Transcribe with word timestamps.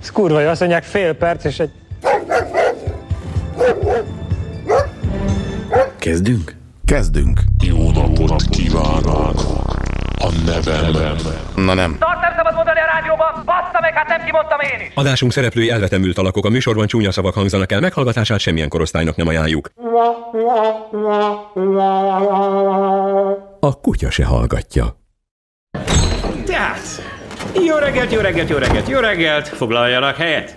Ez 0.00 0.10
kurva 0.10 0.50
azt 0.50 0.60
mondják 0.60 0.82
fél 0.82 1.14
perc, 1.14 1.44
és 1.44 1.58
egy... 1.58 1.70
Kezdünk? 5.98 6.54
Kezdünk. 6.84 7.40
Jó 7.64 7.90
napot 7.90 8.42
kívánok! 8.42 9.40
A 10.22 10.32
nevem 10.46 11.16
Na 11.54 11.74
nem. 11.74 11.96
Azt 12.00 12.20
nem 12.20 12.32
szabad 12.36 12.54
mondani 12.54 12.78
a 12.80 12.84
rádióban, 12.94 13.42
bassza 13.44 13.78
meg, 13.80 13.92
hát 13.94 14.08
nem 14.08 14.24
kimondtam 14.24 14.60
én 14.60 14.86
is. 14.86 14.92
Adásunk 14.94 15.32
szereplői 15.32 15.70
elvetemült 15.70 16.18
alakok, 16.18 16.44
a 16.44 16.48
műsorban 16.48 16.86
csúnya 16.86 17.12
szavak 17.12 17.34
hangzanak 17.34 17.72
el, 17.72 17.80
meghallgatását 17.80 18.38
semmilyen 18.38 18.68
korosztálynak 18.68 19.16
nem 19.16 19.28
ajánljuk. 19.28 19.70
A 23.60 23.80
kutya 23.80 24.10
se 24.10 24.24
hallgatja. 24.24 24.99
Jó 27.70 27.76
reggelt, 27.76 28.12
jó 28.12 28.20
reggelt, 28.20 28.48
jó 28.48 28.56
reggelt, 28.56 28.88
jó 28.88 28.98
reggelt, 28.98 29.48
foglaljanak 29.48 30.16
helyet. 30.16 30.56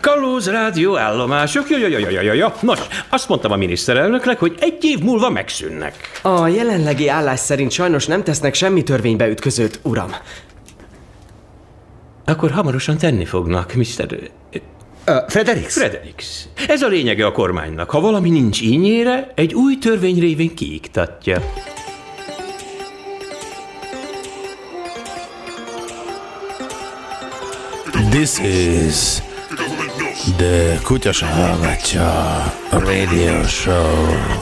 Kalóz 0.00 0.50
rádió 0.50 0.96
állomások, 0.96 1.70
jó, 1.70 1.78
jó, 1.78 1.86
jó, 1.86 1.98
jó, 1.98 2.08
jó, 2.08 2.20
jó, 2.20 2.32
jó. 2.32 2.46
Nos, 2.60 2.78
azt 3.08 3.28
mondtam 3.28 3.52
a 3.52 3.56
miniszterelnöknek, 3.56 4.38
hogy 4.38 4.54
egy 4.60 4.84
év 4.84 4.98
múlva 4.98 5.30
megszűnnek. 5.30 5.94
A 6.22 6.46
jelenlegi 6.46 7.08
állás 7.08 7.40
szerint 7.40 7.70
sajnos 7.70 8.06
nem 8.06 8.22
tesznek 8.22 8.54
semmi 8.54 8.82
törvénybe 8.82 9.28
ütközőt, 9.28 9.80
uram. 9.82 10.14
Akkor 12.24 12.50
hamarosan 12.50 12.98
tenni 12.98 13.24
fognak, 13.24 13.74
Mr. 13.74 14.18
Uh, 15.06 15.14
Fredericks? 15.28 15.74
Fredericks. 15.74 16.44
Ez 16.68 16.82
a 16.82 16.88
lényege 16.88 17.26
a 17.26 17.32
kormánynak. 17.32 17.90
Ha 17.90 18.00
valami 18.00 18.30
nincs 18.30 18.60
ínyére, 18.60 19.32
egy 19.34 19.54
új 19.54 19.78
törvény 19.78 20.20
révén 20.20 20.54
kiiktatja. 20.54 21.38
This 28.18 28.40
is 28.40 29.20
the 30.38 30.80
hallgatja 31.28 32.84
radio 32.84 33.44
show. 33.44 33.92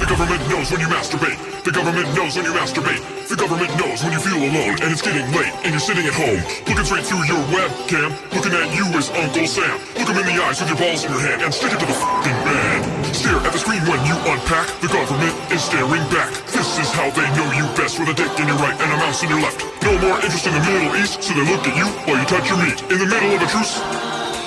The 0.00 0.06
government 0.06 0.48
knows 0.48 0.70
when 0.70 0.80
you 0.80 0.86
masturbate. 0.86 1.45
The 1.66 1.74
government 1.74 2.06
knows 2.14 2.38
when 2.38 2.46
you 2.46 2.54
masturbate. 2.54 3.02
The 3.26 3.34
government 3.34 3.74
knows 3.74 3.98
when 3.98 4.14
you 4.14 4.22
feel 4.22 4.38
alone 4.38 4.78
and 4.78 4.86
it's 4.86 5.02
getting 5.02 5.26
late 5.34 5.50
and 5.66 5.74
you're 5.74 5.82
sitting 5.82 6.06
at 6.06 6.14
home, 6.14 6.38
looking 6.62 6.86
straight 6.86 7.02
through 7.02 7.26
your 7.26 7.42
webcam, 7.50 8.14
looking 8.30 8.54
at 8.54 8.70
you 8.70 8.86
as 8.94 9.10
Uncle 9.10 9.50
Sam. 9.50 9.74
Look 9.98 10.06
him 10.06 10.14
in 10.14 10.30
the 10.30 10.38
eyes 10.46 10.62
with 10.62 10.70
your 10.70 10.78
balls 10.78 11.02
in 11.02 11.10
your 11.10 11.18
hand 11.26 11.42
and 11.42 11.50
stick 11.50 11.74
it 11.74 11.82
to 11.82 11.86
the 11.90 11.98
fucking 11.98 12.38
bed. 12.46 12.86
Stare 13.10 13.42
at 13.42 13.50
the 13.50 13.58
screen 13.58 13.82
when 13.90 13.98
you 14.06 14.14
unpack. 14.30 14.70
The 14.78 14.94
government 14.94 15.34
is 15.50 15.58
staring 15.58 16.06
back. 16.14 16.30
This 16.54 16.78
is 16.78 16.86
how 16.94 17.10
they 17.10 17.26
know 17.34 17.50
you 17.50 17.66
best 17.74 17.98
with 17.98 18.14
a 18.14 18.14
dick 18.14 18.30
in 18.38 18.46
your 18.46 18.62
right 18.62 18.78
and 18.78 18.86
a 18.86 18.98
mouse 19.02 19.26
in 19.26 19.28
your 19.34 19.42
left. 19.42 19.58
No 19.82 19.90
more 20.06 20.22
interest 20.22 20.46
in 20.46 20.54
the 20.54 20.62
Middle 20.62 20.94
East, 21.02 21.18
so 21.18 21.34
they 21.34 21.50
look 21.50 21.66
at 21.66 21.74
you 21.74 21.90
while 22.06 22.14
you 22.14 22.26
touch 22.30 22.46
your 22.46 22.62
meat. 22.62 22.78
In 22.94 23.02
the 23.02 23.10
middle 23.10 23.34
of 23.34 23.42
a 23.42 23.48
truce, 23.50 23.82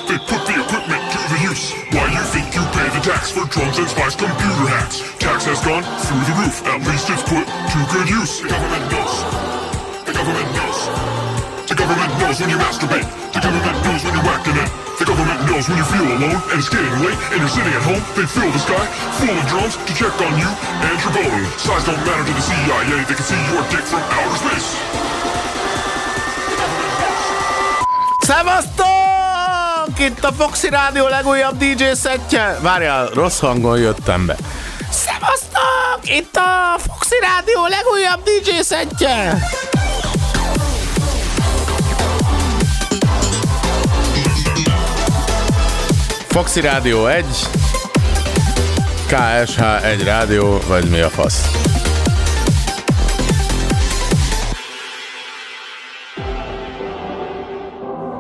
they 0.07 0.15
put 0.23 0.39
the 0.47 0.55
equipment 0.55 1.03
the 1.29 1.39
use. 1.45 1.77
Why 1.93 2.09
you 2.09 2.23
think 2.33 2.49
you 2.57 2.63
pay 2.73 2.89
the 2.89 3.01
tax 3.05 3.29
for 3.29 3.45
drones 3.45 3.77
and 3.77 3.85
spies 3.85 4.17
computer 4.17 4.65
hacks? 4.65 5.05
Tax 5.21 5.45
has 5.45 5.61
gone 5.61 5.85
through 5.85 6.23
the 6.25 6.35
roof. 6.41 6.55
At 6.65 6.81
least 6.89 7.05
it's 7.13 7.21
put 7.21 7.45
to 7.45 7.77
good 7.93 8.09
use. 8.09 8.41
The 8.41 8.49
government 8.49 8.85
knows. 8.89 9.13
The 10.09 10.13
government 10.17 10.49
knows. 10.57 10.79
The 11.69 11.77
government 11.77 12.11
knows 12.17 12.37
when 12.41 12.49
you 12.49 12.57
masturbate. 12.57 13.05
The 13.29 13.41
government 13.45 13.77
knows 13.85 14.01
when 14.01 14.13
you're 14.17 14.25
whacking 14.25 14.57
it. 14.57 14.69
The 14.97 15.05
government 15.05 15.39
knows 15.45 15.65
when 15.69 15.77
you 15.77 15.87
feel 15.93 16.07
alone 16.17 16.39
and 16.49 16.57
it's 16.57 16.71
getting 16.73 16.97
late 17.05 17.19
and 17.29 17.37
you're 17.37 17.53
sitting 17.53 17.73
at 17.77 17.83
home. 17.85 18.01
They 18.17 18.25
fill 18.25 18.49
the 18.49 18.61
sky 18.65 18.83
full 19.21 19.29
of 19.29 19.45
drones 19.53 19.77
to 19.77 19.93
check 19.93 20.15
on 20.17 20.33
you 20.33 20.49
and 20.49 20.97
your 20.97 21.13
bone. 21.13 21.45
Size 21.61 21.85
don't 21.85 22.01
matter 22.09 22.25
to 22.25 22.33
the 22.33 22.41
CIA. 22.41 23.05
They 23.05 23.15
can 23.15 23.27
see 23.27 23.41
your 23.53 23.63
dick 23.69 23.85
from 23.85 24.01
outer 24.01 24.37
space. 24.41 24.69
Szevasztok! 28.25 29.08
Itt 29.99 30.23
a 30.23 30.31
Foxy 30.31 30.69
Rádió 30.69 31.07
legújabb 31.07 31.57
DJ 31.57 31.83
szettje. 31.93 32.57
Várjál, 32.61 33.07
rossz 33.13 33.39
hangon 33.39 33.77
jöttem 33.77 34.25
be. 34.25 34.35
Szevasztok! 34.91 35.99
Itt 36.03 36.35
a 36.35 36.79
Foxy 36.79 37.15
Rádió 37.21 37.65
legújabb 37.67 38.23
DJ 38.23 38.61
szettje. 38.61 39.39
Foxy 46.27 46.61
Rádió 46.61 47.05
1, 47.07 47.25
KSH 49.07 49.61
1 49.83 50.03
rádió, 50.03 50.59
vagy 50.67 50.89
mi 50.89 50.99
a 50.99 51.09
fasz? 51.09 51.68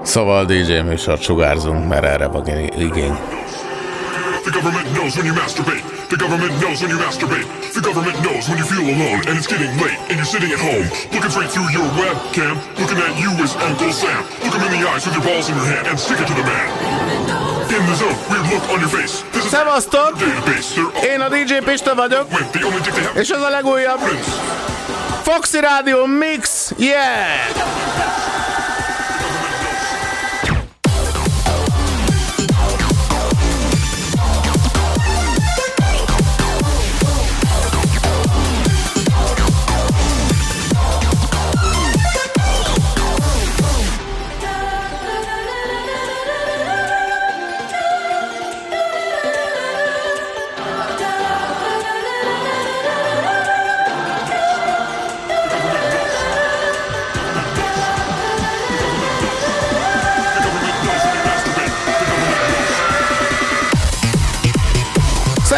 Szóval 0.09 0.45
DJ 0.45 0.79
műsort 0.79 1.21
sugárzunk, 1.21 1.87
mert 1.87 2.05
erre 2.05 2.27
van 2.27 2.47
igény. 2.77 3.17
The 4.43 4.51
government 4.57 4.87
knows 4.93 5.13
when 5.15 5.25
you 5.25 5.35
masturbate. 5.43 5.83
The 6.13 6.19
government 6.23 6.53
knows 6.61 6.77
when 6.81 6.89
you 6.93 6.99
masturbate. 7.07 7.47
The 7.77 7.83
government 7.87 8.17
knows 8.25 8.43
when 8.49 8.57
you 8.61 8.65
feel 8.73 8.85
alone 8.95 9.21
and 9.27 9.33
it's 9.39 9.49
getting 9.53 9.71
late 9.85 9.99
and 10.09 10.15
you're 10.19 10.31
sitting 10.35 10.51
at 10.55 10.61
home, 10.69 10.87
looking 11.13 11.31
straight 11.35 11.51
through 11.53 11.69
your 11.77 11.87
webcam, 12.01 12.55
looking 12.81 12.99
at 13.07 13.13
you 13.21 13.31
as 13.45 13.53
Uncle 13.67 13.91
Sam. 14.01 14.21
Look 14.43 14.53
him 14.57 14.63
in 14.67 14.71
the 14.77 14.83
eyes 14.91 15.03
with 15.05 15.15
your 15.17 15.25
balls 15.29 15.45
in 15.49 15.55
your 15.59 15.69
hand 15.73 15.85
and 15.89 15.97
stick 16.05 16.19
it 16.23 16.27
to 16.31 16.35
the 16.39 16.45
man. 16.51 16.67
In 17.75 17.83
the 17.89 17.95
zone, 18.01 18.17
weird 18.29 18.45
look 18.53 18.65
on 18.73 18.79
your 18.83 18.91
face. 18.97 19.15
This 19.31 19.43
is 19.45 19.51
Szevasztok! 19.51 20.13
Én 21.13 21.19
a 21.21 21.29
DJ 21.29 21.53
Pista 21.69 21.95
vagyok, 21.95 22.27
és 23.13 23.29
ez 23.29 23.41
a 23.41 23.49
legújabb. 23.49 24.01
Foxy 25.23 25.59
Rádió 25.59 26.05
Mix, 26.05 26.71
yeah! 26.77 28.48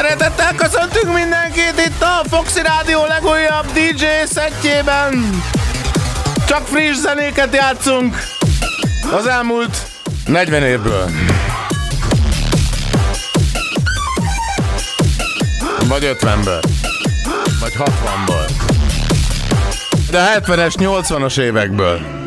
Szeretettel 0.01 0.55
köszöntünk 0.55 1.13
mindenkit 1.13 1.85
itt 1.85 2.01
a 2.01 2.23
Foxy 2.29 2.61
Rádió 2.61 3.05
legújabb 3.05 3.65
DJ 3.73 4.05
szettjében. 4.25 5.41
Csak 6.47 6.67
friss 6.67 6.95
zenéket 6.95 7.55
játszunk 7.55 8.15
az 9.11 9.27
elmúlt 9.27 9.77
40 10.25 10.63
évből. 10.63 11.09
Vagy 15.87 16.17
50-ből. 16.19 16.63
Vagy 17.59 17.73
60-ból. 17.77 18.49
De 20.11 20.39
70-es, 20.39 20.73
80-as 20.77 21.39
évekből. 21.39 22.20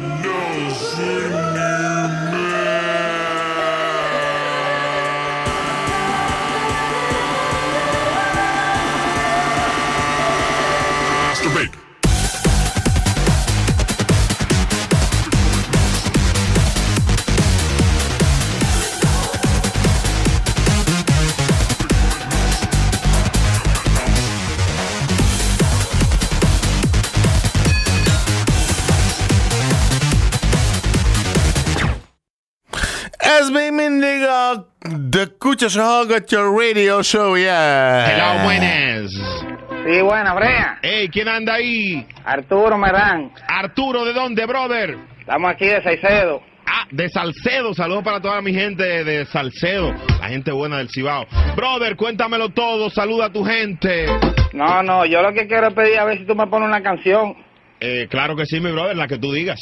Radio 35.67 37.03
Show, 37.03 37.39
yeah! 37.39 38.07
Hello, 38.07 38.45
buenas. 38.45 39.11
Sí, 39.13 40.03
buena, 40.03 40.35
Brea. 40.35 40.79
Hey, 40.83 41.09
¿quién 41.11 41.27
anda 41.27 41.55
ahí? 41.55 42.07
Arturo 42.23 42.77
Merán. 42.77 43.33
Arturo, 43.49 44.05
¿de 44.05 44.13
dónde, 44.13 44.45
brother? 44.45 44.99
Estamos 45.21 45.51
aquí 45.51 45.65
de 45.65 45.83
Saicedo. 45.83 46.43
Ah, 46.67 46.87
de 46.91 47.09
Salcedo. 47.09 47.73
Saludos 47.73 48.05
para 48.05 48.21
toda 48.21 48.43
mi 48.43 48.53
gente 48.53 49.05
de 49.05 49.25
Salcedo. 49.25 49.95
La 50.21 50.29
gente 50.29 50.53
buena 50.53 50.77
del 50.77 50.91
Cibao. 50.91 51.25
Brother, 51.57 51.97
cuéntamelo 51.97 52.51
todo. 52.51 52.91
Saluda 52.91 53.27
a 53.27 53.33
tu 53.33 53.43
gente. 53.43 54.05
No, 54.53 54.83
no, 54.83 55.07
yo 55.07 55.23
lo 55.23 55.33
que 55.33 55.47
quiero 55.47 55.69
es 55.69 55.75
pedir 55.75 55.99
a 55.99 56.05
ver 56.05 56.19
si 56.19 56.27
tú 56.27 56.35
me 56.35 56.47
pones 56.47 56.69
una 56.69 56.83
canción. 56.83 57.37
Eh, 57.81 58.07
claro 58.11 58.37
que 58.37 58.45
sí, 58.45 58.61
mi 58.61 58.71
brother, 58.71 58.97
la 58.97 59.09
que 59.09 59.17
tú 59.17 59.33
digas. 59.33 59.59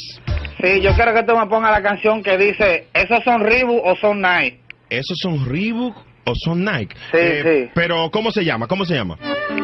Sí, 0.61 0.81
yo 0.81 0.93
quiero 0.95 1.13
que 1.13 1.23
tú 1.23 1.37
me 1.37 1.47
pongas 1.47 1.71
la 1.71 1.81
canción 1.81 2.21
que 2.21 2.37
dice, 2.37 2.87
¿esos 2.93 3.23
son 3.23 3.41
Reebok 3.41 3.85
o 3.85 3.95
son 3.95 4.21
Nike? 4.21 4.62
¿Esos 4.99 5.17
son 5.19 5.45
Reebok 5.45 5.95
o 6.25 6.33
son 6.35 6.63
Nike? 6.63 6.95
Sí, 7.11 7.17
Eh, 7.17 7.41
sí. 7.65 7.71
Pero, 7.73 8.09
¿cómo 8.11 8.31
se 8.31 8.43
llama? 8.45 8.67
¿Cómo 8.67 8.85
se 8.85 8.93
llama? 8.95 9.17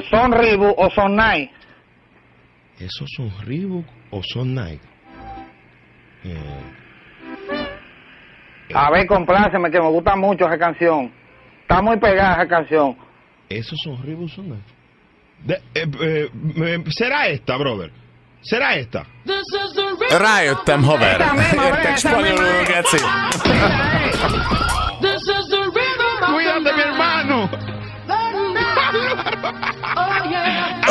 ¿Son 0.09 0.31
Reebok 0.31 0.77
o 0.77 0.89
son 0.89 1.15
Nike? 1.15 1.51
¿Esos 2.79 3.07
son 3.15 3.31
Reebok 3.45 3.85
o 4.11 4.21
son 4.23 4.55
Nike? 4.55 4.81
Eh, 6.23 6.61
A 8.73 8.89
ver, 8.91 9.05
compláceme, 9.07 9.69
que 9.71 9.79
me 9.79 9.87
gusta 9.89 10.15
mucho 10.15 10.45
esa 10.45 10.57
canción. 10.57 11.11
Está 11.61 11.81
muy 11.81 11.97
pegada 11.97 12.33
esa 12.35 12.47
canción. 12.47 12.97
¿Esos 13.49 13.77
son 13.83 14.01
Reebok 14.03 14.25
o 14.25 14.29
son 14.29 14.49
Nike? 14.49 14.73
De- 15.45 15.61
eh, 15.75 15.87
eh, 16.01 16.29
eh, 16.57 16.83
¿Será 16.89 17.27
esta, 17.27 17.55
brother? 17.57 17.91
¿Será 18.41 18.75
esta? 18.75 19.05
Rájöttem, 20.17 20.83
haver. 20.89 21.21
Értek 21.21 21.97
spanyolul, 21.97 22.65
geci. 22.65 22.97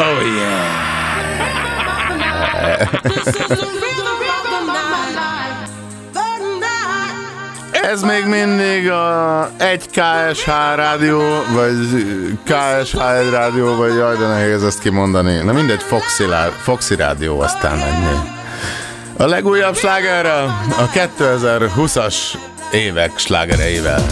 Oh 0.01 0.23
yeah. 0.37 0.79
Ez 7.83 8.03
még 8.03 8.25
mindig 8.25 8.91
a 8.91 9.51
egy 9.57 9.87
KSH 9.91 10.49
rádió, 10.75 11.21
vagy 11.55 11.77
KSH 12.45 12.99
rádió, 13.31 13.77
vagy 13.77 13.95
jaj, 13.95 14.17
de 14.17 14.27
nehéz 14.27 14.65
ezt 14.65 14.79
kimondani. 14.79 15.37
Na 15.37 15.53
mindegy, 15.53 15.83
Foxy, 15.83 16.25
Foxy 16.63 16.95
rádió, 16.95 17.41
aztán 17.41 17.79
ennyi. 17.79 18.19
A 19.17 19.27
legújabb 19.27 19.77
slágerrel, 19.77 20.65
a 20.79 20.89
2020-as 21.19 22.17
évek 22.73 23.19
slágereivel. 23.19 24.03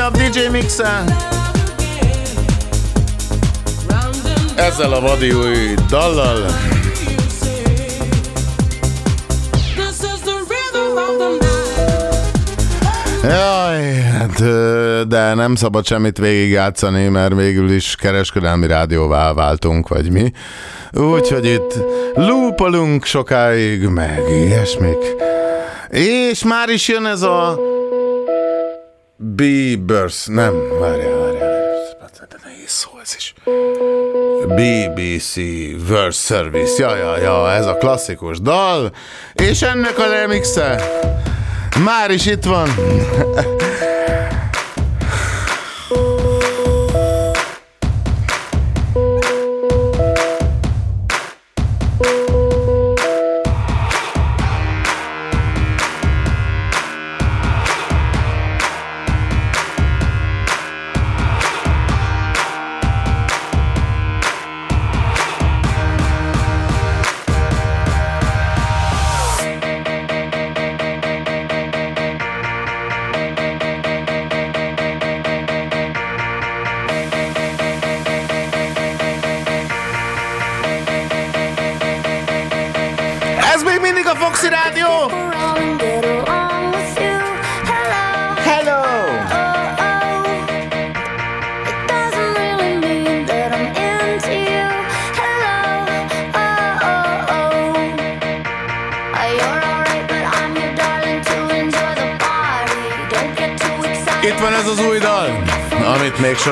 Legújabb 0.00 0.32
DJ 0.32 0.48
mixe. 0.50 1.04
Ezzel 4.56 4.92
a 4.92 5.00
vadi 5.00 5.32
új 5.32 5.74
dallal. 5.88 6.38
Jaj, 13.22 14.00
hát, 14.00 14.42
de 15.08 15.34
nem 15.34 15.54
szabad 15.54 15.86
semmit 15.86 16.18
végigjátszani, 16.18 17.08
mert 17.08 17.34
végül 17.34 17.70
is 17.70 17.96
kereskedelmi 17.96 18.66
rádióvá 18.66 19.32
váltunk, 19.32 19.88
vagy 19.88 20.10
mi. 20.10 20.32
Úgyhogy 20.92 21.44
itt 21.44 21.74
lúpolunk 22.14 23.04
sokáig, 23.04 23.86
meg 23.86 24.22
ilyesmik. 24.28 25.16
És 25.88 26.44
már 26.44 26.68
is 26.68 26.88
jön 26.88 27.06
ez 27.06 27.22
a 27.22 27.58
Bieber's, 29.22 30.26
nem, 30.26 30.78
várjál, 30.78 31.18
várjál, 31.18 32.26
de 32.28 32.36
nehéz 32.42 32.70
szó 32.70 32.90
ez 33.02 33.14
is. 33.16 33.34
BBC 34.46 35.36
World 35.88 36.14
Service, 36.14 36.82
ja, 36.82 36.96
ja, 36.96 37.18
ja, 37.18 37.50
ez 37.50 37.66
a 37.66 37.74
klasszikus 37.74 38.40
dal, 38.40 38.92
és 39.32 39.62
ennek 39.62 39.98
a 39.98 40.08
remixe? 40.08 40.82
Már 41.84 42.10
is 42.10 42.26
itt 42.26 42.44
van. 42.44 42.68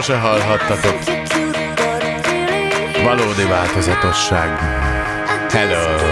Sose 0.02 0.16
hallhattatok. 0.18 0.98
Valódi 3.04 3.44
változatosság. 3.44 4.58
Hello! 5.50 6.07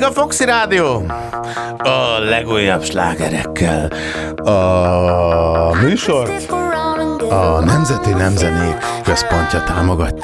Mindig 0.00 0.18
a 0.18 0.20
Foxy 0.20 0.44
Rádió. 0.44 1.02
A 1.78 2.18
legújabb 2.18 2.84
slágerekkel. 2.84 3.90
A 4.34 5.76
műsort 5.82 6.50
a 7.30 7.60
Nemzeti 7.64 8.10
Nemzenék 8.10 8.76
Központja 9.04 9.62
támogatja. 9.62 10.19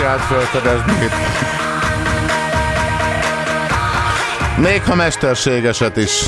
Intelligenciát 0.00 0.20
fölfedezni. 0.20 1.08
Még 4.58 4.82
ha 4.82 4.94
mesterségeset 4.94 5.96
is. 5.96 6.24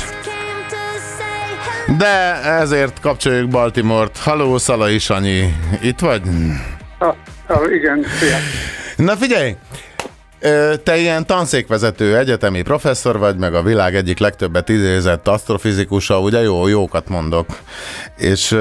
De 1.97 2.41
ezért 2.43 2.99
kapcsoljuk 2.99 3.49
Baltimore-t. 3.49 4.17
Haló, 4.17 4.57
Szalai 4.57 4.99
Sanyi. 4.99 5.53
Itt 5.81 5.99
vagy? 5.99 6.21
Ah, 6.97 7.15
ah, 7.47 7.73
igen, 7.73 8.05
szia. 8.19 8.37
Na 8.95 9.15
figyelj! 9.15 9.55
Te 10.83 10.97
ilyen 10.97 11.25
tanszékvezető, 11.25 12.17
egyetemi 12.17 12.61
professzor 12.61 13.17
vagy, 13.17 13.37
meg 13.37 13.53
a 13.53 13.61
világ 13.61 13.95
egyik 13.95 14.19
legtöbbet 14.19 14.69
idézett 14.69 15.27
asztrofizikusa, 15.27 16.19
ugye 16.19 16.41
jó, 16.41 16.67
jókat 16.67 17.09
mondok. 17.09 17.45
És 18.17 18.57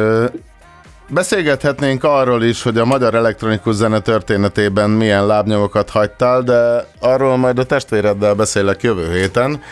beszélgethetnénk 1.13 2.05
arról 2.05 2.43
is, 2.43 2.63
hogy 2.63 2.79
a 2.79 2.85
magyar 2.85 3.15
elektronikus 3.15 3.75
zene 3.75 4.01
történetében 4.01 4.91
milyen 4.91 5.27
lábnyomokat 5.27 5.91
hagytál, 5.91 6.43
de 6.43 6.87
arról 7.01 7.37
majd 7.37 7.59
a 7.59 7.65
testvéreddel 7.65 8.35
beszélek 8.35 8.83
jövő 8.83 9.13
héten. 9.13 9.63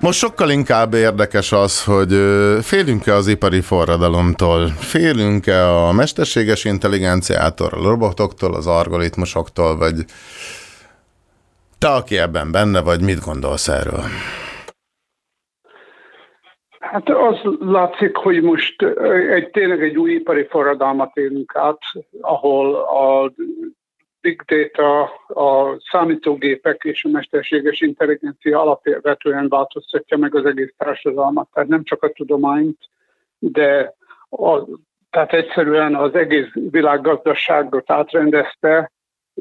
Most 0.00 0.18
sokkal 0.18 0.50
inkább 0.50 0.94
érdekes 0.94 1.52
az, 1.52 1.84
hogy 1.84 2.20
félünk-e 2.62 3.14
az 3.14 3.26
ipari 3.26 3.60
forradalomtól, 3.60 4.68
félünk-e 4.78 5.68
a 5.68 5.92
mesterséges 5.92 6.64
intelligenciától, 6.64 7.68
a 7.68 7.82
robotoktól, 7.82 8.54
az 8.54 8.66
algoritmusoktól, 8.66 9.76
vagy 9.76 10.04
te, 11.78 11.88
aki 11.88 12.18
ebben 12.18 12.50
benne 12.50 12.80
vagy, 12.80 13.00
mit 13.00 13.24
gondolsz 13.24 13.68
erről? 13.68 14.04
Hát 16.90 17.08
az 17.08 17.38
látszik, 17.60 18.16
hogy 18.16 18.42
most 18.42 18.82
egy, 19.30 19.50
tényleg 19.50 19.82
egy 19.82 19.96
új 19.96 20.12
ipari 20.12 20.46
forradalmat 20.46 21.16
élünk 21.16 21.56
át, 21.56 21.78
ahol 22.20 22.74
a 22.74 23.32
big 24.20 24.42
data, 24.42 25.02
a 25.26 25.76
számítógépek 25.90 26.84
és 26.84 27.04
a 27.04 27.08
mesterséges 27.08 27.80
intelligencia 27.80 28.60
alapvetően 28.60 29.48
változtatja 29.48 30.16
meg 30.16 30.34
az 30.34 30.44
egész 30.44 30.74
társadalmat. 30.76 31.48
Tehát 31.52 31.68
nem 31.68 31.84
csak 31.84 32.02
a 32.02 32.12
tudományt, 32.12 32.78
de 33.38 33.94
a, 34.30 34.64
tehát 35.10 35.32
egyszerűen 35.32 35.94
az 35.94 36.14
egész 36.14 36.50
világgazdaságot 36.70 37.90
átrendezte, 37.90 38.90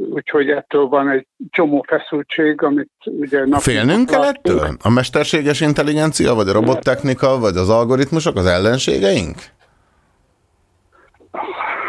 úgyhogy 0.09 0.49
ettől 0.49 0.87
van 0.87 1.09
egy 1.09 1.27
csomó 1.49 1.85
feszültség, 1.87 2.61
amit 2.61 2.91
ugye... 3.03 3.43
Félnünk 3.59 4.09
kell 4.09 4.23
ettől? 4.23 4.77
A 4.83 4.89
mesterséges 4.89 5.61
intelligencia, 5.61 6.33
vagy 6.33 6.47
a 6.47 6.53
robottechnika, 6.53 7.39
vagy 7.39 7.55
az 7.55 7.69
algoritmusok 7.69 8.35
az 8.35 8.45
ellenségeink? 8.45 9.35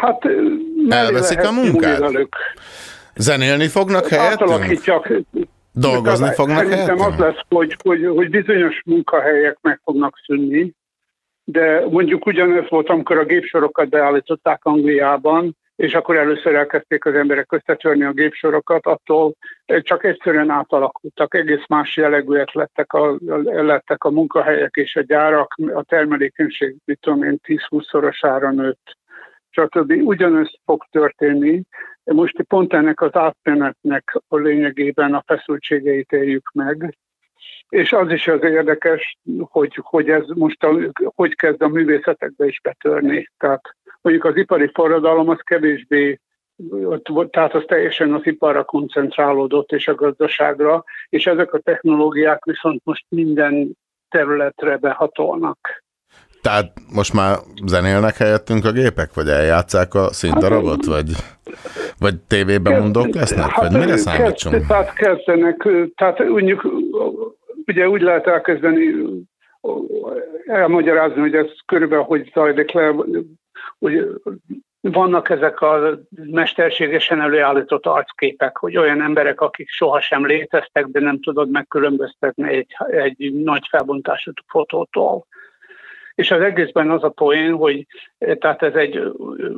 Hát 0.01 0.21
Elveszik 0.89 1.43
a 1.43 1.51
munkát? 1.51 1.99
velük. 1.99 2.35
Zenélni 3.15 3.67
fognak 3.67 4.07
helyettünk? 4.07 4.51
Átalakítják. 4.51 5.13
Dolgozni 5.71 6.33
fognak 6.33 6.57
Szerintem 6.57 6.95
az 6.95 7.01
helyettünk? 7.01 7.19
lesz, 7.19 7.45
hogy, 7.49 7.75
hogy, 7.83 8.05
hogy 8.15 8.29
bizonyos 8.29 8.81
munkahelyek 8.85 9.57
meg 9.61 9.79
fognak 9.83 10.15
szűnni, 10.25 10.73
de 11.43 11.85
mondjuk 11.89 12.25
ugyanez 12.25 12.69
volt, 12.69 12.89
amikor 12.89 13.17
a 13.17 13.25
gépsorokat 13.25 13.89
beállították 13.89 14.65
Angliában, 14.65 15.57
és 15.79 15.93
akkor 15.93 16.17
először 16.17 16.55
elkezdték 16.55 17.05
az 17.05 17.13
emberek 17.13 17.51
összetörni 17.51 18.03
a 18.03 18.11
gépsorokat, 18.11 18.85
attól 18.85 19.35
csak 19.65 20.03
egyszerűen 20.03 20.49
átalakultak, 20.49 21.35
egész 21.35 21.67
más 21.67 21.97
jellegűek 21.97 22.51
lettek 22.51 22.93
a, 22.93 23.17
lettek 23.43 24.03
a 24.03 24.09
munkahelyek 24.09 24.75
és 24.75 24.95
a 24.95 25.01
gyárak, 25.01 25.55
a 25.73 25.83
termelékenység, 25.83 26.75
mit 26.85 26.99
tudom 26.99 27.23
én, 27.23 27.39
10-20-szorosára 27.47 28.53
nőtt, 28.53 28.97
stb. 29.49 29.91
Ugyanez 29.91 30.49
fog 30.65 30.83
történni, 30.91 31.61
most 32.03 32.43
pont 32.43 32.73
ennek 32.73 33.01
az 33.01 33.15
átmenetnek 33.15 34.15
a 34.27 34.37
lényegében 34.37 35.13
a 35.13 35.23
feszültségeit 35.25 36.11
éljük 36.11 36.51
meg, 36.53 36.97
és 37.69 37.91
az 37.93 38.11
is 38.11 38.27
az 38.27 38.43
érdekes, 38.43 39.17
hogy, 39.39 39.79
hogy 39.81 40.09
ez 40.09 40.27
most 40.27 40.63
a, 40.63 40.77
hogy 41.15 41.35
kezd 41.35 41.61
a 41.61 41.67
művészetekbe 41.67 42.45
is 42.45 42.61
betörni. 42.61 43.29
Tehát 43.37 43.61
mondjuk 44.01 44.25
az 44.25 44.35
ipari 44.35 44.69
forradalom 44.73 45.29
az 45.29 45.39
kevésbé, 45.43 46.19
tehát 47.29 47.53
az 47.53 47.63
teljesen 47.67 48.13
az 48.13 48.21
iparra 48.25 48.63
koncentrálódott 48.63 49.71
és 49.71 49.87
a 49.87 49.95
gazdaságra, 49.95 50.83
és 51.09 51.25
ezek 51.25 51.53
a 51.53 51.59
technológiák 51.59 52.45
viszont 52.45 52.81
most 52.83 53.05
minden 53.09 53.77
területre 54.09 54.77
behatolnak. 54.77 55.83
Tehát 56.41 56.73
most 56.93 57.13
már 57.13 57.37
zenélnek 57.65 58.17
helyettünk 58.17 58.65
a 58.65 58.71
gépek, 58.71 59.13
vagy 59.13 59.27
eljátszák 59.27 59.93
a 59.93 60.13
színdarabot, 60.13 60.85
vagy, 60.85 61.11
vagy 61.99 62.19
tévében 62.27 62.81
mondók 62.81 63.13
lesznek, 63.13 63.55
vagy 63.55 63.71
mire 63.71 63.85
kezd- 63.85 64.07
számítsunk? 64.07 64.67
Tehát 64.67 64.93
kezdenek, 64.93 65.67
tehát 65.95 66.19
mondjuk, 66.19 66.67
ugye 67.65 67.89
úgy 67.89 68.01
lehet 68.01 68.27
elkezdeni 68.27 68.95
elmagyarázni, 70.45 71.19
hogy 71.19 71.35
ez 71.35 71.47
körülbelül 71.65 72.03
hogy 72.03 72.31
zajlik 72.33 72.71
le, 72.71 72.93
hogy 73.79 74.07
vannak 74.81 75.29
ezek 75.29 75.61
a 75.61 75.99
mesterségesen 76.11 77.21
előállított 77.21 77.85
arcképek, 77.85 78.57
hogy 78.57 78.77
olyan 78.77 79.01
emberek, 79.01 79.41
akik 79.41 79.69
sohasem 79.69 80.25
léteztek, 80.25 80.85
de 80.85 80.99
nem 80.99 81.21
tudod 81.21 81.49
megkülönböztetni 81.49 82.53
egy, 82.53 82.75
egy 82.91 83.33
nagy 83.33 83.67
felbontású 83.69 84.31
fotótól. 84.47 85.25
És 86.15 86.31
az 86.31 86.41
egészben 86.41 86.91
az 86.91 87.03
a 87.03 87.09
poén, 87.09 87.55
hogy 87.55 87.85
eh, 88.17 88.35
tehát 88.35 88.63
ez 88.63 88.73
egy 88.73 89.01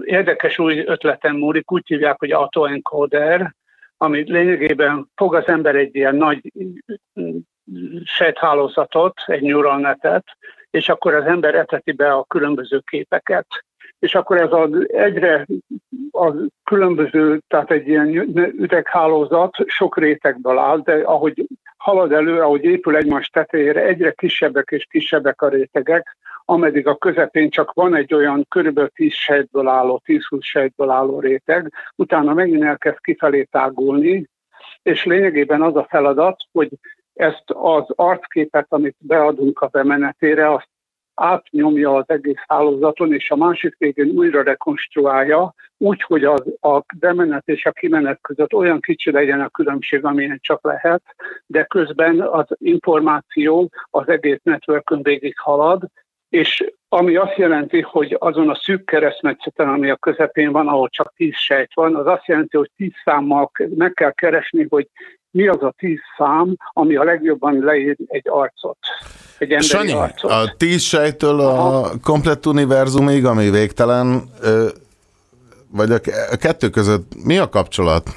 érdekes 0.04 0.60
új 0.60 0.84
ötleten 0.86 1.36
múlik, 1.36 1.72
úgy 1.72 1.88
hívják, 1.88 2.20
hogy 2.20 2.32
autoencoder, 2.32 3.56
ami 3.98 4.32
lényegében 4.32 5.10
fog 5.16 5.36
az 5.36 5.48
ember 5.48 5.76
egy 5.76 5.96
ilyen 5.96 6.16
nagy 6.16 6.52
mm, 7.20 7.38
sejthálózatot, 8.04 9.14
egy 9.26 9.42
neuronnetet, 9.42 10.26
és 10.70 10.90
akkor 10.90 11.14
az 11.14 11.26
ember 11.26 11.56
eteti 11.56 11.92
be 11.92 12.12
a 12.12 12.24
különböző 12.24 12.80
képeket. 12.80 13.48
És 14.02 14.16
akkor 14.16 14.42
ez 14.42 14.52
az 14.52 14.90
egyre 14.92 15.46
a 16.12 16.34
különböző, 16.64 17.42
tehát 17.48 17.72
egy 17.72 17.88
ilyen 17.88 18.08
üveghálózat 18.58 19.56
sok 19.66 19.98
rétegből 19.98 20.58
áll, 20.58 20.80
de 20.84 20.94
ahogy 20.94 21.48
halad 21.78 22.12
elő, 22.12 22.42
ahogy 22.42 22.64
épül 22.64 22.96
egymás 22.96 23.28
tetejére, 23.28 23.86
egyre 23.86 24.12
kisebbek 24.12 24.70
és 24.70 24.88
kisebbek 24.90 25.42
a 25.42 25.48
rétegek, 25.48 26.18
ameddig 26.46 26.88
a 26.88 26.96
közepén 26.96 27.50
csak 27.50 27.74
van 27.74 27.96
egy 27.96 28.14
olyan 28.14 28.46
körülbelül 28.50 28.90
10 28.90 29.14
sejtből 29.14 29.68
álló, 29.68 30.02
10-20 30.06 30.42
sejtből 30.42 30.90
álló 30.90 31.20
réteg, 31.20 31.74
utána 31.96 32.34
megint 32.34 32.64
elkezd 32.64 33.00
kifelé 33.02 33.44
tágulni, 33.44 34.30
és 34.84 35.06
lényegében 35.06 35.62
az 35.62 35.76
a 35.76 35.88
feladat, 35.90 36.36
hogy 36.52 36.70
ezt 37.14 37.44
az 37.46 37.86
arcképet, 37.96 38.66
amit 38.70 38.96
beadunk 39.00 39.62
a 39.62 39.68
bemenetére, 39.68 40.54
azt 40.54 40.70
átnyomja 41.22 41.96
az 41.96 42.04
egész 42.08 42.44
hálózaton, 42.48 43.14
és 43.14 43.32
a 43.32 43.36
másik 43.36 43.76
végén 43.78 44.10
újra 44.10 44.44
rekonstruálja, 44.44 45.54
úgy, 45.78 46.02
hogy 46.02 46.24
az, 46.24 46.44
a 46.62 46.82
bemenet 47.00 47.48
és 47.48 47.66
a 47.66 47.72
kimenet 47.72 48.20
között 48.22 48.54
olyan 48.54 48.80
kicsi 48.80 49.12
legyen 49.12 49.42
a 49.42 49.50
különbség, 49.50 50.06
amilyen 50.06 50.40
csak 50.42 50.64
lehet, 50.64 51.02
de 51.46 51.64
közben 51.64 52.22
az 52.22 52.48
információ 52.58 53.70
az 53.90 54.10
egész 54.10 54.40
networkön 54.44 55.04
végig 55.04 55.40
halad, 55.40 55.84
és 56.30 56.72
ami 56.90 57.16
azt 57.16 57.36
jelenti, 57.36 57.82
hogy 57.82 58.16
azon 58.20 58.50
a 58.50 58.56
szűk 58.56 58.86
keresztmetszeten, 58.86 59.70
ami 59.70 59.90
a 59.90 59.96
közepén 59.96 60.52
van, 60.52 60.68
ahol 60.68 60.90
csak 60.90 61.14
tíz 61.16 61.36
sejt 61.36 61.74
van, 61.74 61.96
az 61.96 62.06
azt 62.06 62.26
jelenti, 62.26 62.58
hogy 62.58 62.72
tíz 62.76 62.94
számmal 63.04 63.52
meg 63.76 63.94
kell 63.94 64.12
keresni, 64.12 64.66
hogy 64.70 64.88
mi 65.32 65.48
az 65.48 65.64
a 65.64 65.74
tíz 65.78 66.00
szám, 66.18 66.56
ami 66.74 66.96
a 66.96 67.04
legjobban 67.04 67.60
leír 67.60 67.96
egy 68.08 68.26
arcot, 68.30 68.78
egy 69.38 69.52
emberi 69.52 69.68
Sanyi, 69.68 69.94
arcot. 69.94 70.32
a 70.32 70.54
tíz 70.58 70.82
sejtől 70.82 71.40
a 71.40 71.90
komplett 72.04 72.46
univerzumig, 72.46 73.26
ami 73.26 73.50
végtelen, 73.50 74.22
vagy 75.72 75.92
a 75.92 76.00
ke- 76.00 76.32
a 76.32 76.38
kettő 76.38 76.70
között 76.70 77.24
mi 77.26 77.38
a 77.38 77.50
kapcsolat? 77.50 78.10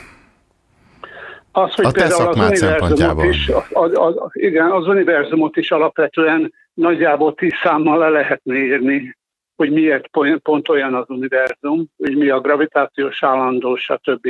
Az, 1.52 1.75
hogy 1.75 1.85
A 1.85 1.90
te 1.90 2.04
az 2.04 2.11
szakmád 2.12 2.35
univerzumot 2.37 2.78
szempontjából. 2.78 3.25
is, 3.25 3.49
az, 3.49 3.62
az, 3.73 3.90
az, 4.16 4.30
igen, 4.33 4.71
az 4.71 4.87
univerzumot 4.87 5.56
is 5.56 5.71
alapvetően 5.71 6.52
nagyjából 6.75 7.35
tíz 7.35 7.52
számmal 7.62 7.99
le 7.99 8.09
lehetne 8.09 8.54
írni, 8.56 9.16
hogy 9.56 9.73
miért 9.73 10.06
pont 10.42 10.68
olyan 10.68 10.94
az 10.94 11.04
univerzum, 11.09 11.87
hogy 11.97 12.16
mi 12.16 12.28
a 12.28 12.40
gravitációs 12.40 13.23
állandó, 13.23 13.76
stb. 13.76 14.28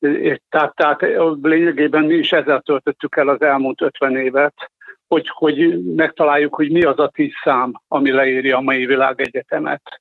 És 0.00 0.40
Tehát, 0.48 0.74
tehát 0.74 1.00
lényegében 1.42 2.04
mi 2.04 2.14
is 2.14 2.32
ezzel 2.32 2.60
töltöttük 2.60 3.16
el 3.16 3.28
az 3.28 3.42
elmúlt 3.42 3.82
50 3.82 4.16
évet, 4.16 4.70
hogy, 5.08 5.30
hogy 5.34 5.84
megtaláljuk, 5.84 6.54
hogy 6.54 6.70
mi 6.70 6.82
az 6.82 6.98
a 6.98 7.10
tíz 7.14 7.32
szám, 7.44 7.72
ami 7.88 8.10
leírja 8.10 8.56
a 8.56 8.60
mai 8.60 8.86
világegyetemet. 8.86 10.00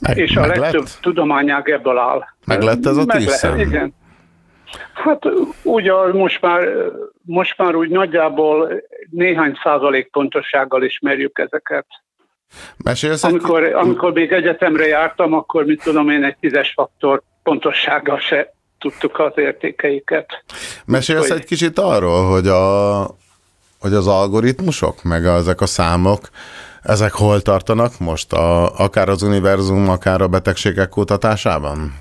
Meg, 0.00 0.16
És 0.16 0.36
a 0.36 0.40
meg 0.40 0.56
legtöbb 0.56 0.82
lett? 0.82 0.98
tudományág 1.00 1.68
ebből 1.68 1.98
áll. 1.98 2.24
Meg 2.46 2.62
lett 2.62 2.86
ez 2.86 2.96
a 2.96 3.04
Meg 3.04 3.16
tíz 3.16 3.26
lehet, 3.26 3.40
szám? 3.40 3.58
Igen. 3.58 3.94
Hát 4.94 5.22
ugye 5.62 5.92
most 6.12 6.40
már, 6.40 6.68
most 7.22 7.58
már 7.58 7.74
úgy 7.74 7.88
nagyjából 7.88 8.82
néhány 9.10 9.58
százalék 9.62 10.10
pontossággal 10.10 10.82
ismerjük 10.82 11.38
ezeket. 11.38 11.86
Mesélsz 12.84 13.24
egy... 13.24 13.30
Amikor, 13.30 13.64
amikor 13.64 14.12
még 14.12 14.32
egyetemre 14.32 14.86
jártam, 14.86 15.32
akkor 15.32 15.64
mit 15.64 15.82
tudom 15.82 16.08
én, 16.08 16.24
egy 16.24 16.36
tízes 16.40 16.72
faktor 16.72 17.22
pontossággal 17.42 18.18
se 18.18 18.54
tudtuk 18.78 19.18
az 19.18 19.32
értékeiket. 19.34 20.44
Mesélsz 20.86 21.28
Hogy- 21.28 21.38
egy 21.38 21.44
kicsit 21.44 21.78
arról, 21.78 22.30
hogy, 22.30 22.46
a, 22.46 22.96
hogy 23.80 23.92
az 23.92 24.06
algoritmusok, 24.06 25.02
meg 25.02 25.24
ezek 25.24 25.60
a 25.60 25.66
számok, 25.66 26.20
ezek 26.82 27.12
hol 27.12 27.40
tartanak 27.40 27.92
most, 27.98 28.32
a, 28.32 28.78
akár 28.78 29.08
az 29.08 29.22
univerzum, 29.22 29.88
akár 29.88 30.20
a 30.20 30.28
betegségek 30.28 30.88
kutatásában? 30.88 31.92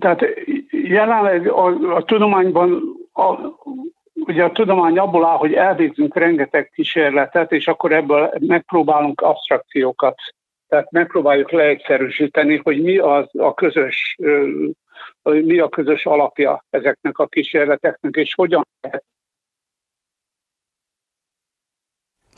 Tehát 0.00 0.20
jelenleg 0.70 1.48
a, 1.48 1.66
a 1.96 2.04
tudományban 2.04 2.82
a, 3.12 3.34
ugye 4.14 4.44
a 4.44 4.52
tudomány 4.52 4.98
abból 4.98 5.24
áll, 5.24 5.36
hogy 5.36 5.52
elvégzünk 5.52 6.16
rengeteg 6.16 6.70
kísérletet, 6.74 7.52
és 7.52 7.66
akkor 7.66 7.92
ebből 7.92 8.32
megpróbálunk 8.38 9.20
abstrakciókat. 9.20 10.14
Tehát 10.68 10.90
megpróbáljuk 10.90 11.50
leegyszerűsíteni, 11.50 12.60
hogy 12.62 12.82
mi 12.82 12.98
az 12.98 13.26
a 13.32 13.54
közös, 13.54 14.16
mi 15.22 15.58
a 15.58 15.68
közös 15.68 16.06
alapja 16.06 16.64
ezeknek 16.70 17.18
a 17.18 17.26
kísérleteknek, 17.26 18.14
és 18.14 18.34
hogyan 18.34 18.66
lehet 18.80 19.04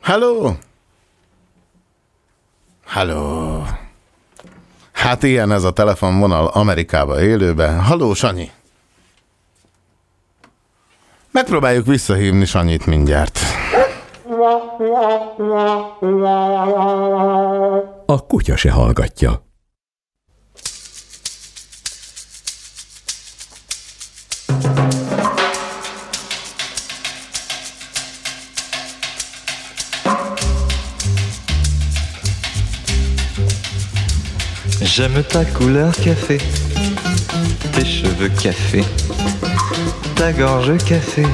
Hello? 0.03 0.51
Hello? 2.87 3.63
Hát 4.93 5.23
ilyen 5.23 5.51
ez 5.51 5.65
a 5.65 5.73
telefonvonal 5.73 6.47
Amerikába 6.47 7.23
élőben. 7.23 7.81
Halló, 7.81 8.15
Sanyi? 8.15 8.51
Megpróbáljuk 11.31 11.87
visszahívni 11.87 12.45
Sanyit 12.45 12.87
mindjárt. 12.87 13.39
A 18.11 18.17
kutya 18.19 18.57
se 18.57 18.71
hallgatja. 18.71 19.41
J'aime 34.81 35.23
ta 35.23 35.45
couleur 35.45 35.93
café, 35.93 36.39
tes 37.75 37.85
cheveux 37.85 38.31
café, 38.31 38.83
ta 40.17 40.33
gorge 40.33 40.79
café. 40.79 41.25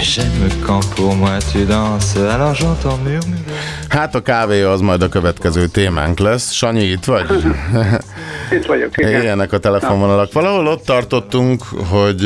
J'aime 0.00 0.48
quand 0.66 0.94
pour 0.94 1.14
moi 1.14 1.38
tu 1.52 1.64
danses, 1.64 2.16
alors 2.16 2.54
j'entends 2.54 2.98
murmurer. 3.04 3.58
Hát 3.88 4.14
a 4.14 4.22
kávé 4.22 4.62
az 4.62 4.80
majd 4.80 5.02
a 5.02 5.08
következő 5.08 5.66
témánk 5.66 6.18
lesz. 6.18 6.52
Sanyi, 6.52 6.82
itt 6.82 7.04
vagy? 7.04 7.26
Itt 8.56 8.66
vagyok, 8.66 8.98
igen. 8.98 9.22
Ilyenek 9.22 9.52
a 9.52 9.58
telefonvonalak. 9.58 10.32
Valahol 10.32 10.66
ott 10.66 10.84
tartottunk, 10.84 11.62
hogy 11.90 12.20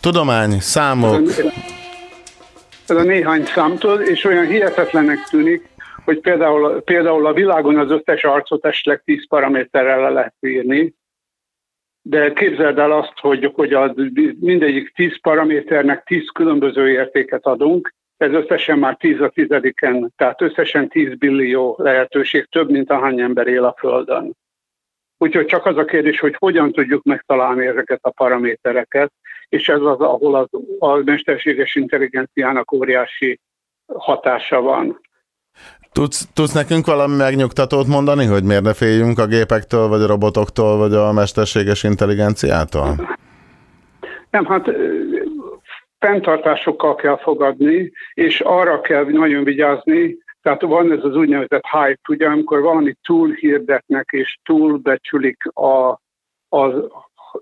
tudomány, 0.00 0.60
számok, 0.60 1.20
ez 2.86 2.96
a 2.96 3.02
néhány 3.02 3.44
számtól, 3.44 4.00
és 4.00 4.24
olyan 4.24 4.46
hihetetlenek 4.46 5.18
tűnik, 5.30 5.68
hogy 6.04 6.20
például, 6.20 6.82
például 6.84 7.26
a 7.26 7.32
világon 7.32 7.78
az 7.78 7.90
összes 7.90 8.22
arcot 8.22 8.64
esetleg 8.64 9.02
10 9.04 9.28
paraméterrel 9.28 10.00
le 10.00 10.08
lehet 10.08 10.34
írni, 10.40 10.94
de 12.02 12.32
képzeld 12.32 12.78
el 12.78 12.92
azt, 12.92 13.18
hogy, 13.18 13.50
hogy 13.54 13.72
az 13.72 13.90
mindegyik 14.40 14.94
10 14.94 15.20
paraméternek 15.20 16.04
10 16.04 16.28
különböző 16.32 16.90
értéket 16.90 17.46
adunk, 17.46 17.94
ez 18.16 18.32
összesen 18.32 18.78
már 18.78 18.96
10 18.96 19.20
a 19.20 19.28
tizediken, 19.28 20.12
tehát 20.16 20.42
összesen 20.42 20.88
10 20.88 21.14
billió 21.14 21.76
lehetőség, 21.78 22.44
több, 22.44 22.70
mint 22.70 22.90
ahány 22.90 23.20
ember 23.20 23.46
él 23.46 23.64
a 23.64 23.74
Földön. 23.78 24.36
Úgyhogy 25.18 25.46
csak 25.46 25.66
az 25.66 25.76
a 25.76 25.84
kérdés, 25.84 26.20
hogy 26.20 26.34
hogyan 26.38 26.72
tudjuk 26.72 27.02
megtalálni 27.02 27.66
ezeket 27.66 27.98
a 28.02 28.10
paramétereket, 28.10 29.12
és 29.48 29.68
ez 29.68 29.80
az, 29.80 30.00
ahol 30.00 30.34
az, 30.34 30.48
a 30.78 30.96
mesterséges 30.96 31.74
intelligenciának 31.74 32.72
óriási 32.72 33.40
hatása 33.86 34.60
van. 34.60 35.00
Tudsz, 35.92 36.28
tudsz 36.34 36.52
nekünk 36.52 36.86
valami 36.86 37.16
megnyugtatót 37.16 37.86
mondani, 37.86 38.24
hogy 38.24 38.44
miért 38.44 38.62
ne 38.62 38.74
féljünk 38.74 39.18
a 39.18 39.26
gépektől, 39.26 39.88
vagy 39.88 40.02
a 40.02 40.06
robotoktól, 40.06 40.76
vagy 40.76 40.94
a 40.94 41.12
mesterséges 41.12 41.82
intelligenciától? 41.82 42.88
Nem, 44.30 44.44
hát 44.44 44.70
fenntartásokkal 45.98 46.94
kell 46.94 47.18
fogadni, 47.18 47.92
és 48.14 48.40
arra 48.40 48.80
kell 48.80 49.04
nagyon 49.04 49.44
vigyázni, 49.44 50.16
tehát 50.42 50.62
van 50.62 50.92
ez 50.92 51.04
az 51.04 51.16
úgynevezett 51.16 51.66
hype, 51.66 52.00
ugye, 52.08 52.26
amikor 52.26 52.60
valami 52.60 52.94
túl 53.02 53.32
hirdetnek 53.32 54.08
és 54.10 54.38
túl 54.44 54.76
becsülik 54.76 55.42
a, 55.52 55.88
a 56.48 56.90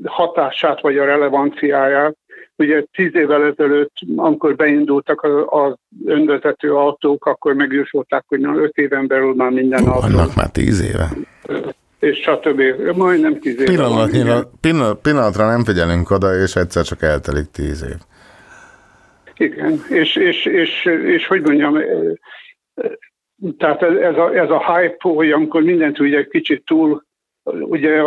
hatását 0.04 0.80
vagy 0.80 0.98
a 0.98 1.04
relevanciáját. 1.04 2.16
Ugye 2.60 2.84
tíz 2.92 3.14
évvel 3.14 3.44
ezelőtt, 3.44 3.92
amikor 4.16 4.56
beindultak 4.56 5.22
az, 5.46 5.74
önvezető 6.04 6.74
autók, 6.74 7.26
akkor 7.26 7.54
megjósolták, 7.54 8.24
hogy 8.26 8.40
na, 8.40 8.56
öt 8.56 8.76
éven 8.76 9.06
belül 9.06 9.34
már 9.34 9.50
minden 9.50 9.84
autó, 9.84 10.00
Vannak 10.00 10.34
már 10.34 10.50
tíz 10.50 10.82
éve. 10.82 11.08
és 11.98 12.18
stb. 12.18 12.62
Majdnem 12.96 13.38
tíz 13.38 13.60
éve 13.60 13.64
van. 13.64 13.74
Pillanatnyira, 13.74 14.50
pillanat, 14.60 15.00
pillanatra 15.00 15.46
nem 15.46 15.64
figyelünk 15.64 16.10
oda, 16.10 16.42
és 16.42 16.56
egyszer 16.56 16.84
csak 16.84 17.02
eltelik 17.02 17.50
tíz 17.50 17.82
év. 17.82 17.96
Igen, 19.36 19.80
és, 19.88 20.16
és, 20.16 20.44
és, 20.44 20.84
és 21.04 21.26
hogy 21.26 21.40
mondjam, 21.40 21.76
eh, 21.76 21.84
eh, 22.74 22.90
tehát 23.58 23.82
ez 23.82 24.16
a, 24.16 24.34
ez 24.36 24.50
a 24.50 24.72
hype, 24.72 24.96
hogy 24.98 25.30
amikor 25.30 25.62
mindent 25.62 26.00
ugye 26.00 26.18
egy 26.18 26.28
kicsit 26.28 26.64
túl, 26.64 27.04
ugye 27.44 28.02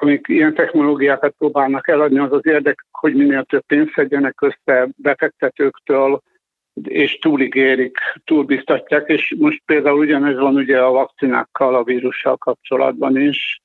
amik 0.00 0.26
ilyen 0.28 0.54
technológiákat 0.54 1.34
próbálnak 1.38 1.88
eladni, 1.88 2.18
az 2.18 2.32
az 2.32 2.46
érdek, 2.46 2.86
hogy 2.90 3.14
minél 3.14 3.44
több 3.44 3.64
pénzt 3.66 3.92
szedjenek 3.94 4.40
össze 4.40 4.88
befektetőktől, 4.96 6.22
és 6.82 7.18
túligérik, 7.18 7.98
túlbiztatják, 8.24 9.08
és 9.08 9.34
most 9.38 9.62
például 9.66 9.98
ugyanez 9.98 10.38
van 10.38 10.54
ugye 10.54 10.78
a 10.78 10.90
vakcinákkal, 10.90 11.74
a 11.74 11.82
vírussal 11.82 12.36
kapcsolatban 12.36 13.20
is. 13.20 13.62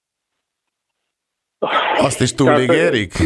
Azt 1.97 2.21
is 2.21 2.33
túligérik? 2.33 3.13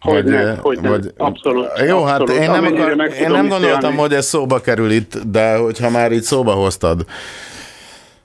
Hogyne, 0.00 0.38
eh, 0.38 0.58
hogyne, 0.58 0.98
abszolút, 1.16 1.66
Jó, 1.86 2.04
hát 2.04 2.20
abszolút. 2.20 2.42
én 2.42 2.50
nem, 2.50 2.64
akar, 2.64 3.10
én 3.20 3.30
nem 3.30 3.48
gondoltam, 3.48 3.96
hogy 3.96 4.12
ez 4.12 4.26
szóba 4.26 4.60
kerül 4.60 4.90
itt, 4.90 5.18
de 5.18 5.56
hogyha 5.56 5.90
már 5.90 6.12
itt 6.12 6.22
szóba 6.22 6.52
hoztad, 6.52 7.04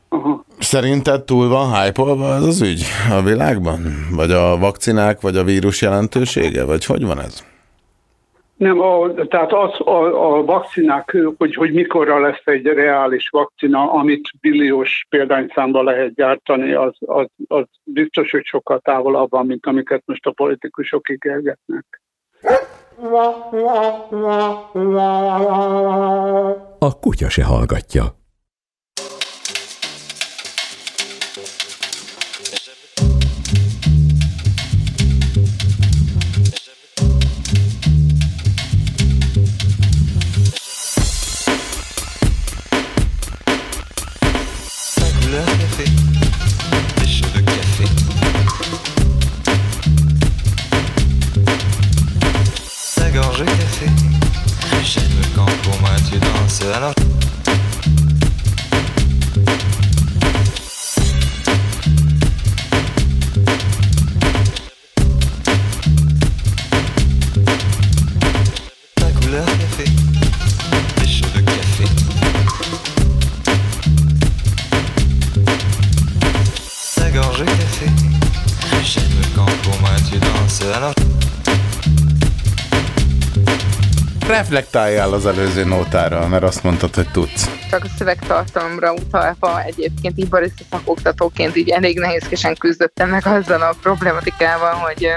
Aha. 0.10 0.46
Szerinted 0.62 1.24
túl 1.24 1.48
van 1.48 1.74
hype 1.74 2.02
ez 2.36 2.44
az 2.44 2.62
ügy 2.62 2.84
a 3.12 3.22
világban? 3.22 3.80
Vagy 4.16 4.32
a 4.32 4.58
vakcinák, 4.58 5.22
vagy 5.22 5.38
a 5.38 5.44
vírus 5.44 5.82
jelentősége? 5.82 6.66
Vagy 6.66 6.86
hogy 6.86 7.06
van 7.06 7.20
ez? 7.20 7.44
Nem, 8.62 8.80
a, 8.80 9.14
tehát 9.14 9.54
az 9.54 9.80
a, 9.80 10.36
a 10.36 10.46
vakcinák, 10.46 11.18
hogy, 11.38 11.56
hogy 11.56 11.74
mikorra 11.74 12.20
lesz 12.20 12.42
egy 12.46 12.66
reális 12.66 13.30
vakcina, 13.30 13.92
amit 13.92 14.30
billiós 14.42 15.06
példányszámba 15.10 15.84
lehet 15.84 16.14
gyártani, 16.14 16.74
az, 16.74 16.96
az, 17.00 17.28
az 17.48 17.66
biztos, 17.84 18.32
hogy 18.32 18.46
sokkal 18.46 18.80
távolabb 18.80 19.30
van, 19.30 19.46
mint 19.46 19.66
amiket 19.66 20.04
most 20.06 20.26
a 20.26 20.32
politikusok 20.32 21.10
ígérgetnek. 21.10 22.02
A 26.80 27.00
kutya 27.00 27.30
se 27.30 27.44
hallgatja. 27.44 28.21
Reflektáljál 84.52 85.14
az 85.14 85.26
előző 85.26 85.64
nótára, 85.64 86.28
mert 86.28 86.44
azt 86.44 86.64
mondtad, 86.64 86.96
hogy 86.96 87.12
tudsz. 87.12 87.50
Csak 87.70 87.84
a 87.84 87.88
szövegtartalomra 87.98 88.94
utalva 88.94 89.64
egyébként 89.64 90.18
így 90.18 90.30
barista 90.30 90.64
szakoktatóként 90.70 91.56
így 91.56 91.70
elég 91.70 92.00
nehézkesen 92.00 92.56
küzdöttem 92.56 93.10
meg 93.10 93.26
azzal 93.26 93.62
a 93.62 93.76
problematikával, 93.82 94.74
hogy 94.74 95.08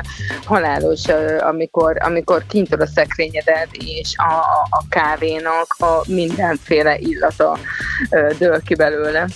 halálos, 0.44 1.02
amikor, 1.40 1.96
amikor 2.02 2.44
kintől 2.48 2.80
a 2.80 2.86
szekrényedet 2.86 3.68
és 3.70 4.14
a, 4.16 4.34
a, 4.70 4.84
kávénak 4.88 5.76
a 5.78 6.02
mindenféle 6.06 6.98
illata 6.98 7.58
dől 8.38 8.62
ki 8.62 8.74
belőle. 8.74 9.26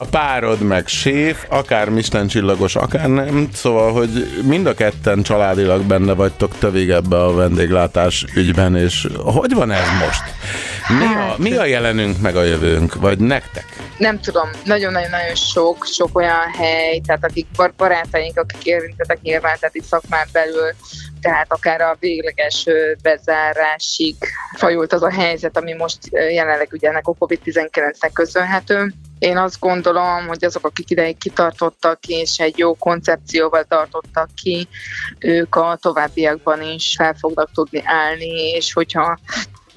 A 0.00 0.06
párod 0.06 0.60
meg 0.60 0.86
séf, 0.86 1.44
akár 1.48 1.88
Michelin 1.88 2.26
csillagos, 2.28 2.76
akár 2.76 3.08
nem, 3.08 3.48
szóval, 3.52 3.92
hogy 3.92 4.42
mind 4.44 4.66
a 4.66 4.74
ketten 4.74 5.22
családilag 5.22 5.82
benne 5.82 6.12
vagytok 6.12 6.58
tövig 6.58 6.90
ebbe 6.90 7.24
a 7.24 7.34
vendéglátás 7.34 8.24
ügyben, 8.34 8.76
és 8.76 9.08
hogy 9.24 9.54
van 9.54 9.70
ez 9.70 9.86
most? 10.00 10.22
Mi 10.98 11.04
a, 11.04 11.34
mi 11.38 11.56
a 11.56 11.64
jelenünk 11.64 12.20
meg 12.20 12.36
a 12.36 12.42
jövőnk, 12.42 12.94
vagy 12.94 13.18
nektek? 13.18 13.64
nem 13.98 14.20
tudom, 14.20 14.50
nagyon-nagyon-nagyon 14.64 15.34
sok, 15.34 15.84
sok 15.84 16.16
olyan 16.16 16.52
hely, 16.58 17.00
tehát 17.06 17.24
akik 17.24 17.46
bar- 17.56 17.74
barátaink, 17.76 18.38
akik 18.38 18.64
érintettek 18.64 19.20
nyilván, 19.22 19.56
tehát 19.60 19.74
itt 19.74 19.84
szakmán 19.84 20.26
belül, 20.32 20.74
tehát 21.20 21.52
akár 21.52 21.80
a 21.80 21.96
végleges 22.00 22.66
bezárásig 23.02 24.16
fajult 24.56 24.92
az 24.92 25.02
a 25.02 25.10
helyzet, 25.10 25.56
ami 25.56 25.72
most 25.72 25.98
jelenleg 26.10 26.68
ugye 26.72 26.88
ennek 26.88 27.06
a 27.06 27.14
COVID-19-nek 27.18 28.10
köszönhető. 28.12 28.92
Én 29.18 29.36
azt 29.36 29.60
gondolom, 29.60 30.26
hogy 30.26 30.44
azok, 30.44 30.66
akik 30.66 30.90
ideig 30.90 31.18
kitartottak 31.18 32.06
és 32.06 32.38
egy 32.38 32.58
jó 32.58 32.74
koncepcióval 32.74 33.64
tartottak 33.64 34.28
ki, 34.34 34.68
ők 35.18 35.54
a 35.54 35.78
továbbiakban 35.80 36.62
is 36.62 36.94
fel 36.96 37.14
fognak 37.14 37.50
tudni 37.52 37.82
állni, 37.84 38.50
és 38.50 38.72
hogyha 38.72 39.18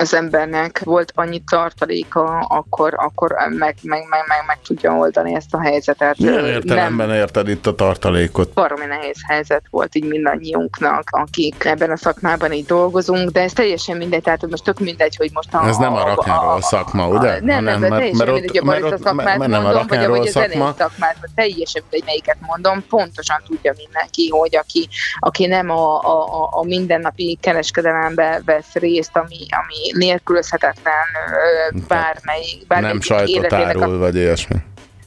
az 0.01 0.13
embernek 0.13 0.81
volt 0.83 1.11
annyi 1.15 1.43
tartaléka, 1.49 2.39
akkor, 2.39 2.93
akkor 2.97 3.31
meg, 3.31 3.75
meg, 3.81 4.05
meg, 4.09 4.23
meg, 4.27 4.43
meg 4.47 4.59
tudja 4.67 4.91
oldani 4.95 5.35
ezt 5.35 5.53
a 5.53 5.61
helyzetet. 5.61 6.17
Milyen 6.17 6.45
értelemben 6.45 7.11
érted 7.11 7.47
itt 7.47 7.67
a 7.67 7.75
tartalékot? 7.75 8.53
baromi 8.53 8.85
nehéz 8.85 9.17
helyzet 9.27 9.63
volt 9.69 9.95
így 9.95 10.05
mindannyiunknak, 10.05 11.03
akik 11.11 11.65
ebben 11.65 11.91
a 11.91 11.97
szakmában 11.97 12.51
így 12.51 12.65
dolgozunk, 12.65 13.29
de 13.29 13.41
ez 13.41 13.53
teljesen 13.53 13.97
mindegy, 13.97 14.21
tehát 14.21 14.49
most 14.49 14.63
tök 14.63 14.79
mindegy, 14.79 15.15
hogy 15.15 15.29
most 15.33 15.53
a... 15.53 15.67
Ez 15.67 15.77
nem 15.77 15.93
a 15.93 16.13
rock'n'roll 16.13 16.61
szakma, 16.61 17.07
ugye? 17.07 17.39
Nem, 17.41 17.63
nem, 17.63 17.79
nem, 17.79 17.89
teljesen 17.89 18.27
mindegy, 18.27 18.49
hogy 18.49 18.57
a 18.57 18.63
barista 18.63 18.97
szakmát 18.97 19.37
mert 19.37 19.51
nem 19.51 19.61
mondom, 19.61 19.87
vagy 19.87 19.97
a, 19.97 20.01
rock'n'roll 20.01 20.17
vagy 20.17 20.27
a 20.27 20.31
zenei 20.31 20.49
szakma. 20.49 20.73
szakmát, 20.77 21.17
vagy 21.21 21.29
teljesen 21.35 21.81
mindegy, 21.81 22.03
melyiket 22.05 22.37
mondom, 22.47 22.85
pontosan 22.89 23.41
tudja 23.47 23.73
mindenki, 23.77 24.29
hogy 24.29 24.55
aki, 24.55 24.89
aki 25.19 25.45
nem 25.45 25.69
a, 25.69 25.99
a, 25.99 26.41
a, 26.41 26.49
a 26.51 26.63
mindennapi 26.63 27.37
kereskedelembe 27.41 28.41
vesz 28.45 28.73
részt, 28.73 29.17
ami, 29.17 29.37
ami 29.49 29.90
nélkülözhetetlen 29.93 31.05
bármelyik, 31.87 32.67
bármelyik 32.67 32.93
Nem 32.93 33.01
sajtot 33.01 33.35
életének 33.35 33.77
a... 33.77 33.81
árul, 33.81 33.97
vagy 33.97 34.15
ilyesmi. 34.15 34.55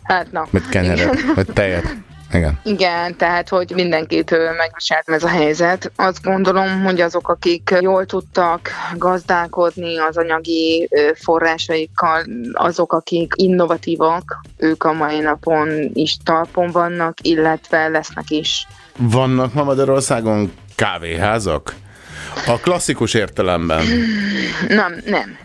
Hát 0.02 0.32
na. 0.32 0.46
Mit 0.50 0.68
kenyeret, 0.68 1.14
Igen. 1.14 1.34
vagy 1.34 1.46
tejet. 1.52 1.96
Igen. 2.32 2.60
Igen, 2.62 3.16
tehát, 3.16 3.48
hogy 3.48 3.72
mindenkit 3.74 4.30
megviselt 4.56 5.08
ez 5.08 5.24
a 5.24 5.28
helyzet. 5.28 5.92
Azt 5.96 6.22
gondolom, 6.22 6.82
hogy 6.82 7.00
azok, 7.00 7.28
akik 7.28 7.74
jól 7.80 8.06
tudtak 8.06 8.70
gazdálkodni 8.96 9.98
az 9.98 10.16
anyagi 10.16 10.88
forrásaikkal, 11.14 12.24
azok, 12.52 12.92
akik 12.92 13.32
innovatívak, 13.36 14.40
ők 14.56 14.84
a 14.84 14.92
mai 14.92 15.18
napon 15.18 15.90
is 15.92 16.16
talpon 16.24 16.70
vannak, 16.70 17.18
illetve 17.22 17.88
lesznek 17.88 18.30
is. 18.30 18.66
Vannak 18.98 19.54
ma 19.54 19.64
Magyarországon 19.64 20.52
kávéházak? 20.76 21.74
A 22.46 22.58
klasszikus 22.58 23.14
értelemben. 23.14 23.84
Nem, 24.68 25.00
nem. 25.04 25.38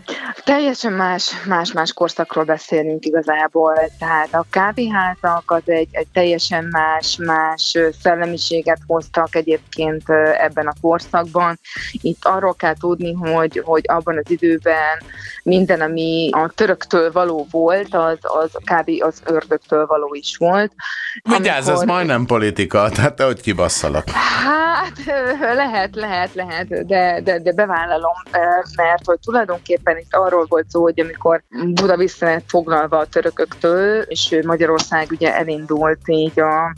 Teljesen 0.44 0.92
más, 0.92 1.32
más-más 1.46 1.92
korszakról 1.92 2.44
beszélünk 2.44 3.04
igazából, 3.04 3.74
tehát 3.98 4.34
a 4.34 4.46
kávéházak 4.50 5.42
az 5.46 5.62
egy, 5.64 5.88
egy 5.90 6.06
teljesen 6.12 6.64
más, 6.64 7.16
más 7.16 7.74
ö, 7.74 7.88
szellemiséget 8.02 8.78
hoztak 8.86 9.34
egyébként 9.34 10.02
ebben 10.40 10.66
a 10.66 10.72
korszakban. 10.80 11.58
Itt 11.92 12.24
arról 12.24 12.54
kell 12.54 12.74
tudni, 12.74 13.12
hogy, 13.12 13.62
hogy 13.64 13.84
abban 13.86 14.16
az 14.16 14.30
időben 14.30 14.98
minden, 15.42 15.80
ami 15.80 16.28
a 16.32 16.48
töröktől 16.54 17.12
való 17.12 17.46
volt, 17.50 17.94
az, 17.94 18.18
az 18.20 18.50
kb. 18.52 18.90
az 18.98 19.22
ördögtől 19.24 19.86
való 19.86 20.14
is 20.14 20.36
volt. 20.36 20.72
Vigyázz, 21.22 21.68
ez 21.68 21.82
majdnem 21.82 22.26
politika, 22.26 22.88
tehát 22.88 23.14
te 23.14 23.24
hogy 23.24 23.40
kibasszalak. 23.40 24.10
Hát 24.10 24.92
lehet, 25.54 25.94
lehet, 25.94 26.34
lehet, 26.34 26.79
de, 26.86 27.20
de, 27.24 27.38
de 27.38 27.52
bevállalom, 27.52 28.16
ö, 28.32 28.38
mert 28.76 29.04
hogy 29.04 29.18
tulajdonképpen 29.18 29.98
itt 29.98 30.14
arról 30.14 30.46
volt 30.48 30.70
szó, 30.70 30.82
hogy 30.82 31.00
amikor 31.00 31.42
Buda 31.74 31.96
vissza 31.96 32.26
lett 32.26 32.44
foglalva 32.46 32.98
a 32.98 33.06
törököktől, 33.06 34.00
és 34.02 34.38
Magyarország 34.46 35.06
ugye 35.10 35.36
elindult 35.36 36.00
így 36.06 36.40
a 36.40 36.74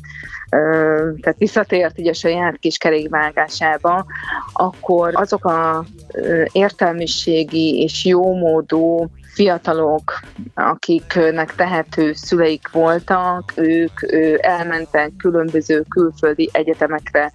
ö, 0.51 1.11
tehát 1.21 1.39
visszatért 1.39 1.99
így 1.99 2.09
a 2.09 2.15
saját 2.15 2.57
kis 2.57 2.77
kerékvágásába, 2.77 4.05
akkor 4.53 5.11
azok 5.15 5.45
a 5.45 5.85
ö, 6.13 6.45
értelmiségi 6.53 7.83
és 7.83 8.05
jómódú 8.05 9.11
fiatalok, 9.33 10.21
akiknek 10.55 11.55
tehető 11.55 12.13
szüleik 12.13 12.71
voltak, 12.73 13.53
ők 13.57 14.13
elmentek 14.41 15.13
különböző 15.17 15.85
külföldi 15.89 16.51
egyetemekre, 16.53 17.33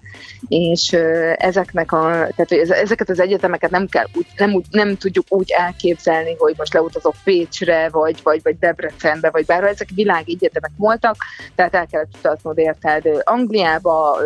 és 0.48 0.92
ezeknek 1.36 1.92
a, 1.92 2.08
tehát 2.36 2.52
ezeket 2.70 3.10
az 3.10 3.20
egyetemeket 3.20 3.70
nem 3.70 3.86
kell 3.86 4.06
nem, 4.36 4.62
nem 4.70 4.96
tudjuk 4.96 5.26
úgy 5.28 5.50
elképzelni, 5.50 6.34
hogy 6.38 6.54
most 6.56 6.74
leutazok 6.74 7.14
Pécsre, 7.24 7.88
vagy, 7.88 8.20
vagy, 8.22 8.40
vagy 8.42 8.58
Debrecenbe, 8.58 9.30
vagy 9.30 9.46
bárhol, 9.46 9.68
ezek 9.68 9.88
világegyetemek 9.94 10.70
voltak, 10.76 11.16
tehát 11.54 11.74
el 11.74 11.86
kellett 11.86 12.16
utaznod 12.18 12.58
érted 12.58 13.04
Angliába, 13.24 14.16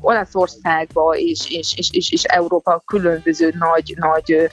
Olaszországba 0.00 1.14
és, 1.16 1.50
és, 1.50 1.74
és, 1.76 1.88
és, 1.92 2.12
és 2.12 2.24
Európa 2.24 2.82
különböző 2.86 3.54
nagy, 3.58 3.94
nagy 3.98 4.50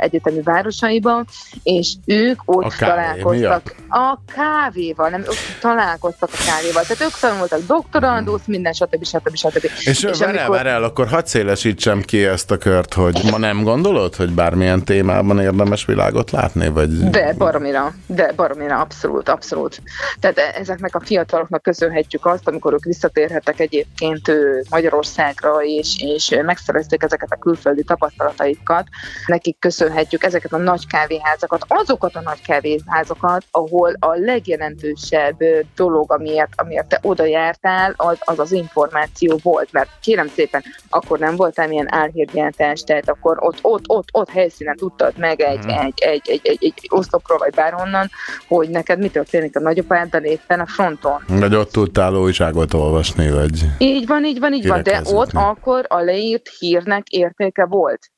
egyetemi 0.00 0.42
városaiba, 0.42 1.24
és 1.62 1.94
ők 2.06 2.40
ott 2.44 2.64
A 2.64 2.74
találkoztak 2.78 3.74
a 3.88 4.18
kávéval, 4.34 5.08
nem, 5.08 5.20
ők 5.20 5.58
találkoztak 5.60 6.28
a 6.32 6.42
kávéval, 6.46 6.82
tehát 6.82 7.02
ők 7.02 7.18
tanultak 7.20 7.60
doktorandusz, 7.66 8.46
minden, 8.46 8.72
stb. 8.72 9.04
stb. 9.04 9.34
stb. 9.34 9.64
És, 9.64 9.86
és 9.86 10.02
várjál, 10.02 10.28
amikor- 10.28 10.56
várjál, 10.56 10.82
akkor 10.82 11.08
hadd 11.08 11.24
szélesítsem 11.24 12.00
ki 12.00 12.24
ezt 12.24 12.50
a 12.50 12.58
kört, 12.58 12.94
hogy 12.94 13.20
ma 13.30 13.38
nem 13.38 13.62
gondolod, 13.62 14.14
hogy 14.14 14.30
bármilyen 14.30 14.84
témában 14.84 15.40
érdemes 15.40 15.84
világot 15.84 16.30
látni, 16.30 16.68
vagy... 16.68 16.88
De 16.88 17.32
baromira, 17.32 17.94
de 18.06 18.32
baromira, 18.36 18.80
abszolút, 18.80 19.28
abszolút. 19.28 19.82
Tehát 20.20 20.38
e- 20.38 20.54
ezeknek 20.58 20.94
a 20.94 21.00
fiataloknak 21.00 21.62
köszönhetjük 21.62 22.26
azt, 22.26 22.48
amikor 22.48 22.72
ők 22.72 22.84
visszatérhettek 22.84 23.60
egyébként 23.60 24.32
Magyarországra, 24.70 25.56
és, 25.62 25.96
és 25.98 26.38
megszerezték 26.44 27.02
ezeket 27.02 27.32
a 27.32 27.36
külföldi 27.36 27.84
tapasztalataikat, 27.84 28.86
nekik 29.26 29.58
köszönhetjük 29.58 30.24
ezeket 30.24 30.52
a 30.52 30.56
nagy 30.56 30.86
kávéházakat, 30.86 31.64
azokat 31.92 32.16
a 32.16 32.20
nagy 32.30 32.42
kávéházakat, 32.42 33.44
ahol 33.50 33.96
a 33.98 34.14
legjelentősebb 34.14 35.36
dolog, 35.76 36.12
amiért, 36.12 36.52
amiért 36.56 36.86
te 36.86 36.98
oda 37.02 37.24
jártál, 37.24 37.94
az, 37.96 38.18
az 38.20 38.38
az 38.38 38.52
információ 38.52 39.38
volt, 39.42 39.72
mert 39.72 39.88
kérem 40.00 40.28
szépen, 40.28 40.62
akkor 40.90 41.18
nem 41.18 41.36
voltál 41.36 41.68
milyen 41.68 41.94
álhírgyártás, 41.94 42.80
tehát 42.80 43.08
akkor 43.08 43.36
ott, 43.40 43.58
ott, 43.62 43.84
ott, 43.86 44.08
ott 44.12 44.30
helyszínen 44.30 44.76
tudtad 44.76 45.12
meg 45.18 45.40
egy, 45.40 45.58
Mhm. 45.58 45.68
egy, 45.68 45.92
egy, 45.96 46.22
egy, 46.28 46.40
egy, 46.42 46.64
egy 46.64 46.86
oszlopról, 46.88 47.38
vagy 47.38 47.54
bárhonnan, 47.54 48.10
hogy 48.48 48.68
neked 48.68 48.98
mi 48.98 49.08
történik 49.08 49.56
a 49.56 49.60
nagyapáddal 49.60 50.22
éppen 50.22 50.60
a 50.60 50.66
fronton. 50.66 51.22
Vagy 51.28 51.54
ott 51.54 51.70
tudtál 51.72 52.14
újságot 52.14 52.74
olvasni, 52.74 53.30
vagy... 53.30 53.64
Így 53.78 54.06
van, 54.06 54.24
így 54.24 54.38
van, 54.38 54.52
így 54.52 54.68
van, 54.68 54.82
de 54.82 55.00
ott 55.04 55.30
akkor 55.32 55.84
a 55.88 56.00
leírt 56.00 56.48
hírnek 56.58 57.08
értéke 57.08 57.64
volt. 57.64 58.10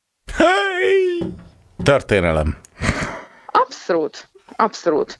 Történelem. 1.82 2.56
Absolūti. 3.60 4.24
Absolūti. 4.66 5.18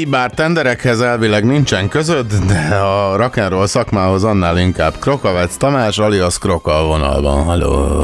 Mi 0.00 0.06
bár 0.06 0.30
tenderekhez 0.30 1.00
elvileg 1.00 1.44
nincsen 1.44 1.88
között, 1.88 2.32
de 2.32 2.74
a 2.74 3.16
rock'n'roll 3.16 3.66
szakmához 3.66 4.24
annál 4.24 4.58
inkább. 4.58 4.94
Krokavec 5.00 5.56
Tamás, 5.56 5.98
alias 5.98 6.38
Kroka 6.38 6.78
a 6.78 6.84
vonalban. 6.84 7.44
Halló! 7.44 7.96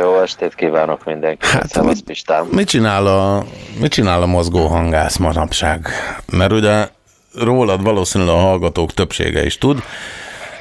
Jó 0.00 0.20
estét 0.20 0.54
kívánok 0.54 1.04
mindenkinek, 1.04 1.54
hát, 1.54 1.68
Szevasz 1.68 2.00
Pistám. 2.00 2.46
Mit 2.50 2.68
csinál 2.68 3.06
a, 3.06 3.44
mit 3.80 3.92
csinál 3.92 4.22
a 4.22 4.26
mozgó 4.26 4.66
hangász 4.66 5.16
manapság? 5.16 5.88
Mert 6.30 6.52
ugye 6.52 6.88
rólad 7.38 7.82
valószínűleg 7.82 8.34
a 8.34 8.38
hallgatók 8.38 8.92
többsége 8.92 9.44
is 9.44 9.58
tud, 9.58 9.82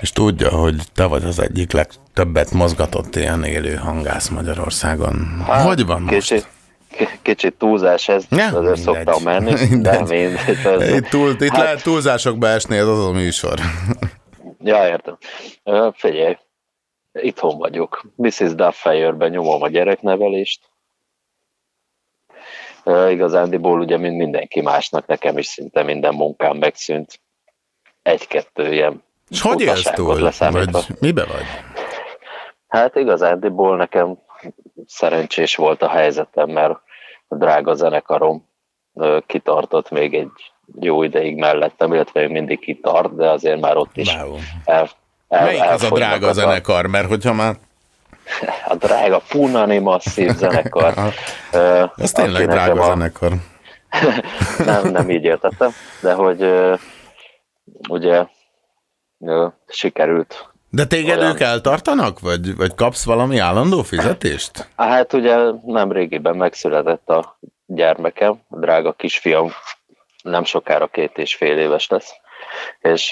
és 0.01 0.11
tudja, 0.11 0.49
hogy 0.49 0.75
te 0.95 1.05
vagy 1.05 1.23
az 1.23 1.39
egyik 1.39 1.71
legtöbbet 1.71 2.51
mozgatott 2.51 3.15
ilyen 3.15 3.43
élő 3.43 3.75
hangász 3.75 4.27
Magyarországon. 4.27 5.43
Hát, 5.47 5.65
hogy 5.65 5.85
van 5.85 6.01
most? 6.01 6.13
Kicsit, 6.15 6.47
kicsit 7.21 7.53
túlzás 7.57 8.07
ez, 8.07 8.25
ja, 8.29 8.45
azért 8.45 8.61
mindegy. 8.61 8.77
szoktam 8.77 9.23
menni, 9.23 9.53
mindegy. 9.69 9.81
de 9.81 10.15
mindegy. 10.15 10.65
Ez, 10.65 10.93
itt, 10.95 11.07
túl, 11.07 11.29
itt 11.29 11.49
hát, 11.49 11.57
lehet 11.57 11.83
túlzásokba 11.83 12.47
esni, 12.47 12.77
ez 12.77 12.87
az 12.87 13.05
a 13.05 13.11
műsor. 13.11 13.59
ja, 14.71 14.87
értem. 14.87 15.17
Figyelj, 15.93 16.37
itthon 17.11 17.57
vagyok. 17.57 18.01
Mrs. 18.15 18.55
Duffeyerben 18.55 19.29
nyomom 19.29 19.61
a 19.61 19.67
gyereknevelést. 19.67 20.69
Igazándiból 23.09 23.79
ugye, 23.79 23.97
mint 23.97 24.17
mindenki 24.17 24.61
másnak, 24.61 25.07
nekem 25.07 25.37
is 25.37 25.45
szinte 25.45 25.83
minden 25.83 26.13
munkám 26.13 26.57
megszűnt. 26.57 27.19
Egy-kettő 28.01 28.73
ilyen 28.73 29.03
És 29.29 29.41
hogy 29.41 29.61
élsz 29.61 29.91
túl? 29.93 30.31
Vagy 30.39 30.85
mibe 30.99 31.25
vagy? 31.25 31.45
Hát 32.67 32.95
igazándiból 32.95 33.77
nekem 33.77 34.17
szerencsés 34.85 35.55
volt 35.55 35.81
a 35.81 35.89
helyzetem, 35.89 36.49
mert 36.49 36.79
a 37.27 37.35
drága 37.35 37.73
zenekarom 37.73 38.49
kitartott 39.25 39.89
még 39.89 40.13
egy 40.13 40.31
jó 40.79 41.03
ideig 41.03 41.35
mellettem, 41.35 41.93
illetve 41.93 42.21
még 42.21 42.29
mindig 42.29 42.59
kitart, 42.59 43.15
de 43.15 43.29
azért 43.29 43.59
már 43.59 43.77
ott 43.77 43.97
is 43.97 44.15
wow. 44.15 44.37
el, 44.65 44.89
el, 45.27 45.45
Melyik 45.45 45.61
az 45.61 45.83
a 45.83 45.89
drága 45.89 46.27
a... 46.27 46.33
zenekar? 46.33 46.85
Mert 46.85 47.07
hogyha 47.07 47.33
már... 47.33 47.55
A 48.67 48.75
drága 48.75 49.21
Punani 49.27 49.77
masszív 49.77 50.35
zenekar. 50.35 50.93
Ez 51.95 52.11
tényleg 52.11 52.47
drága 52.47 52.81
a... 52.81 52.85
zenekar. 52.85 53.31
nem, 54.65 54.87
nem 54.87 55.09
így 55.09 55.23
értettem, 55.23 55.71
de 56.01 56.13
hogy 56.13 56.45
ugye 57.89 58.25
sikerült 59.67 60.50
de 60.71 60.85
téged 60.85 61.17
olyan... 61.17 61.31
ők 61.31 61.39
eltartanak, 61.39 62.19
vagy, 62.19 62.55
vagy 62.55 62.75
kapsz 62.75 63.05
valami 63.05 63.37
állandó 63.37 63.81
fizetést? 63.81 64.69
Hát 64.75 65.13
ugye 65.13 65.37
nem 65.65 65.91
régiben 65.91 66.35
megszületett 66.35 67.09
a 67.09 67.39
gyermekem, 67.65 68.41
a 68.49 68.59
drága 68.59 68.91
kisfiam 68.93 69.51
nem 70.23 70.43
sokára 70.43 70.87
két 70.87 71.17
és 71.17 71.35
fél 71.35 71.57
éves 71.57 71.87
lesz, 71.87 72.11
és 72.79 73.11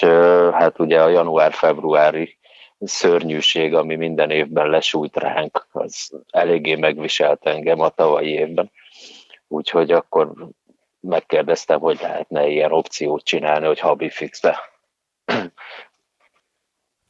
hát 0.52 0.78
ugye 0.78 1.02
a 1.02 1.08
január-februári 1.08 2.38
szörnyűség, 2.78 3.74
ami 3.74 3.96
minden 3.96 4.30
évben 4.30 4.68
lesújt 4.68 5.16
ránk, 5.16 5.66
az 5.72 6.10
eléggé 6.30 6.74
megviselt 6.74 7.46
engem 7.46 7.80
a 7.80 7.88
tavalyi 7.88 8.30
évben. 8.30 8.70
Úgyhogy 9.48 9.90
akkor 9.90 10.32
megkérdeztem, 11.00 11.80
hogy 11.80 11.98
lehetne 12.02 12.46
ilyen 12.46 12.72
opciót 12.72 13.24
csinálni, 13.24 13.66
hogy 13.66 13.78
habi 13.78 14.10
fixbe 14.10 14.58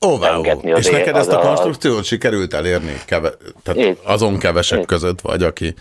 Wow. 0.07 0.43
És 0.63 0.91
neked 0.91 1.17
ezt 1.17 1.33
a 1.33 1.39
konstrukciót 1.39 2.05
sikerült 2.05 2.55
elérni? 2.55 2.93
Keve, 3.07 3.31
tehát 3.63 3.81
Én. 3.81 3.97
azon 4.05 4.39
kevesek 4.39 4.79
Én. 4.79 4.85
között 4.85 5.21
vagy, 5.21 5.43
aki, 5.43 5.75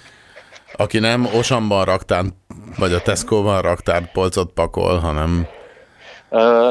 aki 0.74 1.00
nem 1.00 1.26
Osamban 1.26 1.86
raktán, 1.86 2.32
vagy 2.78 2.94
a 2.94 3.02
Tesco-ban 3.02 3.62
raktár 3.62 4.12
polcot 4.12 4.52
pakol, 4.52 4.98
hanem... 4.98 5.48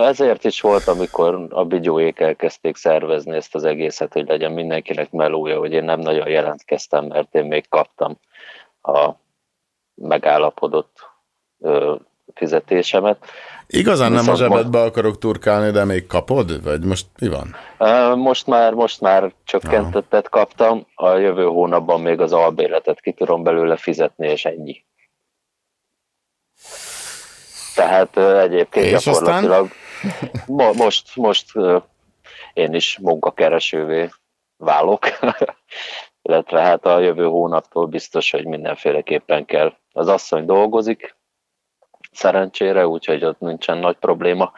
Ezért 0.03 0.45
is 0.45 0.61
volt, 0.61 0.87
amikor 0.87 1.47
a 1.51 1.65
bigyóék 1.65 2.21
elkezdték 2.21 2.77
szervezni 2.77 3.37
ezt 3.37 3.55
az 3.55 3.65
egészet, 3.65 4.13
hogy 4.13 4.27
legyen 4.27 4.53
mindenkinek 4.53 5.11
melója, 5.11 5.59
hogy 5.59 5.73
én 5.73 5.85
nem 5.85 6.01
nagyon 6.01 6.29
jelentkeztem, 6.29 7.05
mert 7.05 7.35
én 7.35 7.45
még 7.45 7.69
kaptam 7.69 8.19
a 8.83 9.11
megállapodott 9.95 11.11
fizetésemet. 12.35 13.25
Igazán 13.71 14.13
nem 14.13 14.29
a 14.29 14.37
zsebedbe 14.37 14.83
akarok 14.83 15.19
turkálni, 15.19 15.71
de 15.71 15.85
még 15.85 16.07
kapod? 16.07 16.63
Vagy 16.63 16.85
most 16.85 17.07
mi 17.19 17.29
van? 17.29 17.57
Most 18.19 18.47
már, 18.47 18.73
most 18.73 19.01
már 19.01 19.33
csökkentettet 19.45 20.29
kaptam, 20.29 20.87
a 20.95 21.11
jövő 21.11 21.45
hónapban 21.45 22.01
még 22.01 22.21
az 22.21 22.33
albéletet 22.33 23.01
ki 23.01 23.13
tudom 23.13 23.43
belőle 23.43 23.77
fizetni, 23.77 24.29
és 24.29 24.45
ennyi. 24.45 24.85
Tehát 27.75 28.17
egyébként 28.17 28.87
és 28.87 29.05
gyakorlatilag 29.05 29.71
mo- 30.47 30.75
most, 30.75 31.17
most 31.17 31.53
én 32.53 32.75
is 32.75 32.99
munkakeresővé 32.99 34.11
válok, 34.57 35.07
illetve 36.23 36.61
hát 36.61 36.87
a 36.87 36.99
jövő 36.99 37.25
hónaptól 37.25 37.87
biztos, 37.87 38.31
hogy 38.31 38.47
mindenféleképpen 38.47 39.45
kell. 39.45 39.73
Az 39.93 40.09
asszony 40.09 40.45
dolgozik, 40.45 41.18
szerencsére, 42.19 42.87
úgyhogy 42.87 43.25
ott 43.25 43.39
nincsen 43.39 43.79
nagy 43.79 43.97
probléma. 43.97 44.53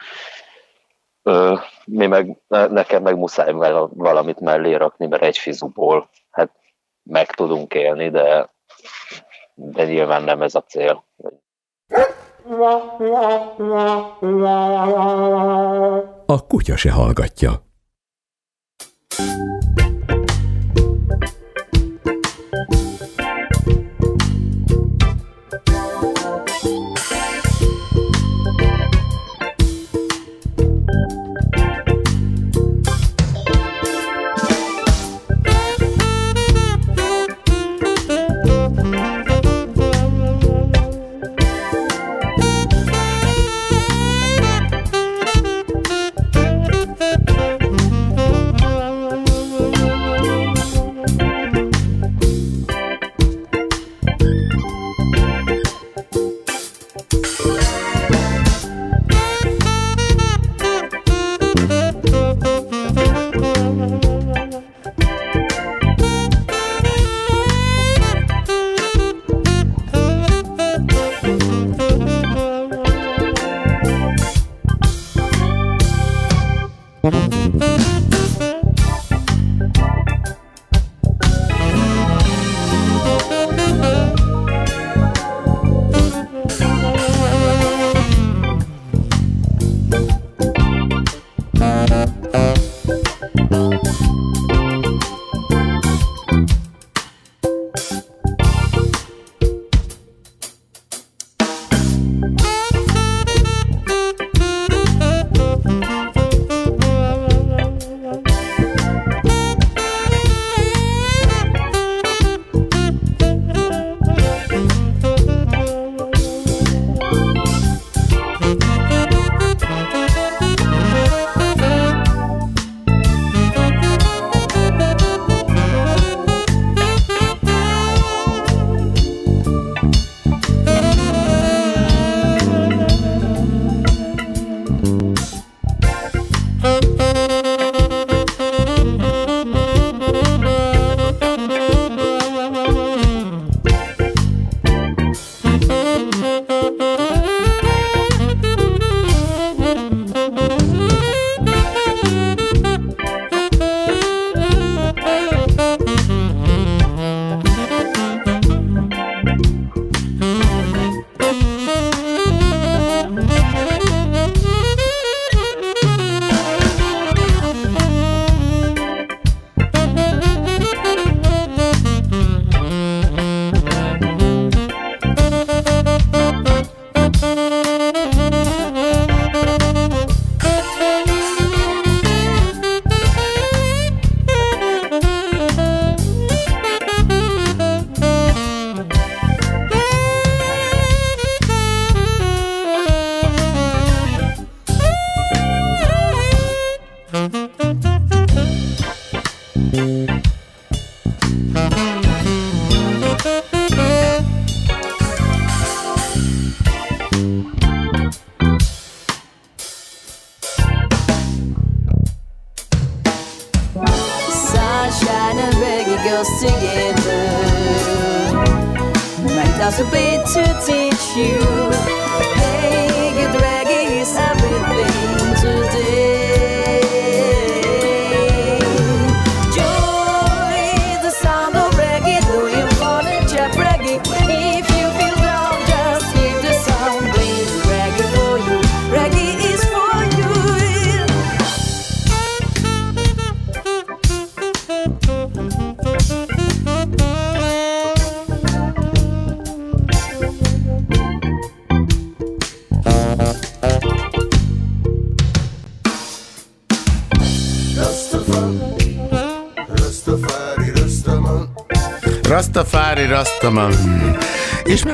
Ö, 1.23 1.55
mi 1.85 2.07
meg, 2.07 2.37
nekem 2.47 3.01
meg 3.01 3.17
muszáj 3.17 3.51
valamit 3.93 4.39
mellé 4.39 4.73
rakni, 4.73 5.07
mert 5.07 5.23
egy 5.23 5.37
fizuból 5.37 6.09
hát 6.31 6.51
meg 7.03 7.31
tudunk 7.31 7.73
élni, 7.73 8.09
de, 8.09 8.49
de 9.53 9.85
nyilván 9.85 10.23
nem 10.23 10.41
ez 10.41 10.55
a 10.55 10.63
cél. 10.63 11.03
A 16.25 16.47
kutya 16.47 16.75
se 16.75 16.91
hallgatja. 16.91 17.51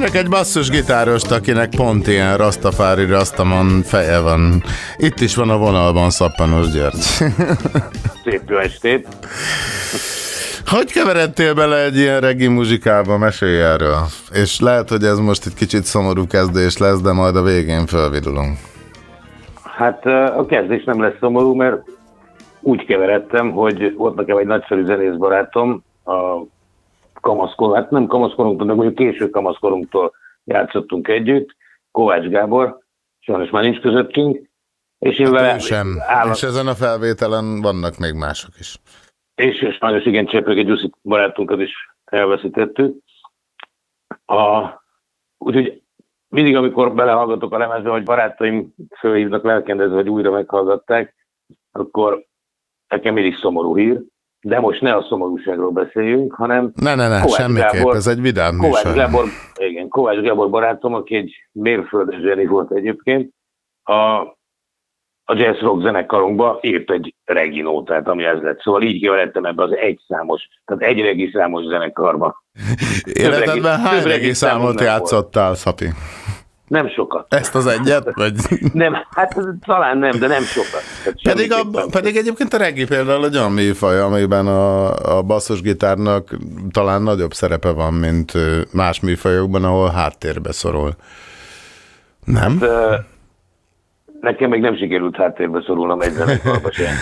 Ismerek 0.08 0.26
egy 0.26 0.32
basszusgitárost, 0.32 1.32
akinek 1.32 1.70
pont 1.70 2.08
ilyen 2.08 2.38
Rastafári 2.38 3.06
Rastaman 3.06 3.82
feje 3.84 4.20
van. 4.22 4.63
Itt 4.98 5.20
is 5.20 5.36
van 5.36 5.50
a 5.50 5.58
vonalban 5.58 6.10
Szappanos 6.10 6.72
György. 6.72 7.02
Szép 8.24 8.41
jó 8.48 8.58
estét! 8.58 9.08
Hogy 10.65 10.91
keveredtél 10.91 11.54
bele 11.54 11.84
egy 11.84 11.98
ilyen 11.98 12.20
regi 12.20 12.48
muzsikába? 12.48 13.17
Mesélj 13.17 13.62
erről. 13.62 13.98
És 14.34 14.60
lehet, 14.60 14.89
hogy 14.89 15.04
ez 15.04 15.20
most 15.20 15.46
egy 15.46 15.54
kicsit 15.54 15.84
szomorú 15.84 16.28
kezdés 16.28 16.78
lesz, 16.78 17.02
de 17.02 17.12
majd 17.12 17.36
a 17.36 17.43
végén 17.43 17.86
felvirulunk. 17.86 18.58
Hát 19.63 20.06
a 20.38 20.46
kezdés 20.46 20.84
nem 20.84 21.02
lesz 21.02 21.17
szomorú, 21.20 21.56
mert 21.56 21.82
úgy 22.62 22.86
keveredtem, 22.86 23.52
hogy 23.52 23.93
volt 23.98 24.15
nekem 24.15 24.38
egy 24.38 24.48
nagyszerű 24.48 24.86
zenész 24.86 25.15
barátom, 25.17 25.84
kamaszkor, 27.58 27.76
hát 27.76 27.91
nem 27.91 28.08
kamaszkorunktól, 28.08 28.67
de 28.67 28.74
mondjuk 28.74 28.96
késő 28.96 29.30
kamaszkorunktól 29.30 30.13
játszottunk 30.43 31.08
együtt, 31.08 31.56
Kovács 31.91 32.26
Gábor, 32.26 32.80
sajnos 33.20 33.50
már 33.50 33.63
nincs 33.63 33.80
közöttünk, 33.80 34.50
és 35.00 35.17
én 35.17 35.26
hát 35.26 35.36
vele... 35.36 35.60
sem. 35.60 35.88
Állam... 36.08 36.32
És 36.32 36.43
ezen 36.43 36.67
a 36.67 36.74
felvételen 36.74 37.62
vannak 37.62 37.98
még 37.98 38.13
mások 38.13 38.60
is. 38.60 38.78
És, 39.36 39.76
sajnos 39.80 40.06
igen, 40.06 40.26
Csepőke 40.26 40.62
Gyuszi 40.62 40.91
barátunkat 41.04 41.60
is 41.60 41.72
elveszítettük. 42.06 42.96
A, 44.26 44.67
úgyhogy 45.38 45.82
mindig, 46.28 46.56
amikor 46.56 46.93
belehallgatok 46.93 47.54
a 47.54 47.58
lemezbe, 47.58 47.89
hogy 47.89 48.04
barátaim 48.04 48.74
fölhívnak 49.00 49.43
lelkendezve, 49.43 49.96
hogy 49.96 50.10
újra 50.10 50.32
meghallgatták, 50.32 51.15
akkor 51.72 52.26
nekem 52.88 53.13
mindig 53.13 53.36
szomorú 53.36 53.78
hír, 53.78 54.02
de 54.41 54.60
most 54.60 54.82
ne 54.82 54.95
a 54.95 55.06
szomorúságról 55.10 55.71
beszéljünk, 55.71 56.34
hanem 56.34 56.72
ne, 56.76 56.95
ne, 56.95 57.07
ne, 57.07 57.20
Kovács 57.20 57.39
semmiképp, 57.39 57.72
Gábor, 57.72 57.95
ez 57.95 58.07
egy 58.07 58.22
vidám 58.22 58.57
Kovács 58.57 58.84
műsor. 58.84 58.97
Gábor, 58.97 59.26
igen, 59.55 59.88
Kovács 59.88 60.20
Gábor 60.20 60.49
barátom, 60.49 60.93
aki 60.93 61.16
egy 61.16 61.34
mérföldes 61.51 62.22
zseni 62.22 62.45
volt 62.45 62.72
egyébként, 62.72 63.34
a, 63.84 63.93
a 65.30 65.36
jazz 65.36 65.59
rock 65.59 65.82
zenekarunkba 65.82 66.59
írt 66.61 66.91
egy 66.91 67.16
reginótát, 67.26 68.07
ami 68.07 68.24
ez 68.24 68.41
lett. 68.41 68.61
Szóval 68.61 68.82
így 68.82 69.01
keveredtem 69.01 69.45
ebbe 69.45 69.64
az 69.64 69.72
egy 69.76 69.99
számos, 70.07 70.47
tehát 70.66 70.84
egy 70.84 71.01
regi 71.01 71.30
számos 71.34 71.66
zenekarba. 71.66 72.43
Életedben 73.03 73.80
hány 73.80 74.03
regi 74.03 74.34
számot 74.34 74.82
játszottál, 74.82 75.55
Szapi? 75.55 75.86
Nem 76.68 76.89
sokat. 76.89 77.34
Ezt 77.34 77.55
az 77.55 77.65
egyet? 77.65 78.09
Vagy? 78.13 78.34
nem, 78.74 78.93
hát 79.09 79.38
talán 79.65 79.97
nem, 79.97 80.20
de 80.20 80.28
nem 80.28 80.43
sokat. 80.43 80.82
Pedig, 81.24 81.51
a, 81.51 81.88
pedig 81.91 82.15
egyébként 82.15 82.53
a 82.53 82.57
reggi 82.57 82.86
például 82.86 83.26
egy 83.26 83.38
olyan 83.38 83.51
műfaj, 83.51 83.99
amiben 83.99 84.47
a, 84.47 84.93
a 85.18 85.22
basszusgitárnak 85.22 86.38
talán 86.72 87.01
nagyobb 87.01 87.34
szerepe 87.34 87.72
van, 87.72 87.93
mint 87.93 88.34
más 88.74 88.99
műfajokban, 88.99 89.63
ahol 89.63 89.89
háttérbe 89.89 90.51
szorul. 90.51 90.91
Nem? 92.26 92.59
Hát, 92.59 93.05
nekem 94.22 94.49
még 94.49 94.61
nem 94.61 94.78
sikerült 94.78 95.15
háttérbe 95.15 95.63
szorulnom 95.65 96.01
egy 96.01 96.11
zenekarba 96.11 96.72
sem. 96.72 96.93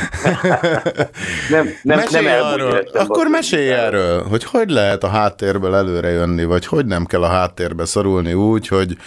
nem, 1.55 1.67
nem, 1.81 1.97
mesélj 1.97 2.25
nem 2.25 2.45
arról. 2.45 2.83
Akkor 2.93 3.27
mesélj 3.27 3.71
erről, 3.71 4.23
hogy 4.23 4.43
hogy 4.43 4.69
lehet 4.69 5.03
a 5.03 5.07
háttérből 5.07 5.75
előre 5.75 6.09
jönni, 6.09 6.43
vagy 6.43 6.65
hogy 6.65 6.85
nem 6.85 7.05
kell 7.05 7.23
a 7.23 7.27
háttérbe 7.27 7.85
szorulni 7.85 8.33
úgy, 8.33 8.67
hogy 8.67 8.97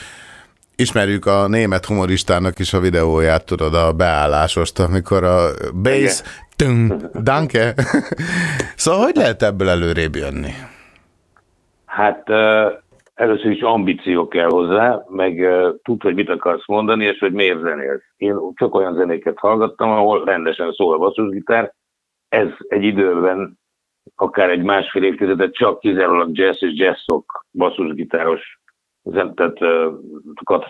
ismerjük 0.78 1.26
a 1.26 1.48
német 1.48 1.84
humoristának 1.84 2.58
is 2.58 2.72
a 2.72 2.80
videóját, 2.80 3.46
tudod, 3.46 3.74
a 3.74 3.92
beállásost, 3.92 4.78
amikor 4.78 5.24
a 5.24 5.38
bass, 5.82 6.22
tünk, 6.56 6.92
danke. 7.22 7.74
szóval 8.82 9.04
hogy 9.04 9.16
lehet 9.16 9.42
ebből 9.42 9.68
előrébb 9.68 10.14
jönni? 10.14 10.50
Hát 11.84 12.28
először 13.14 13.50
is 13.50 13.60
ambíció 13.60 14.28
kell 14.28 14.48
hozzá, 14.48 15.04
meg 15.08 15.46
tud, 15.82 16.02
hogy 16.02 16.14
mit 16.14 16.28
akarsz 16.28 16.66
mondani, 16.66 17.04
és 17.04 17.18
hogy 17.18 17.32
miért 17.32 17.60
zenélsz. 17.60 18.04
Én 18.16 18.36
csak 18.54 18.74
olyan 18.74 18.94
zenéket 18.94 19.38
hallgattam, 19.38 19.90
ahol 19.90 20.24
rendesen 20.24 20.72
szól 20.72 20.94
a 20.94 20.98
basszusgitár. 20.98 21.72
Ez 22.28 22.48
egy 22.68 22.82
időben, 22.82 23.58
akár 24.16 24.50
egy 24.50 24.62
másfél 24.62 25.04
évtizedet 25.04 25.54
csak 25.54 25.80
kizárólag 25.80 26.38
jazz 26.38 26.62
és 26.62 26.72
jazzok 26.74 27.44
basszusgitáros 27.52 28.57
tehát 29.12 29.58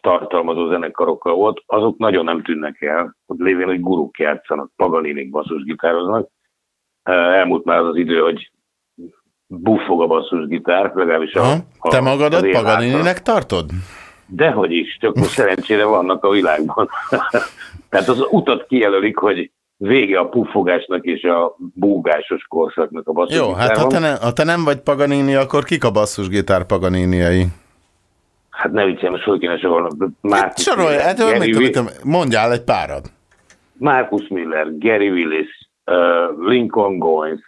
tartalmazó 0.00 0.68
zenekarokkal 0.68 1.34
volt, 1.34 1.62
azok 1.66 1.98
nagyon 1.98 2.24
nem 2.24 2.42
tűnnek 2.42 2.82
el, 2.82 3.16
hogy 3.26 3.38
lévén, 3.38 3.66
hogy 3.66 3.80
guruk 3.80 4.18
játszanak, 4.18 4.70
Paganinik 4.76 5.30
basszusgitároznak. 5.30 6.28
Elmúlt 7.02 7.64
már 7.64 7.78
az 7.78 7.86
az 7.86 7.96
idő, 7.96 8.20
hogy 8.20 8.50
buffog 9.46 10.02
a 10.02 10.06
basszusgitár, 10.06 10.92
legalábbis 10.94 11.34
a, 11.34 11.52
a 11.78 11.88
Te 11.88 12.00
magadat 12.00 12.50
Paganininek 12.50 13.22
tartod? 13.22 13.70
Dehogy 14.26 14.72
is, 14.72 14.96
csak 15.00 15.14
most 15.14 15.30
szerencsére 15.30 15.84
vannak 15.84 16.24
a 16.24 16.30
világban. 16.30 16.88
Tehát 17.90 18.08
az 18.08 18.26
utat 18.30 18.66
kijelölik, 18.66 19.16
hogy 19.16 19.50
vége 19.76 20.18
a 20.18 20.28
puffogásnak 20.28 21.04
és 21.04 21.22
a 21.22 21.56
búgásos 21.74 22.44
korszaknak 22.48 23.08
a 23.08 23.12
basszusgitáron. 23.12 23.50
Jó, 23.50 23.56
hát 23.56 23.76
ha 23.76 23.86
te, 23.86 23.98
ne, 23.98 24.16
ha 24.16 24.32
te 24.32 24.44
nem 24.44 24.64
vagy 24.64 24.80
Paganini, 24.80 25.34
akkor 25.34 25.64
kik 25.64 25.84
a 25.84 25.90
basszusgitár 25.90 26.66
Paganiniai? 26.66 27.46
Hát 28.58 28.72
ne 28.72 28.84
viccem, 28.84 29.10
most 29.10 29.22
hogy 29.22 29.38
kéne 29.38 29.58
sorolni. 29.58 30.06
Marcus 30.20 30.64
Sorolj, 30.64 30.96
hát 30.96 31.38
mit 31.38 31.72
tudom, 31.72 31.88
mondjál 32.04 32.52
egy 32.52 32.64
párad. 32.64 33.04
Marcus 33.72 34.28
Miller, 34.28 34.78
Gary 34.78 35.10
Willis, 35.10 35.70
uh, 35.84 36.48
Lincoln 36.48 36.98
Goins, 36.98 37.40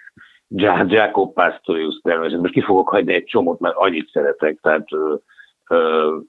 Jacob 0.86 1.32
Pastorius 1.32 2.00
természetesen. 2.02 2.40
Most 2.40 2.52
ki 2.52 2.60
fogok 2.60 2.88
hagyni 2.88 3.14
egy 3.14 3.24
csomót, 3.24 3.60
mert 3.60 3.76
annyit 3.76 4.10
szeretek. 4.12 4.58
Tehát 4.60 4.92
uh, 4.92 5.18
uh, 5.68 6.22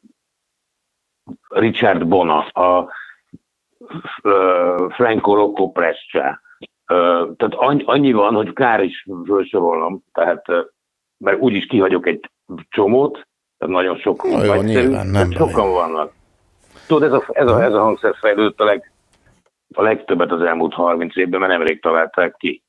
Richard 1.50 2.08
Bona, 2.08 2.40
a 2.40 2.90
uh, 4.24 4.92
Franco 4.92 5.36
Rocco 5.36 5.72
Prescia. 5.72 6.42
Uh, 6.88 7.36
tehát 7.36 7.84
annyi, 7.86 8.12
van, 8.12 8.34
hogy 8.34 8.54
kár 8.54 8.84
is 8.84 9.06
felsorolnom, 9.26 10.04
tehát 10.14 10.50
uh, 10.50 10.66
mert 11.18 11.40
úgyis 11.40 11.66
kihagyok 11.66 12.08
egy 12.08 12.30
csomót, 12.70 13.30
nagyon 13.70 13.98
sok 13.98 14.24
Na 14.24 14.44
jó, 14.44 14.62
nyilván, 14.62 15.08
nem 15.08 15.32
sokan 15.32 15.72
vannak. 15.72 16.14
Tudod, 16.88 17.04
ez 17.04 17.12
a, 17.14 17.26
ez 17.32 17.48
a, 17.48 17.64
ez 17.64 17.74
a 17.74 17.82
hangszer 17.82 18.16
fejlődött 18.20 18.60
a, 18.60 18.64
leg, 18.64 18.92
a 19.74 19.82
legtöbbet 19.82 20.32
az 20.32 20.42
elmúlt 20.42 20.74
30 20.74 21.16
évben, 21.16 21.40
mert 21.40 21.52
nemrég 21.52 21.82
találták 21.82 22.36
ki. 22.38 22.64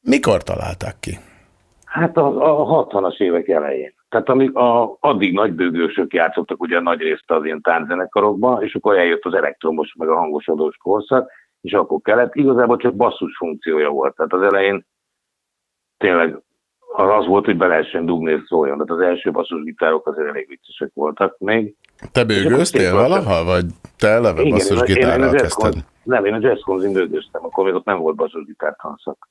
Mikor 0.00 0.42
találták 0.42 0.96
ki? 1.00 1.18
Hát 1.84 2.16
a, 2.16 2.26
a 2.60 2.86
60-as 2.86 3.20
évek 3.20 3.48
elején. 3.48 3.94
Tehát 4.08 4.28
amíg 4.28 4.56
a, 4.56 4.96
addig 5.00 5.32
nagybőgősök 5.32 6.12
játszottak 6.12 6.60
ugye 6.60 6.80
nagy 6.80 7.00
részt 7.00 7.30
az 7.30 7.44
ilyen 7.44 7.60
tánczenekarokban, 7.60 8.62
és 8.62 8.74
akkor 8.74 8.98
eljött 8.98 9.24
az 9.24 9.34
elektromos 9.34 9.94
meg 9.98 10.08
a 10.08 10.16
hangosodós 10.16 10.76
korszak, 10.76 11.30
és 11.60 11.72
akkor 11.72 12.00
kellett. 12.02 12.34
Igazából 12.34 12.76
csak 12.76 12.94
basszus 12.94 13.36
funkciója 13.36 13.88
volt. 13.88 14.14
Tehát 14.14 14.32
az 14.32 14.42
elején 14.42 14.86
tényleg 15.96 16.42
az 16.92 17.08
az 17.18 17.26
volt, 17.26 17.44
hogy 17.44 17.56
be 17.56 17.66
lehessen 17.66 18.06
dugni 18.06 18.32
és 18.32 18.40
szóljon. 18.46 18.78
Tehát 18.78 19.02
az 19.02 19.08
első 19.08 19.30
basszusgitárok 19.30 20.06
azért 20.06 20.28
elég 20.28 20.48
viccesek 20.48 20.90
voltak 20.94 21.38
még. 21.38 21.74
Te 22.12 22.24
bőgőztél 22.24 22.94
valaha, 22.94 23.44
vagy 23.44 23.64
te 23.96 24.08
eleve 24.08 24.42
basszusgitárral 24.42 25.30
kezdted? 25.30 25.74
Nem, 26.02 26.24
én 26.24 26.34
a 26.34 26.38
jazzkonzin 26.40 26.92
bőgőztem, 26.92 27.44
akkor 27.44 27.64
még 27.64 27.74
ott 27.74 27.84
nem 27.84 27.98
volt 27.98 28.16
basszusgitár 28.16 28.76
tanszak. 28.82 29.28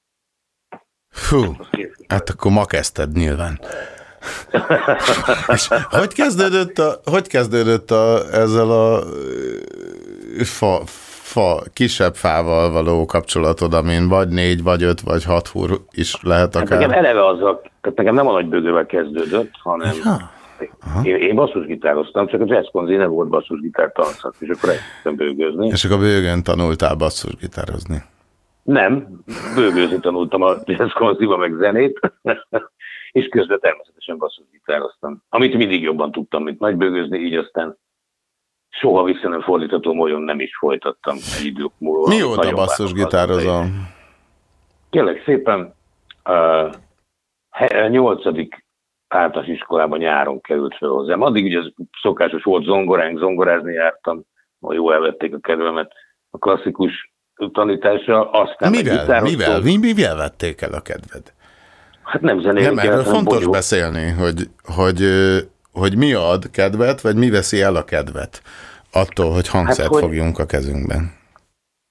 Fú, 1.09 1.37
hát 2.07 2.29
akkor 2.29 2.51
ma 2.51 2.65
kezdted 2.65 3.11
nyilván. 3.11 3.59
és 5.53 5.67
hogy 5.89 6.13
kezdődött, 6.13 6.77
a, 6.77 6.99
hogy 7.03 7.27
kezdődött 7.27 7.91
a, 7.91 8.19
ezzel 8.31 8.71
a 8.71 9.03
fa, 10.43 10.81
fa, 11.33 11.61
kisebb 11.73 12.15
fával 12.15 12.71
való 12.71 13.05
kapcsolatod, 13.05 13.73
amin 13.73 14.07
vagy 14.07 14.27
négy, 14.27 14.63
vagy 14.63 14.83
öt, 14.83 15.01
vagy 15.01 15.23
hat 15.23 15.47
húr 15.47 15.69
is 15.91 16.21
lehet 16.21 16.53
hát 16.53 16.63
akár. 16.63 16.79
Hát 16.79 16.87
nekem 16.87 17.05
eleve 17.05 17.25
azzal, 17.25 17.61
tehát 17.81 17.97
nekem 17.97 18.15
nem 18.15 18.27
a 18.27 18.31
nagybőgővel 18.31 18.85
kezdődött, 18.85 19.51
hanem 19.63 19.95
ja. 20.03 20.31
én, 21.03 21.15
én 21.15 21.35
basszusgitároztam, 21.35 22.27
csak 22.27 22.41
a 22.41 22.45
jazzkonzi 22.47 22.95
nem 22.95 23.09
volt 23.09 23.29
basszusgitár 23.29 23.91
tanszak, 23.91 24.35
és 24.39 24.49
akkor 24.49 24.69
elkezdtem 24.69 25.15
bőgőzni. 25.15 25.67
És 25.67 25.85
akkor 25.85 25.97
a 25.97 25.99
bőgön 25.99 26.43
tanultál 26.43 26.95
basszusgitározni? 26.95 27.97
Nem, 28.63 29.07
bőgőzni 29.55 29.99
tanultam 29.99 30.41
a 30.41 30.53
jazzkonziba 30.65 31.37
meg 31.37 31.53
zenét, 31.59 31.99
és 33.19 33.27
közben 33.27 33.59
természetesen 33.59 34.17
basszusgitároztam. 34.17 35.23
Amit 35.29 35.57
mindig 35.57 35.81
jobban 35.81 36.11
tudtam, 36.11 36.43
mint 36.43 36.59
nagybőgőzni, 36.59 37.17
így 37.17 37.35
aztán 37.35 37.77
soha 38.69 39.03
vissza 39.03 39.29
nem 39.29 39.41
fordítható 39.41 39.93
módon 39.93 40.21
nem 40.21 40.39
is 40.39 40.57
folytattam 40.57 41.15
egy 41.39 41.45
idők 41.45 41.71
múlva. 41.77 42.07
Mióta 42.07 42.51
basszusgitározom? 42.51 43.95
Kérlek 44.89 45.23
szépen, 45.25 45.75
a 47.59 47.87
nyolcadik 47.87 48.65
általános 49.07 49.55
iskolában 49.55 49.99
nyáron 49.99 50.41
került 50.41 50.75
fel 50.77 50.89
hozzám. 50.89 51.21
Addig 51.21 51.45
ugye 51.45 51.59
szokásos 52.01 52.43
volt 52.43 52.63
zongoránk, 52.63 53.19
zongorázni 53.19 53.73
jártam, 53.73 54.23
hogy 54.59 54.75
jó 54.75 54.91
elvették 54.91 55.33
a 55.33 55.39
kedvemet 55.39 55.91
a 56.29 56.37
klasszikus 56.37 57.11
tanítással, 57.51 58.29
aztán 58.31 58.71
Mivel? 58.71 59.21
Mivel? 59.21 59.61
Mi, 59.61 59.77
mivel 59.77 60.15
vették 60.15 60.61
el 60.61 60.73
a 60.73 60.81
kedved? 60.81 61.33
Hát 62.03 62.21
nem 62.21 62.41
zenélik 62.41 62.67
Nem, 62.67 62.77
erről 62.77 63.03
fontos 63.03 63.37
bogyó- 63.37 63.51
beszélni, 63.51 64.09
hogy, 64.09 64.49
hogy, 64.75 65.01
ö, 65.01 65.37
hogy 65.77 65.97
mi 65.97 66.13
ad 66.13 66.49
kedvet, 66.51 67.01
vagy 67.01 67.15
mi 67.15 67.29
veszi 67.29 67.61
el 67.61 67.75
a 67.75 67.83
kedvet 67.83 68.41
attól, 68.91 69.31
hogy 69.31 69.47
hangszert 69.47 69.79
Hát, 69.79 69.87
hogy- 69.87 70.01
fogjunk 70.03 70.39
a 70.39 70.45
kezünkben. 70.45 71.11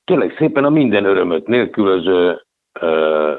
tényleg 0.05 0.35
szépen 0.39 0.65
a 0.65 0.71
minden 0.71 1.05
örömöt 1.05 1.47
nélkülöző 1.47 2.43
ö, 2.81 3.35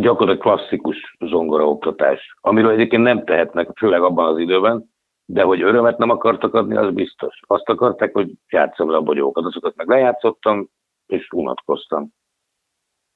gyakorlatilag 0.00 0.38
klasszikus 0.38 1.16
zongoraoktatás, 1.20 2.36
amiről 2.40 2.70
egyébként 2.70 3.02
nem 3.02 3.24
tehetnek, 3.24 3.68
főleg 3.78 4.02
abban 4.02 4.32
az 4.32 4.38
időben, 4.38 4.92
de 5.26 5.42
hogy 5.42 5.62
örömet 5.62 5.98
nem 5.98 6.10
akartak 6.10 6.54
adni, 6.54 6.76
az 6.76 6.94
biztos. 6.94 7.40
Azt 7.46 7.68
akarták, 7.68 8.12
hogy 8.12 8.30
játsszam 8.48 8.90
le 8.90 8.96
a 8.96 9.00
bogyókat, 9.02 9.44
azokat 9.44 9.76
meg 9.76 9.88
lejátszottam, 9.88 10.68
és 11.06 11.28
unatkoztam. 11.32 12.08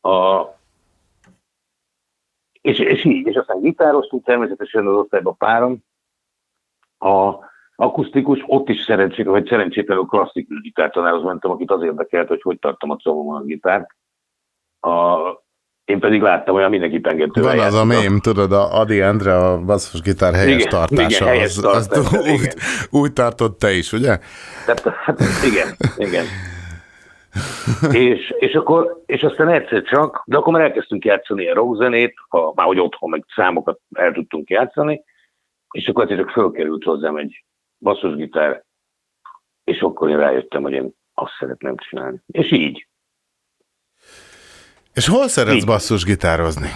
A, 0.01 0.43
és, 2.61 2.79
és 2.79 3.05
így, 3.05 3.27
és 3.27 3.35
aztán 3.37 3.61
gitároztunk 3.61 4.25
természetesen 4.25 4.87
az 4.87 4.95
osztályban 4.95 5.37
párom, 5.37 5.79
a 6.99 7.47
akusztikus, 7.77 8.43
ott 8.47 8.69
is 8.69 8.83
szerencsé, 8.83 9.23
vagy 9.23 9.47
szerencsétlenül 9.47 10.05
klasszikus 10.05 10.61
gitártanárhoz 10.61 11.23
mentem, 11.23 11.51
akit 11.51 11.71
az 11.71 11.83
érdekelt, 11.83 12.29
hogy 12.29 12.43
hogy 12.43 12.59
tartom 12.59 12.91
a 12.91 12.97
comomon 12.97 13.41
a 13.41 13.45
gitárt. 13.45 13.87
A, 14.81 15.17
én 15.85 16.01
pedig 16.01 16.21
láttam, 16.21 16.55
olyan 16.55 16.71
mindenki 16.71 16.99
pengetővel 16.99 17.57
Van 17.57 17.67
az 17.67 17.75
a 17.75 17.85
mém, 17.85 18.19
tudod, 18.19 18.53
a 18.53 18.81
Adi 18.81 19.01
Endre 19.01 19.37
a 19.37 19.59
basszusgitár 19.65 20.35
helyes 20.35 20.55
Igen, 20.55 20.69
tartása. 20.69 21.25
igen, 21.25 21.29
helyes 21.29 21.57
az, 21.57 21.65
azt 21.65 21.91
tartása, 21.91 22.21
úgy, 22.33 22.41
igen. 22.41 22.57
úgy 22.91 23.13
tartott 23.13 23.59
te 23.59 23.71
is, 23.71 23.93
ugye? 23.93 24.19
Tehát, 24.67 24.89
hát 25.05 25.21
igen, 25.45 25.69
igen. 25.97 26.25
és, 27.93 28.35
és, 28.39 28.55
akkor, 28.55 29.03
és 29.07 29.23
aztán 29.23 29.49
egyszer 29.49 29.83
csak, 29.83 30.23
de 30.27 30.37
akkor 30.37 30.53
már 30.53 30.63
elkezdtünk 30.63 31.05
játszani 31.05 31.43
ilyen 31.43 31.55
rockzenét, 31.55 32.15
ha 32.29 32.53
már 32.55 32.67
hogy 32.67 32.81
otthon, 32.81 33.11
meg 33.11 33.25
számokat 33.35 33.81
el 33.93 34.13
tudtunk 34.13 34.51
játszani, 34.51 35.03
és 35.71 35.87
akkor 35.87 36.03
egyszer 36.03 36.19
csak 36.19 36.31
fölkerült 36.31 36.85
hozzám 36.85 37.17
egy 37.17 37.45
basszusgitár, 37.79 38.65
és 39.65 39.81
akkor 39.81 40.11
én 40.11 40.17
rájöttem, 40.17 40.63
hogy 40.63 40.73
én 40.73 40.95
azt 41.15 41.33
szeretném 41.39 41.75
csinálni. 41.77 42.23
És 42.27 42.53
így. 42.53 42.89
És 44.95 45.09
hol 45.09 45.29
szeretsz 45.29 45.65
basszusgitározni? 45.65 46.69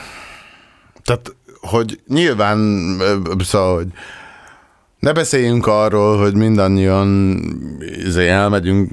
Tehát, 1.05 1.37
hogy 1.61 2.01
nyilván, 2.07 2.59
szóval, 3.39 3.75
hogy 3.75 3.87
ne 4.99 5.13
beszéljünk 5.13 5.67
arról, 5.67 6.19
hogy 6.19 6.35
mindannyian 6.35 7.39
izé, 7.81 8.29
elmegyünk 8.29 8.91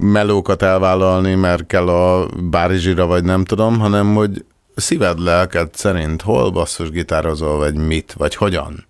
melókat 0.00 0.62
elvállalni, 0.62 1.34
mert 1.34 1.66
kell 1.66 1.88
a 1.88 2.28
Bárizsira, 2.50 3.06
vagy 3.06 3.24
nem 3.24 3.44
tudom, 3.44 3.78
hanem 3.78 4.14
hogy 4.14 4.44
szíved, 4.74 5.18
lelked 5.18 5.74
szerint 5.74 6.22
hol 6.22 6.50
basszusgitározol, 6.50 7.58
vagy 7.58 7.74
mit, 7.74 8.12
vagy 8.12 8.34
hogyan? 8.34 8.88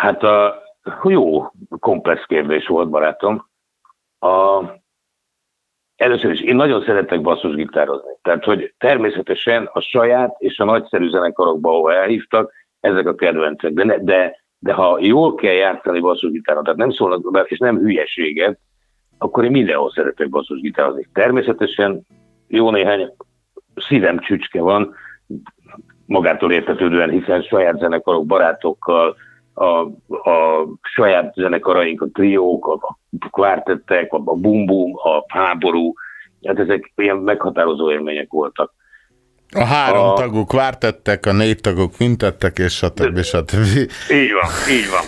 Hát 0.00 0.22
a, 0.22 0.62
jó, 1.04 1.46
komplex 1.78 2.24
kérdés 2.26 2.66
volt, 2.66 2.88
barátom. 2.88 3.48
A, 4.18 4.62
először 5.96 6.30
is, 6.30 6.40
én 6.40 6.56
nagyon 6.56 6.82
szeretek 6.84 7.20
basszusgitározni. 7.20 8.10
Tehát, 8.22 8.44
hogy 8.44 8.74
természetesen 8.78 9.70
a 9.72 9.80
saját 9.80 10.34
és 10.38 10.58
a 10.58 10.64
nagyszerű 10.64 11.08
zenekarokba, 11.08 11.70
ahol 11.70 11.92
elhívtak, 11.92 12.52
ezek 12.80 13.06
a 13.06 13.14
kedvencek. 13.14 13.72
De, 13.72 13.84
ne, 13.84 13.96
de, 13.98 14.42
de 14.58 14.72
ha 14.72 14.98
jól 15.00 15.34
kell 15.34 15.52
játszani 15.52 16.00
basszusgitáron, 16.00 16.62
tehát 16.62 16.78
nem 16.78 16.90
szólnak 16.90 17.30
be, 17.30 17.40
és 17.40 17.58
nem 17.58 17.78
hülyeséget, 17.78 18.58
akkor 19.18 19.44
én 19.44 19.50
mindenhol 19.50 19.90
szeretek 19.90 20.28
basszusgitározni. 20.28 21.08
Természetesen 21.12 22.06
jó 22.48 22.70
néhány 22.70 23.12
szívem 23.74 24.18
csücske 24.18 24.60
van, 24.60 24.94
magától 26.06 26.52
értetődően, 26.52 27.10
hiszen 27.10 27.42
saját 27.42 27.78
zenekarok, 27.78 28.26
barátokkal, 28.26 29.16
a, 29.60 29.80
a 30.30 30.66
saját 30.82 31.34
zenekaraink, 31.34 32.02
a 32.02 32.08
triók, 32.12 32.66
a 32.66 32.98
kvártettek, 33.30 34.12
a, 34.12 34.16
a 34.24 34.34
bum 34.34 34.66
bum, 34.66 34.96
a 34.96 35.24
háború, 35.26 35.92
hát 36.46 36.58
ezek 36.58 36.92
ilyen 36.96 37.16
meghatározó 37.16 37.90
élmények 37.90 38.30
voltak. 38.30 38.72
A 39.52 39.64
három 39.64 40.04
A- 40.04 40.12
tagú 40.12 40.44
kvártettek, 40.44 41.26
a 41.26 41.32
négy 41.32 41.60
tagú 41.60 41.88
kvintettek, 41.88 42.58
és 42.58 42.72
stb. 42.72 43.18
stb. 43.18 43.64
Így 44.10 44.32
van, 44.32 44.50
így 44.70 44.90
van, 44.90 45.04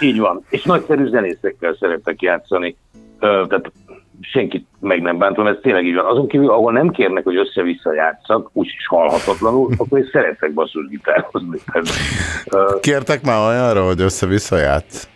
így 0.00 0.18
van. 0.18 0.44
És 0.48 0.62
nagyszerű 0.62 1.06
zenészekkel 1.08 1.76
szeretek 1.80 2.22
játszani. 2.22 2.76
Tehát 3.18 3.72
senkit 4.20 4.66
meg 4.80 5.02
nem 5.02 5.18
bántom, 5.18 5.46
ez 5.46 5.56
tényleg 5.62 5.86
így 5.86 5.94
van. 5.94 6.04
Azon 6.04 6.28
kívül, 6.28 6.50
ahol 6.50 6.72
nem 6.72 6.90
kérnek, 6.90 7.24
hogy 7.24 7.36
össze-vissza 7.36 7.94
játszak, 7.94 8.50
úgyis 8.52 8.86
halhatatlanul, 8.86 9.70
akkor 9.78 9.98
én 9.98 10.08
szeretek 10.12 10.52
basszusgitározni. 10.52 11.58
Kértek 12.80 13.22
már 13.22 13.48
olyanra, 13.48 13.86
hogy 13.86 14.00
össze-vissza 14.00 14.56
játsz? 14.56 15.08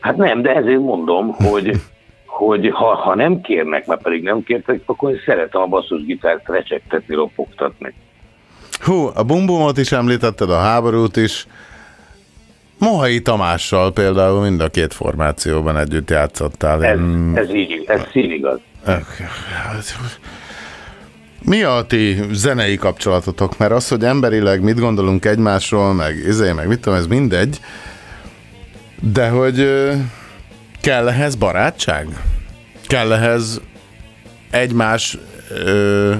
Hát 0.00 0.16
nem, 0.16 0.42
de 0.42 0.54
ezért 0.54 0.80
mondom, 0.80 1.28
hogy, 1.32 1.72
hogy 2.40 2.70
ha, 2.70 2.94
ha 2.94 3.14
nem 3.14 3.40
kérnek, 3.40 3.86
mert 3.86 4.02
pedig 4.02 4.22
nem 4.22 4.42
kértek, 4.42 4.82
akkor 4.86 5.10
én 5.10 5.20
szeretem 5.26 5.60
a 5.60 5.66
basszusgitárt 5.66 6.48
recsegtetni, 6.48 7.14
ropogtatni. 7.14 7.94
Hú, 8.84 9.10
a 9.14 9.22
bumbumot 9.22 9.78
is 9.78 9.92
említetted, 9.92 10.50
a 10.50 10.58
háborút 10.58 11.16
is. 11.16 11.46
Mohai 12.80 13.20
Tamással 13.20 13.92
például 13.92 14.40
mind 14.42 14.60
a 14.60 14.68
két 14.68 14.94
formációban 14.94 15.78
együtt 15.78 16.10
játszottál. 16.10 16.84
Ez, 16.84 16.98
ez 17.34 17.54
így, 17.54 17.84
ez 17.86 18.00
színigaz. 18.12 18.58
Mi 21.42 21.62
a 21.62 21.84
ti 21.86 22.16
zenei 22.32 22.76
kapcsolatotok? 22.76 23.58
Mert 23.58 23.72
az, 23.72 23.88
hogy 23.88 24.04
emberileg 24.04 24.62
mit 24.62 24.80
gondolunk 24.80 25.24
egymásról, 25.24 25.94
meg 25.94 26.16
izé, 26.16 26.52
meg 26.52 26.68
mit 26.68 26.80
tudom, 26.80 26.98
ez 26.98 27.06
mindegy. 27.06 27.60
De 29.00 29.28
hogy 29.28 29.68
kell 30.80 31.08
ehhez 31.08 31.34
barátság? 31.34 32.06
Kell 32.86 33.12
ehhez 33.12 33.60
egymás, 34.50 35.18
ö, 35.64 36.14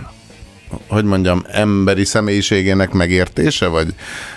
hogy 0.89 1.05
mondjam, 1.05 1.43
emberi 1.51 2.05
személyiségének 2.05 2.91
megértése? 2.91 3.67
Vagy, 3.67 3.95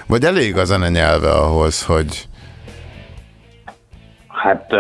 vagy 0.08 0.24
elég 0.24 0.58
a 0.58 0.66
zene 0.66 0.90
nyelve 0.90 1.32
ahhoz, 1.32 1.86
hogy 1.86 2.28
Hát 4.28 4.74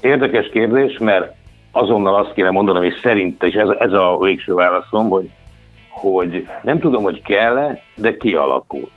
érdekes 0.00 0.48
kérdés, 0.52 0.98
mert 0.98 1.34
azonnal 1.72 2.14
azt 2.14 2.32
kéne 2.34 2.50
mondanom, 2.50 2.82
és 2.82 2.94
szerint, 3.02 3.42
és 3.42 3.54
ez, 3.54 3.68
ez 3.78 3.92
a 3.92 4.18
végső 4.20 4.54
válaszom, 4.54 5.08
hogy, 5.08 5.30
hogy 5.88 6.48
nem 6.62 6.78
tudom, 6.78 7.02
hogy 7.02 7.22
kell-e, 7.22 7.82
de 7.94 8.16
kialakul. 8.16 8.90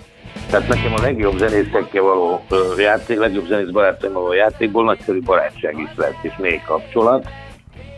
Tehát 0.50 0.68
nekem 0.68 0.94
a 0.94 1.02
legjobb 1.02 1.38
zenészekkel 1.38 2.04
való 2.04 2.42
ö, 2.50 2.82
játék, 2.82 3.20
legjobb 3.20 3.46
zenész 3.46 3.70
barátaimmal 3.70 4.22
való 4.22 4.34
játékból 4.34 4.84
nagyszerű 4.84 5.22
barátság 5.22 5.80
is 5.80 5.90
lett, 5.96 6.18
és 6.22 6.34
mély 6.38 6.62
kapcsolat. 6.66 7.28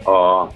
A, 0.04 0.48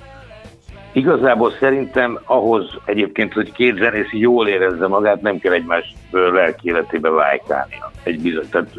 igazából 0.91 1.53
szerintem 1.59 2.19
ahhoz 2.25 2.65
egyébként, 2.85 3.33
hogy 3.33 3.51
két 3.51 3.77
zenész 3.77 4.11
jól 4.11 4.47
érezze 4.47 4.87
magát, 4.87 5.21
nem 5.21 5.39
kell 5.39 5.53
egymás 5.53 5.93
lelki 6.11 6.67
életébe 6.67 7.09
vájkálnia. 7.09 7.91
Egy 8.03 8.19
bizony, 8.19 8.49
tehát 8.49 8.69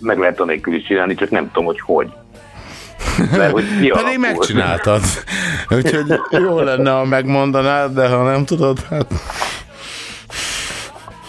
meg 0.00 0.18
lehet 0.18 0.40
anélkül 0.40 0.74
is 0.74 0.86
csinálni, 0.86 1.14
csak 1.14 1.30
nem 1.30 1.46
tudom, 1.46 1.64
hogy 1.64 1.80
hogy. 1.80 2.08
Mert 3.36 3.52
hogy. 3.52 3.64
Pedig 3.92 4.18
megcsináltad. 4.18 5.00
Úgyhogy 5.70 6.20
jó 6.30 6.60
lenne, 6.60 6.90
ha 6.90 7.04
megmondanád, 7.04 7.94
de 7.94 8.08
ha 8.08 8.22
nem 8.22 8.44
tudod, 8.44 8.78
hát... 8.90 9.06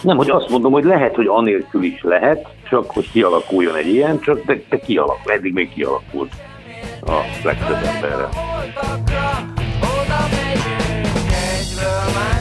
Nem, 0.02 0.16
hogy 0.16 0.30
azt 0.30 0.48
mondom, 0.48 0.72
hogy 0.72 0.84
lehet, 0.84 1.14
hogy 1.14 1.26
anélkül 1.26 1.82
is 1.82 2.02
lehet, 2.02 2.46
csak 2.68 2.90
hogy 2.90 3.10
kialakuljon 3.10 3.76
egy 3.76 3.86
ilyen, 3.86 4.20
csak 4.20 4.44
de, 4.44 4.60
de 4.68 4.78
kialakul, 4.78 5.32
eddig 5.32 5.52
még 5.52 5.72
kialakult 5.74 6.32
a 7.00 7.20
legtöbb 7.42 7.78
emberre. 7.94 8.28
come. 11.88 12.37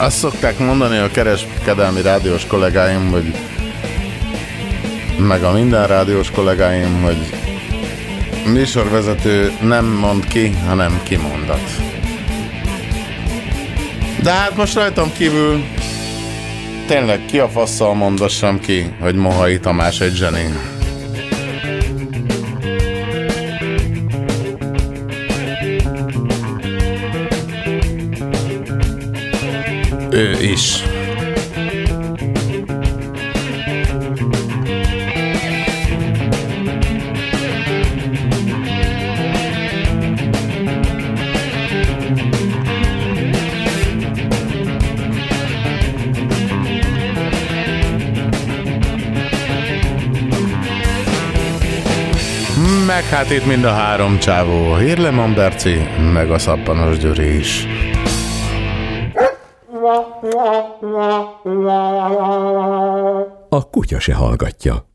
Azt 0.00 0.16
szokták 0.16 0.58
mondani 0.58 0.96
a 0.98 1.10
kereskedelmi 1.10 2.02
rádiós 2.02 2.46
kollégáim, 2.46 3.10
hogy 3.10 3.34
meg 5.18 5.42
a 5.42 5.52
minden 5.52 5.86
rádiós 5.86 6.30
kollégáim, 6.30 7.02
hogy 7.02 7.16
műsorvezető 8.52 9.52
nem 9.60 9.86
mond 9.86 10.26
ki, 10.26 10.50
hanem 10.66 11.00
kimondat. 11.02 11.60
De 14.22 14.30
hát 14.30 14.56
most 14.56 14.74
rajtam 14.74 15.12
kívül 15.12 15.64
tényleg 16.86 17.24
ki 17.24 17.38
a 17.38 17.48
fasszal 17.48 17.94
mondassam 17.94 18.60
ki, 18.60 18.86
hogy 19.00 19.14
Mohai 19.14 19.58
Tamás 19.58 20.00
egy 20.00 20.14
zseni. 20.14 20.67
Ő 30.18 30.36
is. 30.40 30.82
Meg 52.86 53.04
hát 53.04 53.30
itt 53.30 53.46
mind 53.46 53.64
a 53.64 53.72
három 53.72 54.18
csávó, 54.18 54.76
Hírleman 54.76 55.34
Berci, 55.34 55.88
meg 56.12 56.30
a 56.30 56.38
Szappanos 56.38 56.98
Gyuri 56.98 57.36
is. 57.36 57.66
Kutya 63.88 64.00
se 64.00 64.12
hallgatja. 64.12 64.87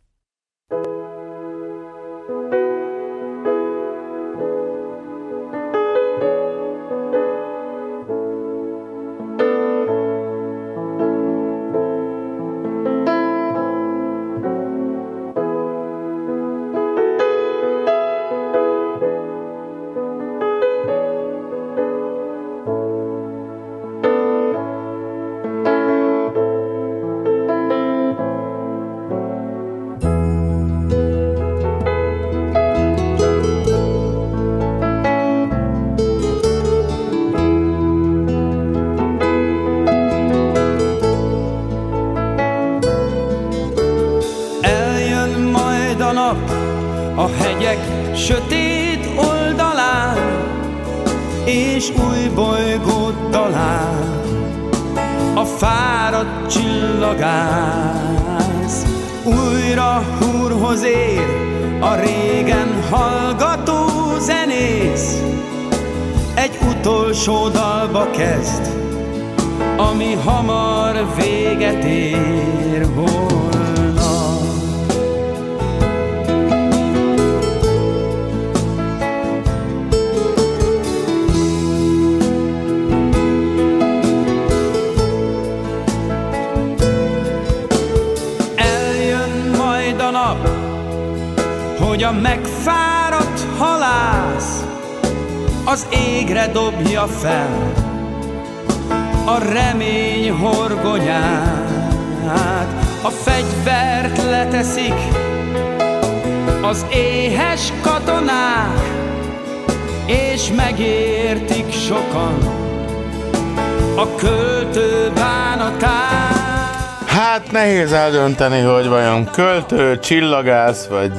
Eldönteni, 118.23 118.61
hogy 118.61 118.87
vajon 118.87 119.29
költő, 119.31 119.99
csillagász, 119.99 120.85
vagy, 120.85 121.11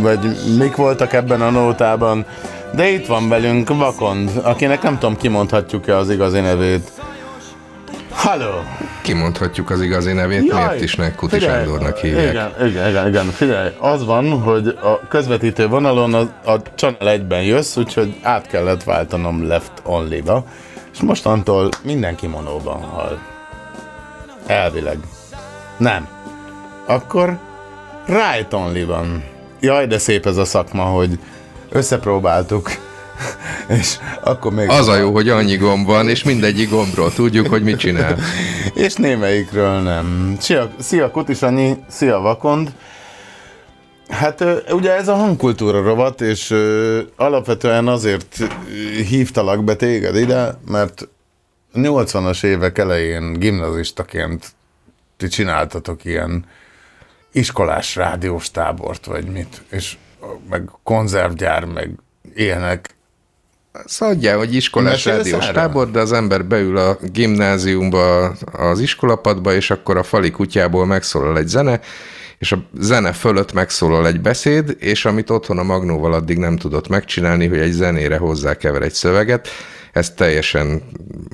vagy 0.00 0.18
mik 0.58 0.76
voltak 0.76 1.12
ebben 1.12 1.40
a 1.40 1.50
nótában. 1.50 2.24
De 2.72 2.88
itt 2.88 3.06
van 3.06 3.28
velünk 3.28 3.68
Vakond, 3.68 4.30
akinek 4.42 4.82
nem 4.82 4.98
tudom, 4.98 5.16
kimondhatjuk-e 5.16 5.96
az 5.96 6.10
igazi 6.10 6.40
nevét. 6.40 6.90
Halló! 8.10 8.62
Kimondhatjuk 9.02 9.70
az 9.70 9.80
igazi 9.80 10.12
nevét, 10.12 10.44
Jaj, 10.44 10.64
miért 10.64 10.82
is 10.82 10.94
ne 10.94 11.14
Kuti 11.14 11.38
figyelj, 11.38 11.64
Sándornak 11.64 11.96
hívják. 11.96 12.30
Igen, 12.30 12.68
igen, 12.68 12.88
igen, 12.88 13.08
igen, 13.08 13.26
figyelj, 13.26 13.70
az 13.78 14.04
van, 14.04 14.40
hogy 14.42 14.66
a 14.66 15.08
közvetítő 15.08 15.68
vonalon 15.68 16.14
a, 16.14 16.50
a 16.50 16.56
Channel 16.74 17.18
1-ben 17.18 17.42
jössz, 17.42 17.76
úgyhogy 17.76 18.18
át 18.22 18.46
kellett 18.46 18.82
váltanom 18.82 19.46
Left 19.46 19.72
Only-ba, 19.82 20.44
és 20.92 21.00
mostantól 21.00 21.68
mindenki 21.82 22.26
monóban 22.26 22.80
hall. 22.80 23.18
Elvileg. 24.46 24.98
Nem. 25.76 26.14
Akkor 26.86 27.38
Right 28.06 28.52
Only-ban. 28.52 29.24
Jaj, 29.60 29.86
de 29.86 29.98
szép 29.98 30.26
ez 30.26 30.36
a 30.36 30.44
szakma, 30.44 30.82
hogy 30.82 31.18
összepróbáltuk, 31.68 32.70
és 33.78 33.96
akkor 34.24 34.52
még... 34.52 34.68
Az 34.68 34.88
a 34.88 34.96
jó, 34.96 35.12
hogy 35.12 35.28
annyi 35.28 35.56
gomb 35.56 35.86
van, 35.86 36.08
és 36.08 36.22
mindegyik 36.22 36.70
gombról 36.70 37.12
tudjuk, 37.12 37.46
hogy 37.46 37.62
mit 37.62 37.78
csinál. 37.78 38.18
és 38.74 38.94
némelyikről 38.94 39.80
nem. 39.80 40.36
Szia, 40.40 40.70
szia 40.78 41.10
Kutis 41.10 41.42
Annyi, 41.42 41.76
szia 41.88 42.18
Vakond. 42.18 42.72
Hát 44.08 44.44
ugye 44.70 44.92
ez 44.92 45.08
a 45.08 45.14
hangkultúra 45.14 45.82
rovat, 45.82 46.20
és 46.20 46.50
ö, 46.50 47.00
alapvetően 47.16 47.88
azért 47.88 48.38
hívtalak 49.08 49.64
be 49.64 49.74
téged 49.74 50.16
ide, 50.16 50.58
mert 50.68 51.08
80-as 51.74 52.44
évek 52.44 52.78
elején 52.78 53.32
gimnazistaként 53.32 54.46
ti 55.16 55.28
csináltatok 55.28 56.04
ilyen 56.04 56.44
iskolás 57.34 57.96
rádiós 57.96 58.50
tábort, 58.50 59.06
vagy 59.06 59.24
mit, 59.24 59.62
és 59.70 59.96
meg 60.50 60.70
konzervgyár, 60.82 61.64
meg 61.64 61.90
ilyenek. 62.34 62.96
Azt 63.72 64.02
adja, 64.02 64.36
hogy 64.38 64.54
iskolás 64.54 65.04
Mesélsz 65.04 65.16
rádiós 65.16 65.42
erről? 65.42 65.54
tábor, 65.54 65.90
de 65.90 66.00
az 66.00 66.12
ember 66.12 66.44
beül 66.44 66.76
a 66.76 66.98
gimnáziumba, 67.02 68.26
az 68.52 68.80
iskolapadba, 68.80 69.54
és 69.54 69.70
akkor 69.70 69.96
a 69.96 70.02
fali 70.02 70.30
kutyából 70.30 70.86
megszólal 70.86 71.38
egy 71.38 71.46
zene, 71.46 71.80
és 72.38 72.52
a 72.52 72.58
zene 72.78 73.12
fölött 73.12 73.52
megszólal 73.52 74.06
egy 74.06 74.20
beszéd, 74.20 74.76
és 74.78 75.04
amit 75.04 75.30
otthon 75.30 75.58
a 75.58 75.62
Magnóval 75.62 76.12
addig 76.12 76.38
nem 76.38 76.56
tudott 76.56 76.88
megcsinálni, 76.88 77.46
hogy 77.46 77.58
egy 77.58 77.72
zenére 77.72 78.16
hozzákever 78.16 78.82
egy 78.82 78.92
szöveget, 78.92 79.48
ezt 79.94 80.16
teljesen 80.16 80.82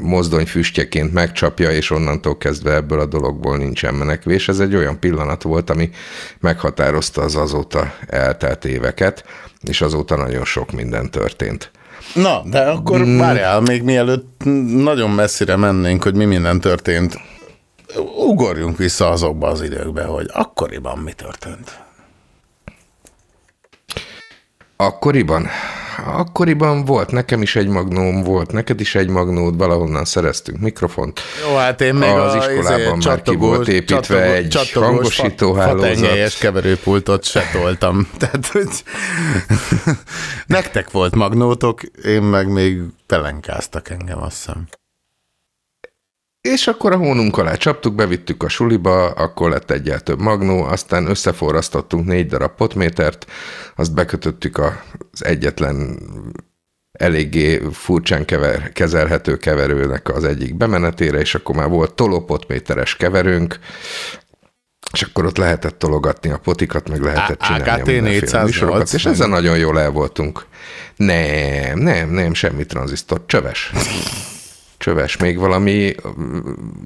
mozdonyfüstjeként 0.03 1.13
megcsapja, 1.13 1.71
és 1.71 1.91
onnantól 1.91 2.39
kezdve 2.39 2.75
ebből 2.75 3.01
a 3.01 3.07
dologból 3.07 3.57
nincsen 3.57 3.95
menekvés. 3.95 4.49
Ez 4.49 4.59
egy 4.59 4.75
olyan 4.75 4.99
pillanat 4.99 5.43
volt, 5.43 5.71
ami 5.71 5.91
meghatározta 6.41 7.23
az 7.23 7.37
azóta 7.37 7.95
eltelt 8.07 8.65
éveket, 8.65 9.25
és 9.63 9.81
azóta 9.81 10.17
nagyon 10.17 10.45
sok 10.45 10.73
minden 10.73 11.11
történt. 11.11 11.71
Na, 12.15 12.43
de 12.45 12.61
akkor 12.61 13.05
Mm. 13.05 13.19
várjál, 13.19 13.61
még 13.61 13.83
mielőtt 13.83 14.45
nagyon 14.75 15.11
messzire 15.11 15.57
mennénk, 15.57 16.03
hogy 16.03 16.15
mi 16.15 16.25
minden 16.25 16.61
történt, 16.61 17.19
ugorjunk 18.17 18.77
vissza 18.77 19.09
azokba 19.11 19.49
az 19.49 19.63
időkbe, 19.63 20.05
hogy 20.05 20.27
akkoriban 20.33 20.99
mi 20.99 21.13
történt. 21.13 21.81
Akkoriban? 24.81 25.47
Akkoriban 26.07 26.85
volt 26.85 27.11
nekem 27.11 27.43
is 27.43 27.57
egy 27.57 27.69
magnóm, 27.69 28.23
volt 28.23 28.53
neked 28.53 28.81
is 28.81 28.95
egy 28.95 29.09
magnód, 29.09 29.57
valahonnan 29.57 30.05
szereztünk 30.05 30.61
mikrofont. 30.61 31.21
Jó, 31.49 31.57
hát 31.57 31.81
én 31.81 31.95
még 31.95 32.11
az 32.11 32.33
a, 32.33 32.37
iskolában 32.37 32.79
izé, 32.79 32.85
már 32.87 32.95
ki 32.95 33.01
csattogós- 33.01 33.57
volt 33.57 33.69
építve 33.69 33.97
csattogó- 33.97 34.33
egy 34.33 34.49
csattogós 34.49 34.89
hangosító 34.89 35.53
fa- 35.55 35.63
fatengelyes 35.63 36.09
hálózat. 36.17 36.39
keverőpultot 36.39 37.25
se 37.25 37.43
toltam. 37.53 38.09
Tehát, 38.19 38.47
hogy 38.47 38.69
nektek 40.47 40.91
volt 40.91 41.15
magnótok, 41.15 41.81
én 42.05 42.23
meg 42.23 42.49
még 42.49 42.81
pelenkáztak 43.07 43.91
engem, 43.91 44.23
azt 44.23 44.37
hiszem. 44.37 44.69
És 46.41 46.67
akkor 46.67 46.93
a 46.93 46.97
hónunk 46.97 47.39
alá 47.39 47.55
csaptuk, 47.55 47.95
bevittük 47.95 48.43
a 48.43 48.49
suliba, 48.49 49.11
akkor 49.11 49.51
lett 49.51 49.71
egyel 49.71 50.01
több 50.01 50.21
magnó, 50.21 50.63
aztán 50.63 51.07
összeforrasztottunk 51.07 52.07
négy 52.07 52.27
darab 52.27 52.55
potmétert, 52.55 53.27
azt 53.77 53.95
bekötöttük 53.95 54.59
az 54.59 55.25
egyetlen 55.25 55.99
eléggé 56.93 57.61
furcsán 57.73 58.25
kever, 58.25 58.73
kezelhető 58.73 59.37
keverőnek 59.37 60.09
az 60.09 60.25
egyik 60.25 60.57
bemenetére, 60.57 61.19
és 61.19 61.35
akkor 61.35 61.55
már 61.55 61.69
volt 61.69 61.95
tolópotméteres 61.95 62.97
keverőnk, 62.97 63.59
és 64.93 65.03
akkor 65.03 65.25
ott 65.25 65.37
lehetett 65.37 65.79
tologatni 65.79 66.31
a 66.31 66.39
potikat, 66.39 66.89
meg 66.89 67.03
lehetett 67.03 67.41
csinálni 67.41 67.71
AKT 67.71 67.89
a 67.89 67.91
mindenféle 67.91 68.11
408, 68.11 68.45
műsorokat, 68.45 68.93
és 68.93 69.07
ezzel 69.07 69.29
nagyon 69.29 69.59
jól 69.59 69.81
el 69.81 69.91
voltunk. 69.91 70.47
Nem, 70.97 71.79
nem, 71.79 72.11
nem, 72.11 72.35
semmi 72.35 72.67
tranzisztor, 72.67 73.23
csöves. 73.27 73.73
Csöves, 74.81 75.17
még 75.17 75.39
valami 75.39 75.95
mm, 76.21 76.39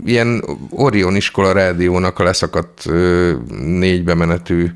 ilyen 0.04 0.44
Orion 0.70 1.16
iskola 1.16 1.52
rádiónak 1.52 2.18
a 2.18 2.24
leszakadt 2.24 2.86
ö, 2.86 3.32
négy 3.58 4.04
bemenetű, 4.04 4.70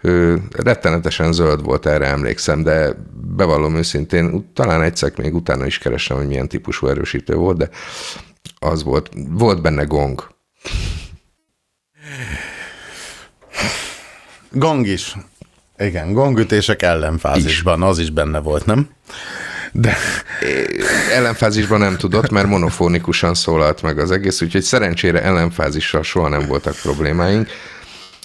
ö, 0.00 0.36
rettenetesen 0.50 1.32
zöld 1.32 1.62
volt, 1.62 1.86
erre 1.86 2.06
emlékszem, 2.06 2.62
de 2.62 2.96
bevallom 3.36 3.76
őszintén, 3.76 4.50
talán 4.54 4.82
egyszer 4.82 5.12
még 5.16 5.34
utána 5.34 5.66
is 5.66 5.78
keresem, 5.78 6.16
hogy 6.16 6.26
milyen 6.26 6.48
típusú 6.48 6.86
erősítő 6.86 7.34
volt, 7.34 7.56
de 7.56 7.68
az 8.58 8.82
volt, 8.82 9.10
volt 9.30 9.62
benne 9.62 9.84
gong. 9.84 10.28
Gong 14.50 14.86
is. 14.86 15.16
Igen, 15.78 16.12
gongütések 16.12 16.82
ellenfázisban, 16.82 17.82
az 17.82 17.98
is 17.98 18.10
benne 18.10 18.38
volt, 18.38 18.66
nem? 18.66 18.88
De 19.72 19.96
Ellenfázisban 21.12 21.78
nem 21.78 21.96
tudott, 21.96 22.30
mert 22.30 22.46
monofonikusan 22.46 23.34
szólalt 23.34 23.82
meg 23.82 23.98
az 23.98 24.10
egész, 24.10 24.42
úgyhogy 24.42 24.62
szerencsére 24.62 25.22
ellenfázissal 25.22 26.02
soha 26.02 26.28
nem 26.28 26.46
voltak 26.46 26.74
problémáink. 26.82 27.48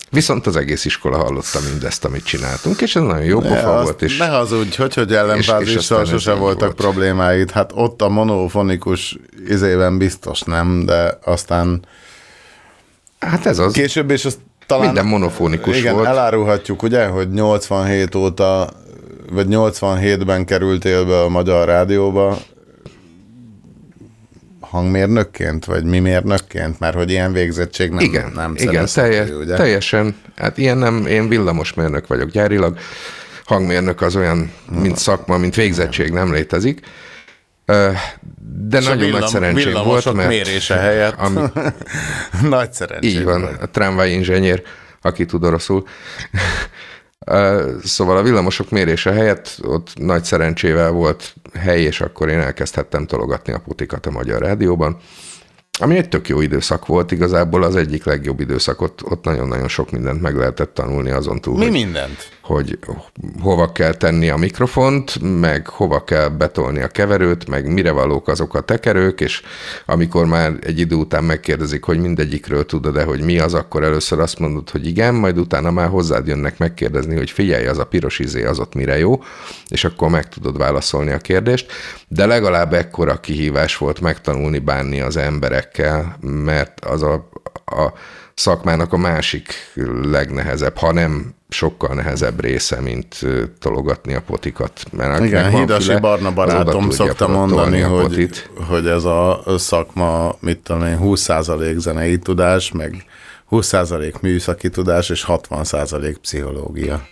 Viszont 0.09 0.47
az 0.47 0.55
egész 0.55 0.85
iskola 0.85 1.17
hallotta 1.17 1.59
mindezt, 1.69 2.05
amit 2.05 2.23
csináltunk, 2.25 2.81
és 2.81 2.95
ez 2.95 3.01
nagyon 3.01 3.23
jó 3.23 3.39
Ne, 3.39 3.47
pofa 3.47 3.75
azt 3.75 3.83
volt. 3.83 4.01
És 4.01 4.17
ne 4.17 4.27
hazudj, 4.27 4.75
hogy, 4.75 4.93
hogy 4.93 5.13
ellenfázissal 5.13 6.05
sose 6.05 6.33
voltak 6.33 6.59
volt. 6.59 6.75
problémáid. 6.75 7.51
Hát 7.51 7.71
ott 7.73 8.01
a 8.01 8.09
monofonikus 8.09 9.17
izében 9.47 9.97
biztos 9.97 10.41
nem, 10.41 10.85
de 10.85 11.19
aztán 11.23 11.85
Hát 13.19 13.45
ez 13.45 13.59
az. 13.59 13.73
később, 13.73 14.11
és 14.11 14.25
azt 14.25 14.37
talán... 14.65 14.85
Minden 14.85 15.05
monofonikus 15.05 15.77
igen, 15.77 15.93
volt. 15.93 16.05
elárulhatjuk, 16.07 16.83
ugye, 16.83 17.05
hogy 17.05 17.29
87 17.29 18.15
óta, 18.15 18.69
vagy 19.31 19.45
87-ben 19.49 20.45
kerültél 20.45 21.05
be 21.05 21.21
a 21.21 21.29
Magyar 21.29 21.67
Rádióba, 21.67 22.37
hangmérnökként, 24.59 25.65
vagy 25.65 25.83
mi 25.83 25.99
mérnökként, 25.99 26.79
mert 26.79 26.95
hogy 26.95 27.09
ilyen 27.09 27.33
végzettség 27.33 27.89
nem, 27.89 27.99
igen, 27.99 28.31
nem 28.35 28.53
igen 28.57 28.87
szerezhető, 28.87 29.27
telje, 29.27 29.43
ugye? 29.43 29.55
teljesen. 29.55 30.15
Hát 30.35 30.57
ilyen 30.57 30.77
nem, 30.77 31.05
én 31.05 31.27
villamosmérnök 31.27 32.07
vagyok 32.07 32.29
gyárilag, 32.29 32.77
hangmérnök 33.45 34.01
az 34.01 34.15
olyan, 34.15 34.51
mint 34.81 34.97
szakma, 34.97 35.37
mint 35.37 35.55
végzettség 35.55 36.11
nem 36.11 36.33
létezik. 36.33 36.79
De 37.65 38.77
És 38.77 38.83
nagyon 38.85 38.97
nagy 38.97 38.99
villam- 38.99 39.27
szerencsém 39.27 39.73
volt, 39.83 40.13
mert... 40.13 40.27
mérése 40.27 40.75
helyett. 40.75 41.15
Ami, 41.17 41.41
Nagy 42.49 42.73
szerencsém 42.73 43.09
így 43.09 43.23
van, 43.23 43.41
volt. 43.41 43.61
a 43.61 43.69
tramvai 43.69 44.13
inzsenyér, 44.13 44.63
aki 45.01 45.25
tud 45.25 45.43
oroszul. 45.43 45.83
Szóval 47.83 48.17
a 48.17 48.21
villamosok 48.21 48.69
mérése 48.69 49.11
helyett 49.11 49.59
ott 49.63 49.91
nagy 49.95 50.23
szerencsével 50.23 50.91
volt 50.91 51.33
hely, 51.53 51.81
és 51.81 52.01
akkor 52.01 52.29
én 52.29 52.39
elkezdhettem 52.39 53.05
tologatni 53.05 53.53
a 53.53 53.61
putikat 53.65 54.05
a 54.05 54.11
Magyar 54.11 54.41
Rádióban. 54.41 54.97
Ami 55.79 55.97
egy 55.97 56.09
tök 56.09 56.27
jó 56.27 56.41
időszak 56.41 56.85
volt, 56.85 57.11
igazából 57.11 57.63
az 57.63 57.75
egyik 57.75 58.05
legjobb 58.05 58.39
időszak, 58.39 58.81
ott, 58.81 59.23
nagyon-nagyon 59.23 59.67
sok 59.67 59.91
mindent 59.91 60.21
meg 60.21 60.35
lehetett 60.35 60.73
tanulni 60.73 61.11
azon 61.11 61.41
túl, 61.41 61.57
Mi 61.57 61.63
hogy, 61.63 61.71
mindent? 61.71 62.29
hogy 62.41 62.79
hova 63.41 63.71
kell 63.71 63.93
tenni 63.93 64.29
a 64.29 64.37
mikrofont, 64.37 65.39
meg 65.39 65.67
hova 65.67 66.03
kell 66.03 66.27
betolni 66.29 66.81
a 66.81 66.87
keverőt, 66.87 67.47
meg 67.47 67.73
mire 67.73 67.91
valók 67.91 68.27
azok 68.27 68.55
a 68.55 68.61
tekerők, 68.61 69.21
és 69.21 69.41
amikor 69.85 70.25
már 70.25 70.53
egy 70.61 70.79
idő 70.79 70.95
után 70.95 71.23
megkérdezik, 71.23 71.83
hogy 71.83 71.99
mindegyikről 71.99 72.65
tudod-e, 72.65 73.03
hogy 73.03 73.21
mi 73.21 73.39
az, 73.39 73.53
akkor 73.53 73.83
először 73.83 74.19
azt 74.19 74.39
mondod, 74.39 74.69
hogy 74.69 74.87
igen, 74.87 75.15
majd 75.15 75.37
utána 75.37 75.71
már 75.71 75.87
hozzád 75.87 76.27
jönnek 76.27 76.57
megkérdezni, 76.57 77.15
hogy 77.15 77.29
figyelj, 77.29 77.67
az 77.67 77.77
a 77.77 77.85
piros 77.85 78.19
izé, 78.19 78.43
az 78.45 78.59
ott 78.59 78.73
mire 78.73 78.97
jó, 78.97 79.23
és 79.67 79.83
akkor 79.83 80.09
meg 80.09 80.29
tudod 80.29 80.57
válaszolni 80.57 81.11
a 81.11 81.17
kérdést, 81.17 81.71
de 82.07 82.25
legalább 82.25 82.73
ekkora 82.73 83.19
kihívás 83.19 83.77
volt 83.77 84.01
megtanulni 84.01 84.59
bánni 84.59 85.01
az 85.01 85.17
emberekkel, 85.67 86.17
mert 86.21 86.85
az 86.85 87.01
a, 87.01 87.13
a 87.65 87.93
szakmának 88.33 88.93
a 88.93 88.97
másik 88.97 89.53
legnehezebb, 90.03 90.77
ha 90.77 90.93
nem 90.93 91.35
sokkal 91.49 91.95
nehezebb 91.95 92.41
része, 92.41 92.81
mint 92.81 93.19
tologatni 93.59 94.13
a 94.13 94.21
potikat. 94.21 94.83
Mert 94.91 95.23
Igen, 95.23 95.49
Hídasi 95.49 95.85
füle, 95.85 95.99
Barna 95.99 96.31
barátom 96.31 96.89
szokta 96.89 97.27
mondani, 97.27 97.81
hogy, 97.81 98.43
hogy 98.67 98.87
ez 98.87 99.03
a 99.03 99.43
szakma, 99.57 100.35
mit 100.39 100.59
tudom 100.59 100.85
én, 100.85 100.99
20% 101.01 101.77
zenei 101.77 102.17
tudás, 102.17 102.71
meg 102.71 103.05
20% 103.51 104.21
műszaki 104.21 104.69
tudás, 104.69 105.09
és 105.09 105.25
60% 105.27 106.15
pszichológia. 106.21 107.07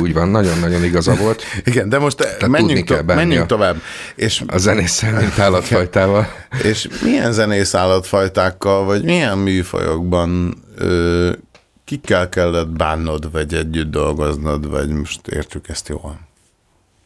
Úgy 0.00 0.12
van, 0.12 0.28
nagyon-nagyon 0.28 0.84
igaza 0.84 1.14
volt. 1.14 1.42
Igen, 1.64 1.88
de 1.88 1.98
most 1.98 2.16
tudni 2.38 2.58
menjünk, 2.58 2.86
to- 2.86 3.04
menjünk 3.04 3.46
tovább. 3.46 3.76
És, 4.14 4.42
A 4.46 4.58
zenésszel, 4.58 5.20
mint 5.20 5.38
állatfajtával. 5.38 6.28
és 6.62 6.88
milyen 7.02 7.32
zenész 7.32 7.74
állatfajtákkal, 7.74 8.84
vagy 8.84 9.04
milyen 9.04 9.38
műfajokban 9.38 10.54
ö, 10.76 11.30
kikkel 11.84 12.28
kellett 12.28 12.68
bánnod, 12.68 13.32
vagy 13.32 13.54
együtt 13.54 13.90
dolgoznod, 13.90 14.70
vagy 14.70 14.88
most 14.88 15.28
értjük 15.28 15.68
ezt 15.68 15.88
jól? 15.88 16.18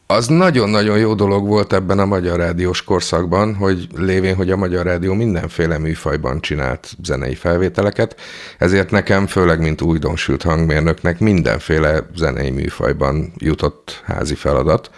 Az 0.09 0.27
nagyon-nagyon 0.27 0.99
jó 0.99 1.15
dolog 1.15 1.47
volt 1.47 1.73
ebben 1.73 1.99
a 1.99 2.05
Magyar 2.05 2.39
Rádiós 2.39 2.83
korszakban, 2.83 3.55
hogy 3.55 3.87
lévén, 3.97 4.35
hogy 4.35 4.51
a 4.51 4.57
Magyar 4.57 4.85
Rádió 4.85 5.15
mindenféle 5.15 5.79
műfajban 5.79 6.41
csinált 6.41 6.97
zenei 7.03 7.35
felvételeket, 7.35 8.21
ezért 8.59 8.91
nekem, 8.91 9.27
főleg 9.27 9.61
mint 9.61 9.83
újdonsült 9.83 10.43
hangmérnöknek 10.43 11.19
mindenféle 11.19 12.07
zenei 12.17 12.51
műfajban 12.51 13.33
jutott 13.37 14.03
házi 14.05 14.35
feladat. 14.35 14.91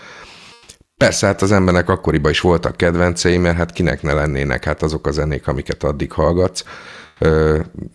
Persze, 0.96 1.26
hát 1.26 1.42
az 1.42 1.52
embernek 1.52 1.88
akkoriban 1.88 2.30
is 2.30 2.40
voltak 2.40 2.76
kedvencei, 2.76 3.36
mert 3.36 3.56
hát 3.56 3.72
kinek 3.72 4.02
ne 4.02 4.12
lennének 4.12 4.64
hát 4.64 4.82
azok 4.82 5.06
a 5.06 5.10
zenék, 5.10 5.48
amiket 5.48 5.84
addig 5.84 6.12
hallgatsz. 6.12 6.64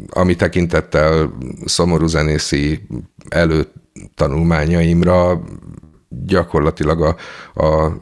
Ami 0.09 0.35
tekintettel 0.35 1.33
szomorú 1.65 2.07
zenészi 2.07 2.87
előtanulmányaimra 3.29 5.41
gyakorlatilag 6.25 7.01
a, 7.01 7.15
a 7.63 7.97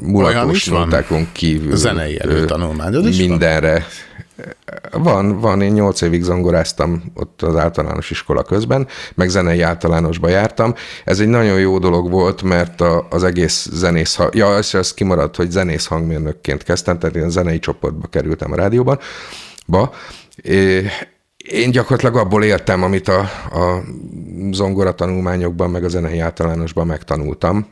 mulatós 0.00 0.56
is 0.56 0.66
van? 0.66 0.80
nótákon 0.80 1.28
kívül 1.32 1.76
Zenei 1.76 2.20
előtanulmányod 2.20 3.06
is 3.06 3.18
van? 3.18 3.28
mindenre 3.28 3.86
Van, 4.90 5.40
van, 5.40 5.60
én 5.60 5.72
nyolc 5.72 6.00
évig 6.00 6.22
zongoráztam 6.22 7.02
ott 7.14 7.42
az 7.42 7.56
általános 7.56 8.10
iskola 8.10 8.42
közben, 8.42 8.86
meg 9.14 9.28
zenei 9.28 9.60
általánosba 9.60 10.28
jártam. 10.28 10.74
Ez 11.04 11.20
egy 11.20 11.28
nagyon 11.28 11.60
jó 11.60 11.78
dolog 11.78 12.10
volt, 12.10 12.42
mert 12.42 12.80
a, 12.80 13.06
az 13.10 13.24
egész 13.24 13.68
zenész, 13.72 14.18
ja, 14.32 14.56
ez, 14.56 14.74
ez 14.74 14.94
kimaradt, 14.94 15.36
hogy 15.36 15.50
zenész 15.50 15.86
hangmérnökként 15.86 16.62
kezdtem, 16.62 16.98
tehát 16.98 17.16
én 17.16 17.30
zenei 17.30 17.58
csoportba 17.58 18.06
kerültem 18.06 18.52
a 18.52 18.56
rádióban, 18.56 18.98
ba, 19.66 19.92
én 21.42 21.70
gyakorlatilag 21.70 22.16
abból 22.16 22.44
éltem, 22.44 22.82
amit 22.82 23.08
a, 23.08 23.20
a 23.50 23.82
zongora 24.50 24.94
tanulmányokban, 24.94 25.70
meg 25.70 25.84
a 25.84 25.88
zenei 25.88 26.18
általánosban 26.18 26.86
megtanultam. 26.86 27.66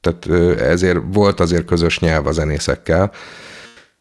Tehát 0.00 0.60
ezért 0.60 0.98
volt 1.12 1.40
azért 1.40 1.64
közös 1.64 1.98
nyelv 1.98 2.26
a 2.26 2.32
zenészekkel. 2.32 3.12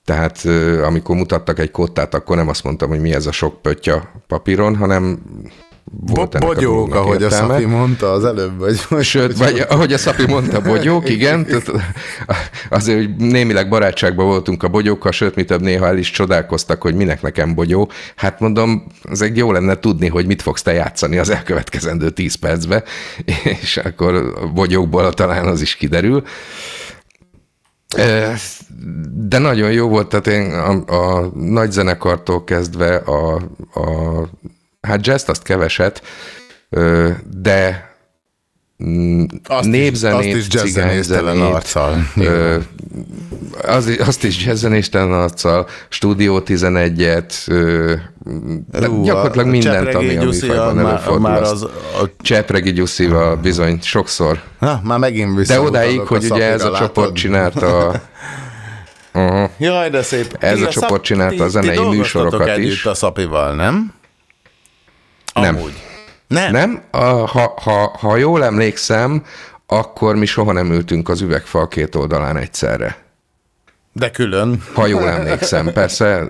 Tehát 0.05 0.45
amikor 0.83 1.15
mutattak 1.15 1.59
egy 1.59 1.71
kottát, 1.71 2.13
akkor 2.13 2.35
nem 2.35 2.47
azt 2.47 2.63
mondtam, 2.63 2.89
hogy 2.89 2.99
mi 2.99 3.13
ez 3.13 3.25
a 3.25 3.31
sok 3.31 3.61
pöttya 3.61 4.11
papíron, 4.27 4.75
hanem 4.75 5.19
volt 5.91 6.35
ennek 6.35 6.47
bogyók, 6.47 6.95
ahogy 6.95 7.21
értelme. 7.21 7.53
a 7.53 7.57
Szapi 7.57 7.65
mondta 7.65 8.11
az 8.11 8.25
előbb, 8.25 8.59
vagy... 8.59 9.03
Sőt, 9.03 9.37
vagy 9.37 9.65
ahogy 9.69 9.93
a 9.93 9.97
Szapi 9.97 10.25
mondta, 10.27 10.61
bogyók, 10.61 11.09
igen. 11.09 11.47
azért, 12.69 12.97
hogy 12.97 13.15
némileg 13.15 13.69
barátságban 13.69 14.25
voltunk 14.25 14.63
a 14.63 14.67
bogyókkal, 14.67 15.11
sőt, 15.11 15.35
mi 15.35 15.43
több 15.43 15.61
néha 15.61 15.85
el 15.85 15.97
is 15.97 16.11
csodálkoztak, 16.11 16.81
hogy 16.81 16.95
minek 16.95 17.21
nekem 17.21 17.55
bogyó. 17.55 17.91
Hát 18.15 18.39
mondom, 18.39 18.87
az 19.09 19.21
egy 19.21 19.37
jó 19.37 19.51
lenne 19.51 19.75
tudni, 19.75 20.07
hogy 20.07 20.25
mit 20.25 20.41
fogsz 20.41 20.61
te 20.61 20.73
játszani 20.73 21.17
az 21.17 21.29
elkövetkezendő 21.29 22.09
10 22.09 22.35
percbe, 22.35 22.83
és 23.61 23.77
akkor 23.77 24.13
a 24.41 24.47
bogyókból 24.47 25.13
talán 25.13 25.47
az 25.47 25.61
is 25.61 25.75
kiderül. 25.75 26.23
De 29.13 29.37
nagyon 29.37 29.71
jó 29.71 29.87
volt, 29.87 30.07
tehát 30.09 30.27
én 30.27 30.51
a, 30.51 30.93
a 30.95 31.31
nagy 31.35 31.71
zenekartól 31.71 32.43
kezdve 32.43 32.95
a, 32.95 33.33
a 33.73 34.29
hát 34.87 35.05
jazz 35.05 35.29
azt 35.29 35.43
keveset, 35.43 36.01
de 37.37 37.91
mm, 38.83 39.23
azt 39.47 39.67
népzenét, 39.67 40.35
is, 40.35 40.35
azt 40.35 40.45
is 40.45 40.53
jazzzenéstelen 40.53 41.41
arccal. 41.41 42.07
Az, 43.61 43.97
azt 43.99 44.23
is 44.23 44.45
jazzzenéstelen 44.45 45.11
arccal, 45.11 45.67
Stúdió 45.89 46.41
11-et, 46.45 47.33
Ú, 48.89 49.03
gyakorlatilag 49.03 49.47
mindent, 49.47 49.93
ami 49.93 50.17
a 50.17 50.23
műfajban 50.23 50.79
előfordul. 50.79 51.29
Már 51.29 51.41
az, 51.41 51.63
a... 51.63 51.69
Csepregi 52.21 52.71
Gyuszival 52.71 53.35
bizony, 53.35 53.79
sokszor. 53.81 54.41
Na, 54.59 54.81
már 54.83 54.99
megint 54.99 55.47
De 55.47 55.61
odáig, 55.61 55.99
hogy 55.99 56.23
ugye 56.31 56.43
ez 56.43 56.63
a 56.63 56.77
csoport 56.77 57.15
csinálta 57.15 58.01
Uh-huh. 59.15 59.49
Jaj, 59.57 59.89
de 59.89 60.01
szép. 60.01 60.37
Ez 60.39 60.61
a, 60.61 60.67
a 60.67 60.69
csoport 60.69 61.03
csinálta 61.03 61.43
a 61.43 61.47
zenei 61.47 61.87
műsorokat 61.87 62.57
is. 62.57 62.85
a 62.85 62.93
Szapival, 62.93 63.55
nem? 63.55 63.93
Nem. 65.33 65.55
Amúgy. 65.55 65.83
Nem? 66.27 66.51
Nem. 66.51 66.81
A, 66.91 67.03
ha, 67.05 67.53
ha, 67.61 67.97
ha 67.99 68.15
jól 68.15 68.43
emlékszem, 68.43 69.23
akkor 69.67 70.15
mi 70.15 70.25
soha 70.25 70.51
nem 70.51 70.71
ültünk 70.71 71.09
az 71.09 71.21
üvegfal 71.21 71.67
két 71.67 71.95
oldalán 71.95 72.37
egyszerre. 72.37 73.03
De 73.95 74.11
külön. 74.11 74.63
Ha 74.73 74.87
jól 74.87 75.09
emlékszem, 75.09 75.71
persze. 75.73 76.27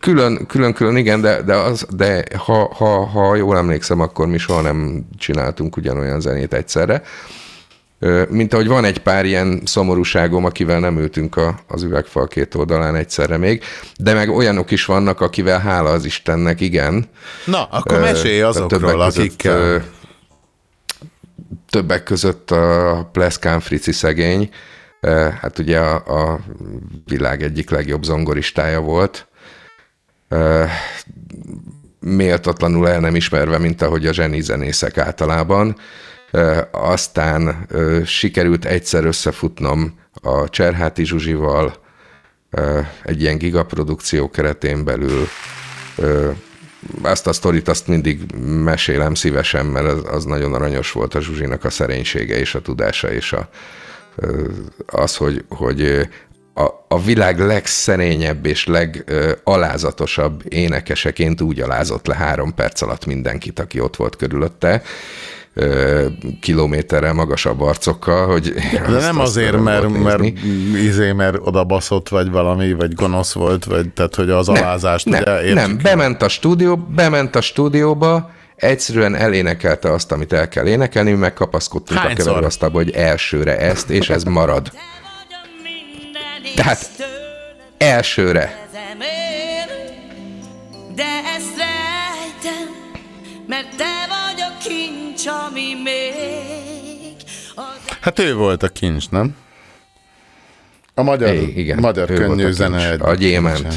Külön, 0.00 0.46
külön, 0.46 0.72
külön 0.72 0.96
igen, 0.96 1.20
de, 1.20 1.42
de, 1.42 1.54
az, 1.54 1.86
de 1.90 2.24
ha, 2.36 2.74
ha, 2.74 3.06
ha 3.06 3.34
jól 3.36 3.56
emlékszem, 3.56 4.00
akkor 4.00 4.26
mi 4.26 4.38
soha 4.38 4.60
nem 4.60 5.06
csináltunk 5.18 5.76
ugyanolyan 5.76 6.20
zenét 6.20 6.54
egyszerre. 6.54 7.02
Mint 8.28 8.52
ahogy 8.52 8.66
van 8.66 8.84
egy 8.84 8.98
pár 8.98 9.24
ilyen 9.24 9.60
szomorúságom, 9.64 10.44
akivel 10.44 10.80
nem 10.80 10.98
ültünk 10.98 11.36
a, 11.36 11.60
az 11.68 11.82
üvegfal 11.82 12.28
két 12.28 12.54
oldalán 12.54 12.94
egyszerre 12.94 13.36
még, 13.36 13.62
de 13.96 14.14
meg 14.14 14.28
olyanok 14.28 14.70
is 14.70 14.84
vannak, 14.84 15.20
akivel 15.20 15.58
hála 15.58 15.90
az 15.90 16.04
Istennek, 16.04 16.60
igen. 16.60 17.04
Na, 17.44 17.64
akkor 17.64 18.00
mesélj 18.00 18.42
azokról, 18.42 19.00
akikkel. 19.00 19.84
Többek 21.70 22.02
között 22.02 22.50
a 22.50 23.08
Pleszkán 23.12 23.60
Frici 23.60 23.92
szegény, 23.92 24.50
hát 25.40 25.58
ugye 25.58 25.78
a, 25.78 25.94
a 26.32 26.40
világ 27.06 27.42
egyik 27.42 27.70
legjobb 27.70 28.02
zongoristája 28.02 28.80
volt, 28.80 29.26
méltatlanul 32.00 32.88
el 32.88 33.00
nem 33.00 33.14
ismerve, 33.14 33.58
mint 33.58 33.82
ahogy 33.82 34.06
a 34.06 34.12
zseni 34.12 34.40
zenészek 34.40 34.98
általában, 34.98 35.76
aztán 36.70 37.68
sikerült 38.04 38.64
egyszer 38.64 39.04
összefutnom 39.04 39.98
a 40.22 40.48
Cserháti 40.48 41.04
Zsuzsival 41.04 41.74
egy 43.02 43.20
ilyen 43.20 43.38
gigaprodukció 43.38 44.30
keretén 44.30 44.84
belül. 44.84 45.26
Azt 47.02 47.26
a 47.26 47.32
sztorit 47.32 47.68
azt 47.68 47.86
mindig 47.86 48.20
mesélem 48.64 49.14
szívesen, 49.14 49.66
mert 49.66 49.86
az, 49.86 50.02
az 50.10 50.24
nagyon 50.24 50.54
aranyos 50.54 50.92
volt 50.92 51.14
a 51.14 51.20
Zsuzsinak 51.20 51.64
a 51.64 51.70
szerénysége 51.70 52.38
és 52.38 52.54
a 52.54 52.60
tudása, 52.60 53.12
és 53.12 53.32
a, 53.32 53.48
az, 54.86 55.16
hogy, 55.16 55.44
hogy 55.48 56.08
a, 56.54 56.68
a 56.88 57.02
világ 57.02 57.38
legszerényebb 57.38 58.46
és 58.46 58.66
legalázatosabb 58.66 60.42
énekeseként 60.48 61.40
úgy 61.40 61.60
alázott 61.60 62.06
le 62.06 62.14
három 62.14 62.54
perc 62.54 62.82
alatt 62.82 63.06
mindenkit, 63.06 63.58
aki 63.58 63.80
ott 63.80 63.96
volt 63.96 64.16
körülötte, 64.16 64.82
kilométerrel 66.40 67.12
magasabb 67.12 67.60
arcokkal, 67.60 68.26
hogy... 68.26 68.54
De 68.72 68.98
nem 69.00 69.20
azért, 69.20 69.60
mert, 69.62 69.88
mert, 69.88 70.22
izé, 70.74 71.12
mert 71.12 71.36
oda 71.40 71.64
baszott, 71.64 72.08
vagy 72.08 72.30
valami, 72.30 72.72
vagy 72.72 72.94
gonosz 72.94 73.32
volt, 73.32 73.64
vagy 73.64 73.88
tehát, 73.88 74.14
hogy 74.14 74.30
az 74.30 74.48
alázást... 74.48 75.06
Nem, 75.06 75.22
ugye, 75.22 75.54
nem, 75.54 75.54
nem. 75.54 75.78
bement 75.82 76.22
a 76.22 76.28
stúdió, 76.28 76.76
bement 76.76 77.36
a 77.36 77.40
stúdióba, 77.40 78.30
egyszerűen 78.56 79.14
elénekelte 79.14 79.92
azt, 79.92 80.12
amit 80.12 80.32
el 80.32 80.48
kell 80.48 80.66
énekelni, 80.66 81.12
megkapaszkodtunk 81.12 82.00
Hányszor? 82.00 82.20
a 82.20 82.24
keverőasztalba, 82.24 82.76
hogy 82.76 82.90
elsőre 82.90 83.58
ezt, 83.58 83.90
és 83.90 84.10
ez 84.10 84.24
marad. 84.24 84.72
Tehát 86.54 86.90
elsőre. 87.78 88.59
Kincs, 95.20 95.34
ami 95.48 95.74
még... 95.84 97.14
Hát 98.00 98.18
ő 98.18 98.34
volt 98.34 98.62
a 98.62 98.68
kincs, 98.68 99.10
nem? 99.10 99.36
A 100.94 101.02
magyar, 101.02 101.34
é, 101.34 101.52
igen, 101.56 101.78
magyar 101.78 102.06
könnyű 102.06 102.50
zene. 102.50 102.92
A 102.92 103.14
gyémánt. 103.14 103.74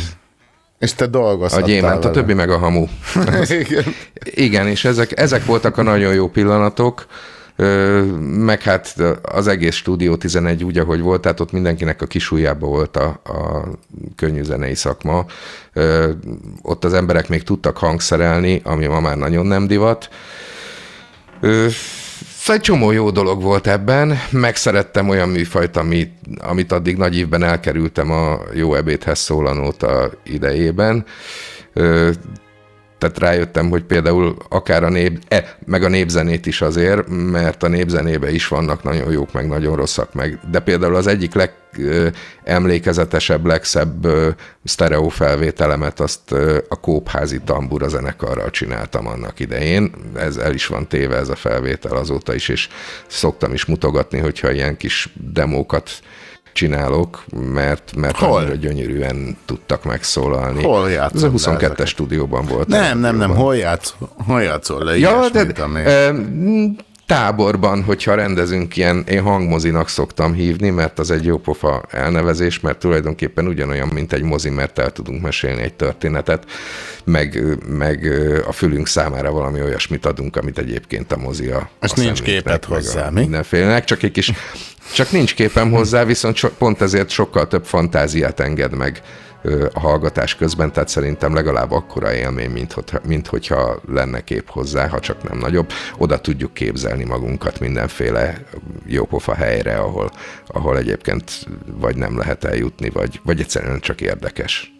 És 0.79 0.93
te 0.93 1.07
dolgozhattál 1.07 1.63
A 1.63 1.67
gyémánt, 1.67 2.05
a 2.05 2.11
többi 2.11 2.33
meg 2.33 2.49
a 2.49 2.57
hamu. 2.57 2.87
igen. 3.49 3.83
igen, 4.23 4.67
és 4.67 4.85
ezek, 4.85 5.19
ezek 5.19 5.45
voltak 5.45 5.77
a 5.77 5.81
nagyon 5.81 6.13
jó 6.13 6.29
pillanatok 6.29 7.05
meg 8.19 8.61
hát 8.61 8.95
az 9.21 9.47
egész 9.47 9.75
Stúdió 9.75 10.15
11 10.15 10.63
úgy, 10.63 10.77
ahogy 10.77 11.01
volt, 11.01 11.21
tehát 11.21 11.39
ott 11.39 11.51
mindenkinek 11.51 12.01
a 12.01 12.05
kisújjába 12.05 12.67
volt 12.67 12.97
a, 12.97 13.21
a 13.23 13.67
könnyű 14.15 14.43
zenei 14.43 14.75
szakma. 14.75 15.25
Ott 16.61 16.83
az 16.83 16.93
emberek 16.93 17.29
még 17.29 17.43
tudtak 17.43 17.77
hangszerelni, 17.77 18.61
ami 18.63 18.85
ma 18.85 18.99
már 18.99 19.17
nagyon 19.17 19.45
nem 19.45 19.67
divat. 19.67 20.09
Szóval 21.43 22.55
egy 22.55 22.61
csomó 22.61 22.91
jó 22.91 23.09
dolog 23.09 23.41
volt 23.41 23.67
ebben, 23.67 24.19
megszerettem 24.29 25.09
olyan 25.09 25.29
műfajt, 25.29 25.77
amit, 25.77 26.11
amit 26.37 26.71
addig 26.71 26.97
nagy 26.97 27.17
évben 27.17 27.43
elkerültem 27.43 28.11
a 28.11 28.39
jó 28.53 28.75
ebédhez 28.75 29.19
szólanóta 29.19 30.09
idejében 30.23 31.05
tehát 33.03 33.19
rájöttem, 33.19 33.69
hogy 33.69 33.83
például 33.83 34.35
akár 34.49 34.83
a 34.83 34.89
nép, 34.89 35.19
e, 35.27 35.57
meg 35.65 35.83
a 35.83 35.87
népzenét 35.87 36.45
is 36.45 36.61
azért, 36.61 37.07
mert 37.31 37.63
a 37.63 37.67
népzenébe 37.67 38.31
is 38.31 38.47
vannak 38.47 38.83
nagyon 38.83 39.11
jók, 39.11 39.33
meg 39.33 39.47
nagyon 39.47 39.75
rosszak 39.75 40.13
meg. 40.13 40.39
De 40.51 40.59
például 40.59 40.95
az 40.95 41.07
egyik 41.07 41.33
legemlékezetesebb, 41.33 43.45
legszebb 43.45 44.07
sztereó 44.63 45.09
felvételemet 45.09 45.99
azt 45.99 46.31
a 46.69 46.75
Kópházi 46.75 47.41
Tambura 47.45 47.87
zenekarral 47.87 48.49
csináltam 48.49 49.07
annak 49.07 49.39
idején. 49.39 49.91
Ez 50.15 50.37
el 50.37 50.53
is 50.53 50.67
van 50.67 50.87
téve 50.87 51.15
ez 51.15 51.29
a 51.29 51.35
felvétel 51.35 51.97
azóta 51.97 52.33
is, 52.33 52.49
és 52.49 52.69
szoktam 53.07 53.53
is 53.53 53.65
mutogatni, 53.65 54.19
hogyha 54.19 54.51
ilyen 54.51 54.77
kis 54.77 55.09
demókat 55.13 55.89
csinálok, 56.53 57.23
mert, 57.53 57.95
mert 57.95 58.17
Hol? 58.17 58.37
annyira 58.37 58.55
gyönyörűen 58.55 59.37
tudtak 59.45 59.83
megszólalni. 59.83 60.63
Hol 60.63 60.89
Ez 60.89 61.23
a 61.23 61.29
22-es 61.31 61.87
stúdióban 61.87 62.45
volt. 62.45 62.67
Nem, 62.67 62.99
nem, 62.99 63.17
nem, 63.17 63.35
hol, 63.35 63.55
játsz, 63.55 63.93
hol 64.25 64.41
játszol 64.41 64.83
le 64.83 64.97
ja, 64.97 65.29
de, 65.29 65.43
de, 65.43 65.53
táborban, 67.05 67.83
hogyha 67.83 68.15
rendezünk 68.15 68.77
ilyen, 68.77 69.03
én 69.07 69.21
hangmozinak 69.21 69.89
szoktam 69.89 70.33
hívni, 70.33 70.69
mert 70.69 70.99
az 70.99 71.11
egy 71.11 71.25
jó 71.25 71.37
pofa 71.37 71.83
elnevezés, 71.89 72.59
mert 72.59 72.79
tulajdonképpen 72.79 73.47
ugyanolyan, 73.47 73.87
mint 73.87 74.13
egy 74.13 74.21
mozi, 74.21 74.49
mert 74.49 74.79
el 74.79 74.91
tudunk 74.91 75.21
mesélni 75.21 75.61
egy 75.61 75.73
történetet, 75.73 76.45
meg, 77.03 77.57
meg 77.67 78.11
a 78.47 78.51
fülünk 78.51 78.87
számára 78.87 79.31
valami 79.31 79.61
olyasmit 79.61 80.05
adunk, 80.05 80.35
amit 80.35 80.57
egyébként 80.57 81.11
a 81.11 81.17
mozi 81.17 81.47
a 81.47 81.69
a 81.79 81.91
nincs 81.95 82.21
képet 82.21 82.65
hozzá, 82.65 83.09
mi? 83.09 83.19
Mindenfélenek, 83.19 83.83
csak 83.83 84.03
egy 84.03 84.11
kis, 84.11 84.31
csak 84.93 85.11
nincs 85.11 85.35
képem 85.35 85.71
hozzá, 85.71 86.03
viszont 86.03 86.35
so, 86.35 86.49
pont 86.49 86.81
ezért 86.81 87.09
sokkal 87.09 87.47
több 87.47 87.65
fantáziát 87.65 88.39
enged 88.39 88.75
meg 88.75 89.01
a 89.73 89.79
hallgatás 89.79 90.35
közben, 90.35 90.71
tehát 90.71 90.89
szerintem 90.89 91.33
legalább 91.33 91.71
akkora 91.71 92.13
élmény, 92.13 92.49
mint, 92.49 93.05
mint 93.07 93.27
hogyha 93.27 93.81
lenne 93.87 94.23
kép 94.23 94.49
hozzá, 94.49 94.87
ha 94.87 94.99
csak 94.99 95.29
nem 95.29 95.37
nagyobb. 95.37 95.71
Oda 95.97 96.21
tudjuk 96.21 96.53
képzelni 96.53 97.03
magunkat 97.03 97.59
mindenféle 97.59 98.43
jópofa 98.85 99.33
helyre, 99.33 99.75
ahol, 99.75 100.11
ahol 100.47 100.77
egyébként 100.77 101.31
vagy 101.65 101.95
nem 101.95 102.17
lehet 102.17 102.43
eljutni, 102.43 102.89
vagy, 102.89 103.19
vagy 103.23 103.39
egyszerűen 103.39 103.79
csak 103.79 104.01
érdekes. 104.01 104.73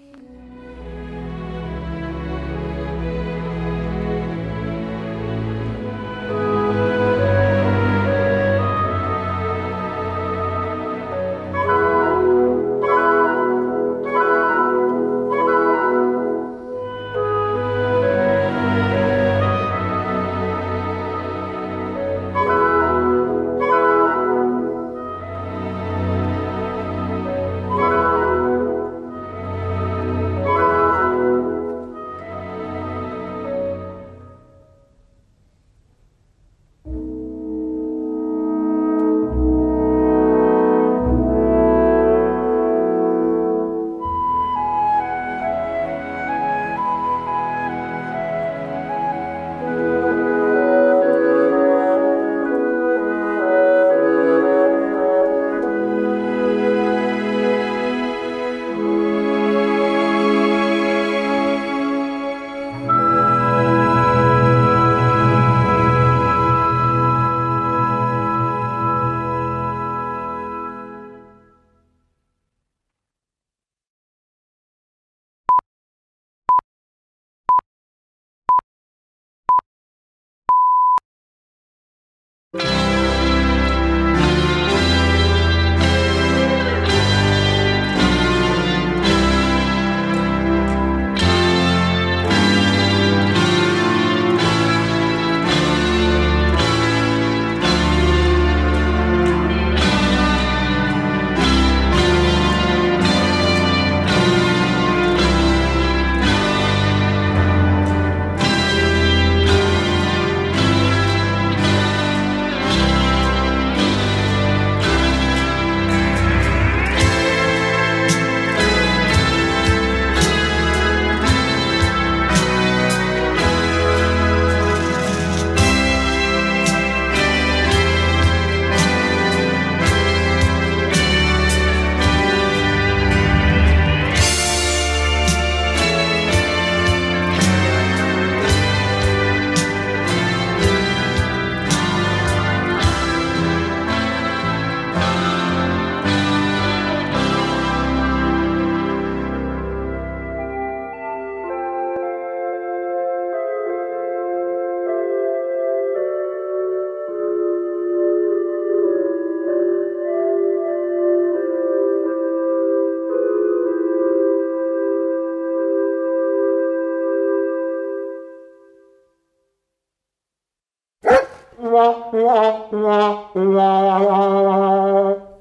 you. 82.54 82.83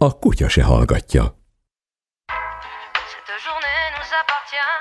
A 0.01 0.11
kutya 0.23 0.49
se 0.49 0.61
hallgatja. 0.61 1.25
Cette 3.13 3.35
journée 3.45 3.83
nous 3.95 4.11
appartient 4.21 4.73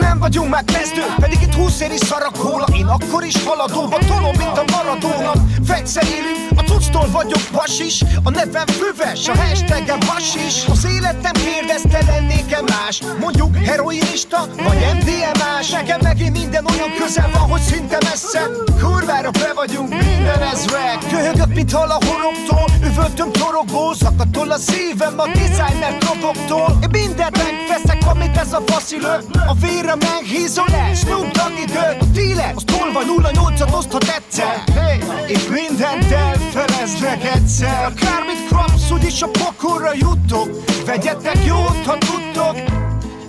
Nem 0.00 0.18
vagyunk 0.18 0.50
már 0.50 0.64
kezdő, 0.64 1.02
pedig 1.16 1.40
itt 1.42 1.54
húsz 1.54 1.80
ér 1.80 1.92
is 1.92 2.00
szarrak 2.00 2.42
róla 2.42 2.66
Én 2.76 2.86
akkor 2.86 3.24
is 3.24 3.44
haladóba 3.44 3.98
tolom, 3.98 4.36
mint 4.36 4.58
a 4.58 4.64
maradónak. 4.72 5.36
Fegyszer 5.66 6.04
élünk, 6.04 6.60
a 6.60 6.62
tuctól 6.64 7.08
vagyok 7.10 7.40
is 7.78 8.02
A 8.24 8.30
nevem 8.30 8.66
füves, 8.66 9.28
a 9.28 9.36
hashtagem 9.36 9.98
is. 10.46 10.66
Az 10.66 10.84
életem 10.84 11.32
kérdezte 11.32 12.02
lennék-e 12.06 12.60
más? 12.62 13.02
Mondjuk 13.20 13.56
heroinista, 13.56 14.46
vagy 14.56 14.78
MDMA-s 14.94 15.70
Nekem 15.70 16.00
megint 16.02 16.38
minden 16.38 16.66
olyan 16.66 16.90
közel 16.98 17.30
van, 17.32 17.50
hogy 17.50 17.60
szinte 17.60 17.98
messze. 18.04 18.42
Kurvára 18.80 19.30
be 19.30 19.52
vagyunk 19.54 19.88
minden 19.88 20.42
ezrek 20.52 20.98
Köhögök, 21.10 21.54
mint 21.54 21.72
hal 21.72 21.90
a 21.90 21.98
horogtól 22.06 22.88
Üvöltöm 22.90 23.32
torokból, 23.32 23.94
zakatol 23.94 24.50
a 24.50 24.58
szívem 24.58 25.18
a 25.18 25.26
designer 25.26 25.98
roboktól 26.00 26.78
Én 26.82 26.88
mindent 26.90 27.36
megveszek, 27.36 28.02
amit 28.08 28.36
ez 28.36 28.52
a 28.52 28.62
faszilő 28.66 29.16
A 29.46 29.54
vére 29.54 29.94
meghízol 29.94 30.66
el, 30.72 30.94
Snoop 30.94 31.30
Dogg 31.30 31.58
idő. 31.62 31.96
A 32.00 32.04
díler, 32.12 32.52
az 32.54 32.62
tolvaj 32.64 33.04
08-at 33.06 33.76
oszthat 33.76 34.04
egyszer. 34.04 34.62
Hey, 34.74 34.98
Itt 35.28 35.48
mindent 35.50 36.12
elfeleznek 36.12 37.24
egyszer. 37.24 37.84
Akármit 37.84 38.48
kapsz, 38.50 38.90
úgyis 38.90 39.22
a 39.22 39.28
pokorra 39.28 39.92
jutok. 39.94 40.48
Vegyetek 40.86 41.44
jót, 41.44 41.84
ha 41.86 41.98
tudtok. 41.98 42.56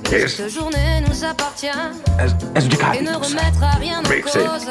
Cette 0.10 0.50
journée 0.50 1.04
nous 1.08 1.24
appartient. 1.24 1.82
Ez, 2.18 2.32
ez 2.54 2.66
ugye 2.66 2.78
et 2.94 3.02
ne 3.02 3.12
remettra 3.12 3.70
rien 3.78 3.98
en 3.98 4.22
cause. 4.22 4.70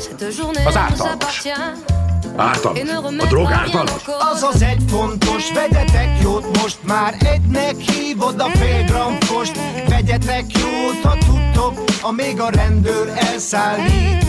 Cette 0.00 0.30
journée 0.32 0.66
Az 0.66 0.74
nous 0.74 2.07
ártalmas. 2.38 2.80
A 3.18 3.26
drog 3.26 3.52
ártalmas. 3.52 4.02
Az 4.32 4.42
az 4.42 4.62
egy 4.62 4.82
fontos, 4.88 5.52
vegyetek 5.52 6.22
jót 6.22 6.58
most 6.62 6.78
már 6.82 7.14
egynek 7.20 7.74
hívod 7.76 8.40
a 8.40 8.48
fél 8.48 8.84
gramfost 8.84 9.58
Vegyetek 9.88 10.44
jót, 10.58 11.02
ha 11.02 11.18
tudtok, 11.18 11.84
amíg 12.02 12.40
a 12.40 12.50
rendőr 12.50 13.12
elszállít 13.16 14.26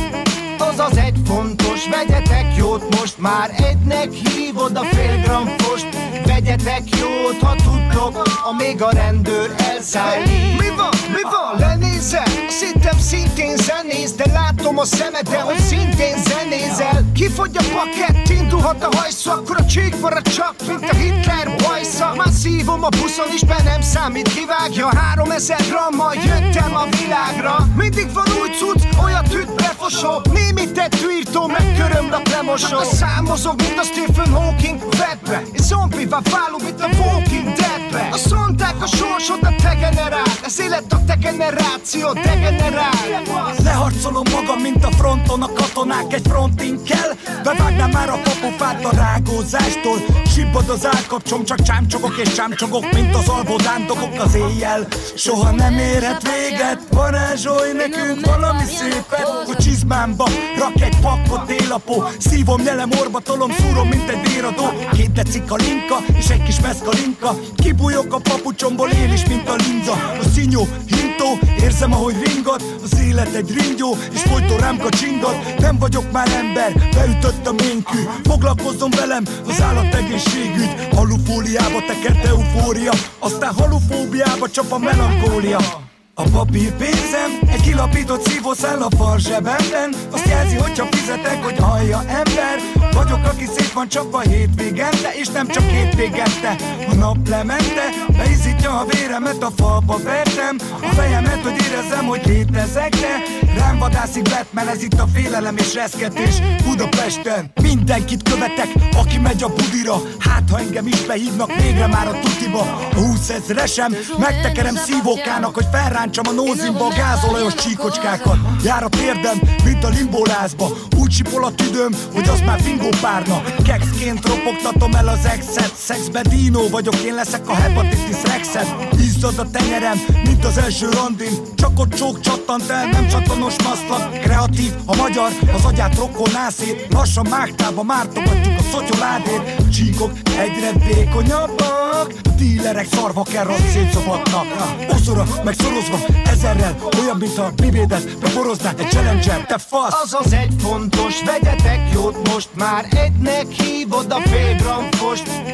az 0.60 0.80
az 0.80 0.98
egy 0.98 1.18
fontos, 1.26 1.90
vegyetek 1.90 2.56
jót 2.58 3.00
most 3.00 3.18
már 3.18 3.50
egynek 3.58 4.12
hívod 4.12 4.78
a 4.78 4.84
fél 4.84 5.22
gramfost 5.24 5.88
Vegyetek 6.26 6.84
jót, 7.00 7.40
ha 7.42 7.56
tudtok, 7.56 8.22
amíg 8.50 8.82
a 8.82 8.90
rendőr 8.92 9.56
elszállít 9.58 10.60
Mi 10.60 10.70
van? 10.76 10.90
Mi 11.08 11.22
van, 11.22 11.60
lenézel? 11.60 12.28
Szerintem 12.50 13.00
szintén 13.00 13.56
zenész 13.58 14.12
De 14.12 14.26
látom 14.32 14.78
a 14.78 14.86
szemeden, 14.86 15.42
hogy 15.42 15.60
szintén 15.60 16.16
zenézel. 16.28 17.06
Kifogy 17.14 17.58
a 17.58 17.64
pakett, 17.74 18.30
indulhat 18.30 18.84
a 18.84 18.90
hajszó 18.98 19.32
Akkor 19.32 19.56
a 19.60 19.66
csík 19.66 20.00
marad 20.00 20.28
csak, 20.28 20.56
mint 20.68 20.90
a 20.90 20.96
Hitler 20.96 21.56
bajsza. 21.58 22.14
Már 22.16 22.30
szívom 22.42 22.84
a 22.84 22.90
buszon 22.90 23.28
is, 23.34 23.44
be 23.44 23.62
nem 23.64 23.82
számít 23.82 24.34
Kivágja. 24.34 24.98
Három 24.98 25.32
ezer 25.32 25.62
grammal 25.70 26.14
jöttem 26.14 26.76
a 26.76 26.86
világra. 26.98 27.68
Mindig 27.76 28.14
van 28.14 28.28
új 28.42 28.50
cucc, 28.50 28.84
olyat 29.04 29.34
üt 29.34 29.56
befosó. 29.56 30.22
Némi 30.34 30.72
tettőírtó, 30.72 31.48
meg 31.48 31.76
körömlap 31.78 32.28
lemosó. 32.28 32.84
Számozok, 32.84 33.56
mint 33.56 33.78
a 33.78 33.84
Stephen 33.84 34.34
Hawking 34.34 34.80
webbe. 35.00 35.42
És 35.52 35.62
zombivá 36.10 36.38
válunk, 36.38 36.64
mint 36.64 36.82
a 36.82 36.90
Walking 37.04 37.54
Deadbe. 37.54 38.10
Azt 38.12 38.36
mondták 38.36 38.82
a 38.82 38.86
sorsod 38.86 39.40
a 39.42 39.54
degenerál 39.62 40.32
Ez 40.44 40.60
élet 40.60 40.94
a 40.94 40.96
degeneráció, 40.96 42.14
degenerál 42.14 43.24
Leharcolom 43.64 44.24
magam, 44.32 44.60
mint 44.62 44.86
a 44.86 44.92
fronton 44.92 45.42
a 45.42 45.54
katonák 45.54 46.14
egy 46.14 46.26
frontin 46.30 46.84
kell. 46.84 47.42
Bevágnám 47.44 47.90
már 47.90 48.10
a 48.10 48.20
kapufát 48.24 48.86
a 48.86 48.96
rágózástól. 48.96 49.98
Sibbad 50.34 50.70
az 50.70 50.86
állkapcsom, 50.86 51.44
csak 51.44 51.62
csámcsogok 51.62 52.18
és 52.18 52.34
csámcsogok 52.34 52.92
Mint 52.92 53.16
az 53.16 53.28
alvó 53.28 53.56
dándogok 53.56 54.20
az 54.20 54.36
éjjel. 54.36 54.88
Soha 55.16 55.52
nem 55.52 55.78
érhet 55.78 56.22
véget, 56.22 56.80
varázsolj 56.92 57.72
nekünk 57.74 58.26
valami 58.26 58.64
szépet. 58.66 59.28
A 59.48 59.56
csizmámba 59.62 60.30
rak 60.58 60.82
egy 60.82 60.98
pakkot 61.02 61.50
élapó 61.50 62.04
Szívom, 62.20 62.62
nyelem, 62.62 62.90
orba 63.00 63.20
tolom, 63.20 63.52
szúrom, 63.52 63.88
mint 63.88 64.10
egy 64.10 64.34
véradó 64.34 64.64
Két 64.92 65.12
deci 65.12 65.44
kalinka 65.48 65.99
és 66.18 66.30
egy 66.30 66.44
kis 66.44 66.60
meszkalinka 66.60 67.36
Kibújok 67.56 68.14
a 68.14 68.18
papucsomból, 68.18 68.90
él 68.90 69.12
is, 69.12 69.26
mint 69.26 69.50
a 69.50 69.56
linza. 69.56 69.92
A 69.92 70.24
szinyó, 70.34 70.68
hintó, 70.86 71.48
érzem, 71.62 71.94
ahogy 71.94 72.16
ringat. 72.26 72.64
Az 72.84 73.00
élet 73.00 73.34
egy 73.34 73.54
ringyó, 73.54 73.98
és 74.14 74.22
folyton 74.22 74.58
rám 74.58 74.78
kacsingat 74.78 75.60
Nem 75.60 75.78
vagyok 75.78 76.12
már 76.12 76.28
ember, 76.32 76.74
beütött 76.96 77.48
a 77.48 77.52
ménkű. 77.52 78.00
Foglalkozzon 78.24 78.90
velem 78.90 79.24
az 79.48 79.62
állategészségügy. 79.62 80.88
Halufóliába 80.92 81.84
tekert 81.88 82.26
eufória 82.26 82.94
Aztán 83.20 83.54
halufóbiába 83.54 84.50
csap 84.50 84.72
a 84.72 84.78
melankólia 84.78 85.89
a 86.20 86.24
papír 86.32 86.72
pénzem, 86.72 87.32
egy 87.48 87.62
kilapított 87.62 88.28
szívószál 88.28 88.82
a 88.82 88.88
fal 88.98 89.20
zsebemben. 89.20 89.94
Azt 90.12 90.28
jelzi, 90.28 90.56
hogyha 90.56 90.86
fizetek, 90.86 91.44
hogy 91.44 91.58
hallja 91.58 92.04
ember. 92.08 92.60
Vagyok, 92.94 93.26
aki 93.26 93.46
szét 93.46 93.72
van 93.74 93.88
csapva 93.90 94.20
hétvégente 94.20 95.14
És 95.20 95.28
nem 95.28 95.48
csak 95.48 95.64
hétvégente 95.70 96.56
A 96.90 96.94
nap 96.94 97.28
lemente, 97.28 97.84
beizítja 98.18 98.80
a 98.80 98.86
véremet 98.86 99.44
A 99.44 99.52
falba 99.56 99.98
vertem, 100.04 100.58
a 100.82 100.86
fejemet, 100.86 101.42
hogy 101.42 101.56
érezzem, 101.68 102.06
hogy 102.06 102.22
létezek 102.26 102.90
De 102.90 103.24
rám 103.58 103.78
vadászik 103.78 104.24
Batman, 104.24 104.68
ez 104.68 104.84
itt 104.84 105.00
a 105.00 105.08
félelem 105.14 105.58
és 105.58 105.74
reszketés 105.74 106.36
Budapesten. 106.66 107.52
Mindenkit 107.62 108.24
követek, 108.24 108.68
aki 108.98 109.18
megy 109.18 109.44
a 109.44 109.48
budira. 109.48 110.02
Hát, 110.20 110.44
ha 110.52 110.60
engem 110.60 110.88
is 110.88 111.02
behívnak 111.02 111.56
végre 111.56 111.88
már 111.88 112.08
a 112.08 112.20
tutiba. 112.20 112.60
A 112.60 112.96
húszezresem, 112.96 113.96
megtekerem 114.18 114.76
szívókának, 114.76 115.56
hogy 115.56 115.68
felráncsam 116.10 116.38
a 116.38 116.42
nózimba 116.42 116.86
a 116.86 116.94
gázolajos 116.96 117.54
csíkocskákat. 117.54 118.38
Jár 118.64 118.84
a 118.84 118.90
térdem, 118.90 119.42
mint 119.64 119.84
a 119.84 119.90
limbolázba 119.90 120.70
Úgy 120.98 121.12
sipol 121.12 121.44
a 121.44 121.52
tüdőm, 121.52 121.92
hogy 122.14 122.28
az 122.28 122.42
már 122.46 122.62
fingó 122.62 122.88
párna. 123.02 123.42
Kexként 123.64 124.28
ropogtatom 124.28 124.94
el 124.94 125.08
az 125.08 125.26
exet. 125.26 125.76
Szexbe 125.76 126.22
dínó 126.22 126.68
vagyok, 126.70 126.96
én 126.96 127.14
leszek 127.14 127.50
a 127.50 127.56
hepatitis 127.56 128.24
rexet 128.24 128.76
Izzad 129.00 129.40
a 129.40 129.50
tenyerem, 129.52 129.98
mint 130.24 130.46
az 130.46 130.58
első 130.58 130.90
randin. 130.90 131.34
Csak 131.56 131.80
ott 131.80 131.94
csók 131.94 132.20
csattant 132.20 132.70
el, 132.70 132.86
nem 132.86 133.08
csatanos 133.08 133.56
maszlak 133.64 134.20
Kreatív, 134.20 134.74
a 134.86 134.96
magyar, 134.96 135.32
az 135.54 135.66
agyát 135.66 135.98
rokkoná 135.98 136.50
szét 136.50 136.88
Lassan 136.90 137.28
mágtába 137.30 137.84
mártogatjuk 137.84 138.60
a 138.60 138.64
szotyoládét 138.72 139.70
csíkok 139.72 140.12
egyre 140.24 140.72
vékonyabbak 140.88 142.14
dílerek 142.40 142.88
szarvakerral 142.92 143.58
szétszobatnak 143.74 144.46
Oszora, 144.90 145.26
meg 145.44 145.54
szorozva, 145.90 146.30
ezerrel 146.30 146.76
Olyan, 147.00 147.18
mint 147.18 147.38
a 147.38 147.52
bibédet 147.56 148.18
beboroznák 148.20 148.80
egy 148.80 148.90
challenger. 148.90 149.46
Te 149.46 149.58
fasz! 149.58 150.02
Az 150.04 150.18
az 150.20 150.34
egy 150.34 150.54
fontos, 150.62 151.24
vegyetek 151.24 151.80
jót 151.94 152.30
most 152.34 152.50
már. 152.54 152.86
Egynek 152.90 153.46
hívod 153.52 154.12
a 154.12 154.20
fél 154.30 154.58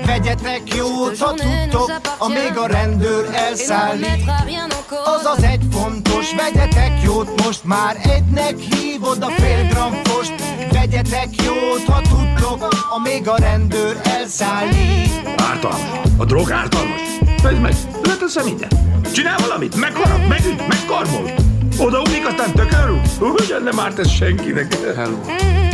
Vegyetek 0.06 0.62
jót, 0.76 1.18
ha 1.18 1.34
tudtok, 1.34 1.92
amíg 2.18 2.58
a 2.58 2.68
rendőr 2.68 3.30
elszállít 3.34 4.32
Az 4.90 5.26
az 5.38 5.44
egy 5.44 5.62
fontos, 5.72 6.36
vegyetek 6.36 7.02
jót 7.04 7.44
most 7.44 7.64
már. 7.64 7.98
Egynek 8.04 8.58
hívod 8.58 9.24
a 9.24 9.30
fél 9.30 9.70
Vegyetek 10.72 11.30
jót, 11.44 11.86
ha 11.88 12.02
tudtok, 12.02 12.68
amíg 12.90 13.28
a 13.28 13.38
rendőr 13.38 14.00
elszállít 14.04 15.30
Ártalmas. 15.38 15.80
A 16.18 16.26
drog 16.26 16.52
ártalmas. 16.52 17.25
Vedd 17.46 17.56
meg, 17.56 17.74
leteszem 18.04 18.48
ide. 18.48 18.68
Csinál 19.14 19.38
valamit, 19.38 19.76
megharap, 19.76 20.28
megüt, 20.28 20.68
megkarmol. 20.68 21.32
Odaugrik, 21.80 22.28
aztán 22.28 22.52
tökörül. 22.52 23.02
Ugyan 23.20 23.64
nem 23.64 23.80
árt 23.80 24.00
ez 24.00 24.12
senkinek. 24.12 24.74
Hello, 24.96 25.18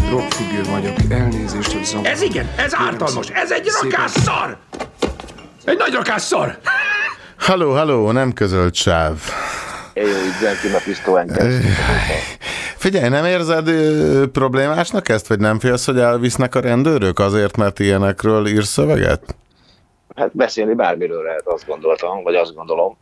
drogfüggő 0.08 0.64
vagyok. 0.72 0.96
Elnézést, 1.10 1.72
hogy 1.72 1.86
zavar. 1.86 2.06
Ez 2.06 2.22
igen, 2.22 2.50
ez 2.56 2.76
ártalmas. 2.76 3.28
Ez 3.28 3.52
egy 3.52 3.70
rakás 3.82 4.12
szar. 4.12 4.58
Egy 5.66 5.78
nagy 5.78 5.94
rakás 5.94 6.22
szar. 6.22 6.58
Halló, 7.38 7.72
halló, 7.72 8.12
nem 8.12 8.34
közölt 8.34 8.74
sáv. 8.74 9.18
Jó 9.94 10.04
üdventünk 10.04 10.76
a 10.76 10.80
pisztolyán 10.84 11.28
Figyelj, 12.78 13.10
nem 13.10 13.26
érzed 13.26 13.68
ö, 13.68 14.26
problémásnak 14.32 15.10
ezt, 15.10 15.28
vagy 15.28 15.40
nem 15.40 15.60
félsz, 15.60 15.86
hogy 15.86 16.00
elvisznek 16.00 16.56
a 16.56 16.60
rendőrök 16.60 17.20
azért, 17.20 17.58
mert 17.58 17.80
ilyenekről 17.80 18.48
írsz 18.48 18.70
szöveget? 18.70 19.36
Hát 20.16 20.36
beszélni 20.36 20.74
bármiről 20.74 21.24
lehet, 21.24 21.48
azt 21.48 21.68
gondoltam, 21.68 22.24
vagy 22.24 22.36
azt 22.36 22.56
gondolom. 22.56 22.98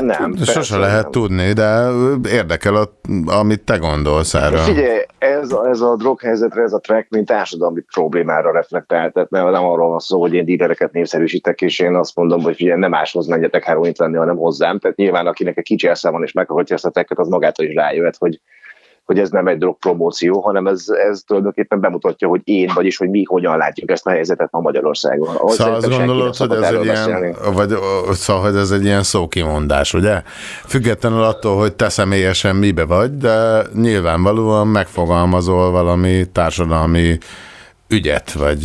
Nem. 0.00 0.36
Sose 0.36 0.52
persze, 0.52 0.78
lehet 0.78 1.02
nem. 1.02 1.10
tudni, 1.10 1.52
de 1.52 1.88
érdekel, 2.30 2.74
a, 2.74 2.88
amit 3.26 3.64
te 3.64 3.76
gondolsz 3.76 4.34
erről. 4.34 4.58
Figyelj, 4.58 5.00
ez 5.18 5.52
a, 5.52 5.68
ez 5.68 5.80
a 5.80 5.96
droghelyzetre, 5.96 6.62
ez 6.62 6.72
a 6.72 6.78
track, 6.78 7.10
mint 7.10 7.26
társadalmi 7.26 7.80
problémára 7.80 8.52
reflektál, 8.52 9.10
tehát 9.10 9.30
nem, 9.30 9.50
nem 9.50 9.64
arról 9.64 9.88
van 9.88 9.98
szó, 9.98 10.20
hogy 10.20 10.34
én 10.34 10.44
dílereket 10.44 10.92
népszerűsítek, 10.92 11.60
és 11.60 11.78
én 11.78 11.94
azt 11.94 12.16
mondom, 12.16 12.42
hogy 12.42 12.56
figyelj, 12.56 12.78
nem 12.78 12.90
máshoz 12.90 13.26
menjetek 13.26 13.64
heroint 13.64 13.96
venni, 13.96 14.16
hanem 14.16 14.36
hozzám. 14.36 14.78
Tehát 14.78 14.96
nyilván 14.96 15.26
akinek 15.26 15.56
egy 15.56 15.64
kicsi 15.64 15.88
esze 15.88 16.10
van, 16.10 16.22
és 16.22 16.32
meghallgatja 16.32 16.74
ezt 16.74 16.86
a 16.86 16.90
tracket, 16.90 17.18
az 17.18 17.28
magától 17.28 17.66
is 17.66 17.74
rájöhet, 17.74 18.16
hogy, 18.18 18.40
hogy 19.10 19.18
ez 19.18 19.30
nem 19.30 19.46
egy 19.46 19.58
drogpromóció, 19.58 20.40
hanem 20.40 20.66
ez, 20.66 20.84
ez 21.10 21.22
tulajdonképpen 21.26 21.80
bemutatja, 21.80 22.28
hogy 22.28 22.40
én, 22.44 22.70
vagyis 22.74 22.96
hogy 22.96 23.10
mi 23.10 23.24
hogyan 23.24 23.56
látjuk 23.56 23.90
ezt 23.90 24.06
a 24.06 24.10
helyzetet 24.10 24.50
ma 24.50 24.60
Magyarországon. 24.60 25.36
Ahol 25.36 25.50
Szóval 25.50 25.74
azt 25.74 25.88
gondolod, 25.88 26.36
hogy 26.36 26.52
ez 26.52 26.72
egy 26.72 26.84
ilyen, 26.84 27.36
vagy, 27.54 27.74
szóval, 28.10 28.42
hogy 28.42 28.56
ez 28.56 28.70
egy 28.70 28.84
ilyen 28.84 29.02
szókimondás, 29.02 29.94
ugye? 29.94 30.22
Függetlenül 30.66 31.22
attól, 31.22 31.56
hogy 31.56 31.72
te 31.72 31.88
személyesen 31.88 32.56
mibe 32.56 32.84
vagy, 32.84 33.16
de 33.16 33.62
nyilvánvalóan 33.74 34.66
megfogalmazol 34.66 35.70
valami 35.70 36.24
társadalmi 36.32 37.18
ügyet, 37.90 38.32
vagy 38.32 38.64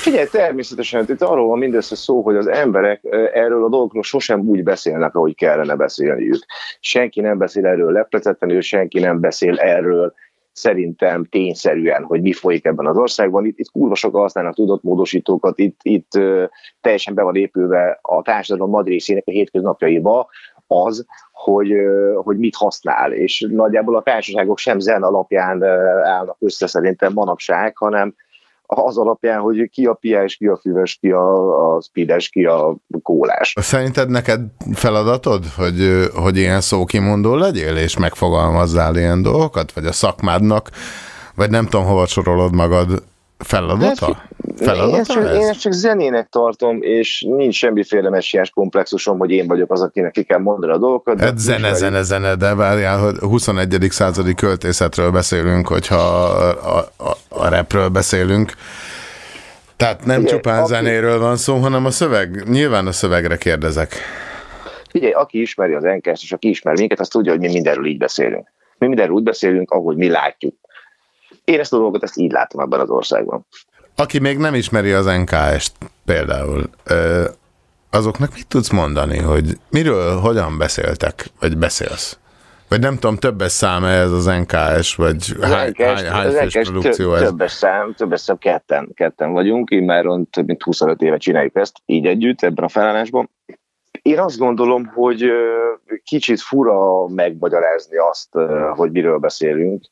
Figyelj, 0.00 0.26
természetesen 0.26 1.04
itt 1.08 1.22
arról 1.22 1.48
van 1.48 1.58
mindössze 1.58 1.94
szó, 1.94 2.22
hogy 2.22 2.36
az 2.36 2.46
emberek 2.46 3.00
erről 3.32 3.64
a 3.64 3.68
dolgokról 3.68 4.02
sosem 4.02 4.40
úgy 4.40 4.62
beszélnek, 4.62 5.14
ahogy 5.14 5.34
kellene 5.34 5.76
beszélniük. 5.76 6.44
Senki 6.80 7.20
nem 7.20 7.38
beszél 7.38 7.66
erről 7.66 7.92
leplezetlenül, 7.92 8.60
senki 8.60 8.98
nem 8.98 9.20
beszél 9.20 9.58
erről 9.58 10.14
szerintem 10.52 11.24
tényszerűen, 11.24 12.04
hogy 12.04 12.22
mi 12.22 12.32
folyik 12.32 12.64
ebben 12.64 12.86
az 12.86 12.96
országban. 12.96 13.44
Itt, 13.44 13.58
itt 13.58 13.70
kurva 13.70 13.94
sokan 13.94 14.20
használnak 14.20 14.54
tudott 14.54 14.82
módosítókat, 14.82 15.58
itt, 15.58 15.80
itt 15.82 16.10
teljesen 16.80 17.14
be 17.14 17.22
van 17.22 17.36
épülve 17.36 17.98
a 18.02 18.22
társadalom 18.22 18.70
nagy 18.70 18.86
részének 18.86 19.22
a 19.26 19.30
hétköznapjaiba 19.30 20.28
az, 20.66 21.06
hogy, 21.32 21.72
hogy 22.14 22.38
mit 22.38 22.56
használ, 22.56 23.12
és 23.12 23.46
nagyjából 23.50 23.96
a 23.96 24.02
társaságok 24.02 24.58
sem 24.58 24.78
zen 24.78 25.02
alapján 25.02 25.62
állnak 26.04 26.36
össze 26.38 26.66
szerintem 26.66 27.12
manapság, 27.12 27.76
hanem 27.76 28.14
az 28.76 28.98
alapján, 28.98 29.40
hogy 29.40 29.70
ki 29.70 29.86
a 29.86 29.94
piás, 29.94 30.36
ki 30.36 30.46
a 30.46 30.56
füves, 30.56 30.98
ki 31.00 31.10
a, 31.10 31.74
a 31.74 31.80
speedes, 31.80 32.28
ki 32.28 32.44
a 32.44 32.76
kólás. 33.02 33.54
Szerinted 33.60 34.08
neked 34.08 34.40
feladatod, 34.72 35.44
hogy, 35.56 36.08
hogy 36.14 36.36
ilyen 36.36 36.60
szókimondó 36.60 37.34
legyél, 37.34 37.76
és 37.76 37.98
megfogalmazzál 37.98 38.96
ilyen 38.96 39.22
dolgokat? 39.22 39.72
Vagy 39.72 39.86
a 39.86 39.92
szakmádnak, 39.92 40.70
vagy 41.34 41.50
nem 41.50 41.64
tudom, 41.64 41.86
hova 41.86 42.06
sorolod 42.06 42.54
magad 42.54 43.02
feladata? 43.38 44.06
Én 44.06 44.14
ezt, 44.54 44.64
Feladata 44.64 45.12
csak, 45.12 45.22
én 45.22 45.40
ez? 45.40 45.48
ezt 45.48 45.60
csak 45.60 45.72
zenének 45.72 46.28
tartom, 46.28 46.82
és 46.82 47.26
nincs 47.28 47.54
semmiféle 47.54 48.10
messiás 48.10 48.50
komplexusom, 48.50 49.18
hogy 49.18 49.30
én 49.30 49.46
vagyok 49.46 49.72
az, 49.72 49.80
akinek 49.80 50.12
ki 50.12 50.22
kell 50.22 50.38
mondani 50.38 50.72
a 50.72 50.78
dolgokat. 50.78 51.16
de 51.16 51.24
Hát 51.24 51.38
zene, 51.38 51.74
zene, 51.74 52.02
zene, 52.02 52.34
de 52.34 52.54
várjál, 52.54 52.98
hogy 52.98 53.18
21. 53.18 53.86
századi 53.90 54.34
költészetről 54.34 55.10
beszélünk, 55.10 55.68
hogyha 55.68 55.96
a, 55.96 56.78
a, 56.78 56.78
a, 56.78 57.16
a 57.40 57.48
rapről 57.48 57.88
beszélünk. 57.88 58.52
Tehát 59.76 60.04
nem 60.04 60.20
Figyelj, 60.20 60.36
csupán 60.36 60.58
aki- 60.58 60.68
zenéről 60.68 61.18
van 61.18 61.36
szó, 61.36 61.56
hanem 61.56 61.84
a 61.84 61.90
szöveg, 61.90 62.48
nyilván 62.48 62.86
a 62.86 62.92
szövegre 62.92 63.36
kérdezek. 63.36 63.94
Figyelj, 64.90 65.12
aki 65.12 65.40
ismeri 65.40 65.74
az 65.74 65.82
NKS, 65.82 66.22
és 66.22 66.32
aki 66.32 66.48
ismer 66.48 66.76
minket, 66.78 67.00
az 67.00 67.08
tudja, 67.08 67.30
hogy 67.32 67.40
mi 67.40 67.52
mindenről 67.52 67.86
így 67.86 67.98
beszélünk. 67.98 68.48
Mi 68.78 68.86
mindenről 68.86 69.14
úgy 69.14 69.22
beszélünk, 69.22 69.70
ahogy 69.70 69.96
mi 69.96 70.08
látjuk. 70.08 70.54
Én 71.44 71.60
ezt 71.60 71.72
a 71.72 71.76
dolgot 71.76 72.02
ezt 72.02 72.16
így 72.16 72.32
látom 72.32 72.60
ebben 72.60 72.80
az 72.80 72.90
országban. 72.90 73.46
Aki 73.96 74.18
még 74.18 74.38
nem 74.38 74.54
ismeri 74.54 74.92
az 74.92 75.04
NKS-t 75.04 75.72
például, 76.04 76.70
azoknak 77.90 78.34
mit 78.34 78.46
tudsz 78.46 78.70
mondani, 78.70 79.18
hogy 79.18 79.58
miről, 79.70 80.18
hogyan 80.18 80.58
beszéltek, 80.58 81.26
vagy 81.40 81.56
beszélsz? 81.56 82.18
Vagy 82.70 82.80
nem 82.80 82.94
tudom, 82.94 83.16
többes 83.16 83.52
szám 83.52 83.84
ez 83.84 84.12
az 84.12 84.24
NKS, 84.24 84.94
vagy 84.94 85.16
Az 85.40 85.52
hány, 85.52 85.68
NKS 85.68 85.82
hány, 85.82 86.04
hány 86.04 86.26
az 86.26 86.34
NKS 86.34 86.68
produkció 86.68 87.12
több, 87.14 87.22
ez? 87.22 87.28
Többes 87.28 87.52
szám, 87.52 87.94
többes 87.94 88.20
szám, 88.20 88.38
ketten, 88.38 88.90
ketten 88.94 89.32
vagyunk, 89.32 89.70
immáron 89.70 90.30
több 90.30 90.46
mint 90.46 90.62
25 90.62 91.02
éve 91.02 91.16
csináljuk 91.16 91.56
ezt, 91.56 91.76
így 91.86 92.06
együtt 92.06 92.42
ebben 92.42 92.64
a 92.64 92.68
felállásban. 92.68 93.30
Én 94.02 94.18
azt 94.18 94.38
gondolom, 94.38 94.86
hogy 94.86 95.30
kicsit 96.04 96.40
fura 96.40 97.08
megmagyarázni 97.08 97.96
azt, 97.96 98.28
hogy 98.74 98.90
miről 98.90 99.18
beszélünk. 99.18 99.84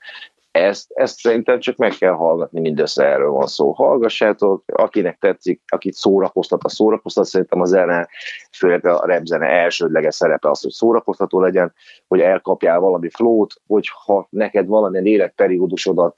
Ezt, 0.51 0.91
ezt 0.95 1.19
szerintem 1.19 1.61
csak 1.61 1.77
meg 1.77 1.93
kell 1.93 2.13
hallgatni, 2.13 2.61
mindössze 2.61 3.05
erről 3.05 3.31
van 3.31 3.47
szó. 3.47 3.71
Hallgassátok, 3.73 4.63
akinek 4.67 5.19
tetszik, 5.19 5.63
akit 5.67 5.95
szórakoztat, 5.95 6.65
a 6.65 6.69
szórakoztat, 6.69 7.25
szerintem 7.25 7.61
a 7.61 7.65
zene, 7.65 8.09
főleg 8.57 8.87
a 8.87 9.07
rap 9.07 9.25
zene 9.25 9.47
elsődleges 9.47 10.15
szerepe 10.15 10.51
az, 10.51 10.63
hogy 10.63 10.71
szórakoztató 10.71 11.41
legyen, 11.41 11.75
hogy 12.07 12.21
elkapjál 12.21 12.81
valami 12.81 13.11
flót, 13.11 13.55
hogyha 13.67 14.27
neked 14.31 14.67
valamilyen 14.67 15.07
életperiódusodat 15.07 16.15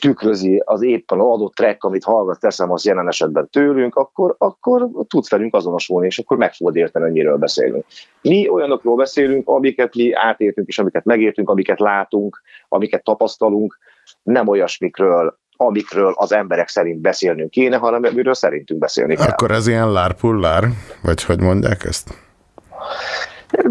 tükrözi 0.00 0.62
az 0.64 0.82
éppen 0.82 1.20
adott 1.20 1.54
track, 1.54 1.84
amit 1.84 2.04
hallgat, 2.04 2.40
teszem 2.40 2.70
az 2.70 2.84
jelen 2.84 3.08
esetben 3.08 3.48
tőlünk, 3.50 3.94
akkor, 3.94 4.34
akkor 4.38 4.88
tudsz 5.08 5.30
velünk 5.30 5.54
azonosulni, 5.54 6.06
és 6.06 6.18
akkor 6.18 6.36
meg 6.36 6.52
fogod 6.52 6.76
érteni, 6.76 7.04
hogy 7.04 7.14
miről 7.14 7.36
beszélünk. 7.36 7.84
Mi 8.20 8.48
olyanokról 8.48 8.96
beszélünk, 8.96 9.48
amiket 9.48 9.94
mi 9.94 10.12
átértünk, 10.12 10.68
és 10.68 10.78
amiket 10.78 11.04
megértünk, 11.04 11.50
amiket 11.50 11.80
látunk, 11.80 12.42
amiket 12.68 13.04
tapasztalunk, 13.04 13.78
nem 14.22 14.48
olyasmikről, 14.48 15.38
amikről 15.56 16.12
az 16.16 16.32
emberek 16.32 16.68
szerint 16.68 17.00
beszélnünk 17.00 17.50
kéne, 17.50 17.76
hanem 17.76 18.02
amiről 18.04 18.34
szerintünk 18.34 18.80
beszélni 18.80 19.16
kell. 19.16 19.26
Akkor 19.26 19.50
ez 19.50 19.66
ilyen 19.66 19.92
lárpullár? 19.92 20.64
Vagy 21.02 21.24
hogy 21.24 21.40
mondják 21.40 21.84
ezt? 21.84 22.22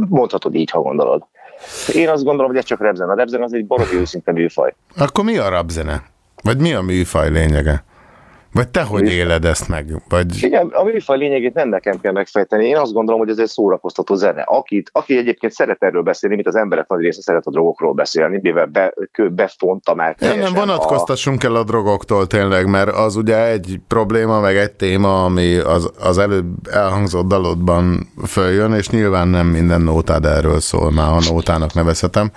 Mondhatod 0.10 0.56
így, 0.56 0.70
ha 0.70 0.82
gondolod. 0.82 1.24
Én 1.94 2.10
azt 2.10 2.24
gondolom, 2.24 2.52
hogy 2.52 2.60
ez 2.60 2.66
csak 2.66 2.80
repzen. 2.82 3.10
A 3.10 3.16
repzen 3.16 3.42
az 3.44 3.54
egy 3.54 3.66
baromi 3.66 3.94
őszinte 3.96 4.32
műfaj. 4.32 4.76
Akkor 4.98 5.24
mi 5.24 5.38
a 5.38 5.50
rapzene? 5.50 6.04
Vagy 6.44 6.58
mi 6.58 6.74
a 6.74 6.82
műfaj 6.82 7.32
lényege? 7.32 7.84
Vagy 8.54 8.70
te 8.70 8.82
hogy 8.82 9.12
éled 9.12 9.46
ezt 9.46 9.68
meg? 9.68 10.02
Vagy... 10.10 10.44
Igen, 10.44 10.68
a 10.68 10.84
műfaj 10.84 11.18
lényegét 11.18 11.54
nem 11.54 11.70
nekem 11.70 12.00
kell 12.00 12.12
megfejteni. 12.12 12.66
Én 12.66 12.78
azt 12.78 12.94
gondolom, 12.94 13.20
hogy 13.20 13.30
ez 13.30 13.38
egy 13.38 13.48
szórakoztató 13.48 14.16
zene. 14.16 14.42
Akit, 14.42 14.90
aki 14.94 15.18
egyébként 15.18 15.54
szeret 15.54 15.84
erről 15.84 16.02
beszélni, 16.02 16.36
mint 16.36 16.48
az 16.48 16.56
emberek 16.56 16.88
nagy 16.88 17.02
része 17.02 17.22
szeret 17.22 17.46
a 17.46 17.52
drogokról 17.52 17.94
beszélni, 17.94 18.40
mivel 18.42 18.66
be, 18.66 18.94
befonta 19.32 19.96
már 19.96 20.16
Nem, 20.20 20.40
nem 20.40 20.54
vonatkoztassunk 20.54 21.44
el 21.44 21.56
a 21.56 21.64
drogoktól 21.64 22.28
tényleg, 22.28 22.70
mert 22.70 22.90
az 22.90 23.16
ugye 23.16 23.48
egy 23.48 23.80
probléma, 23.88 24.40
meg 24.40 24.56
egy 24.56 24.72
téma, 24.72 25.24
ami 25.24 25.56
az, 25.56 25.92
az 26.00 26.18
előbb 26.18 26.68
elhangzott 26.72 27.28
dalodban 27.28 28.08
följön, 28.28 28.74
és 28.74 28.90
nyilván 28.90 29.28
nem 29.28 29.48
minden 29.48 29.82
nótád 29.82 30.26
erről 30.26 30.60
szól, 30.60 30.92
már 30.92 31.12
a 31.12 31.20
nótának 31.30 31.74
nevezhetem. 31.74 32.32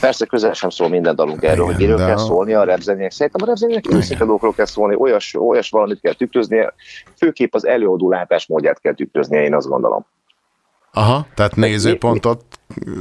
Persze 0.00 0.26
közel 0.26 0.52
sem 0.52 0.70
szól 0.70 0.88
minden 0.88 1.14
dalunk 1.14 1.42
erről, 1.42 1.64
hogy 1.64 1.76
miről 1.76 1.96
de 1.96 2.04
kell 2.04 2.14
a- 2.14 2.18
szólni 2.18 2.54
a 2.54 2.64
repzenének. 2.64 3.10
Szerintem 3.10 3.42
a 3.42 3.46
repzenének 3.50 3.92
őszinte 3.92 4.24
dolgokról 4.24 4.52
kell 4.52 4.66
szólni, 4.66 4.94
olyas, 4.98 5.34
olyas 5.34 5.70
valamit 5.70 6.00
kell 6.00 6.12
tükröznie, 6.12 6.74
főképp 7.16 7.54
az 7.54 7.66
előadó 7.66 8.10
látásmódját 8.10 8.80
kell 8.80 8.94
tükröznie, 8.94 9.42
én 9.42 9.54
azt 9.54 9.68
gondolom. 9.68 10.06
Aha, 10.92 11.26
tehát 11.34 11.56
nézőpontot 11.56 12.44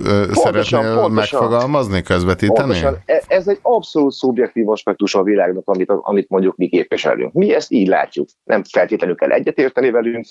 ö, 0.04 0.26
szeretnél 0.32 1.08
megfogalmazni, 1.08 2.02
közvetíteni? 2.02 2.60
Pontosan, 2.60 2.98
e- 3.06 3.24
ez 3.28 3.48
egy 3.48 3.60
abszolút 3.62 4.12
szubjektív 4.12 4.70
aspektus 4.70 5.16
a 5.16 5.24
világnak, 5.24 5.64
amit, 5.66 5.90
amit 6.02 6.30
mondjuk 6.30 6.56
mi 6.56 6.68
képviselünk. 6.68 7.34
Mi 7.34 7.54
ezt 7.54 7.72
így 7.72 7.88
látjuk. 7.88 8.28
Nem 8.44 8.64
feltétlenül 8.64 9.16
kell 9.16 9.32
egyetérteni 9.32 9.92
velünk, 9.92 10.26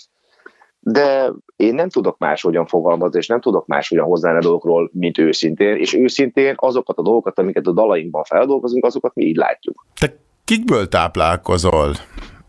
de 0.88 1.32
én 1.56 1.74
nem 1.74 1.88
tudok 1.88 2.18
máshogyan 2.18 2.66
fogalmazni, 2.66 3.18
és 3.18 3.26
nem 3.26 3.40
tudok 3.40 3.66
máshogyan 3.66 4.04
hozzáállni 4.04 4.38
a 4.40 4.42
dolgokról, 4.42 4.90
mint 4.92 5.18
őszintén, 5.18 5.76
és 5.76 5.94
őszintén 5.94 6.54
azokat 6.56 6.98
a 6.98 7.02
dolgokat, 7.02 7.38
amiket 7.38 7.66
a 7.66 7.72
dalainkban 7.72 8.24
feldolgozunk, 8.24 8.84
azokat 8.84 9.14
mi 9.14 9.24
így 9.24 9.36
látjuk. 9.36 9.86
Te 10.00 10.16
kikből 10.44 10.88
táplálkozol? 10.88 11.94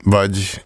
Vagy... 0.03 0.63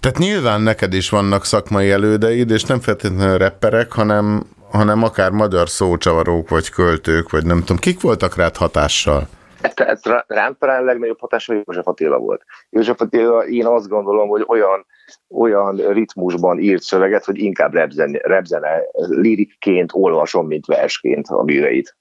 Tehát 0.00 0.18
nyilván 0.18 0.60
neked 0.60 0.92
is 0.92 1.10
vannak 1.10 1.44
szakmai 1.44 1.90
elődeid, 1.90 2.50
és 2.50 2.64
nem 2.64 2.80
feltétlenül 2.80 3.38
rapperek, 3.38 3.92
hanem, 3.92 4.42
hanem 4.70 5.02
akár 5.02 5.30
magyar 5.30 5.68
szócsavarók, 5.68 6.48
vagy 6.48 6.68
költők, 6.68 7.30
vagy 7.30 7.46
nem 7.46 7.60
tudom. 7.60 7.76
Kik 7.76 8.00
voltak 8.00 8.36
rád 8.36 8.56
hatással? 8.56 9.28
Tehát 9.60 10.06
rá- 10.06 10.24
rám 10.28 10.56
talán 10.58 10.82
a 10.82 10.84
legnagyobb 10.84 11.20
hatása 11.20 11.52
József 11.52 11.86
Attila 11.86 12.18
volt. 12.18 12.44
József 12.70 13.00
Attila, 13.00 13.46
én 13.46 13.66
azt 13.66 13.88
gondolom, 13.88 14.28
hogy 14.28 14.44
olyan, 14.46 14.86
olyan 15.28 15.76
ritmusban 15.76 16.58
írt 16.58 16.82
szöveget, 16.82 17.24
hogy 17.24 17.38
inkább 17.38 17.74
repzene, 17.74 18.18
repzene 18.22 18.82
lirikként 19.08 19.90
olvasom, 19.94 20.46
mint 20.46 20.66
versként 20.66 21.26
a 21.28 21.42
műveit. 21.42 21.96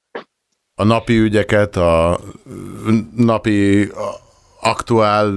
A 0.75 0.83
napi 0.83 1.17
ügyeket, 1.17 1.75
a 1.75 2.19
napi 3.15 3.87
aktuál 4.61 5.33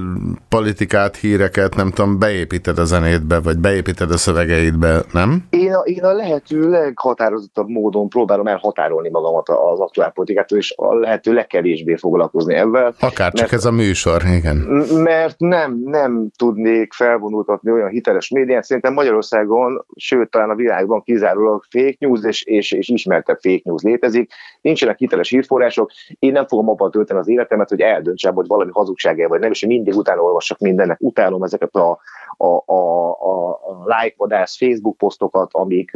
politikát, 0.49 1.17
híreket, 1.17 1.75
nem 1.75 1.91
tudom, 1.91 2.19
beépíted 2.19 2.79
a 2.79 2.85
zenétbe, 2.85 3.41
vagy 3.41 3.59
beépíted 3.59 4.11
a 4.11 4.17
szövegeidbe, 4.17 5.03
nem? 5.13 5.45
Én 5.51 5.75
a, 5.75 5.81
én 5.81 6.05
a 6.05 6.13
lehető 6.13 6.71
leghatározottabb 6.71 7.69
módon 7.69 8.09
próbálom 8.09 8.47
elhatárolni 8.47 9.11
magamat 9.11 9.49
az 9.49 9.81
aktuálpolitikától, 9.81 10.59
és 10.59 10.75
a 10.77 10.95
lehető 10.95 11.33
legkevésbé 11.33 11.97
foglalkozni 11.97 12.55
ebben. 12.55 12.95
Akár 13.01 13.33
csak 13.33 13.53
ez 13.53 13.65
a 13.65 13.71
műsor, 13.71 14.23
igen. 14.37 14.57
Mert 15.03 15.39
nem, 15.39 15.83
nem 15.85 16.31
tudnék 16.37 16.93
felvonultatni 16.93 17.71
olyan 17.71 17.89
hiteles 17.89 18.29
médiát. 18.29 18.65
Szerintem 18.65 18.93
Magyarországon, 18.93 19.85
sőt 19.97 20.31
talán 20.31 20.51
a 20.51 20.55
világban 20.55 21.03
kizárólag 21.03 21.65
fake 21.71 21.97
news 21.99 22.21
és, 22.25 22.43
és, 22.43 22.73
és 22.73 22.89
ismertebb 22.89 23.39
fake 23.41 23.61
news 23.65 23.83
létezik. 23.83 24.33
Nincsenek 24.61 24.99
hiteles 24.99 25.29
hírforrások. 25.29 25.91
Én 26.19 26.33
nem 26.33 26.47
fogom 26.47 26.69
abban 26.69 26.91
tölteni 26.91 27.19
az 27.19 27.29
életemet, 27.29 27.69
hogy 27.69 27.81
eldöntsem, 27.81 28.35
hogy 28.35 28.47
valami 28.47 28.71
hazugság 28.73 29.12
vagy 29.15 29.41
nem, 29.41 29.51
és 29.51 29.63
én 29.63 29.69
mindig 29.69 29.95
utána 29.95 30.23
olvasok 30.23 30.59
mindennek. 30.59 31.01
Utálom 31.01 31.43
ezeket 31.43 31.75
a, 31.75 31.99
a, 32.37 32.47
a, 32.47 33.11
a, 33.11 33.51
a 33.51 33.85
like-vadász 33.85 34.57
Facebook 34.57 34.97
posztokat, 34.97 35.49
amik 35.53 35.91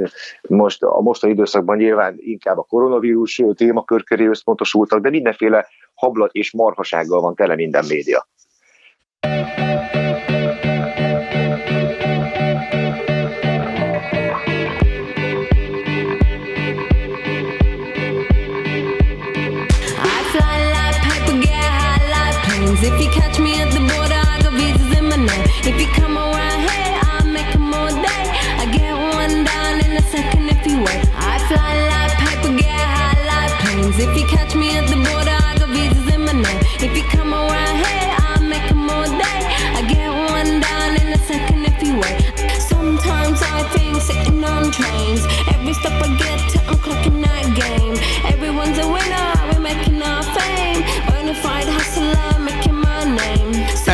most 0.48 0.82
a 0.82 1.00
mostani 1.00 1.32
időszakban 1.32 1.76
nyilván 1.76 2.14
inkább 2.18 2.58
a 2.58 2.66
koronavírus 2.68 3.42
témakör 3.54 4.04
köré 4.04 4.26
összpontosultak, 4.26 5.00
de 5.00 5.10
mindenféle 5.10 5.66
hablat 5.94 6.32
és 6.32 6.52
marhasággal 6.52 7.20
van 7.20 7.34
tele 7.34 7.54
minden 7.54 7.84
média. 7.88 8.26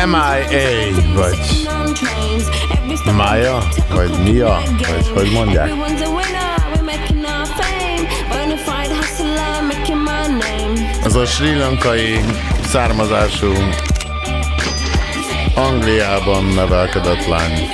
MIA, 0.05 0.91
vagy 1.15 1.37
Maya, 3.15 3.63
vagy 3.89 4.09
Mia, 4.23 4.61
vagy 4.77 5.09
hogy 5.13 5.31
mondják? 5.31 5.71
Az 11.03 11.15
a 11.15 11.25
sri 11.25 11.55
lankai 11.55 12.19
származású 12.65 13.53
Angliában 15.55 16.45
nevelkedett 16.45 17.25
lány. 17.25 17.69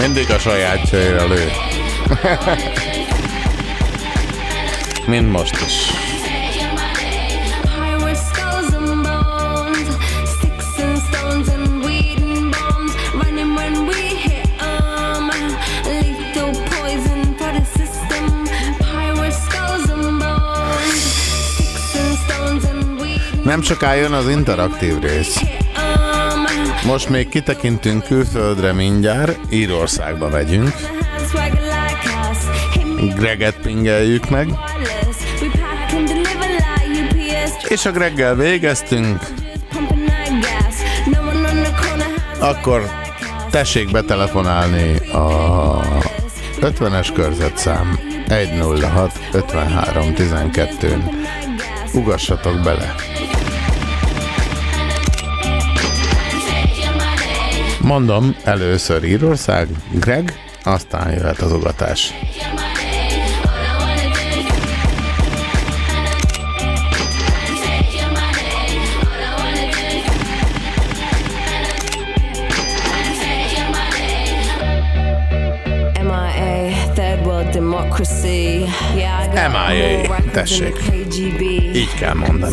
Mindig 0.00 0.30
a 0.30 0.38
sajátjaira 0.38 1.26
lő. 1.26 1.50
mint 5.06 5.30
most 5.30 5.60
is. 5.66 5.92
Nem 23.44 23.62
soká 23.62 23.94
jön 23.94 24.12
az 24.12 24.28
interaktív 24.28 24.98
rész. 24.98 25.40
Most 26.84 27.08
még 27.08 27.28
kitekintünk 27.28 28.04
külföldre 28.04 28.72
mindjárt, 28.72 29.38
Írországba 29.50 30.28
megyünk. 30.28 30.74
Greget 33.16 33.56
pingeljük 33.62 34.30
meg. 34.30 34.48
És 37.74 37.86
a 37.86 37.90
Greggel 37.90 38.34
végeztünk. 38.34 39.20
Akkor 42.38 42.90
tessék 43.50 43.90
betelefonálni 43.90 44.96
a 45.10 45.80
50-es 46.60 47.08
körzetszám 47.14 47.98
106 48.28 49.18
53 49.32 50.14
12 50.14 51.02
Ugassatok 51.94 52.60
bele. 52.62 52.94
Mondom, 57.80 58.36
először 58.44 59.04
Írország, 59.04 59.68
Greg, 59.90 60.32
aztán 60.62 61.12
jöhet 61.12 61.38
az 61.38 61.52
ugatás. 61.52 62.12
MIA, 79.34 80.30
tessék. 80.32 80.76
Így 81.74 81.94
kell 81.94 82.14
mondani. 82.14 82.52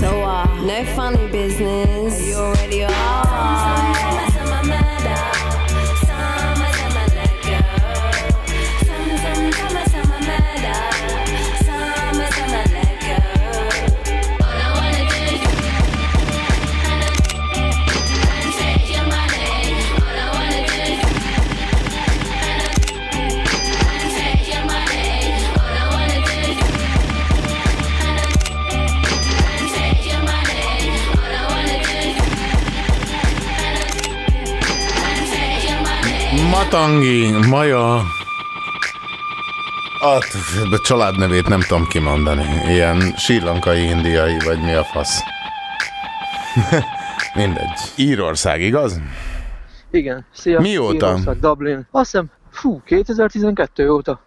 Matangi, 36.72 37.32
Maja, 37.50 37.96
a 37.96 38.04
a 40.72 40.80
családnevét 40.84 41.48
nem 41.48 41.60
tudom 41.60 41.88
kimondani. 41.88 42.44
Ilyen 42.68 43.14
sílankai 43.18 43.84
indiai, 43.84 44.38
vagy 44.46 44.60
mi 44.62 44.74
a 44.74 44.84
fasz. 44.84 45.20
Mindegy. 47.36 47.80
Írország, 47.96 48.62
igaz? 48.62 49.02
Igen, 49.92 50.26
szia. 50.34 50.60
Mióta? 50.60 51.08
Írország, 51.08 51.40
Dublin. 51.40 51.88
Azt 51.92 52.12
hiszem, 52.12 52.26
fú, 52.52 52.82
2012 52.86 53.90
óta. 53.90 54.22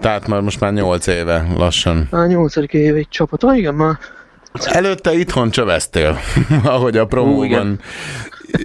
Tehát 0.00 0.26
már 0.26 0.40
most 0.40 0.60
már 0.60 0.72
8 0.72 1.06
éve 1.06 1.46
lassan. 1.56 2.08
A 2.10 2.24
nyolcadik 2.24 2.72
év 2.72 2.94
egy 2.94 3.08
csapat. 3.08 3.44
Ah, 3.44 3.58
igen, 3.58 3.74
már. 3.74 3.98
Előtte 4.64 5.12
itthon 5.12 5.50
csöveztél, 5.50 6.18
ahogy 6.64 6.96
a 6.96 7.06
promóban 7.06 7.80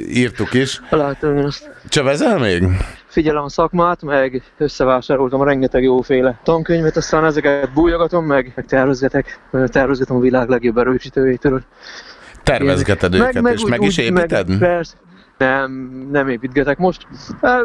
írtuk 0.08 0.54
is. 0.54 0.82
Látom 0.90 1.38
azt. 1.38 1.70
Csövezel 1.90 2.40
még? 2.40 2.64
Figyelem 3.06 3.44
a 3.44 3.50
szakmát, 3.50 4.02
meg 4.02 4.44
összevásároltam 4.58 5.44
rengeteg 5.44 5.84
jóféle 5.84 6.40
tankönyvet, 6.44 6.98
aztán 6.98 7.26
ezeket 7.26 7.74
bújogatom, 7.74 8.26
meg, 8.26 8.52
meg 8.56 8.66
tervezgetek, 8.66 9.40
tervezgetem 9.66 10.16
a 10.16 10.20
világ 10.20 10.50
legjobb 10.50 10.78
erősítőjétől. 10.78 11.64
Tervezgeted 12.44 13.14
őket, 13.14 13.48
és 13.48 13.66
meg 13.66 13.82
is 13.82 13.98
építed? 13.98 14.48
Meg, 14.48 14.58
persze. 14.58 14.96
Nem, 15.38 15.72
nem 16.12 16.30
építgetek 16.30 16.78
most. 16.78 17.08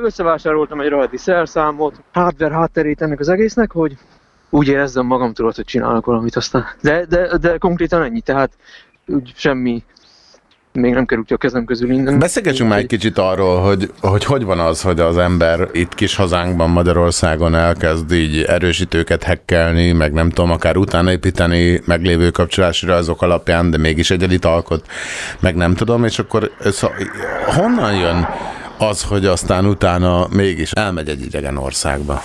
Összevásároltam 0.03 0.81
egy 0.81 0.89
rohadti 0.89 1.17
szerszámot, 1.17 2.03
hardware 2.13 2.55
hátterét 2.55 3.03
ennek 3.03 3.21
az 3.21 3.29
egésznek, 3.29 3.73
hogy 3.73 3.97
úgy 4.51 4.69
érezzem 4.69 5.07
magam 5.07 5.33
tudod, 5.33 5.55
hogy 5.55 5.65
csinálok 5.65 6.07
valamit 6.07 6.37
aztán. 6.37 6.65
De, 6.81 7.05
de, 7.05 7.37
de 7.37 7.59
konkrétan 7.59 8.03
ennyi, 8.03 8.21
tehát 8.21 8.53
úgy 9.07 9.33
semmi, 9.37 9.85
még 10.77 10.93
nem 10.93 11.07
került 11.07 11.27
ki 11.27 11.33
a 11.33 11.37
kezem 11.37 11.65
közül 11.65 11.89
minden. 11.89 12.19
Beszélgessünk 12.19 12.69
már 12.69 12.79
egy 12.79 12.87
kicsit 12.87 13.19
arról, 13.19 13.61
hogy, 13.61 13.91
hogy 14.01 14.25
hogy 14.25 14.45
van 14.45 14.59
az, 14.59 14.83
hogy 14.83 15.01
az 15.01 15.19
ember 15.19 15.69
itt 15.73 15.95
kis 15.95 16.17
hazánkban, 16.17 16.71
Magyarországon 16.71 17.55
elkezd 17.55 18.13
így 18.13 18.43
erősítőket 18.43 19.23
hekkelni, 19.23 19.93
meg 19.93 20.13
nem 20.13 20.31
tudom, 20.31 20.51
akár 20.51 20.77
utána 20.77 21.11
építeni 21.11 21.83
meglévő 21.85 22.31
kapcsolási 22.31 22.87
azok 22.87 23.23
alapján, 23.23 23.71
de 23.71 23.79
mégis 23.79 24.11
egyelit 24.11 24.45
alkot, 24.45 24.87
meg 25.41 25.55
nem 25.55 25.75
tudom, 25.75 26.05
és 26.05 26.19
akkor 26.19 26.51
ez, 26.61 26.81
honnan 27.47 27.95
jön 27.95 28.29
az, 28.79 29.03
hogy 29.03 29.27
aztán 29.27 29.67
utána 29.67 30.27
mégis 30.31 30.71
elmegy 30.73 31.09
egy 31.09 31.25
idegen 31.25 31.57
országba? 31.57 32.23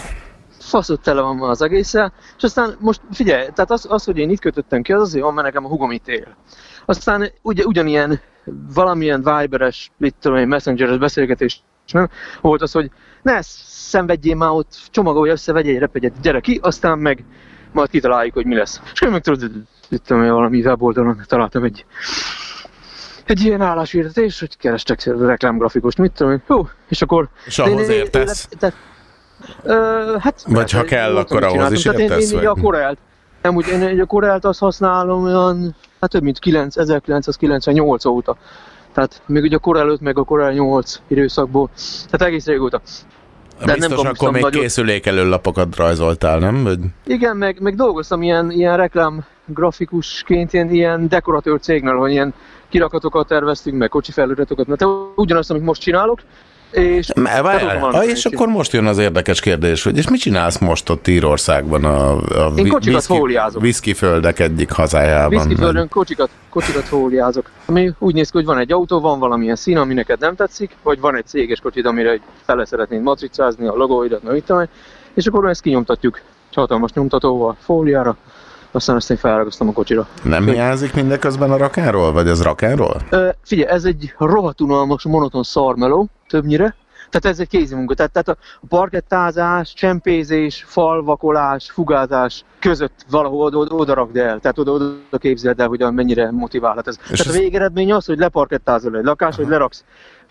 Faszott 0.59 1.03
tele 1.03 1.21
van 1.21 1.35
ma 1.35 1.47
az 1.47 1.61
egészen, 1.61 2.13
és 2.37 2.43
aztán 2.43 2.75
most 2.79 3.01
figyelj, 3.11 3.47
tehát 3.53 3.71
az, 3.71 3.85
az 3.89 4.03
hogy 4.03 4.17
én 4.17 4.29
itt 4.29 4.39
kötöttem 4.39 4.81
ki, 4.81 4.93
az 4.93 5.01
azért 5.01 5.23
van, 5.23 5.33
mert 5.33 5.47
nekem 5.47 5.65
a 5.65 5.67
hugom 5.67 5.91
itt 5.91 6.07
él. 6.07 6.27
Aztán 6.85 7.31
ugye, 7.41 7.63
ugyanilyen 7.63 8.21
valamilyen 8.73 9.23
Viberes, 9.23 9.91
mit 9.97 10.15
tudom 10.19 10.37
én, 10.37 10.47
messengeres 10.47 10.97
beszélgetés 10.97 11.61
nem? 11.91 12.09
Volt 12.41 12.61
az, 12.61 12.71
hogy 12.71 12.91
ne 13.21 13.41
szenvedjél 13.41 14.35
már 14.35 14.49
ott, 14.49 14.79
csomagolj 14.89 15.29
össze, 15.29 15.53
vegyél 15.53 15.73
egy 15.73 15.79
repegyet, 15.79 16.21
gyere 16.21 16.39
ki, 16.39 16.59
aztán 16.61 16.99
meg 16.99 17.23
majd 17.71 17.89
kitaláljuk, 17.89 18.33
hogy 18.33 18.45
mi 18.45 18.55
lesz. 18.55 18.81
És 18.93 19.01
én 19.01 19.11
meg 19.11 19.21
tudod, 19.21 19.51
mit 19.89 20.01
tudom 20.01 20.23
én, 20.23 20.31
valami 20.31 20.61
weboldalon 20.61 21.21
találtam 21.27 21.63
egy 21.63 21.85
egy 23.25 23.41
ilyen 23.41 23.61
állásírtetés, 23.61 24.39
hogy 24.39 24.57
kerestek 24.57 25.05
reklámgrafikust, 25.05 25.97
mit 25.97 26.11
tudom 26.11 26.31
én, 26.31 26.41
hú, 26.47 26.69
és 26.87 27.01
akkor... 27.01 27.29
És 27.45 27.59
ahhoz 27.59 27.89
értesz? 27.89 28.47
Te, 28.59 28.73
ö, 29.63 30.15
hát... 30.19 30.43
Vagy 30.47 30.71
ha 30.71 30.83
kell, 30.83 31.17
akkor 31.17 31.43
ahhoz 31.43 31.71
is 31.71 31.81
Tehát 31.81 31.99
én, 31.99 32.05
értesz? 32.05 32.31
én 32.31 32.37
így 32.37 32.45
a 32.45 32.53
vagy? 32.53 32.63
Corelt, 32.63 32.97
nem 33.41 33.55
úgy, 33.55 33.67
én 33.67 34.01
a 34.01 34.05
Corelt 34.05 34.45
azt 34.45 34.59
használom 34.59 35.23
olyan, 35.23 35.75
hát 35.99 36.09
több 36.09 36.23
mint 36.23 36.39
9, 36.39 36.77
1998 36.77 38.05
óta. 38.05 38.37
Tehát 38.93 39.21
még 39.25 39.43
ugye 39.43 39.55
a 39.55 39.59
Corel 39.59 39.87
5 39.87 40.01
meg 40.01 40.17
a 40.17 40.23
Corel 40.23 40.51
8 40.51 40.99
időszakból, 41.07 41.69
tehát 42.09 42.27
egész 42.27 42.45
régóta. 42.45 42.81
De 43.65 43.73
Biztos 43.73 43.93
akkor 43.93 44.05
kaptam 44.05 44.33
még 44.33 44.41
nagyon- 44.41 44.61
készülékelő 44.61 45.29
lapokat 45.29 45.75
rajzoltál, 45.75 46.39
nem? 46.39 46.63
Vagy... 46.63 46.79
Igen, 47.05 47.37
meg, 47.37 47.61
meg 47.61 47.75
dolgoztam 47.75 48.21
ilyen, 48.21 48.51
ilyen 48.51 48.77
reklám 48.77 49.25
grafikusként, 49.45 50.53
ilyen, 50.53 50.69
ilyen 50.69 51.07
dekoratőr 51.07 51.59
cégnél, 51.59 51.95
hogy 51.95 52.11
ilyen 52.11 52.33
kirakatokat 52.69 53.27
terveztünk, 53.27 53.77
meg 53.77 53.89
kocsi 53.89 54.11
feliratokat, 54.11 54.67
mert 54.67 54.85
ugyanazt, 55.15 55.49
amit 55.49 55.63
most 55.63 55.81
csinálok, 55.81 56.19
és... 56.71 57.11
Várjál, 57.41 57.79
van 57.79 57.93
ah, 57.93 58.05
és 58.05 58.25
akkor 58.25 58.47
most 58.47 58.73
jön 58.73 58.85
az 58.85 58.97
érdekes 58.97 59.39
kérdés, 59.39 59.83
hogy 59.83 59.97
és 59.97 60.09
mit 60.09 60.19
csinálsz 60.19 60.57
most 60.57 60.89
ott 60.89 61.07
Írországban 61.07 61.85
a, 61.85 62.11
a 62.17 62.51
Én 62.55 62.67
kocsikat 62.67 62.93
whisky- 62.93 63.17
fóliázok. 63.17 63.61
whisky 63.61 63.93
földek 63.93 64.39
egyik 64.39 64.71
hazájában? 64.71 65.29
Viszkiföldön 65.29 65.89
kocsikat, 65.89 66.29
kocsikat 66.49 66.83
fóliázok. 66.83 67.49
Ami 67.65 67.91
úgy 67.99 68.13
néz 68.13 68.29
ki, 68.29 68.37
hogy 68.37 68.45
van 68.45 68.57
egy 68.57 68.71
autó, 68.71 68.99
van 68.99 69.19
valamilyen 69.19 69.55
szín, 69.55 69.77
ami 69.77 69.93
neked 69.93 70.19
nem 70.19 70.35
tetszik, 70.35 70.75
vagy 70.83 70.99
van 70.99 71.15
egy 71.15 71.25
céges 71.25 71.59
kocsid, 71.59 71.85
amire 71.85 72.19
fele 72.45 72.65
szeretnéd 72.65 73.01
matricázni 73.01 73.67
a 73.67 73.73
logóidat, 73.73 74.23
meg 74.23 74.33
mit 74.33 74.69
és 75.13 75.25
akkor 75.25 75.49
ezt 75.49 75.61
kinyomtatjuk 75.61 76.21
hatalmas 76.53 76.91
nyomtatóval, 76.93 77.55
fóliára, 77.59 78.17
aztán 78.71 78.95
ezt 78.95 79.11
én 79.11 79.17
felragasztom 79.17 79.67
a 79.67 79.71
kocsira. 79.71 80.07
Nem 80.23 80.47
hiányzik 80.47 80.93
mindeközben 80.93 81.51
a 81.51 81.57
rakáról, 81.57 82.11
vagy 82.11 82.27
az 82.27 82.41
rakáról? 82.41 83.01
Ö, 83.09 83.29
figyelj, 83.43 83.69
ez 83.69 83.83
egy 83.83 84.13
rohadt 84.17 84.61
unalmas, 84.61 85.03
monoton 85.03 85.43
szarmeló, 85.43 86.09
többnyire. 86.31 86.75
Tehát 87.09 87.35
ez 87.37 87.39
egy 87.39 87.47
kézi 87.47 87.75
munka. 87.75 87.93
Tehát, 87.93 88.11
tehát 88.11 88.27
a 88.29 88.37
parkettázás, 88.67 89.73
csempézés, 89.73 90.63
falvakolás, 90.67 91.71
fugázás 91.71 92.43
között 92.59 93.05
valahol 93.09 93.45
oda, 93.45 93.57
oda, 93.57 93.75
oda 93.75 93.93
rakd 93.93 94.17
el. 94.17 94.39
Tehát 94.39 94.57
oda, 94.57 94.71
oda 94.71 95.17
képzeld 95.17 95.59
el, 95.59 95.67
hogy 95.67 95.79
mennyire 95.93 96.31
motiválhat 96.31 96.87
ez. 96.87 96.97
És 97.01 97.07
Tehát 97.07 97.19
ez- 97.25 97.35
a 97.35 97.39
végeredmény 97.39 97.93
az, 97.93 98.05
hogy 98.05 98.17
leparkettázol 98.17 98.97
egy 98.97 99.03
lakást, 99.03 99.37
hogy 99.37 99.47
leraksz 99.47 99.83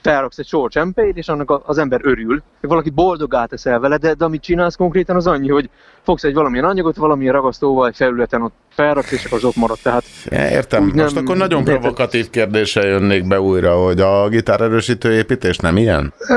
felraksz 0.02 0.38
egy 0.38 0.46
sor 0.46 0.70
csempét, 0.70 1.16
és 1.16 1.28
annak 1.28 1.62
az 1.66 1.78
ember 1.78 2.00
örül, 2.02 2.42
valaki 2.60 2.90
boldogá 2.90 3.44
teszel 3.44 3.78
vele, 3.78 3.96
de, 3.96 4.14
de 4.14 4.24
amit 4.24 4.42
csinálsz 4.42 4.74
konkrétan 4.74 5.16
az 5.16 5.26
annyi, 5.26 5.48
hogy 5.48 5.70
fogsz 6.02 6.24
egy 6.24 6.34
valamilyen 6.34 6.64
anyagot, 6.64 6.96
valamilyen 6.96 7.32
ragasztóval 7.32 7.88
egy 7.88 7.96
felületen 7.96 8.42
ott 8.42 8.54
felraksz, 8.68 9.12
és 9.12 9.24
akkor 9.24 9.38
az 9.38 9.44
ott 9.44 9.56
marad. 9.56 9.78
Tehát 9.82 10.04
értem. 10.30 10.82
Most 10.82 11.14
nem- 11.14 11.24
akkor 11.24 11.36
nagyon 11.36 11.64
provokatív 11.64 12.30
kérdéssel 12.30 12.86
jönnék 12.86 13.28
be 13.28 13.40
újra, 13.40 13.74
hogy 13.74 14.00
a 14.00 14.28
gitárerősítő 14.28 15.12
építés 15.12 15.56
nem 15.56 15.76
ilyen? 15.76 16.12
Ö, 16.28 16.34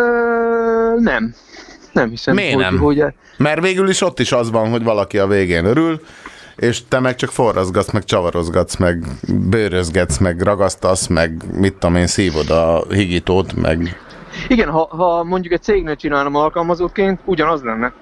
nem. 0.99 1.33
Nem 1.91 2.09
hiszem, 2.09 2.35
Miért 2.35 2.53
hogy, 2.53 2.63
nem? 2.63 2.77
hogy 2.77 3.03
Mert 3.37 3.61
végül 3.61 3.89
is 3.89 4.01
ott 4.01 4.19
is 4.19 4.31
az 4.31 4.51
van, 4.51 4.69
hogy 4.69 4.83
valaki 4.83 5.17
a 5.19 5.27
végén 5.27 5.65
örül, 5.65 6.01
és 6.55 6.87
te 6.87 6.99
meg 6.99 7.15
csak 7.15 7.29
forrazgatsz, 7.29 7.91
meg 7.91 8.03
csavarozgatsz, 8.03 8.75
meg 8.75 9.05
bőrözgetsz, 9.49 10.17
meg 10.17 10.41
ragasztasz, 10.41 11.07
meg 11.07 11.59
mit 11.59 11.73
tudom 11.73 11.95
én, 11.95 12.07
szívod 12.07 12.49
a 12.49 12.83
higítót, 12.89 13.53
meg... 13.53 14.01
Igen, 14.47 14.69
ha, 14.69 14.87
ha 14.89 15.23
mondjuk 15.23 15.53
egy 15.53 15.61
cégnél 15.61 15.95
csinálom 15.95 16.35
alkalmazottként, 16.35 17.19
ugyanaz 17.25 17.61
lenne. 17.61 17.93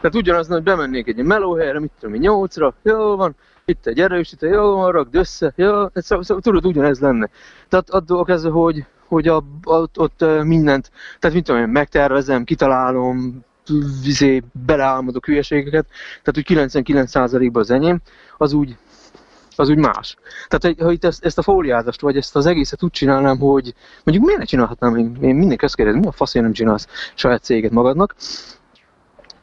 Tehát 0.00 0.16
ugyanaz, 0.16 0.48
hogy 0.48 0.62
bemennék 0.62 1.06
egy 1.06 1.24
melóhelyre, 1.24 1.80
mit 1.80 1.90
tudom 2.00 2.14
én, 2.14 2.20
nyolcra, 2.20 2.74
jó 2.82 3.16
van, 3.16 3.36
itt 3.64 3.86
egy 3.86 4.00
erősítő, 4.00 4.48
jó 4.48 4.76
van, 4.76 4.92
rakd 4.92 5.14
össze, 5.14 5.52
jó, 5.56 5.72
szóval, 5.94 6.24
szóval, 6.24 6.40
tudod, 6.42 6.66
ugyanez 6.66 7.00
lenne. 7.00 7.28
Tehát 7.68 7.90
attól 7.90 8.24
kezdve, 8.24 8.50
hogy, 8.50 8.84
hogy 9.06 9.28
a, 9.28 9.44
ott, 9.64 9.98
ott 9.98 10.24
mindent, 10.42 10.90
tehát 11.18 11.36
mit 11.36 11.44
tudom 11.44 11.60
én, 11.60 11.68
megtervezem, 11.68 12.44
kitalálom, 12.44 13.44
vizé, 14.02 14.42
beleálmodok 14.66 15.26
hülyeségeket, 15.26 15.86
tehát 16.22 16.46
hogy 16.46 16.74
99%-ban 16.74 17.62
az 17.62 17.70
enyém, 17.70 18.00
az 18.36 18.52
úgy, 18.52 18.76
az 19.56 19.68
úgy 19.68 19.78
más. 19.78 20.16
Tehát, 20.48 20.80
ha 20.80 20.92
itt 20.92 21.04
ezt, 21.04 21.24
ezt 21.24 21.38
a 21.38 21.42
fóliázást, 21.42 22.00
vagy 22.00 22.16
ezt 22.16 22.36
az 22.36 22.46
egészet 22.46 22.82
úgy 22.82 22.90
csinálnám, 22.90 23.38
hogy 23.38 23.74
mondjuk 24.04 24.26
miért 24.26 24.40
ne 24.40 24.46
csinálhatnám, 24.46 24.96
én, 24.96 25.16
én 25.20 25.34
mindenki 25.34 25.64
azt 25.64 25.76
kérdezi, 25.76 25.98
mi 25.98 26.06
a 26.06 26.12
faszért 26.12 26.44
nem 26.44 26.54
csinálsz 26.54 26.86
saját 27.14 27.42
céget 27.42 27.70
magadnak, 27.70 28.14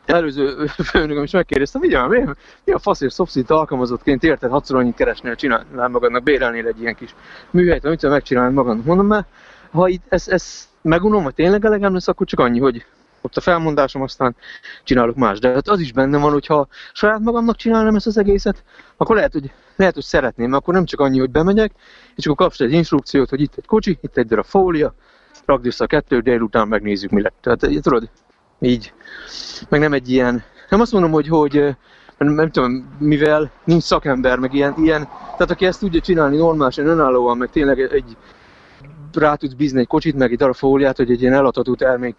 előző 0.06 0.66
főnököm 0.92 1.24
is 1.24 1.32
megkérdezte, 1.32 1.80
vigyám, 1.80 2.10
mi, 2.10 2.24
mi 2.64 2.74
a 2.74 2.80
faszért 2.80 3.14
szobszint 3.14 3.50
alkalmazottként 3.50 4.24
érted, 4.24 4.50
hatszor 4.50 4.78
annyit 4.78 4.96
keresnél, 4.96 5.36
csinálnál 5.36 5.88
magadnak, 5.88 6.24
bérelnél 6.24 6.68
egy 6.68 6.82
ilyen 6.82 6.96
kis 6.96 7.16
műhelyt, 7.52 7.86
amit 7.86 8.00
tudom 8.00 8.16
megcsinálni 8.16 8.54
magadnak. 8.54 8.86
Mondom, 8.86 9.08
mert 9.08 9.28
ha 9.72 9.88
itt 9.88 10.04
ezt, 10.10 10.30
ezt 10.30 10.68
megunom, 10.82 11.24
vagy 11.24 11.34
tényleg 11.34 11.66
elegem 11.66 11.94
lesz, 11.94 12.08
akkor 12.08 12.28
csak 12.28 12.40
annyi, 12.40 12.60
hogy 12.60 12.86
ott 13.26 13.38
a 13.38 13.42
felmondásom, 13.42 14.02
aztán 14.02 14.36
csinálok 14.84 15.16
más. 15.16 15.40
De 15.40 15.50
hát 15.50 15.68
az 15.68 15.80
is 15.80 15.92
benne 15.92 16.18
van, 16.18 16.32
hogy 16.32 16.46
ha 16.46 16.68
saját 16.94 17.20
magamnak 17.20 17.56
csinálnám 17.56 17.96
ezt 17.96 18.08
az 18.08 18.18
egészet, 18.18 18.64
akkor 18.98 19.16
lehet, 19.16 19.34
hogy, 19.34 19.52
lehet, 19.76 19.94
hogy 19.94 20.04
szeretném, 20.04 20.54
akkor 20.54 20.74
nem 20.74 20.86
csak 20.86 21.00
annyi, 21.00 21.20
hogy 21.20 21.30
bemegyek, 21.30 21.72
és 22.16 22.26
akkor 22.26 22.38
kapsz 22.38 22.60
egy 22.60 22.72
instrukciót, 22.72 23.30
hogy 23.30 23.42
itt 23.42 23.54
egy 23.56 23.66
kocsi, 23.66 23.98
itt 24.02 24.18
egy 24.18 24.28
darab 24.28 24.46
fólia, 24.46 24.94
rakd 25.46 25.66
össze 25.66 25.84
a 25.84 25.88
kettőt, 25.88 26.24
délután 26.24 26.68
megnézzük, 26.68 27.10
mi 27.10 27.22
lett. 27.22 27.36
Tehát 27.42 27.64
eh, 27.64 27.80
tudod, 27.82 28.10
így. 28.60 28.94
Meg 29.70 29.80
nem 29.80 29.94
egy 29.94 30.10
ilyen, 30.10 30.44
nem 30.70 30.82
azt 30.82 30.92
mondom, 30.92 31.12
hogy, 31.12 31.28
hogy 31.28 31.58
eh, 31.58 31.76
nem, 32.18 32.34
nem 32.34 32.52
tudom, 32.52 32.96
mivel 33.00 33.52
nincs 33.64 33.84
szakember, 33.84 34.40
meg 34.40 34.54
ilyen, 34.54 34.74
ilyen, 34.78 35.08
tehát 35.08 35.52
aki 35.52 35.66
ezt 35.66 35.80
tudja 35.80 36.02
csinálni 36.02 36.38
normálisan, 36.38 36.88
önállóan, 36.88 37.38
meg 37.38 37.50
tényleg 37.50 37.80
egy, 37.80 38.18
rá 39.14 39.36
tudsz 39.36 39.54
bízni 39.54 39.80
egy 39.80 39.88
kocsit, 39.88 40.16
meg 40.16 40.32
egy 40.32 40.38
darab 40.38 40.56
fóliát, 40.56 40.98
hogy 40.98 41.12
egy 41.12 41.22
ilyen 41.22 41.34
eladható 41.34 41.76
termék 41.76 42.16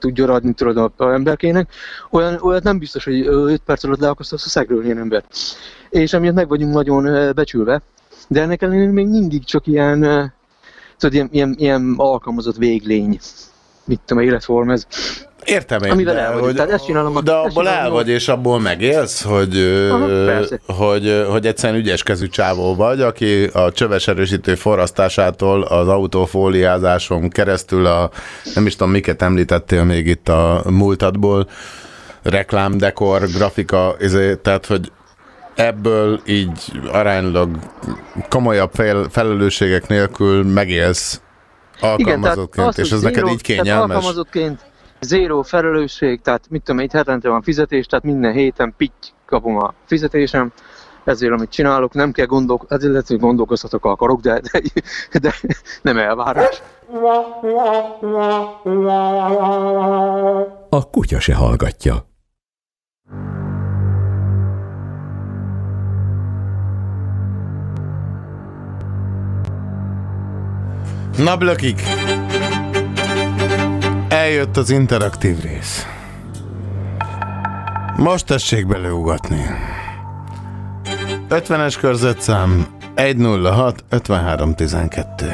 tudjon 0.00 0.30
adni 0.30 0.52
tudod 0.52 0.92
a, 0.96 1.12
emberkének, 1.12 1.70
olyan, 2.10 2.38
olyat 2.40 2.62
nem 2.62 2.78
biztos, 2.78 3.04
hogy 3.04 3.26
5 3.26 3.60
perc 3.64 3.84
alatt 3.84 4.00
le 4.00 4.08
akarsz 4.08 4.32
a 4.32 4.38
szegről 4.38 4.84
ilyen 4.84 4.98
embert. 4.98 5.26
És 5.90 6.12
emiatt 6.12 6.34
meg 6.34 6.48
vagyunk 6.48 6.74
nagyon 6.74 7.32
becsülve, 7.34 7.82
de 8.28 8.40
ennek 8.40 8.62
ellenére 8.62 8.90
még 8.90 9.06
mindig 9.06 9.44
csak 9.44 9.66
ilyen, 9.66 10.00
tudod, 10.98 11.14
ilyen, 11.14 11.28
ilyen, 11.32 11.54
ilyen 11.58 11.94
alkalmazott 11.96 12.56
véglény, 12.56 13.18
mit 13.84 14.00
tudom, 14.04 14.22
életform 14.22 14.70
ez. 14.70 14.86
Értem 15.44 15.82
én, 15.82 15.90
Amivel 15.90 16.14
de, 16.14 16.20
el 16.20 16.32
vagyok, 16.32 16.44
hogy, 16.44 16.54
tehát 16.54 16.70
ezt 16.70 16.84
csinálom, 16.84 17.24
de 17.24 17.32
abból 17.32 17.68
el 17.68 17.90
vagy, 17.90 18.08
és 18.08 18.28
abból 18.28 18.60
megélsz, 18.60 19.22
hogy, 19.22 19.56
Aha, 19.90 20.06
persze. 20.06 20.60
hogy, 20.66 21.24
hogy 21.30 21.46
egyszerűen 21.46 21.80
ügyes 21.80 22.02
kezű 22.02 22.26
csávó 22.26 22.74
vagy, 22.74 23.00
aki 23.00 23.44
a 23.44 23.72
csöves 23.72 24.08
erősítő 24.08 24.54
forrasztásától 24.54 25.62
az 25.62 25.88
autófóliázáson 25.88 27.28
keresztül 27.28 27.86
a, 27.86 28.10
nem 28.54 28.66
is 28.66 28.76
tudom, 28.76 28.92
miket 28.92 29.22
említettél 29.22 29.84
még 29.84 30.06
itt 30.06 30.28
a 30.28 30.62
múltadból, 30.68 31.48
reklám, 32.22 32.78
dekor, 32.78 33.26
grafika, 33.26 33.94
izé, 34.00 34.34
tehát, 34.34 34.66
hogy 34.66 34.92
ebből 35.54 36.20
így 36.26 36.72
aránylag 36.92 37.50
komolyabb 38.28 38.70
fel, 38.72 39.06
felelősségek 39.10 39.88
nélkül 39.88 40.44
megélsz 40.44 41.20
alkalmazottként, 41.80 42.68
az, 42.68 42.78
és 42.78 42.90
ez 42.90 43.00
neked 43.00 43.28
így 43.28 43.42
kényelmes? 43.42 43.96
alkalmazottként 43.96 44.69
zéró 45.00 45.42
felelősség, 45.42 46.20
tehát 46.20 46.50
mit 46.50 46.62
tudom, 46.62 46.80
én, 46.80 46.86
itt 46.86 46.92
hetente 46.92 47.28
van 47.28 47.42
fizetés, 47.42 47.86
tehát 47.86 48.04
minden 48.04 48.32
héten 48.32 48.74
pitty 48.76 49.06
kapom 49.26 49.56
a 49.56 49.74
fizetésem, 49.84 50.52
ezért, 51.04 51.32
amit 51.32 51.50
csinálok, 51.50 51.92
nem 51.92 52.12
kell 52.12 52.26
gondolk, 52.26 52.66
ezért 52.68 52.92
lehet, 52.92 53.06
hogy 53.06 53.18
gondolkozhatok, 53.18 53.82
ha 53.82 53.90
akarok, 53.90 54.20
de, 54.20 54.40
de, 54.52 54.60
de 55.20 55.34
nem 55.82 55.98
elvárás. 55.98 56.62
A 60.68 60.90
kutya 60.90 61.20
se 61.20 61.34
hallgatja. 61.34 62.08
Na, 71.16 71.36
blökik! 71.36 71.82
Eljött 74.10 74.56
az 74.56 74.70
interaktív 74.70 75.40
rész. 75.42 75.86
Most 77.96 78.26
tessék 78.26 78.66
beleugatni. 78.66 79.44
50-es 81.28 81.76
körzetszám 81.80 82.66
106 82.96 83.84
53 83.88 84.54
12. 84.54 85.26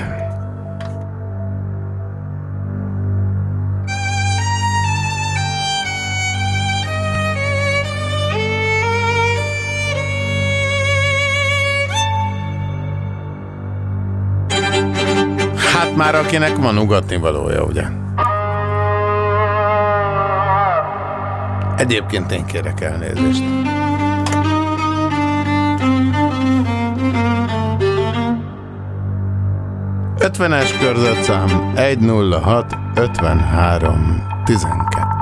Hát 15.74 15.96
már 15.96 16.14
akinek 16.14 16.56
van 16.56 16.78
ugatni 16.78 17.16
valója, 17.16 17.64
ugye? 17.64 18.05
Egyébként 21.76 22.32
én 22.32 22.44
kérek 22.44 22.80
elnézést. 22.80 23.42
Ötvenes 30.18 30.78
körzetszám 30.78 31.72
106 31.74 32.76
53 32.94 34.22
12. 34.44 35.15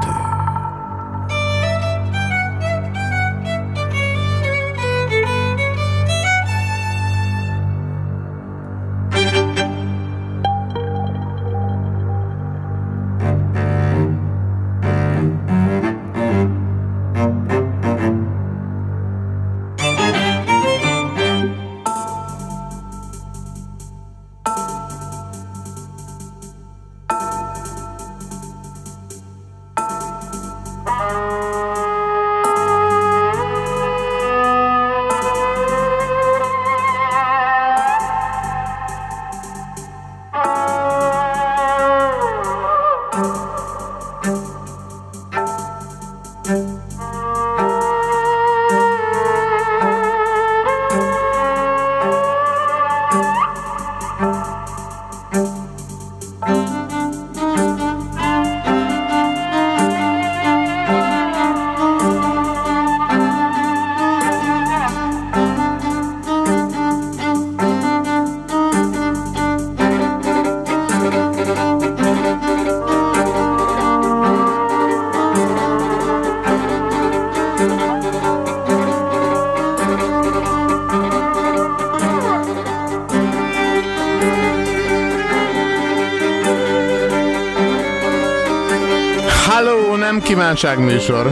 Halló, 90.45 90.55
nem 90.57 90.57
kívánság 90.57 90.79
műsor. 90.79 91.27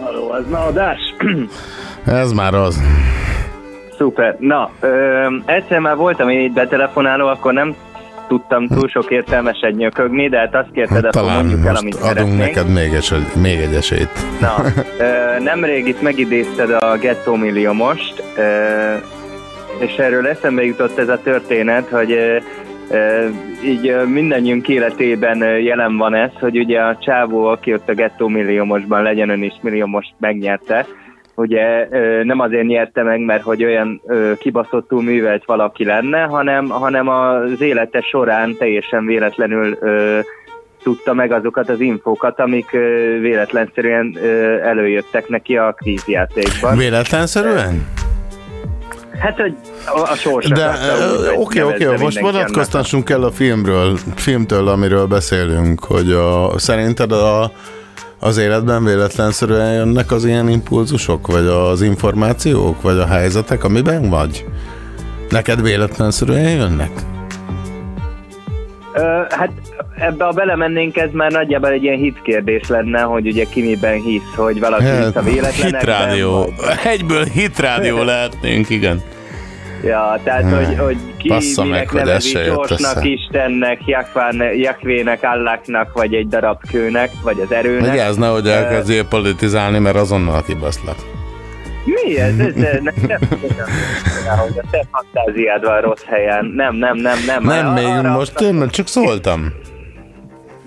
Halló, 0.00 0.34
ez 0.34 0.44
na 0.50 0.64
adás? 0.64 0.98
Ez 2.22 2.32
már 2.32 2.54
az. 2.54 2.82
Szuper. 3.96 4.36
Na, 4.38 4.70
ö, 4.80 5.26
egyszer 5.44 5.78
már 5.78 5.96
voltam 5.96 6.28
én 6.28 6.40
így 6.40 6.52
betelefonáló, 6.52 7.26
akkor 7.26 7.52
nem 7.52 7.74
tudtam 8.28 8.68
túl 8.68 8.88
sok 8.88 9.10
értelmeset 9.10 9.74
nyökögni, 9.76 10.28
de 10.28 10.38
hát 10.38 10.54
azt 10.54 10.68
kérted, 10.72 10.96
akkor 10.96 11.10
Talán 11.10 11.36
mondjuk 11.36 11.64
el, 11.66 11.70
most 11.70 11.80
amit 11.82 11.94
adunk 11.94 12.16
szeretnénk. 12.16 12.38
neked 12.38 12.68
még 12.68 12.92
egy, 12.92 13.42
még 13.42 13.58
egy 13.58 13.74
esélyt. 13.74 14.40
Na, 14.40 14.54
ö, 14.98 15.40
nemrég 15.42 15.86
itt 15.86 16.02
megidézted 16.02 16.70
a 16.70 16.96
Ghetto 17.00 17.36
Milliómost, 17.36 18.22
ö, 18.36 18.42
és 19.78 19.96
erről 19.96 20.26
eszembe 20.26 20.64
jutott 20.64 20.98
ez 20.98 21.08
a 21.08 21.18
történet, 21.22 21.88
hogy 21.88 22.12
ö, 22.12 22.36
így 23.64 23.96
mindannyiunk 24.06 24.68
életében 24.68 25.60
jelen 25.60 25.96
van 25.96 26.14
ez, 26.14 26.30
hogy 26.40 26.58
ugye 26.58 26.80
a 26.80 26.96
csávó, 26.96 27.44
aki 27.44 27.72
ott 27.72 27.88
a 27.88 27.94
Ghetto 27.94 28.28
Milliómosban 28.28 29.02
legyen 29.02 29.28
ön 29.28 29.42
is 29.42 29.54
milliómost 29.60 30.14
megnyerte, 30.18 30.86
ugye 31.34 31.88
nem 32.22 32.40
azért 32.40 32.66
nyerte 32.66 33.02
meg, 33.02 33.20
mert 33.20 33.42
hogy 33.42 33.64
olyan 33.64 34.00
ö, 34.06 34.32
kibaszottul 34.38 35.02
művelt 35.02 35.44
valaki 35.44 35.84
lenne, 35.84 36.22
hanem, 36.22 36.68
hanem 36.68 37.08
az 37.08 37.60
élete 37.60 38.00
során 38.00 38.56
teljesen 38.58 39.06
véletlenül 39.06 39.78
tudta 40.82 41.14
meg 41.14 41.32
azokat 41.32 41.68
az 41.68 41.80
infókat, 41.80 42.40
amik 42.40 42.70
véletlenszerűen 43.20 44.18
előjöttek 44.62 45.28
neki 45.28 45.56
a 45.56 45.72
kvízjátékban. 45.72 46.76
Véletlenszerűen? 46.76 47.86
Hát, 49.18 49.40
hogy 49.40 49.56
a, 49.86 50.14
sorsa. 50.14 50.54
De 50.54 50.74
oké, 51.36 51.62
oké, 51.62 51.84
nevezze 51.84 52.04
most 52.04 52.20
vonatkoztassunk 52.20 53.10
el 53.10 53.22
a 53.22 53.30
filmről, 53.30 53.98
filmtől, 54.14 54.68
amiről 54.68 55.06
beszélünk, 55.06 55.84
hogy 55.84 56.10
a, 56.10 56.58
szerinted 56.58 57.12
a, 57.12 57.52
az 58.18 58.36
életben 58.36 58.84
véletlenszerűen 58.84 59.72
jönnek 59.72 60.12
az 60.12 60.24
ilyen 60.24 60.48
impulzusok, 60.48 61.26
vagy 61.26 61.46
az 61.46 61.82
információk, 61.82 62.82
vagy 62.82 62.98
a 62.98 63.06
helyzetek, 63.06 63.64
amiben 63.64 64.08
vagy? 64.08 64.44
Neked 65.28 65.62
véletlenszerűen 65.62 66.50
jönnek? 66.50 66.90
Ö, 68.92 69.22
hát 69.28 69.50
ebbe 69.98 70.24
a 70.24 70.30
belemennénk, 70.32 70.96
ez 70.96 71.10
már 71.12 71.30
nagyjából 71.30 71.70
egy 71.70 71.82
ilyen 71.82 71.96
hit 71.96 72.22
kérdés 72.22 72.68
lenne, 72.68 73.00
hogy 73.00 73.26
ugye 73.26 73.44
ki 73.44 73.62
miben 73.62 74.00
hisz, 74.00 74.34
hogy 74.36 74.60
valaki 74.60 74.84
hisz 74.84 75.14
a 75.14 75.22
véletlenekben. 75.22 75.80
hitrádió. 75.80 76.52
Egyből 76.84 77.24
hitrádió 77.24 78.02
lehetnénk, 78.02 78.70
igen. 78.70 79.00
Ja, 79.84 80.20
tehát, 80.22 80.42
Hmm. 80.42 80.56
hogy, 80.56 80.78
hogy 80.78 80.96
ki 81.16 81.28
Bassza 81.28 81.64
minek 81.64 81.92
meg, 81.92 82.04
nevezi 82.04 82.36
össze. 82.36 83.00
Istennek, 83.02 83.80
Jakvének, 84.56 85.22
Allaknak, 85.22 85.92
vagy 85.92 86.14
egy 86.14 86.28
darab 86.28 86.60
kőnek, 86.70 87.10
vagy 87.22 87.40
az 87.40 87.52
erőnek. 87.52 87.90
Vigyázz, 87.90 88.16
nehogy 88.16 88.46
elkezdjél 88.46 89.04
politizálni, 89.04 89.78
mert 89.78 89.96
azonnal 89.96 90.42
kibaszlak. 90.42 90.96
Mi 91.84 92.18
ez? 92.18 92.38
ez, 92.38 92.46
ez 92.46 92.54
nem, 92.82 92.94
nem, 93.06 93.18
nem, 93.56 94.38
hogy 94.38 94.58
a 94.58 94.64
te 94.70 94.84
fantáziád 94.92 95.64
van 95.64 95.80
rossz 95.80 96.04
helyen. 96.06 96.52
Nem, 96.56 96.74
nem, 96.74 96.96
nem, 96.96 97.18
nem. 97.26 97.44
Nem, 97.44 97.72
még 97.72 98.10
most 98.10 98.40
én 98.40 98.68
csak 98.70 98.86
szóltam. 98.88 99.52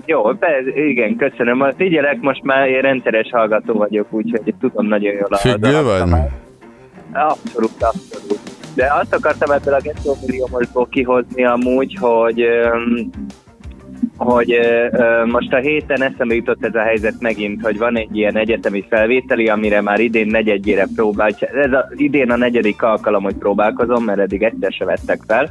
Jó, 0.07 0.21
persze, 0.23 0.85
igen, 0.85 1.15
köszönöm. 1.15 1.59
Hát 1.59 1.75
Figyelek, 1.77 2.19
most 2.21 2.43
már 2.43 2.67
én 2.67 2.81
rendszeres 2.81 3.29
hallgató 3.31 3.73
vagyok, 3.73 4.07
úgyhogy 4.13 4.53
tudom 4.59 4.87
nagyon 4.87 5.13
jól 5.13 5.27
a 5.29 5.37
Függő 5.37 5.75
a- 5.75 5.83
vagy? 5.83 6.01
Abszolút, 7.13 7.71
abszolút. 7.79 8.39
De 8.75 8.87
azt 9.01 9.13
akartam 9.13 9.51
ebből 9.51 9.73
a 9.73 9.77
2 9.81 9.97
milliómosból 10.27 10.87
kihozni 10.87 11.45
amúgy, 11.45 11.97
hogy 11.99 12.45
hogy 14.17 14.51
ö, 14.51 15.25
most 15.25 15.53
a 15.53 15.57
héten 15.57 16.01
eszembe 16.01 16.35
jutott 16.35 16.65
ez 16.65 16.75
a 16.75 16.81
helyzet 16.81 17.15
megint, 17.19 17.61
hogy 17.61 17.77
van 17.77 17.97
egy 17.97 18.17
ilyen 18.17 18.37
egyetemi 18.37 18.85
felvételi, 18.89 19.47
amire 19.47 19.81
már 19.81 19.99
idén 19.99 20.27
negyedjére 20.27 20.87
próbál, 20.95 21.29
ez 21.53 21.71
a, 21.71 21.89
idén 21.95 22.31
a 22.31 22.35
negyedik 22.37 22.81
alkalom, 22.81 23.23
hogy 23.23 23.35
próbálkozom, 23.35 24.03
mert 24.03 24.19
eddig 24.19 24.43
egyszer 24.43 24.71
se 24.71 24.85
vettek 24.85 25.19
fel, 25.27 25.49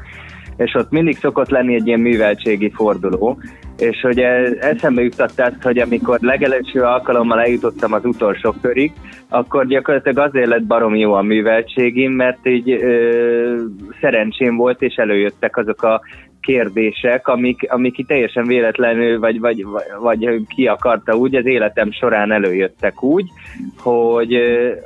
és 0.56 0.74
ott 0.74 0.90
mindig 0.90 1.16
szokott 1.16 1.48
lenni 1.48 1.74
egy 1.74 1.86
ilyen 1.86 2.00
műveltségi 2.00 2.70
forduló, 2.70 3.38
és 3.78 4.00
hogy 4.00 4.20
ez- 4.20 4.56
eszembe 4.60 5.02
jutott 5.02 5.40
azt, 5.40 5.62
hogy 5.62 5.78
amikor 5.78 6.18
legelőső 6.20 6.82
alkalommal 6.82 7.40
eljutottam 7.40 7.92
az 7.92 8.04
utolsó 8.04 8.54
körig, 8.62 8.92
akkor 9.28 9.66
gyakorlatilag 9.66 10.18
azért 10.18 10.48
lett 10.48 10.64
barom 10.64 10.94
jó 10.94 11.12
a 11.12 11.22
műveltségim, 11.22 12.12
mert 12.12 12.46
így 12.46 12.70
ö, 12.70 13.62
szerencsém 14.00 14.56
volt, 14.56 14.82
és 14.82 14.94
előjöttek 14.94 15.56
azok 15.56 15.82
a 15.82 16.00
kérdések, 16.46 17.28
amik, 17.28 17.66
amik 17.70 17.98
itt 17.98 18.06
teljesen 18.06 18.46
véletlenül, 18.46 19.18
vagy, 19.18 19.40
vagy, 19.40 19.64
vagy, 20.00 20.40
ki 20.48 20.66
akarta 20.66 21.14
úgy, 21.14 21.34
az 21.34 21.46
életem 21.46 21.92
során 21.92 22.32
előjöttek 22.32 23.02
úgy, 23.02 23.30
hogy 23.78 24.34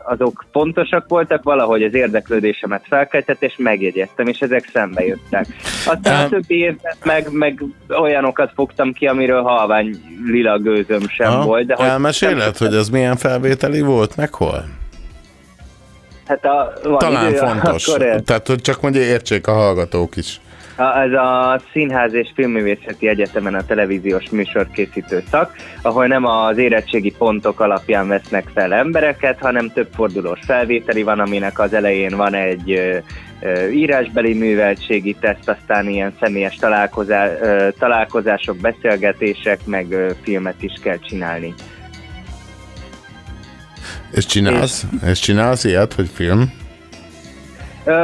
azok 0.05 0.45
pontosak 0.53 1.09
voltak, 1.09 1.43
valahogy 1.43 1.83
az 1.83 1.95
érdeklődésemet 1.95 2.85
felkeltett, 2.89 3.43
és 3.43 3.55
megjegyeztem, 3.57 4.27
és 4.27 4.41
ezek 4.41 4.69
szembe 4.73 5.05
jöttek. 5.05 5.47
Aztán 5.87 6.25
a 6.25 6.29
többi 6.29 6.59
évben 6.59 6.95
meg, 7.05 7.27
meg 7.33 7.65
olyanokat 7.89 8.53
fogtam 8.55 8.93
ki, 8.93 9.07
amiről 9.07 9.43
halvány 9.43 9.97
lila 10.25 10.59
gőzöm 10.59 11.09
sem 11.09 11.31
Ha, 11.33 11.45
volt. 11.45 11.67
De 11.67 11.75
Elmeséled, 11.75 12.57
hogy 12.57 12.75
ez 12.75 12.89
milyen 12.89 13.17
felvételi 13.17 13.81
volt, 13.81 14.17
meg 14.17 14.35
hol? 14.35 14.65
Hát 16.27 16.45
a, 16.45 16.73
van 16.83 16.99
Talán 16.99 17.29
idő, 17.29 17.37
fontos. 17.37 17.89
Akkor 17.89 18.03
ez, 18.03 18.23
Tehát, 18.25 18.47
hogy 18.47 18.61
csak 18.61 18.81
mondja, 18.81 19.01
értsék 19.01 19.47
a 19.47 19.53
hallgatók 19.53 20.17
is. 20.17 20.41
Ez 20.81 21.13
a 21.13 21.61
Színház 21.73 22.15
és 22.15 22.31
Filmművészeti 22.35 23.09
Egyetemen 23.09 23.55
a 23.55 23.65
televíziós 23.65 24.31
műsorkészítő 24.31 25.23
szak, 25.31 25.57
ahol 25.83 26.07
nem 26.07 26.25
az 26.25 26.59
érettségi 26.59 27.15
pontok 27.19 27.61
alapján 27.61 28.09
vesznek 28.09 28.49
fel 28.55 28.75
embereket, 28.75 29.39
hanem 29.39 29.73
több 29.73 29.89
fordulós 29.95 30.41
felvételi 30.43 31.03
van, 31.03 31.21
aminek 31.21 31.59
az 31.59 31.75
elején 31.75 32.17
van 32.17 32.35
egy 32.35 32.81
írásbeli 33.73 34.35
műveltségi 34.35 35.17
teszt, 35.21 35.49
aztán 35.49 35.89
ilyen 35.89 36.15
személyes 36.21 36.59
találkozások, 37.79 38.57
beszélgetések, 38.57 39.59
meg 39.65 40.15
filmet 40.23 40.63
is 40.63 40.73
kell 40.83 40.99
csinálni. 40.99 41.55
És 44.13 44.27
csinálsz? 44.27 44.87
És 45.07 45.19
csinálsz 45.19 45.65
ilyet, 45.65 45.93
hogy 45.93 46.09
film? 46.15 46.53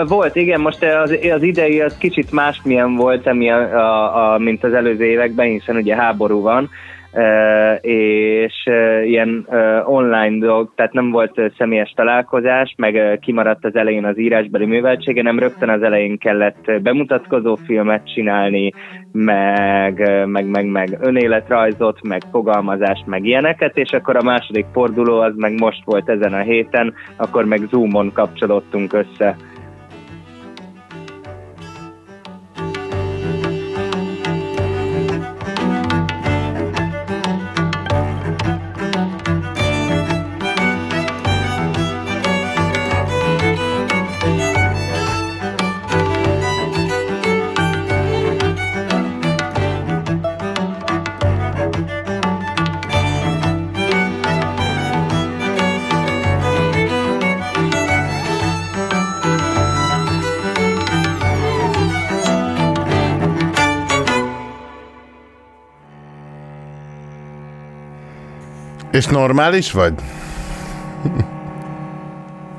Volt, 0.06 0.36
igen, 0.36 0.60
most 0.60 0.82
az, 0.82 1.18
az 1.32 1.42
idei 1.42 1.80
az 1.80 1.98
kicsit 1.98 2.32
másmilyen 2.32 2.94
volt, 2.94 3.26
ami 3.26 3.50
a, 3.50 3.58
a, 3.58 4.32
a, 4.34 4.38
mint 4.38 4.64
az 4.64 4.72
előző 4.72 5.04
években, 5.04 5.46
hiszen 5.46 5.76
ugye 5.76 5.96
háború 5.96 6.40
van, 6.40 6.70
és 7.80 8.68
ilyen 9.04 9.46
online 9.84 10.46
dolg, 10.46 10.72
tehát 10.74 10.92
nem 10.92 11.10
volt 11.10 11.40
személyes 11.58 11.92
találkozás, 11.96 12.74
meg 12.76 13.18
kimaradt 13.22 13.64
az 13.64 13.74
elején 13.74 14.04
az 14.04 14.18
írásbeli 14.18 14.66
műveltsége, 14.66 15.22
nem 15.22 15.38
rögtön 15.38 15.68
az 15.68 15.82
elején 15.82 16.18
kellett 16.18 16.82
bemutatkozó 16.82 17.54
filmet 17.54 18.12
csinálni, 18.14 18.72
meg, 19.12 20.26
meg, 20.26 20.46
meg, 20.46 20.66
meg 20.66 20.98
önéletrajzot, 21.00 22.02
meg 22.02 22.22
fogalmazást, 22.30 23.06
meg 23.06 23.24
ilyeneket, 23.24 23.76
és 23.76 23.90
akkor 23.90 24.16
a 24.16 24.22
második 24.22 24.66
forduló 24.72 25.20
az 25.20 25.32
meg 25.36 25.60
most 25.60 25.84
volt 25.84 26.08
ezen 26.08 26.32
a 26.32 26.40
héten, 26.40 26.94
akkor 27.16 27.44
meg 27.44 27.60
Zoomon 27.70 28.12
kapcsolódtunk 28.12 28.92
össze. 28.92 29.36
És 68.96 69.06
normális 69.06 69.72
vagy? 69.72 69.92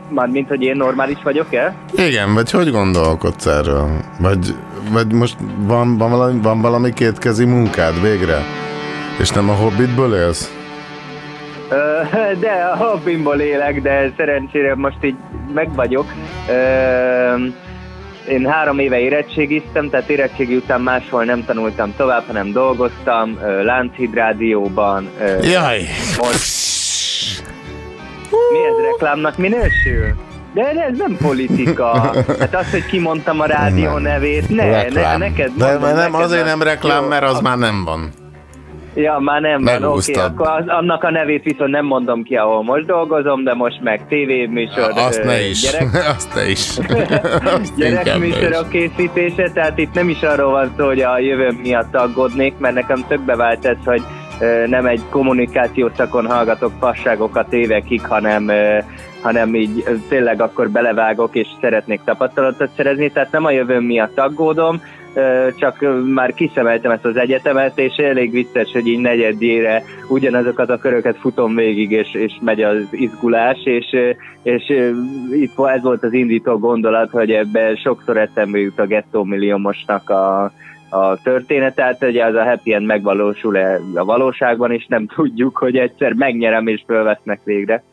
Mármint, 0.10 0.48
hogy 0.48 0.62
én 0.62 0.76
normális 0.76 1.18
vagyok-e? 1.24 1.76
Igen, 1.96 2.34
vagy 2.34 2.52
hogy 2.52 2.72
gondolkodsz 2.72 3.46
erről? 3.46 3.90
Vagy, 4.20 4.56
vagy 4.92 5.14
most 5.14 5.38
van, 5.58 5.98
van, 5.98 6.10
valami, 6.10 6.42
van 6.42 6.62
valami 6.62 6.94
kétkezi 6.94 7.46
munkád 7.46 8.02
végre? 8.02 8.38
És 9.20 9.30
nem 9.30 9.50
a 9.50 9.54
hobbitből 9.54 10.16
élsz? 10.16 10.54
De 12.40 12.72
a 12.74 12.76
hobbimból 12.76 13.40
élek, 13.40 13.82
de 13.82 14.14
szerencsére 14.18 14.76
most 14.76 14.98
így 15.02 15.16
meg 15.54 15.74
vagyok. 15.76 16.06
Ö, 16.50 16.54
Én 18.28 18.46
három 18.46 18.80
éve 18.80 19.00
érettségiztem, 19.00 19.90
tehát 19.90 20.10
érettségi 20.10 20.56
után 20.56 20.82
máshol 20.82 21.24
nem 21.24 21.46
tanultam 21.46 21.94
tovább, 21.98 22.24
hanem 22.28 22.52
dolgoztam, 22.52 23.40
Lánchíd 23.64 24.14
Rádióban. 24.14 25.10
Jaj! 25.42 25.82
Most... 26.18 26.56
Mi 28.30 28.58
ez 28.58 28.92
reklámnak 28.92 29.38
minősül? 29.38 30.16
De 30.54 30.62
ez 30.70 30.98
nem 30.98 31.18
politika. 31.22 32.14
Hát 32.40 32.56
az, 32.56 32.72
hogy 32.72 32.86
kimondtam 32.86 33.40
a 33.40 33.46
rádió 33.46 33.92
Nem. 33.92 34.02
nevét, 34.02 34.50
ne, 34.50 34.66
ne, 34.90 35.18
neked 35.18 35.52
De 35.56 35.64
mondom, 35.66 35.82
mert 35.82 35.96
nem, 35.96 36.12
neked 36.12 36.26
azért 36.26 36.46
nem 36.46 36.62
reklám, 36.62 37.04
Jó, 37.04 37.10
mert 37.10 37.24
az 37.24 37.34
ak- 37.34 37.42
már 37.42 37.58
nem 37.58 37.84
van. 37.86 38.10
Ja, 38.98 39.18
már 39.20 39.42
nem 39.42 39.64
van, 39.64 39.74
oké, 39.74 39.84
Megúsztad. 39.84 40.24
akkor 40.24 40.48
az, 40.48 40.64
annak 40.68 41.04
a 41.04 41.12
nevét 41.12 41.44
viszont 41.44 41.72
nem 41.72 41.86
mondom 41.86 42.24
ki, 42.24 42.36
ahol 42.36 42.64
most 42.64 42.86
dolgozom, 42.86 43.44
de 43.44 43.54
most 43.54 43.82
meg 43.82 44.08
tévéműsor, 44.08 44.92
Azt 45.08 45.24
ne 45.24 45.48
is. 45.48 45.72
gyerek, 45.72 45.88
Azt 46.16 46.36
ne 46.36 46.50
is. 46.50 46.78
Gyerekműsorok 47.76 48.70
készítése, 48.70 49.52
tehát 49.52 49.78
itt 49.78 49.94
nem 49.94 50.10
is 50.10 50.22
arról 50.22 50.52
van 50.52 50.74
szó, 50.78 50.86
hogy 50.86 51.02
a 51.02 51.20
jövőm 51.20 51.56
miatt 51.56 51.96
aggódnék, 51.96 52.54
mert 52.58 52.76
nekem 52.76 53.06
többbe 53.08 53.36
vált 53.36 53.66
ez, 53.66 53.78
hogy 53.86 54.02
nem 54.68 54.86
egy 54.86 55.02
kommunikációs 55.10 55.92
szakon 55.96 56.26
hallgatok 56.26 56.72
fasságokat 56.80 57.54
évekig, 57.54 58.06
hanem 58.06 58.52
hanem 59.22 59.56
így 59.56 59.84
tényleg 60.10 60.42
akkor 60.42 60.70
belevágok, 60.70 61.36
és 61.36 61.48
szeretnék 61.62 62.02
tapasztalatot 62.06 62.70
szerezni, 62.76 63.12
tehát 63.12 63.32
nem 63.32 63.46
a 63.46 63.52
jövőm 63.52 63.84
miatt 63.84 64.20
aggódom, 64.20 64.82
csak 65.56 65.86
már 66.06 66.34
kiszemeltem 66.34 66.92
ezt 66.92 67.06
az 67.06 67.18
egyetemet, 67.18 67.80
és 67.80 67.96
elég 67.96 68.32
vicces, 68.32 68.72
hogy 68.72 68.88
így 68.88 69.00
negyedjére 69.00 69.84
ugyanazokat 70.10 70.70
a 70.70 70.78
köröket 70.78 71.18
futom 71.18 71.56
végig, 71.56 71.92
és, 71.92 72.14
és 72.14 72.34
megy 72.42 72.62
az 72.62 72.88
izgulás, 72.92 73.58
és, 73.64 73.96
és 74.44 74.70
itt 75.32 75.60
ez 75.60 75.82
volt 75.82 76.04
az 76.04 76.14
indító 76.14 76.58
gondolat, 76.58 77.10
hogy 77.10 77.32
ebben 77.32 77.76
sokszor 77.76 78.18
eszembe 78.18 78.60
jut 78.60 78.80
a 78.80 78.86
gettó 78.86 79.24
milliómosnak 79.24 80.10
a, 80.10 80.52
a 80.90 81.22
történet, 81.24 81.76
tehát 81.76 82.04
ugye 82.04 82.26
az 82.26 82.36
a 82.36 82.44
happy 82.44 82.74
end 82.74 82.86
megvalósul-e 82.86 83.80
a 83.96 84.06
valóságban, 84.06 84.72
és 84.72 84.86
nem 84.88 85.08
tudjuk, 85.08 85.58
hogy 85.58 85.78
egyszer 85.78 86.14
megnyerem 86.14 86.68
és 86.68 86.84
fölvesznek 86.86 87.40
végre. 87.44 87.84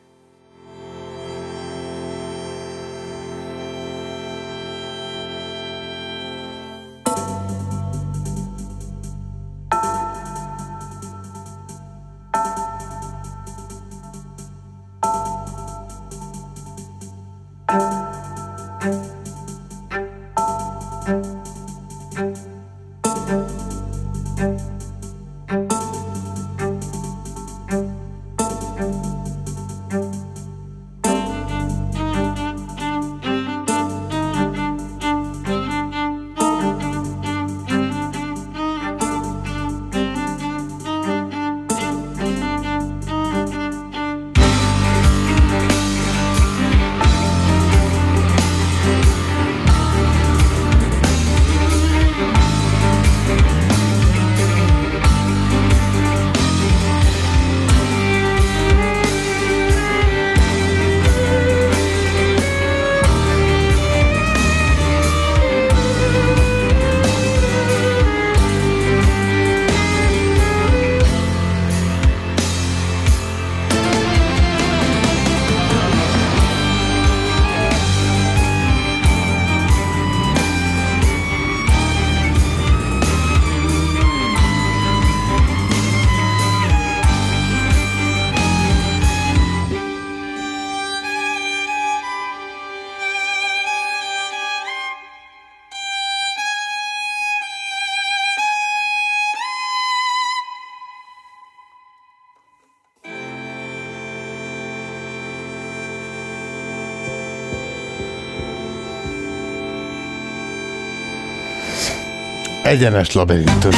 Egyenes 112.74 113.14
labirintus. 113.14 113.76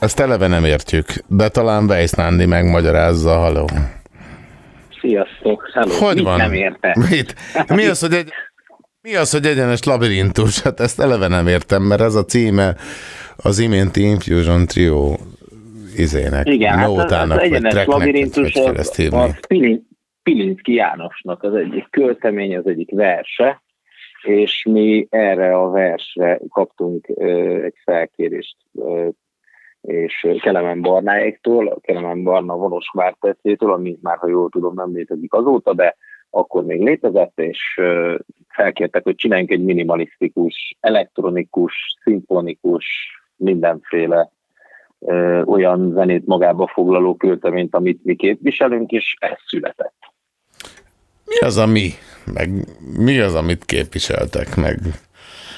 Ezt 0.00 0.20
eleve 0.20 0.46
nem 0.46 0.64
értjük, 0.64 1.06
de 1.26 1.48
talán 1.48 1.84
Weiss 1.84 2.10
Nándi 2.10 2.46
megmagyarázza, 2.46 3.30
haló. 3.34 3.68
Sziasztok, 5.00 5.70
hello. 5.72 5.92
Hogy 5.94 6.14
Mit 6.14 6.24
van? 6.24 6.36
nem 6.36 6.52
érte? 6.52 6.96
Mit? 7.10 7.34
Mi 7.74 7.86
az, 7.86 8.00
hogy 8.00 8.12
egy, 8.12 8.28
mi 9.02 9.14
az, 9.14 9.30
hogy 9.30 9.46
egyenes 9.46 9.84
labirintus? 9.84 10.60
Hát 10.62 10.80
ezt 10.80 11.00
eleve 11.00 11.28
nem 11.28 11.46
értem, 11.46 11.82
mert 11.82 12.00
ez 12.00 12.14
a 12.14 12.24
címe 12.24 12.76
az 13.36 13.58
iménti 13.58 14.02
Infusion 14.02 14.66
Trio 14.66 15.16
izének, 15.96 16.48
Igen, 16.48 16.72
hát 16.78 16.88
az, 16.88 16.94
nótának, 16.94 17.30
az 17.30 17.36
vagy 17.36 17.46
egyenes 17.46 17.72
tracknek, 17.72 17.98
labirintus 17.98 18.52
hogy 18.52 18.64
kell 18.64 18.76
ezt 18.76 18.90
az, 18.90 18.96
hívni. 18.96 19.18
az 19.18 19.34
Pilin, 19.48 19.86
Pilinszki 20.22 20.74
Jánosnak 20.74 21.42
az 21.42 21.54
egyik 21.54 21.86
költemény, 21.90 22.56
az 22.56 22.66
egyik 22.66 22.90
verse, 22.90 23.62
és 24.22 24.64
mi 24.70 25.06
erre 25.10 25.56
a 25.56 25.70
versre 25.70 26.40
kaptunk 26.48 27.06
egy 27.62 27.74
felkérést 27.84 28.56
és 29.80 30.26
Kelemen 30.40 30.80
Barnáéktól, 30.80 31.78
Kelemen 31.80 32.22
Barna 32.22 32.56
vonos 32.56 32.90
vártetszétől, 32.92 33.72
ami 33.72 33.98
már, 34.02 34.18
ha 34.18 34.28
jól 34.28 34.48
tudom, 34.50 34.74
nem 34.74 34.94
létezik 34.94 35.32
azóta, 35.32 35.74
de 35.74 35.96
akkor 36.30 36.64
még 36.64 36.82
létezett, 36.82 37.38
és 37.38 37.80
felkértek, 38.48 39.02
hogy 39.02 39.14
csináljunk 39.14 39.50
egy 39.50 39.64
minimalisztikus, 39.64 40.76
elektronikus, 40.80 41.74
szimfonikus, 42.02 42.86
mindenféle 43.36 44.30
ö, 44.98 45.42
olyan 45.42 45.92
zenét 45.92 46.26
magába 46.26 46.66
foglaló 46.66 47.16
költeményt, 47.16 47.74
amit 47.74 48.04
mi 48.04 48.14
képviselünk, 48.14 48.90
és 48.90 49.16
ez 49.18 49.38
született. 49.46 49.98
Mi 51.24 51.46
az 51.46 51.56
a 51.56 51.66
mi? 51.66 51.88
Meg 52.32 52.50
mi 52.98 53.18
az, 53.20 53.34
amit 53.34 53.64
képviseltek? 53.64 54.56
Meg, 54.56 54.78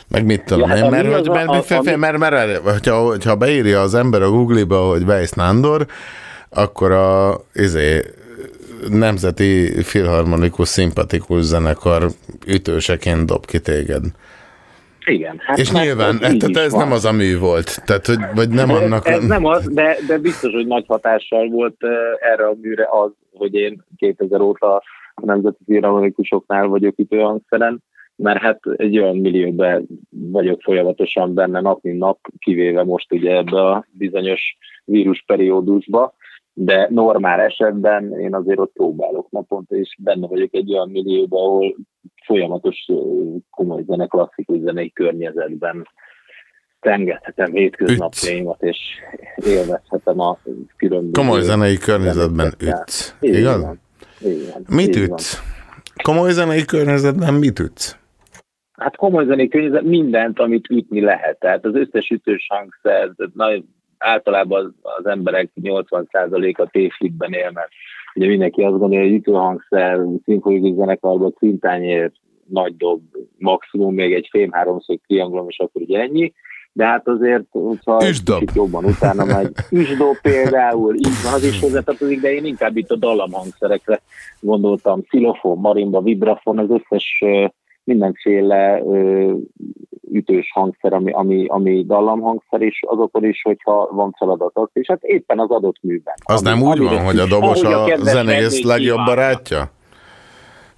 meg 0.08 0.24
mit 0.24 0.44
tudom 0.44 0.68
Ja, 0.68 0.74
hát 0.74 0.84
én? 0.84 0.90
Mert, 0.90 1.04
hogy, 1.04 1.14
az 1.14 1.28
a- 1.28 1.32
mert, 1.32 1.48
a- 1.48 1.52
mert, 1.52 1.68
mert, 1.84 1.96
mert, 1.96 2.18
mert, 2.18 2.36
mert 2.40 2.68
hogyha, 2.68 2.96
hogyha 3.06 3.36
beírja 3.36 3.80
az 3.80 3.94
ember 3.94 4.22
a 4.22 4.30
Google-ba, 4.30 4.76
hogy 4.88 5.02
Weiss 5.02 5.30
Nándor, 5.30 5.86
akkor 6.48 6.90
a 6.92 7.40
izé, 7.54 8.00
Nemzeti 8.88 9.82
Filharmonikus 9.82 10.68
Szimpatikus 10.68 11.42
Zenekar 11.42 12.06
ütőseként 12.46 13.26
dob 13.26 13.46
ki 13.46 13.60
téged. 13.60 14.04
Igen. 15.04 15.36
Hát 15.46 15.58
És 15.58 15.70
mert 15.72 15.84
nyilván, 15.84 16.18
ez 16.22 16.34
tehát 16.38 16.56
ez 16.56 16.72
van. 16.72 16.80
nem 16.82 16.92
az 16.92 17.04
a 17.04 17.12
mű 17.12 17.38
volt. 17.38 17.82
Tehát, 17.84 18.06
hogy, 18.06 18.18
vagy 18.34 18.48
nem 18.48 18.70
ez, 18.70 18.76
annak 18.76 19.08
ez 19.08 19.24
nem 19.24 19.44
az, 19.44 19.68
de, 19.70 19.96
de 20.06 20.18
biztos, 20.18 20.52
hogy 20.52 20.66
nagy 20.66 20.84
hatással 20.88 21.48
volt 21.48 21.76
uh, 21.80 21.90
erre 22.32 22.46
a 22.46 22.56
műre 22.62 22.88
az, 23.04 23.10
hogy 23.32 23.54
én 23.54 23.84
2000 23.96 24.40
óta 24.40 24.82
Nemzeti 25.24 25.64
Filharmonikusoknál 25.66 26.66
vagyok 26.66 26.98
itt 26.98 27.12
olyan 27.12 27.44
szeren, 27.48 27.82
mert 28.16 28.40
hát 28.40 28.60
egy 28.76 28.98
olyan 28.98 29.16
millióben 29.16 29.86
vagyok 30.10 30.62
folyamatosan 30.62 31.34
benne 31.34 31.60
nap, 31.60 31.82
mint 31.82 31.98
nap, 31.98 32.18
kivéve 32.38 32.84
most 32.84 33.12
ugye 33.12 33.36
ebbe 33.36 33.60
a 33.60 33.86
bizonyos 33.90 34.56
vírusperiódusba, 34.84 36.14
de 36.54 36.86
normál 36.90 37.40
esetben 37.40 38.18
én 38.18 38.34
azért 38.34 38.58
ott 38.58 38.72
próbálok 38.72 39.30
naponta, 39.30 39.76
és 39.76 39.96
benne 39.98 40.26
vagyok 40.26 40.54
egy 40.54 40.72
olyan 40.72 40.90
millióban, 40.90 41.44
ahol 41.44 41.76
folyamatos 42.24 42.86
komoly 43.50 43.82
zene, 43.86 44.06
klasszikus 44.06 44.58
zenei 44.58 44.92
környezetben 44.92 45.86
tengethetem 46.80 47.52
hétköznapjaimat, 47.52 48.62
és 48.62 48.78
élvezhetem 49.46 50.20
a 50.20 50.38
különböző... 50.76 51.12
Komoly 51.12 51.40
zenei 51.40 51.76
környezetben 51.76 52.46
ütsz. 52.46 53.16
Igaz? 53.20 53.36
Így 53.36 53.60
van. 53.60 53.80
Mit 54.68 54.96
Így 54.96 55.08
van. 55.08 55.18
ütsz? 55.18 55.42
Komoly 56.02 56.30
zenei 56.30 56.64
környezetben 56.64 57.34
mit 57.34 57.58
ütsz? 57.58 57.96
Hát 58.72 58.96
komoly 58.96 59.24
zenei 59.24 59.48
környezet 59.48 59.82
mindent, 59.82 60.38
amit 60.38 60.70
ütni 60.70 61.00
lehet. 61.00 61.38
Tehát 61.38 61.64
az 61.64 61.74
összes 61.74 62.10
ütős 62.10 62.46
hangszer, 62.48 63.10
nagy 63.34 63.64
általában 63.98 64.64
az, 64.64 64.92
az 64.98 65.06
emberek 65.06 65.50
80%-a 65.62 66.68
tévhitben 66.70 67.32
él, 67.32 67.50
mert 67.54 67.68
ugye 68.14 68.26
mindenki 68.26 68.62
azt 68.62 68.78
gondolja, 68.78 69.04
hogy 69.04 69.14
ütőhangszer, 69.14 70.00
szimfonikus 70.24 70.74
zenekarban 70.74 71.34
cintányért, 71.38 72.14
nagy 72.46 72.76
dob, 72.76 73.02
maximum 73.38 73.94
még 73.94 74.14
egy 74.14 74.28
fém 74.30 74.50
háromszög 74.50 75.00
triangulum, 75.06 75.48
és 75.48 75.58
akkor 75.58 75.82
ugye 75.82 76.00
ennyi. 76.00 76.32
De 76.72 76.84
hát 76.84 77.08
azért, 77.08 77.44
hogyha 77.50 77.96
kicsit 77.96 78.54
jobban 78.54 78.84
utána 78.84 79.24
megy, 79.24 79.52
üsdob 79.70 80.16
például, 80.22 80.94
így 80.94 81.22
van, 81.24 81.32
az 81.32 81.44
is 81.44 81.60
hozzátartozik, 81.60 82.20
de 82.20 82.32
én 82.32 82.44
inkább 82.44 82.76
itt 82.76 82.90
a 82.90 82.96
dallamhangszerekre 82.96 84.00
gondoltam, 84.40 85.02
xilofon, 85.02 85.58
marimba, 85.58 86.02
vibrafon, 86.02 86.58
az 86.58 86.70
összes 86.70 87.24
mindenféle 87.84 88.82
ö, 88.86 89.32
ütős 90.12 90.50
hangszer, 90.54 90.92
ami, 90.92 91.12
ami, 91.12 91.46
ami 91.48 91.84
dallamhangszer, 91.86 92.60
és 92.60 92.82
azokon 92.86 93.24
is, 93.24 93.42
hogyha 93.42 93.88
van 93.92 94.14
feladatok, 94.18 94.70
és 94.72 94.86
hát 94.88 95.02
éppen 95.02 95.38
az 95.38 95.50
adott 95.50 95.76
műben. 95.80 96.14
Az 96.24 96.46
ami, 96.46 96.58
nem 96.58 96.68
úgy 96.68 96.78
van, 96.78 97.04
hogy 97.04 97.18
a 97.18 97.26
dobos 97.26 97.62
a 97.62 97.84
kedves 97.84 98.12
zenész 98.12 98.62
legjobb 98.62 98.98
kívánja. 98.98 99.14
barátja? 99.14 99.70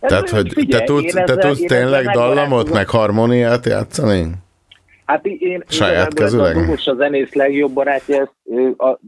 Ez 0.01 0.09
Tehát, 0.09 0.29
hogy 0.29 0.47
te 0.49 0.61
figyelj, 0.61 0.85
tudsz, 0.85 1.15
én 1.15 1.25
te 1.25 1.37
tudsz 1.37 1.61
én 1.61 1.67
tényleg 1.67 2.07
dallamot, 2.07 2.73
meg 2.73 2.89
harmóniát 2.89 3.67
játszani? 3.67 4.31
Hát 5.05 5.27
én 5.27 5.63
Saját 5.67 6.15
kezüleg? 6.15 6.57
A 6.57 6.61
dobos 6.61 6.87
a 6.87 6.95
zenész 6.95 7.35
legjobb 7.35 7.73
barátja, 7.73 8.21
ezt 8.21 8.81
a, 8.81 8.99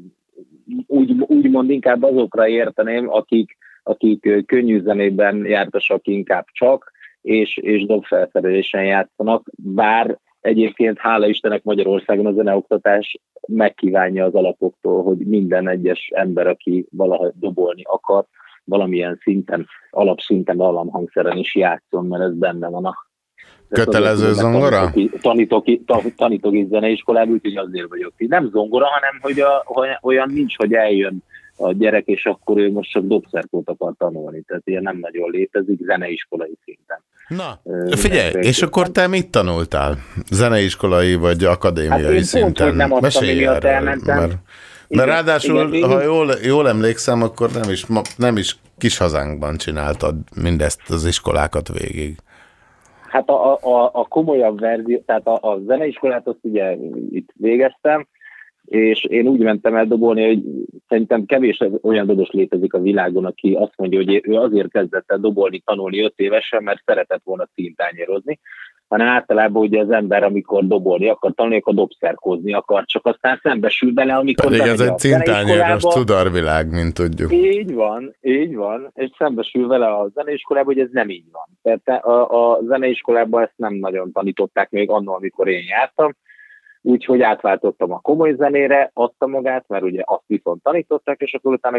úgy, 0.87 1.15
úgymond 1.21 1.71
inkább 1.71 2.03
azokra 2.03 2.49
érteném, 2.49 3.11
akik, 3.11 3.57
akik 3.83 4.47
könnyű 4.47 4.81
zenében 4.81 5.45
jártasak 5.45 6.07
inkább 6.07 6.47
csak, 6.53 6.93
és, 7.23 7.57
és 7.57 7.87
dobfelszerelésen 7.87 8.85
játszanak, 8.85 9.51
bár 9.57 10.19
egyébként 10.41 10.99
hála 10.99 11.27
Istennek 11.27 11.63
Magyarországon 11.63 12.27
a 12.27 12.33
zeneoktatás 12.33 13.19
megkívánja 13.47 14.25
az 14.25 14.35
alapoktól, 14.35 15.03
hogy 15.03 15.19
minden 15.19 15.69
egyes 15.69 16.11
ember, 16.15 16.47
aki 16.47 16.87
valaha 16.91 17.33
dobolni 17.35 17.83
akar, 17.85 18.25
valamilyen 18.65 19.19
szinten, 19.23 19.67
alapszinten 19.91 20.61
alaphangszeren 20.61 21.37
is 21.37 21.55
játszon, 21.55 22.07
mert 22.07 22.23
ez 22.23 22.35
benne 22.35 22.69
van 22.69 22.85
a 22.85 23.06
Kötelező 23.69 24.33
zongora? 24.33 24.91
Tanítok, 24.91 25.21
tanítok, 25.21 25.69
i- 25.69 25.83
ta- 25.87 26.13
tanítok 26.17 26.55
is 26.55 26.67
zeneiskolában, 26.67 27.33
úgyhogy 27.33 27.57
azért 27.57 27.89
vagyok 27.89 28.13
itt. 28.17 28.29
Nem 28.29 28.51
zongora, 28.53 28.87
hanem 28.87 29.19
hogy 29.21 29.41
a, 29.41 29.63
hogy 29.65 29.89
olyan 30.03 30.31
nincs, 30.35 30.57
hogy 30.57 30.73
eljön 30.73 31.23
a 31.57 31.73
gyerek, 31.73 32.07
és 32.07 32.25
akkor 32.25 32.59
ő 32.59 32.73
most 32.73 32.91
csak 32.91 33.05
dobszerkót 33.07 33.69
akar 33.69 33.93
tanulni. 33.99 34.43
Tehát 34.47 34.63
ilyen 34.65 34.83
nem 34.83 34.99
nagyon 35.01 35.31
létezik 35.31 35.79
zeneiskolai 35.85 36.57
szinten. 36.65 37.03
Na, 37.29 37.61
Figyelj, 37.97 38.17
mindenféle 38.23 38.45
és 38.49 38.63
akkor 38.63 38.91
te 38.91 39.07
mit 39.07 39.31
tanultál? 39.31 39.99
Zeneiskolai 40.31 41.15
vagy 41.15 41.45
akadémiai 41.45 41.91
Hát 41.91 42.01
én 42.01 42.11
pont, 42.15 42.25
szinten? 42.25 42.67
hogy 42.67 42.77
nem 42.77 42.93
azt, 42.93 43.03
Mesélj 43.03 43.31
ami 43.31 43.39
miatt 43.39 43.55
erről, 43.65 43.71
elmentem. 43.71 44.19
Mert, 44.19 44.31
Igen, 44.89 45.05
mert 45.05 45.09
ráadásul, 45.09 45.75
igen, 45.75 45.91
én- 45.91 45.97
ha 45.97 46.03
jól, 46.03 46.31
jól 46.43 46.69
emlékszem, 46.69 47.23
akkor 47.23 47.51
nem 47.53 47.71
is, 47.71 47.85
nem 48.17 48.37
is 48.37 48.57
kis 48.79 48.99
hazánkban 48.99 49.57
csináltad 49.57 50.15
mindezt 50.43 50.81
az 50.91 51.07
iskolákat 51.07 51.69
végig. 51.79 52.17
Hát 53.09 53.29
a, 53.29 53.55
a, 53.55 53.91
a, 53.93 54.05
komolyabb 54.09 54.61
verzió, 54.61 55.03
tehát 55.07 55.27
a, 55.27 55.39
a 55.41 55.59
zeneiskolát 55.59 56.27
azt 56.27 56.39
ugye 56.43 56.77
itt 57.11 57.29
végeztem, 57.35 58.07
és 58.65 59.05
én 59.05 59.27
úgy 59.27 59.41
mentem 59.41 59.75
el 59.75 59.87
dobolni, 59.87 60.27
hogy 60.27 60.43
szerintem 60.89 61.25
kevés 61.25 61.61
olyan 61.83 62.07
dobos 62.07 62.31
létezik 62.31 62.75
a 62.75 62.81
világon, 62.81 63.25
aki 63.25 63.55
azt 63.55 63.77
mondja, 63.77 63.99
hogy 63.99 64.21
ő 64.25 64.35
azért 64.35 64.71
kezdett 64.71 65.11
el 65.11 65.19
dobolni, 65.19 65.63
tanulni 65.65 66.01
öt 66.01 66.19
évesen, 66.19 66.63
mert 66.63 66.83
szeretett 66.85 67.23
volna 67.25 67.49
címtányérozni, 67.55 68.39
hanem 68.89 69.07
általában 69.07 69.63
ugye 69.63 69.81
az 69.81 69.91
ember, 69.91 70.23
amikor 70.23 70.67
dobolni 70.67 71.09
akar 71.09 71.33
tanulni, 71.35 71.59
akkor 71.59 71.75
dobszerkozni 71.75 72.53
akar, 72.53 72.85
csak 72.85 73.07
aztán 73.07 73.41
szembesül 73.43 73.93
bele, 73.93 74.15
amikor 74.15 74.45
Pedig 74.45 74.61
ez 74.61 74.81
egy 74.81 74.99
cintányéros 74.99 75.83
tudorvilág, 75.83 76.71
mint 76.71 76.95
tudjuk. 76.95 77.33
Így 77.33 77.75
van, 77.75 78.17
így 78.21 78.55
van, 78.55 78.91
és 78.95 79.11
szembesül 79.19 79.67
vele 79.67 79.87
a 79.87 80.09
zeneiskolában, 80.15 80.75
hogy 80.75 80.83
ez 80.83 80.91
nem 80.93 81.09
így 81.09 81.27
van. 81.33 81.47
Tehát 81.63 82.05
a, 82.05 82.53
a 82.53 82.59
zeneiskolában 82.63 83.43
ezt 83.43 83.55
nem 83.57 83.75
nagyon 83.75 84.13
tanították 84.13 84.71
még 84.71 84.91
annól, 84.91 85.15
amikor 85.15 85.49
én 85.49 85.65
jártam, 85.69 86.17
úgyhogy 86.87 87.23
átváltottam 87.23 87.93
a 87.93 88.01
komoly 88.01 88.35
zenére, 88.35 88.91
adta 88.95 89.27
magát, 89.27 89.65
mert 89.69 89.85
ugye 89.85 90.03
azt 90.05 90.25
viszont 90.27 90.63
tanították, 90.63 91.21
és 91.21 91.35
akkor 91.35 91.53
utána 91.53 91.79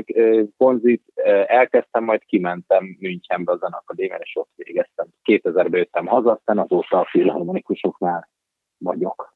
konzit 0.57 1.03
elkezdtem, 1.47 2.03
majd 2.03 2.21
kimentem 2.25 2.97
Münchenbe 2.99 3.51
a 3.51 3.57
zenakadémián, 3.57 4.19
és 4.23 4.31
ott 4.35 4.49
végeztem. 4.55 5.07
2000-ben 5.23 5.79
jöttem 5.79 6.05
haza, 6.05 6.31
aztán 6.31 6.57
azóta 6.59 6.99
a 6.99 7.07
filharmonikusoknál 7.11 8.29
vagyok. 8.77 9.35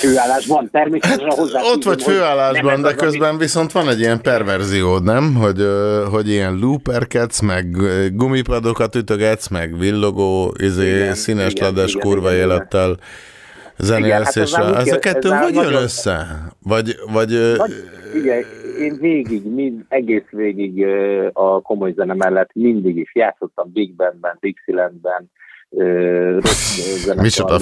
Főállásban 0.00 0.70
természetesen 0.70 1.30
hozzá. 1.30 1.58
Hát, 1.58 1.68
Ott 1.74 1.82
vagy 1.82 2.02
főállásban, 2.02 2.82
de 2.82 2.94
közben 2.94 3.38
viszont 3.38 3.72
van 3.72 3.88
egy 3.88 4.00
ilyen 4.00 4.20
perverziód, 4.20 5.02
nem? 5.02 5.34
Hogy, 5.34 5.66
hogy 6.10 6.28
ilyen 6.28 6.58
looperkedsz, 6.58 7.40
meg 7.40 7.66
gumipadokat 8.12 8.94
ütögetsz, 8.94 9.48
meg 9.48 9.78
villogó, 9.78 10.54
izé, 10.58 10.96
Igen, 10.96 11.14
színes 11.14 11.52
igen, 11.52 11.64
ledes 11.64 11.94
igen, 11.94 12.06
kurva 12.06 12.32
igen, 12.32 12.44
igen. 12.44 12.48
élettel 12.48 12.88
zenélsz, 12.88 13.00
Igen, 13.82 14.24
hát 14.24 14.36
ez 14.36 14.52
a- 14.52 14.76
ez 14.78 14.92
a 14.92 14.98
kettő 14.98 15.32
ez 15.32 15.42
hogy 15.42 15.54
jön 15.54 15.64
nagyon- 15.64 15.82
össze? 15.82 16.26
Vagy, 16.62 16.94
vagy 17.12 17.32
ö, 17.32 17.56
Nagy, 17.56 17.70
igen, 18.14 18.44
én 18.80 18.96
végig, 19.00 19.44
mind, 19.54 19.84
egész 19.88 20.28
végig 20.30 20.86
a 21.32 21.60
komoly 21.60 21.92
zene 21.92 22.14
mellett 22.14 22.50
mindig 22.52 22.96
is 22.96 23.14
játszottam 23.14 23.72
Big 23.72 23.94
Bandben, 23.94 24.36
Dixielandben, 24.40 25.30
Micsoda. 27.22 27.58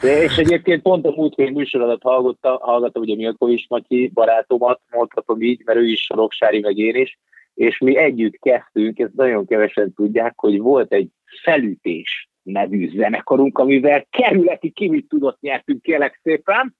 De, 0.00 0.22
és 0.24 0.36
egyébként 0.36 0.82
pont 0.82 1.06
a 1.06 1.12
múltkori 1.16 1.50
műsorodat 1.50 2.02
hallgattam, 2.02 2.56
hallgattam 2.60 3.02
ugye 3.02 3.14
Milkovics 3.16 3.68
Matyi 3.68 4.10
barátomat, 4.14 4.80
mondhatom 4.90 5.40
így, 5.42 5.62
mert 5.64 5.78
ő 5.78 5.86
is 5.86 6.00
Soroksári, 6.04 6.60
meg 6.60 6.76
én 6.76 6.94
is, 6.96 7.18
és 7.54 7.78
mi 7.78 7.96
együtt 7.96 8.38
kezdtünk, 8.40 8.98
ezt 8.98 9.14
nagyon 9.14 9.46
kevesen 9.46 9.94
tudják, 9.94 10.32
hogy 10.36 10.58
volt 10.58 10.92
egy 10.92 11.08
felütés 11.42 12.28
nevű 12.50 12.88
zenekarunk, 12.88 13.58
amivel 13.58 14.06
kerületi 14.10 14.70
kimit 14.70 15.08
tudott 15.08 15.40
nyertünk, 15.40 15.82
kérlek 15.82 16.20
szépen, 16.22 16.76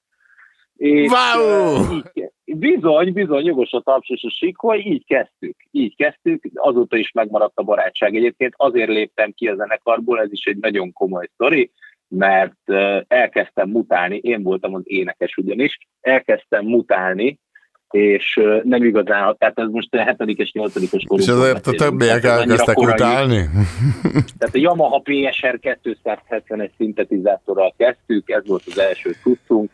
és 0.79 1.11
Wow! 1.11 1.97
így, 1.97 2.59
bizony, 2.59 3.13
bizony, 3.13 3.45
jogos 3.45 3.73
a 3.73 3.81
taps 3.81 4.09
és 4.09 4.23
a 4.23 4.31
sikoly, 4.31 4.79
így 4.79 5.05
kezdtük. 5.07 5.57
Így 5.71 5.97
kezdtük, 5.97 6.45
azóta 6.55 6.97
is 6.97 7.13
megmaradt 7.13 7.59
a 7.59 7.63
barátság. 7.63 8.17
Egyébként 8.17 8.55
azért 8.57 8.89
léptem 8.89 9.33
ki 9.33 9.49
a 9.49 9.55
zenekarból, 9.55 10.21
ez 10.21 10.33
is 10.33 10.45
egy 10.45 10.57
nagyon 10.57 10.93
komoly 10.93 11.29
sztori, 11.35 11.71
mert 12.09 12.73
elkezdtem 13.07 13.69
mutálni, 13.69 14.17
én 14.17 14.43
voltam 14.43 14.75
az 14.75 14.83
énekes 14.85 15.37
ugyanis, 15.37 15.79
elkezdtem 16.01 16.65
mutálni, 16.65 17.39
és 17.91 18.41
nem 18.63 18.85
igazán, 18.85 19.37
tehát 19.39 19.59
ez 19.59 19.69
most 19.71 19.95
a 19.95 20.15
7. 20.19 20.39
és 20.39 20.53
8. 20.53 20.77
és 20.77 21.05
korunkról 21.07 21.41
azért 21.41 21.67
a 21.67 21.73
többiek 21.73 22.25
elkezdtek 22.25 22.79
utálni? 22.79 23.49
Tehát 24.39 24.55
a 24.55 24.59
Yamaha 24.59 24.99
PSR 24.99 25.59
270-es 25.63 26.71
szintetizátorral 26.77 27.75
kezdtük, 27.77 28.31
ez 28.31 28.47
volt 28.47 28.63
az 28.67 28.79
első 28.79 29.11
tudtunk, 29.23 29.71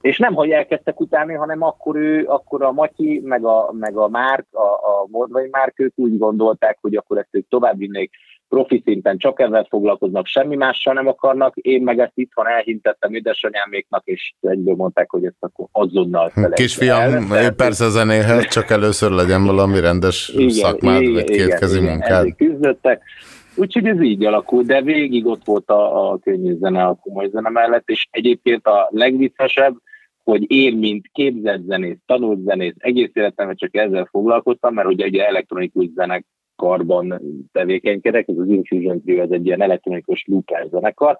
és 0.00 0.18
nem, 0.18 0.34
hogy 0.34 0.50
elkezdtek 0.50 1.00
utálni, 1.00 1.34
hanem 1.34 1.62
akkor 1.62 1.96
ő, 1.96 2.24
akkor 2.26 2.62
a 2.62 2.72
Matyi, 2.72 3.20
meg 3.24 3.44
a, 3.44 3.72
meg 3.72 3.96
a 3.96 4.08
Márk, 4.08 4.46
a, 4.50 4.66
a 4.66 5.06
Mordvai 5.10 5.48
Márk, 5.50 5.80
ők 5.80 5.92
úgy 5.96 6.18
gondolták, 6.18 6.78
hogy 6.80 6.96
akkor 6.96 7.18
ezt 7.18 7.28
ők 7.30 7.48
tovább 7.48 7.78
vinnék 7.78 8.10
profi 8.50 8.82
szinten, 8.84 9.18
csak 9.18 9.40
ezzel 9.40 9.66
foglalkoznak, 9.68 10.26
semmi 10.26 10.56
mással 10.56 10.94
nem 10.94 11.06
akarnak, 11.06 11.56
én 11.56 11.82
meg 11.82 11.98
ezt 11.98 12.12
itthon 12.14 12.46
elhintettem 12.46 13.14
édesanyáméknak, 13.14 14.02
és 14.04 14.32
egyből 14.40 14.74
mondták, 14.74 15.10
hogy 15.10 15.24
ezt 15.24 15.36
akkor 15.40 15.66
azonnal 15.72 16.28
felejtsd 16.28 16.54
Kisfiam, 16.54 17.32
el. 17.32 17.42
én 17.42 17.56
persze 17.56 17.88
zenéhez, 17.88 18.46
csak 18.46 18.70
először 18.70 19.10
legyen 19.10 19.44
valami 19.44 19.80
rendes 19.80 20.32
szakmád, 20.48 21.12
vagy 21.12 21.24
kétkezi 21.24 21.80
igen, 21.80 21.90
munkád. 21.90 22.20
ezért 22.20 22.36
küzdöttek. 22.36 23.02
Úgyhogy 23.56 23.86
ez 23.86 24.02
így 24.02 24.24
alakult, 24.24 24.66
de 24.66 24.82
végig 24.82 25.26
ott 25.26 25.44
volt 25.44 25.68
a, 25.70 26.10
a 26.10 26.18
könnyű 26.18 26.56
zene, 26.56 26.84
a 26.84 26.94
komoly 26.94 27.28
zene 27.28 27.48
mellett, 27.48 27.88
és 27.88 28.08
egyébként 28.10 28.66
a 28.66 28.88
legviccesebb, 28.90 29.76
hogy 30.24 30.50
én, 30.50 30.76
mint 30.76 31.08
képzett 31.12 31.62
zenész, 31.66 31.98
tanult 32.06 32.44
zenész, 32.44 32.74
egész 32.78 33.10
életemben 33.12 33.56
csak 33.56 33.76
ezzel 33.76 34.08
foglalkoztam, 34.10 34.74
mert 34.74 34.88
ugye 34.88 35.04
egy 35.04 35.16
elektronikus 35.16 35.86
zenekarban 36.60 37.20
tevékenykedek, 37.52 38.28
ez 38.28 38.38
az 38.38 38.48
Infusion 38.48 39.00
Trio, 39.02 39.22
ez 39.22 39.30
egy 39.30 39.46
ilyen 39.46 39.62
elektronikus 39.62 40.24
looper 40.26 40.66
zenekar, 40.70 41.18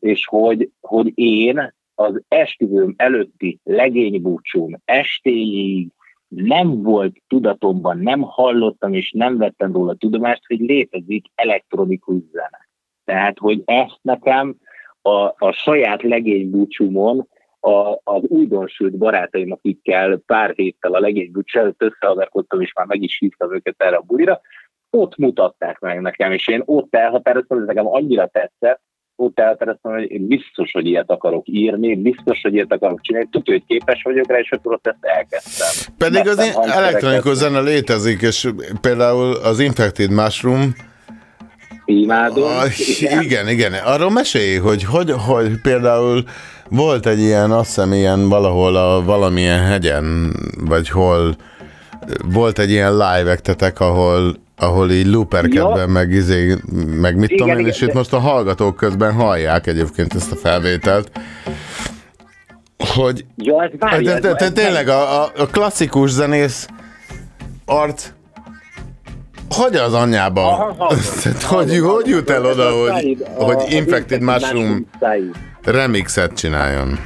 és 0.00 0.26
hogy, 0.26 0.70
hogy 0.80 1.12
én 1.14 1.74
az 1.94 2.22
esküvőm 2.28 2.94
előtti 2.96 3.60
legénybúcsún 3.64 4.80
estéig 4.84 5.88
nem 6.28 6.82
volt 6.82 7.16
tudatomban, 7.28 7.98
nem 7.98 8.20
hallottam 8.20 8.92
és 8.92 9.12
nem 9.12 9.36
vettem 9.36 9.72
róla 9.72 9.94
tudomást, 9.94 10.46
hogy 10.46 10.60
létezik 10.60 11.26
elektronikus 11.34 12.22
zene. 12.32 12.68
Tehát, 13.04 13.38
hogy 13.38 13.62
ezt 13.64 13.98
nekem 14.02 14.56
a, 15.02 15.10
a 15.38 15.52
saját 15.52 16.02
legénybúcsúmon 16.02 17.28
a, 17.60 18.00
az 18.04 18.22
újdonsült 18.22 18.96
barátaim, 18.96 19.52
akikkel 19.52 20.18
pár 20.26 20.52
héttel 20.54 20.92
a 20.94 21.00
legénybúcsú 21.00 21.58
előtt 21.58 21.82
összehaverkodtam, 21.82 22.60
és 22.60 22.72
már 22.72 22.86
meg 22.86 23.02
is 23.02 23.18
hívtam 23.18 23.54
őket 23.54 23.74
erre 23.78 23.96
a 23.96 24.04
bulira, 24.06 24.40
ott 24.96 25.16
mutatták 25.16 25.78
meg 25.78 26.00
nekem, 26.00 26.32
és 26.32 26.48
én 26.48 26.62
ott 26.64 26.94
elhatároztam, 26.94 27.58
ez 27.58 27.66
nekem 27.66 27.86
annyira 27.86 28.26
tetszett, 28.26 28.80
ott 29.16 29.40
eltereztem, 29.40 29.92
hogy 29.92 30.10
én 30.10 30.26
biztos, 30.26 30.70
hogy 30.72 30.86
ilyet 30.86 31.10
akarok 31.10 31.48
írni, 31.48 31.94
biztos, 31.96 32.40
hogy 32.42 32.54
ilyet 32.54 32.72
akarok 32.72 33.00
csinálni, 33.00 33.28
tudja, 33.30 33.52
hogy 33.52 33.64
képes 33.66 34.02
vagyok 34.02 34.26
rá, 34.26 34.38
és 34.38 34.50
akkor 34.52 34.72
ott 34.72 34.86
ezt 34.86 34.98
elkezdtem. 35.00 35.94
Pedig 35.98 36.28
az 36.28 36.44
in- 36.44 36.52
hangszereket. 36.52 36.88
elektronikus 36.88 37.34
zene 37.34 37.60
létezik, 37.60 38.22
és 38.22 38.48
például 38.80 39.34
az 39.34 39.60
Infected 39.60 40.10
Mushroom, 40.10 40.74
Imádom. 41.84 42.50
igen. 42.98 43.22
igen, 43.22 43.48
igen. 43.48 43.72
Arról 43.72 44.10
mesélj, 44.10 44.56
hogy, 44.56 44.84
hogy, 44.84 45.10
hogy 45.26 45.60
például 45.62 46.24
volt 46.68 47.06
egy 47.06 47.18
ilyen, 47.20 47.50
azt 47.50 47.66
hiszem 47.66 47.92
ilyen 47.92 48.28
valahol 48.28 48.76
a 48.76 49.04
valamilyen 49.04 49.60
hegyen, 49.60 50.32
vagy 50.60 50.88
hol 50.88 51.36
volt 52.24 52.58
egy 52.58 52.70
ilyen 52.70 52.92
live 52.92 53.30
ektetek, 53.30 53.80
ahol, 53.80 54.36
ahol 54.56 54.90
így 54.90 55.06
looperkedben, 55.06 55.90
meg, 55.90 56.10
izé, 56.10 56.54
meg 57.00 57.16
mit 57.16 57.30
Igen, 57.30 57.36
tudom 57.36 57.48
én, 57.48 57.58
igen, 57.58 57.72
és 57.72 57.80
itt 57.80 57.86
de- 57.88 57.94
most 57.94 58.12
a 58.12 58.18
hallgatók 58.18 58.76
közben 58.76 59.12
hallják 59.12 59.66
egyébként 59.66 60.14
ezt 60.14 60.32
a 60.32 60.36
felvételt, 60.36 61.10
hogy 62.94 63.24
Ja, 63.36 63.64
ez 63.64 63.70
várj, 63.78 64.04
de, 64.04 64.20
de, 64.20 64.34
de 64.34 64.50
tényleg 64.52 64.88
a, 64.88 65.22
a, 65.22 65.32
a 65.36 65.46
klasszikus 65.46 66.10
zenész 66.10 66.68
arc 67.64 68.14
hogy 69.50 69.74
az 69.76 69.94
anyába? 69.94 70.40
Aha, 70.40 70.74
hallom. 70.78 70.98
Hogy, 71.48 71.78
hogy 71.78 72.06
jut 72.06 72.30
el 72.30 72.44
oda, 72.44 72.70
hogy, 72.70 73.26
hogy 73.34 73.56
Infected 73.68 74.20
Mushroom 74.20 74.86
remixet 75.64 76.32
csináljon? 76.32 76.98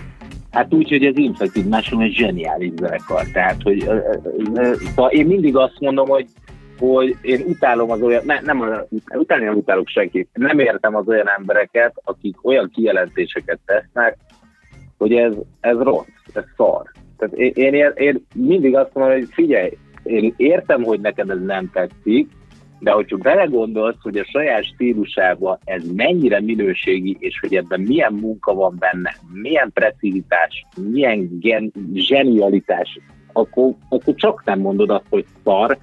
Hát 0.51 0.74
úgy, 0.74 0.89
hogy 0.89 1.05
az 1.05 1.16
Infected 1.16 1.68
Mushroom 1.68 2.02
egy 2.02 2.12
zseniális 2.12 2.72
zenekar. 2.81 3.27
Tehát, 3.32 3.56
hogy 3.62 3.90
szóval 4.89 5.10
én 5.10 5.27
mindig 5.27 5.56
azt 5.56 5.77
mondom, 5.78 6.09
hogy 6.09 6.27
hogy 6.89 7.16
én 7.23 7.44
utálom 7.47 7.90
az 7.90 8.02
olyan, 8.02 8.23
ne, 8.24 8.40
nem, 8.40 8.86
utálni 9.15 9.44
nem 9.44 9.57
utálok 9.57 9.89
senkit, 9.89 10.28
nem 10.32 10.59
értem 10.59 10.94
az 10.94 11.09
olyan 11.09 11.28
embereket, 11.28 11.93
akik 12.05 12.47
olyan 12.47 12.70
kijelentéseket 12.74 13.59
tesznek, 13.65 14.16
hogy 14.98 15.12
ez, 15.12 15.32
ez 15.61 15.77
rossz, 15.77 16.07
ez 16.35 16.44
szar. 16.57 16.82
Tehát 17.16 17.35
én, 17.35 17.74
én, 17.74 17.93
én 17.94 18.27
mindig 18.35 18.77
azt 18.77 18.94
mondom, 18.94 19.15
hogy 19.15 19.28
figyelj, 19.31 19.70
én 20.02 20.35
értem, 20.36 20.82
hogy 20.82 21.01
neked 21.01 21.31
ez 21.31 21.44
nem 21.44 21.70
tetszik, 21.73 22.28
de 22.78 22.90
hogyha 22.90 23.16
belegondolsz, 23.16 23.97
hogy 24.02 24.16
a 24.16 24.24
saját 24.24 24.65
stílusában 24.65 25.59
ez 25.65 25.82
mennyire 25.94 26.40
minőségi, 26.40 27.16
és 27.19 27.40
hogy 27.40 27.55
ebben 27.55 27.81
milyen 27.81 28.12
munka 28.12 28.55
van 28.55 28.77
benne, 28.78 29.15
milyen 29.32 29.70
precizitás, 29.73 30.66
milyen 30.90 31.39
gen, 31.40 31.73
zsenialitás, 31.94 32.98
akkor, 33.32 33.74
akkor 33.89 34.15
csak 34.15 34.44
nem 34.44 34.59
mondod 34.59 34.90
azt, 34.90 35.07
hogy 35.11 35.24
szar. 35.44 35.78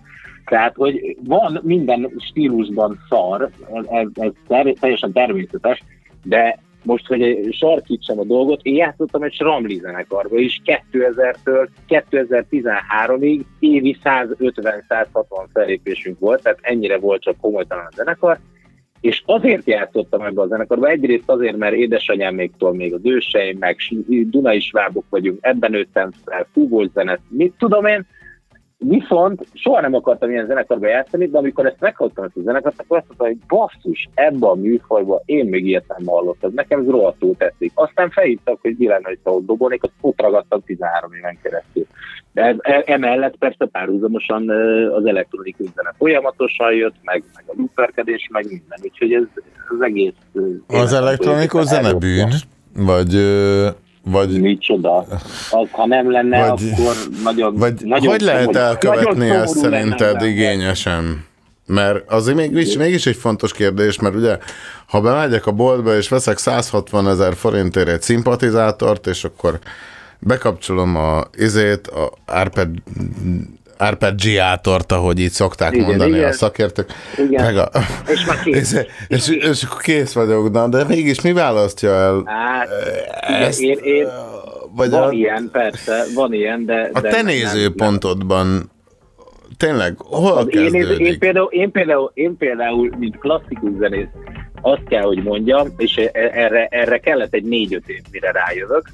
Tehát, 0.49 0.76
hogy 0.76 1.18
van 1.24 1.60
minden 1.64 2.14
stílusban 2.18 2.99
szar, 3.10 3.49
ez, 3.90 4.07
ez 4.14 4.32
teljesen 4.80 5.11
természetes, 5.11 5.84
de 6.24 6.60
most, 6.84 7.07
hogy 7.07 7.48
sarkítsam 7.52 8.19
a 8.19 8.24
dolgot, 8.24 8.61
én 8.64 8.76
játszottam 8.76 9.24
egy 9.24 9.34
Sramli 9.34 9.80
zenekarba 9.80 10.38
is 10.38 10.61
2000-től 10.65 11.68
2013-ig 11.88 13.41
évi 13.60 13.98
150-160 14.03 15.24
fellépésünk 15.53 16.19
volt, 16.19 16.44
tehát 16.44 16.60
ennyire 16.61 16.98
volt 16.98 17.22
csak 17.22 17.38
komolytalan 17.41 17.86
a 17.86 17.95
zenekar, 17.95 18.40
és 19.02 19.24
azért 19.26 19.65
játszottam 19.65 20.22
ebbe 20.22 20.41
a 20.41 20.48
zenekarba, 20.48 20.88
egyrészt 20.88 21.30
azért, 21.30 21.57
mert 21.57 21.76
édesanyáméktól 21.76 22.74
még 22.74 22.94
az 22.94 23.02
őseim, 23.03 23.57
meg 23.57 23.78
Dunai 24.07 24.60
svábok 24.60 25.06
vagyunk, 25.10 25.38
ebben 25.41 25.72
nőttem 25.72 26.11
fel, 26.26 26.48
fúvós 26.53 26.88
zenet, 26.94 27.19
mit 27.30 27.53
tudom 27.57 27.86
én, 27.86 28.06
Viszont 28.79 29.47
soha 29.53 29.81
nem 29.81 29.93
akartam 29.93 30.29
ilyen 30.29 30.45
zenekarba 30.45 30.87
játszani, 30.87 31.27
de 31.27 31.37
amikor 31.37 31.65
ezt 31.65 31.79
meghallottam 31.79 32.23
ezt 32.23 32.37
a 32.37 32.41
zenekart, 32.41 32.79
akkor 32.79 32.97
azt 32.97 33.05
mondtam, 33.07 33.27
hogy 33.27 33.37
basszus, 33.47 34.09
ebbe 34.13 34.47
a 34.47 34.55
műfajba 34.55 35.21
én 35.25 35.45
még 35.45 35.65
ilyet 35.65 35.93
nem 35.97 36.07
hallottam. 36.07 36.51
Nekem 36.53 36.79
ez 36.79 36.85
rohadtul 36.87 37.35
tetszik. 37.37 37.71
Aztán 37.73 38.09
felhívtak, 38.09 38.59
hogy 38.61 38.75
mi 38.77 38.87
lenne, 38.87 39.07
hogy 39.07 39.19
ott 39.23 39.45
dobolnék, 39.45 39.83
azt 39.83 39.93
ott 40.01 40.21
ragadtam 40.21 40.61
13 40.65 41.13
éven 41.13 41.37
keresztül. 41.41 41.85
De 42.33 42.55
e- 42.59 42.83
emellett 42.85 43.37
persze 43.37 43.65
párhuzamosan 43.65 44.49
az 44.91 45.05
elektronikus 45.05 45.67
zene 45.75 45.93
folyamatosan 45.97 46.73
jött, 46.73 46.95
meg, 47.03 47.23
meg 47.35 47.43
a 47.47 47.53
looperkedés, 47.57 48.29
meg 48.31 48.45
minden. 48.47 48.79
Úgyhogy 48.83 49.13
ez 49.13 49.23
az 49.69 49.81
egész... 49.81 50.13
Az 50.67 50.93
elektronikus 50.93 51.63
zene 51.63 51.93
bűn? 51.93 52.29
Vagy, 52.73 53.13
vagy... 54.11 54.41
Micsoda? 54.41 54.97
Az, 55.51 55.67
ha 55.71 55.85
nem 55.85 56.11
lenne, 56.11 56.49
Vagy- 56.49 56.69
akkor 56.71 56.95
nagyon... 57.23 57.55
Vagy 57.55 57.73
nagyon 57.84 58.07
hogy 58.11 58.21
lehet 58.21 58.55
elkövetni 58.55 59.29
ezt 59.29 59.55
lenne 59.55 59.69
szerinted 59.69 60.13
benne. 60.13 60.27
igényesen? 60.27 61.25
Mert 61.65 62.11
azért 62.11 62.38
mégis, 62.38 62.77
mégis 62.77 63.05
egy 63.05 63.15
fontos 63.15 63.53
kérdés, 63.53 63.99
mert 63.99 64.15
ugye, 64.15 64.38
ha 64.88 65.01
bemegyek 65.01 65.45
a 65.45 65.51
boltba 65.51 65.95
és 65.95 66.09
veszek 66.09 66.38
160 66.38 67.07
ezer 67.07 67.35
forintért 67.35 67.88
egy 67.88 68.01
szimpatizátort, 68.01 69.07
és 69.07 69.23
akkor 69.23 69.59
bekapcsolom 70.19 70.95
a 70.95 71.23
izét, 71.38 71.88
a 71.88 72.11
Arped, 72.25 72.69
arpeggiátort, 73.77 74.91
ahogy 74.91 75.19
így 75.19 75.31
szokták 75.31 75.73
Igen, 75.73 75.85
mondani 75.87 76.15
igen. 76.15 76.29
a 76.29 76.31
szakértők. 76.31 76.93
Igen. 77.17 77.43
Meg 77.45 77.57
a, 77.57 77.69
És 78.07 78.25
már 78.25 78.39
kész. 78.43 78.73
és, 78.73 78.85
és, 79.07 79.29
és, 79.29 79.65
kész 79.79 80.13
vagyok, 80.13 80.51
na, 80.51 80.67
de 80.67 80.83
mégis 80.83 81.21
mi 81.21 81.31
választja 81.33 81.89
el? 81.93 82.21
Hát, 82.25 82.67
Ezt- 83.41 83.61
én, 83.61 83.77
én, 83.83 84.07
vagy 84.75 84.89
van 84.89 85.01
a- 85.03 85.11
ilyen, 85.11 85.49
persze, 85.51 86.03
van 86.15 86.33
ilyen, 86.33 86.65
de... 86.65 86.89
A 86.93 87.01
de 87.01 87.09
te 87.09 87.15
nem- 87.15 87.25
nézőpontodban 87.25 88.71
tényleg 89.57 89.95
hol 89.97 90.37
Az 90.37 90.47
én, 90.55 90.61
néző, 90.61 90.77
kezdődik? 90.77 91.07
én, 91.07 91.19
például, 91.19 91.47
én, 91.51 91.71
például, 91.71 92.11
én 92.13 92.37
például, 92.37 92.89
mint 92.97 93.17
klasszikus 93.17 93.69
zenész, 93.79 94.07
azt 94.61 94.83
kell, 94.89 95.01
hogy 95.03 95.23
mondjam, 95.23 95.67
és 95.77 95.95
erre, 96.13 96.65
erre 96.65 96.97
kellett 96.97 97.33
egy 97.33 97.43
négy-öt 97.43 97.87
év, 97.89 98.01
mire 98.11 98.31
rájövök, 98.31 98.89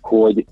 hogy 0.00 0.44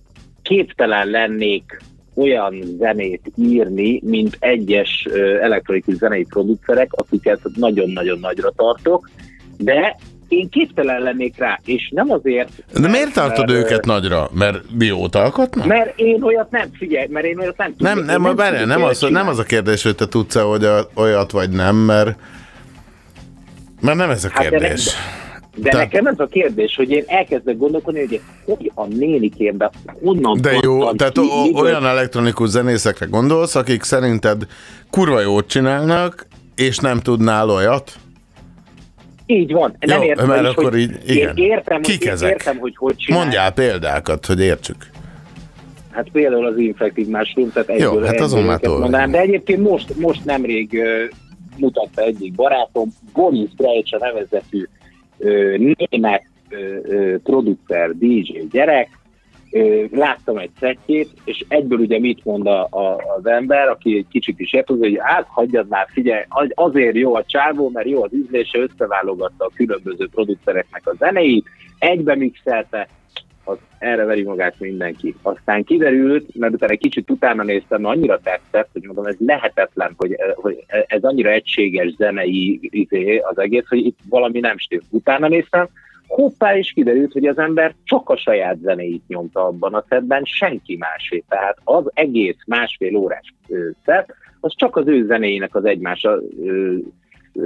képtelen 0.42 1.06
lennék 1.08 1.80
olyan 2.14 2.54
zenét 2.78 3.32
írni, 3.36 4.00
mint 4.04 4.36
egyes 4.40 5.08
elektronikus 5.40 5.94
zenei 5.94 6.24
producerek, 6.24 6.92
akiket 6.92 7.40
nagyon-nagyon 7.54 8.18
nagyra 8.18 8.50
tartok, 8.56 9.10
de 9.58 9.96
én 10.28 10.48
képtelen 10.48 11.02
lennék 11.02 11.38
rá, 11.38 11.60
és 11.64 11.90
nem 11.94 12.10
azért... 12.10 12.48
De 12.80 12.88
miért 12.88 13.12
tartod 13.12 13.50
mert, 13.50 13.64
őket 13.64 13.84
nagyra? 13.84 14.30
Mert 14.34 14.76
biót 14.76 15.14
alkotnak? 15.14 15.66
Mert 15.66 15.98
én 15.98 16.22
olyat 16.22 16.50
nem, 16.50 16.68
figyelj, 16.72 17.06
mert 17.10 17.26
én 17.26 17.38
olyat 17.38 17.56
nem 17.56 17.74
Nem, 17.78 17.92
tudok- 17.94 18.06
nem, 18.06 18.24
én 18.24 18.26
nem, 18.26 18.56
tudok 18.58 18.66
nem, 18.66 18.82
az, 18.82 19.00
nem 19.00 19.28
az 19.28 19.38
a 19.38 19.42
kérdés, 19.42 19.82
hogy 19.82 19.94
te 19.94 20.06
tudsz-e 20.06 20.42
olyat 20.94 21.30
vagy 21.30 21.50
nem, 21.50 21.76
mert, 21.76 22.16
mert 23.80 23.96
nem 23.96 24.10
ez 24.10 24.24
a 24.24 24.28
Hát 24.32 24.50
de 25.56 25.70
Te- 25.70 25.76
nekem 25.76 26.06
ez 26.06 26.18
a 26.18 26.26
kérdés, 26.26 26.76
hogy 26.76 26.90
én 26.90 27.04
elkezdek 27.06 27.56
gondolkodni, 27.56 28.00
hogy 28.00 28.20
hogy 28.44 28.72
a 28.74 28.86
nénikémben 28.86 29.70
honnan 30.02 30.40
De 30.40 30.58
jó, 30.62 30.92
tehát 30.92 31.12
ki, 31.12 31.20
o- 31.52 31.60
olyan 31.60 31.86
elektronikus 31.86 32.48
zenészekre 32.48 33.06
gondolsz, 33.06 33.54
akik 33.54 33.82
szerinted 33.82 34.46
kurva 34.90 35.20
jót 35.20 35.46
csinálnak, 35.46 36.26
és 36.54 36.78
nem 36.78 36.98
tudnál 37.00 37.50
olyat? 37.50 37.92
Így 39.26 39.52
van. 39.52 39.76
Nem 39.80 40.00
Jó, 40.02 40.08
értem, 40.08 40.26
mert 40.26 40.42
is, 40.42 40.48
akkor 40.48 40.70
hogy 40.70 40.80
így, 40.80 40.96
igen. 41.06 41.36
Én 41.36 41.44
értem, 41.44 41.80
Kik 41.80 41.98
hogy, 41.98 42.08
ezek? 42.08 42.30
értem, 42.30 42.58
hogy 42.58 42.76
hogy 42.76 42.96
csinál. 42.96 43.20
Mondjál 43.20 43.52
példákat, 43.52 44.26
hogy 44.26 44.40
értsük. 44.40 44.76
Hát 45.90 46.08
például 46.12 46.46
az 46.46 46.58
Infected 46.58 47.08
Mushroom, 47.08 47.50
tehát 47.52 47.68
Jó, 47.68 47.74
egyből, 47.90 48.04
hát 48.04 48.20
azon 48.20 48.42
már 48.42 48.60
mondanám. 48.66 49.10
De 49.10 49.20
egyébként 49.20 49.62
most, 49.62 49.96
most 49.98 50.24
nemrég 50.24 50.74
ö, 50.74 51.04
mutatta 51.56 52.02
egyik 52.02 52.34
barátom, 52.34 52.88
Boris 53.12 53.50
Brejcsa 53.56 53.98
nevezetű 54.00 54.68
német 55.56 56.22
producer, 57.22 57.90
DJ 57.98 58.40
gyerek, 58.50 58.88
láttam 59.90 60.38
egy 60.38 60.50
szettjét, 60.60 61.08
és 61.24 61.44
egyből 61.48 61.78
ugye 61.78 61.98
mit 61.98 62.24
mond 62.24 62.46
a, 62.46 62.62
a, 62.70 62.96
az 63.16 63.26
ember, 63.26 63.68
aki 63.68 63.96
egy 63.96 64.06
kicsit 64.10 64.40
is 64.40 64.52
ért, 64.52 64.68
hogy 64.68 64.98
hát 65.02 65.26
hagyjad 65.28 65.68
már, 65.68 65.86
figyelj, 65.90 66.22
az- 66.28 66.52
azért 66.54 66.96
jó 66.96 67.14
a 67.14 67.24
csávó, 67.24 67.70
mert 67.70 67.88
jó 67.88 68.02
az 68.04 68.14
ízlése, 68.14 68.58
összeválogatta 68.58 69.44
a 69.44 69.50
különböző 69.54 70.08
producereknek 70.08 70.86
a 70.86 70.94
zenéit, 70.98 71.46
egybe 71.78 72.14
mixelte, 72.16 72.88
az 73.44 73.58
erre 73.78 74.04
veri 74.04 74.22
magát 74.22 74.54
mindenki. 74.58 75.14
Aztán 75.22 75.64
kiderült, 75.64 76.34
mert 76.34 76.52
utána 76.54 76.72
egy 76.72 76.78
kicsit 76.78 77.10
utána 77.10 77.42
néztem, 77.42 77.80
mert 77.80 77.96
annyira 77.96 78.20
tetszett, 78.20 78.68
hogy 78.72 78.82
mondom, 78.82 79.04
ez 79.04 79.16
lehetetlen, 79.18 79.94
hogy, 79.96 80.16
hogy 80.34 80.64
ez 80.86 81.02
annyira 81.02 81.30
egységes 81.30 81.94
zenei 81.96 82.58
izé 82.62 83.18
az 83.18 83.38
egész, 83.38 83.68
hogy 83.68 83.86
itt 83.86 83.98
valami 84.08 84.40
nem 84.40 84.58
stimmel. 84.58 84.86
Utána 84.90 85.28
néztem, 85.28 85.68
hoppá, 86.06 86.56
és 86.56 86.72
kiderült, 86.72 87.12
hogy 87.12 87.26
az 87.26 87.38
ember 87.38 87.74
csak 87.84 88.08
a 88.08 88.16
saját 88.16 88.58
zenéit 88.62 89.02
nyomta 89.06 89.46
abban 89.46 89.74
a 89.74 89.84
szedben, 89.88 90.24
senki 90.24 90.76
másé. 90.76 91.24
Tehát 91.28 91.58
az 91.64 91.84
egész 91.94 92.38
másfél 92.46 92.96
órás 92.96 93.34
ö, 93.48 93.68
szett, 93.84 94.14
az 94.40 94.52
csak 94.56 94.76
az 94.76 94.86
ő 94.86 95.06
zenéinek 95.06 95.54
az 95.54 95.64
egymásra, 95.64 96.18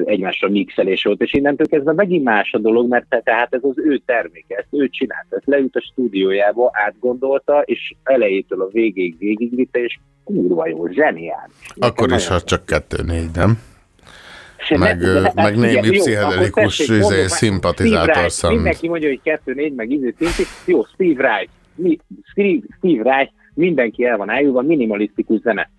egymásra 0.05 0.49
mixelés 0.49 1.05
volt, 1.05 1.23
és 1.23 1.33
innentől 1.33 1.67
kezdve 1.67 1.93
megint 1.93 2.25
más 2.25 2.53
a 2.53 2.59
dolog, 2.59 2.89
mert 2.89 3.07
te, 3.09 3.21
tehát 3.25 3.55
ez 3.55 3.61
az 3.63 3.79
ő 3.79 4.03
terméke, 4.07 4.57
ezt 4.57 4.69
ő 4.71 4.89
csinálta, 4.89 5.37
ezt 5.37 5.47
leült 5.47 5.77
a 5.77 5.81
stúdiójába, 5.81 6.71
átgondolta, 6.73 7.61
és 7.61 7.95
elejétől 8.03 8.63
a 8.63 8.69
végéig 8.73 9.19
végigvitte, 9.19 9.79
és 9.79 9.99
kurva 10.25 10.69
jó, 10.69 10.87
zseniális. 10.89 11.55
Akkor 11.79 12.13
is, 12.13 12.27
ha 12.27 12.41
csak 12.41 12.65
kettő-négy, 12.65 13.31
nem? 13.35 13.59
meg, 14.75 14.99
de- 14.99 15.33
meg 15.35 15.57
némi 15.57 15.91
pszichedelikus 15.91 16.79
izé, 16.79 17.27
szimpatizátor 17.27 18.31
szám. 18.31 18.55
Mindenki 18.55 18.89
mondja, 18.89 19.09
hogy 19.09 19.21
kettő, 19.23 19.55
négy, 19.55 19.73
meg 19.75 19.91
izé. 19.91 20.15
Jó, 20.65 20.85
Steve 20.85 21.23
Reich. 21.23 21.51
Mi, 21.75 21.99
Steve, 22.23 22.67
Steve 22.79 23.03
Reich, 23.03 23.33
mindenki 23.55 24.05
el 24.05 24.17
van 24.17 24.31
ájulva, 24.31 24.63
minimalisztikus 24.63 25.41
zene. 25.41 25.71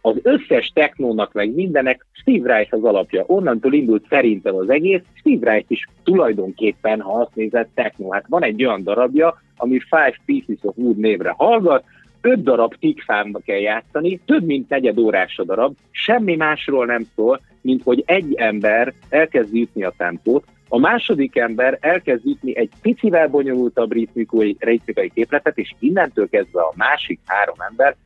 Az 0.00 0.16
összes 0.22 0.70
technónak, 0.74 1.32
meg 1.32 1.54
mindenek 1.54 2.06
Steve 2.12 2.52
Reich 2.52 2.74
az 2.74 2.84
alapja. 2.84 3.24
Onnantól 3.26 3.72
indult 3.72 4.06
szerintem 4.08 4.54
az 4.54 4.70
egész. 4.70 5.02
Steve 5.14 5.50
Reich 5.50 5.70
is 5.70 5.88
tulajdonképpen, 6.04 7.00
ha 7.00 7.20
azt 7.20 7.34
nézed, 7.34 7.66
technó. 7.74 8.12
Hát 8.12 8.24
van 8.28 8.44
egy 8.44 8.64
olyan 8.64 8.82
darabja, 8.82 9.42
ami 9.56 9.78
Five 9.78 10.16
Pieces 10.24 10.58
of 10.62 10.76
Wood 10.76 10.96
névre 10.96 11.34
hallgat, 11.36 11.84
öt 12.20 12.42
darab 12.42 12.74
tikfámba 12.74 13.38
kell 13.38 13.58
játszani, 13.58 14.20
több 14.26 14.44
mint 14.44 14.68
negyed 14.68 14.98
órás 14.98 15.38
a 15.38 15.44
darab, 15.44 15.76
semmi 15.90 16.36
másról 16.36 16.86
nem 16.86 17.02
szól, 17.14 17.40
mint 17.60 17.82
hogy 17.82 18.02
egy 18.06 18.34
ember 18.34 18.92
elkezd 19.08 19.54
ütni 19.54 19.84
a 19.84 19.92
tempót, 19.96 20.44
a 20.68 20.78
második 20.78 21.36
ember 21.36 21.78
elkezd 21.80 22.26
ütni 22.26 22.56
egy 22.56 22.70
picivel 22.82 23.28
bonyolultabb 23.28 23.92
ritmikai, 23.92 24.56
ritmikai 24.58 25.10
képletet, 25.14 25.58
és 25.58 25.74
innentől 25.78 26.28
kezdve 26.28 26.60
a 26.60 26.72
másik 26.76 27.20
három 27.24 27.56
ember 27.68 27.96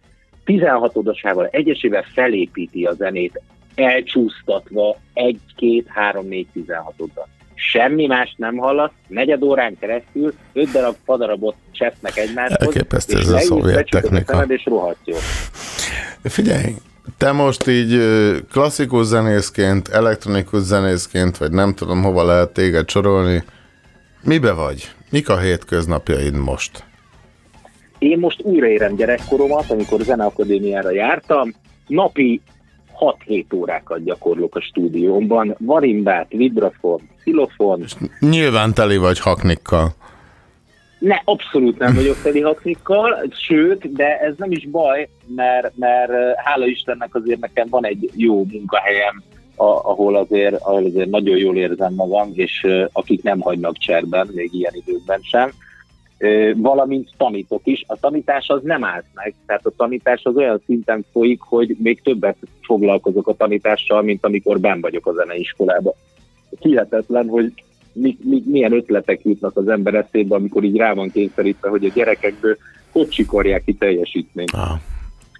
16-odosával, 0.47 1.55
egyesével 1.55 2.05
felépíti 2.15 2.85
a 2.85 2.93
zenét, 2.93 3.41
elcsúsztatva 3.75 4.97
egy, 5.13 5.41
két, 5.57 5.87
három, 5.89 6.27
négy, 6.27 6.47
16-oddal. 6.55 7.27
Semmi 7.55 8.07
más 8.07 8.35
nem 8.37 8.57
hallasz, 8.57 8.91
negyed 9.07 9.43
órán 9.43 9.79
keresztül 9.79 10.35
öt 10.53 10.71
darab 10.71 10.97
fadarabot 11.05 11.55
csesznek 11.73 12.17
egymáshoz, 12.17 12.61
Elképesztő 12.61 13.19
ez 13.19 13.29
a 13.29 13.39
szovjet 13.39 13.89
technika. 13.91 14.45
és 14.49 14.65
rohadt 14.65 14.99
jó. 15.05 15.17
Figyelj, 16.23 16.75
te 17.19 17.33
most 17.33 17.67
így 17.67 18.01
klasszikus 18.51 19.07
zenészként, 19.07 19.89
elektronikus 19.89 20.63
zenészként, 20.63 21.39
vagy 21.39 21.51
nem 21.51 21.75
tudom, 21.75 22.03
hova 22.03 22.25
lehet 22.25 22.53
téged 22.53 22.91
sorolni, 22.91 23.45
mibe 24.23 24.53
vagy? 24.53 24.91
Mik 25.11 25.29
a 25.29 25.39
hétköznapjaid 25.39 26.35
most? 26.35 26.85
Én 28.05 28.19
most 28.19 28.43
újraérem 28.43 28.97
gyerekkoromat, 28.97 29.71
amikor 29.71 30.01
zeneakadémiára 30.01 30.91
jártam, 30.91 31.55
napi 31.87 32.41
6-7 33.27 33.55
órákat 33.55 34.05
gyakorlok 34.05 34.57
a 34.57 34.61
stúdiómban, 34.61 35.57
varimbát, 35.59 36.27
vibrafon, 36.31 37.01
xilofon, 37.21 37.85
Nyilván 38.21 38.75
teli 38.75 38.97
vagy 38.97 39.21
haknikkal. 39.21 39.95
Ne, 40.99 41.21
abszolút 41.25 41.79
nem 41.79 41.95
vagyok 41.95 42.17
teli 42.23 42.41
haknikkal, 42.41 43.27
sőt, 43.31 43.93
de 43.93 44.19
ez 44.19 44.35
nem 44.37 44.51
is 44.51 44.67
baj, 44.67 45.09
mert, 45.27 45.73
mert 45.77 46.11
eh, 46.11 46.33
hála 46.37 46.67
Istennek 46.67 47.15
azért 47.15 47.41
nekem 47.41 47.67
van 47.71 47.87
egy 47.87 48.11
jó 48.15 48.45
munkahelyem, 48.45 49.23
ahol, 49.57 50.17
azért, 50.17 50.55
ahol 50.63 50.85
azért 50.85 51.11
nagyon 51.11 51.37
jól 51.37 51.57
érzem 51.57 51.95
magam, 51.95 52.31
és 52.35 52.63
eh, 52.63 52.85
akik 52.93 53.23
nem 53.23 53.41
hagynak 53.41 53.79
cserben, 53.79 54.29
még 54.33 54.55
ilyen 54.55 54.73
időkben 54.75 55.21
sem. 55.23 55.51
Valamint 56.57 57.11
tanítok 57.17 57.61
is. 57.65 57.85
A 57.87 57.97
tanítás 58.01 58.49
az 58.49 58.61
nem 58.63 58.85
állt 58.85 59.05
meg, 59.15 59.35
tehát 59.47 59.67
a 59.67 59.73
tanítás 59.77 60.21
az 60.25 60.37
olyan 60.37 60.63
szinten 60.67 61.05
folyik, 61.13 61.41
hogy 61.41 61.77
még 61.79 62.03
többet 62.03 62.37
foglalkozok 62.63 63.29
a 63.29 63.35
tanítással, 63.35 64.03
mint 64.03 64.25
amikor 64.25 64.61
ben 64.61 64.81
vagyok 64.81 65.07
a 65.07 65.13
zeneiskolába. 65.13 65.95
Hihetetlen, 66.61 67.29
hogy 67.29 67.53
mi, 67.93 68.17
mi, 68.23 68.43
milyen 68.47 68.73
ötletek 68.73 69.21
jutnak 69.23 69.57
az 69.57 69.69
ember 69.69 69.95
eszébe, 69.95 70.35
amikor 70.35 70.65
így 70.65 70.77
rá 70.77 70.93
van 70.93 71.11
kényszerítve, 71.11 71.69
hogy 71.69 71.85
a 71.85 71.93
gyerekekből 71.95 72.57
hogy 72.95 73.09
csikorják 73.09 73.65
ki 73.65 73.75
teljesítményt. 73.75 74.51
Ah. 74.53 74.79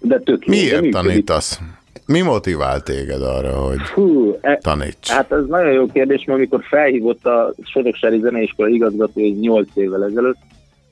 De 0.01 0.19
tök 0.19 0.45
jó, 0.45 0.53
de 0.53 0.59
Miért 0.59 0.81
működik. 0.81 0.91
tanítasz? 0.91 1.59
Mi 2.05 2.21
motivál 2.21 2.81
téged 2.81 3.21
arra, 3.21 3.51
hogy 3.51 3.79
Hú, 3.79 4.37
e, 4.41 4.57
taníts? 4.57 5.09
Hát 5.09 5.31
ez 5.31 5.45
nagyon 5.47 5.71
jó 5.71 5.85
kérdés, 5.85 6.23
mert 6.25 6.37
amikor 6.39 6.63
felhívott 6.63 7.25
a 7.25 7.53
Soroksári 7.63 8.19
Zeneiskola 8.19 8.69
igazgató 8.69 9.21
egy 9.21 9.39
8 9.39 9.67
évvel 9.73 10.03
ezelőtt, 10.03 10.37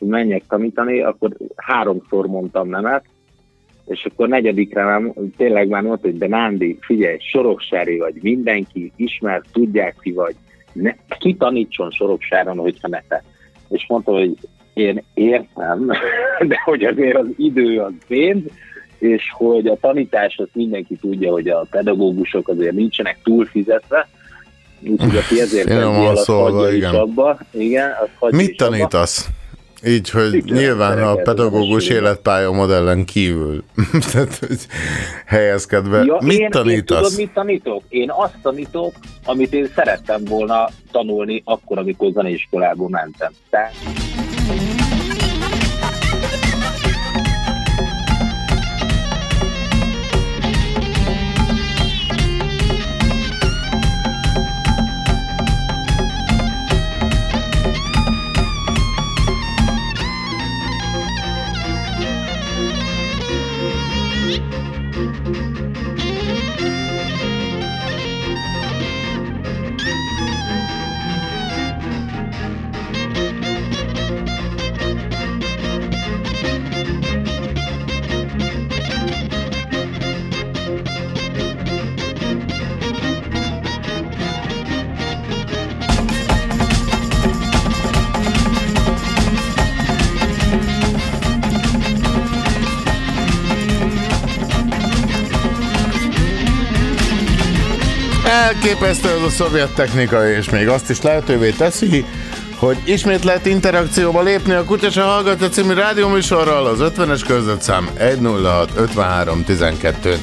hogy 0.04 0.12
menjek 0.12 0.44
tanítani, 0.48 1.02
akkor 1.02 1.32
háromszor 1.56 2.26
mondtam 2.26 2.70
nemet, 2.70 3.04
és 3.86 4.06
akkor 4.06 4.28
negyedikre 4.28 4.84
nem, 4.84 5.14
tényleg 5.38 5.68
már 5.68 5.82
mondta, 5.82 6.08
hogy 6.08 6.18
de 6.18 6.28
Nándi, 6.28 6.78
figyelj, 6.82 7.18
Soroksári 7.20 7.98
vagy, 7.98 8.16
mindenki 8.22 8.92
ismer, 8.96 9.42
tudják 9.52 9.96
ki 10.02 10.12
vagy, 10.12 10.36
ne, 10.74 10.96
ki 11.20 11.36
tanítson 11.36 11.92
Soroksáron, 11.92 12.58
hogyha 12.58 12.88
ne 12.88 13.02
te. 13.08 13.24
És 13.70 13.86
mondta, 13.88 14.12
hogy 14.12 14.38
én 14.74 15.04
értem, 15.14 15.86
de 16.50 16.62
hogy 16.64 16.84
azért 16.84 17.18
az 17.18 17.28
idő 17.38 17.80
az 17.80 17.94
pénz, 18.08 18.44
és 19.00 19.24
hogy 19.34 19.68
a 19.68 19.78
tanítás 19.82 20.38
azt 20.38 20.56
mindenki 20.56 20.96
tudja, 20.96 21.32
hogy 21.32 21.48
a 21.48 21.66
pedagógusok 21.72 22.48
azért 22.48 22.76
nincsenek 22.76 23.18
túlfizetve, 23.24 24.08
úgyhogy 24.82 25.18
aki 25.18 25.40
ezért 25.40 25.68
Finoman 25.68 26.16
szólva, 26.16 26.74
igen. 26.74 26.96
abba. 26.96 27.38
Igen, 27.52 27.92
hagyja 28.20 28.38
Mit 28.38 28.50
is 28.50 28.62
abba. 28.62 28.98
Így, 29.86 30.10
hogy 30.10 30.34
Igen, 30.34 30.58
nyilván 30.58 31.04
a 31.04 31.16
pedagógus 31.16 31.88
életpálya 31.88 32.52
modellen 32.52 33.06
kívül 33.06 33.64
tehát, 34.12 34.36
hogy 34.36 34.68
helyezkedve. 35.26 36.04
Ja, 36.04 36.18
mit 36.22 36.38
én, 36.38 36.42
én 36.42 36.50
tanítasz? 36.50 37.02
tudod, 37.02 37.18
mit 37.18 37.34
tanítok? 37.34 37.84
Én 37.90 38.12
azt 38.12 38.38
tanítok, 38.42 38.94
amit 39.26 39.54
én 39.54 39.70
szerettem 39.76 40.24
volna 40.24 40.70
tanulni 40.92 41.42
akkor, 41.46 41.78
amikor 41.78 42.12
zeneiskolába 42.12 42.90
mentem. 42.90 43.32
Tehát 43.50 43.74
Elképesztő 98.74 99.10
ez 99.10 99.22
a 99.22 99.30
szovjet 99.30 99.74
technika, 99.74 100.30
és 100.30 100.50
még 100.50 100.68
azt 100.68 100.90
is 100.90 101.02
lehetővé 101.02 101.50
teszi, 101.50 102.06
hogy 102.56 102.78
ismét 102.84 103.24
lehet 103.24 103.46
interakcióba 103.46 104.22
lépni 104.22 104.54
a 104.54 104.64
Kutya 104.64 104.90
se 104.90 105.02
hallgatja 105.02 105.50
című 105.50 105.74
rádióműsorral 105.74 106.66
az 106.66 106.80
50-es 106.82 107.22
körzetszám 107.28 107.90
106 107.98 108.72
53 108.76 109.44
12 109.44 110.18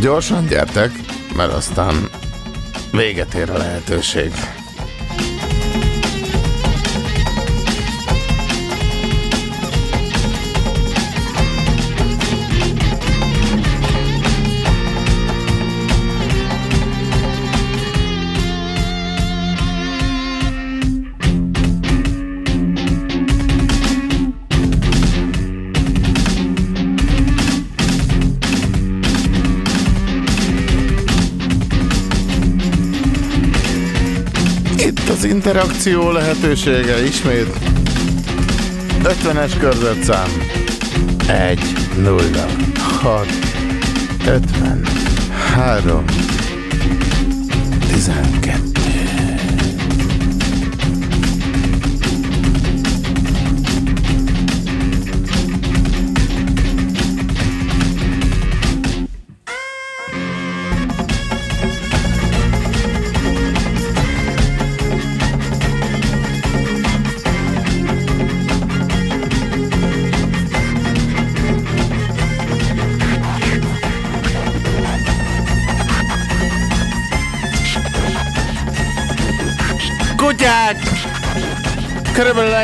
Gyorsan 0.00 0.46
gyertek, 0.46 0.90
mert 1.36 1.52
aztán 1.52 2.08
véget 2.92 3.34
ér 3.34 3.50
a 3.50 3.56
lehetőség. 3.56 4.32
Interakció 35.46 36.10
lehetősége 36.10 37.04
ismét. 37.04 37.58
50-es 39.02 39.52
körzetszám. 39.58 40.28
1, 41.26 41.60
0, 42.02 42.22
6, 43.02 43.26
50, 44.26 44.82
3, 45.54 46.04
12. 47.86 48.73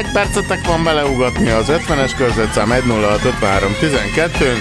egy 0.01 0.13
percetek 0.13 0.67
van 0.67 0.85
beleugatni 0.85 1.51
az 1.51 1.67
50-es 1.69 2.13
körzetszám 2.17 2.71
10653 2.71 3.77
12 3.81 4.57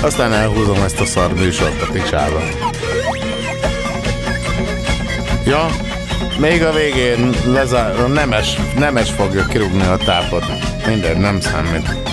Aztán 0.00 0.32
elhúzom 0.32 0.82
ezt 0.82 1.00
a 1.00 1.04
szar 1.04 1.34
műsort 1.34 1.82
a 1.82 1.86
picsába. 1.92 2.40
Ja, 5.46 5.66
még 6.38 6.62
a 6.62 6.72
végén 6.72 7.30
lezár, 7.44 8.08
nemes, 8.08 8.56
nemes 8.78 9.10
fogja 9.10 9.46
kirúgni 9.46 9.82
a 9.82 9.96
tápot. 9.96 10.44
Mindegy, 10.86 11.16
nem 11.16 11.40
számít. 11.40 12.03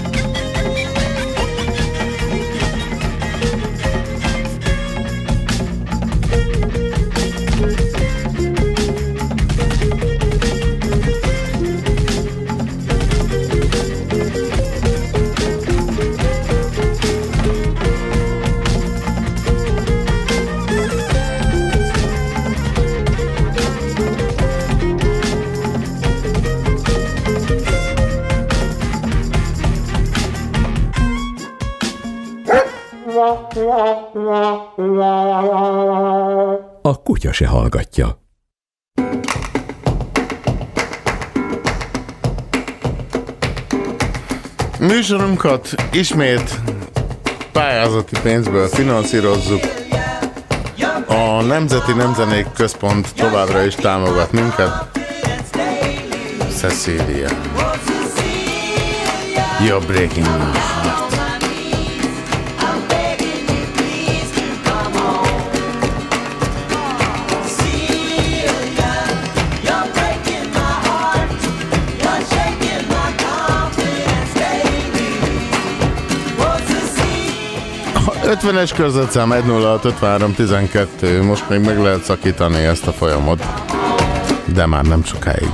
Se 37.42 37.48
hallgatja. 37.48 38.20
Műsorunkat 44.80 45.76
ismét 45.92 46.60
pályázati 47.52 48.16
pénzből 48.24 48.68
finanszírozzuk. 48.68 49.64
A 51.08 51.42
Nemzeti 51.42 51.94
Nemzenék 51.94 52.48
Központ 52.54 53.16
továbbra 53.16 53.64
is 53.64 53.76
támogat 53.76 54.32
minket. 54.32 55.00
Cecilia. 56.58 57.30
You're 59.60 59.84
breaking 59.88 60.26
heart. 60.26 61.11
50-es 78.32 78.72
körzetszám 78.76 79.32
10653 79.32 80.34
12. 80.34 81.24
Most 81.24 81.50
még 81.50 81.60
meg 81.60 81.80
lehet 81.80 82.04
szakítani 82.04 82.58
ezt 82.58 82.88
a 82.88 82.92
folyamot. 82.92 83.46
De 84.46 84.66
már 84.66 84.84
nem 84.84 85.04
sokáig. 85.04 85.50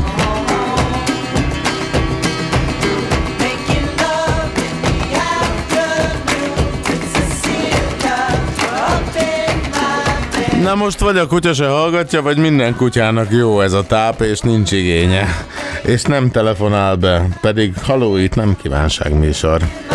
Na 10.61 10.75
most 10.75 10.99
vagy 10.99 11.17
a 11.17 11.27
kutya 11.27 11.53
se 11.53 11.67
hallgatja, 11.67 12.21
vagy 12.21 12.37
minden 12.37 12.75
kutyának 12.75 13.31
jó 13.31 13.61
ez 13.61 13.73
a 13.73 13.83
táp, 13.83 14.21
és 14.21 14.39
nincs 14.39 14.71
igénye. 14.71 15.27
És 15.81 16.03
nem 16.03 16.31
telefonál 16.31 16.95
be, 16.95 17.27
pedig 17.41 17.73
haló, 17.83 18.17
itt 18.17 18.35
nem 18.35 18.57
kívánságműsor. 18.61 19.61
Hát, 19.61 19.86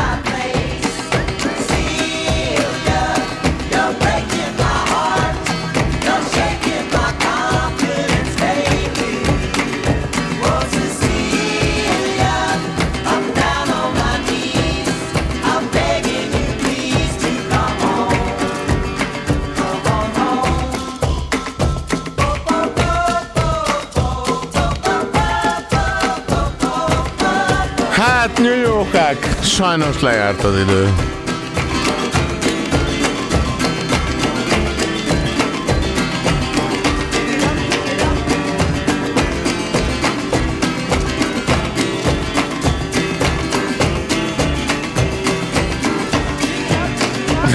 sajnos 29.52 30.00
lejárt 30.00 30.44
az 30.44 30.58
idő. 30.58 30.94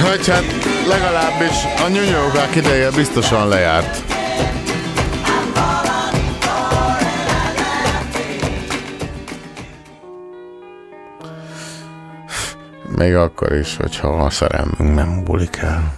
Hogy 0.08 0.26
hát 0.28 0.44
legalábbis 0.88 1.56
a 1.84 1.88
nyújjókák 1.88 2.54
ideje 2.54 2.90
biztosan 2.90 3.48
lejárt. 3.48 4.17
Még 12.98 13.14
akkor 13.14 13.52
is, 13.52 13.76
hogyha 13.76 14.08
a 14.08 14.30
szerelmünk 14.30 14.94
nem 14.94 15.24
bulik 15.24 15.56
el. 15.56 15.97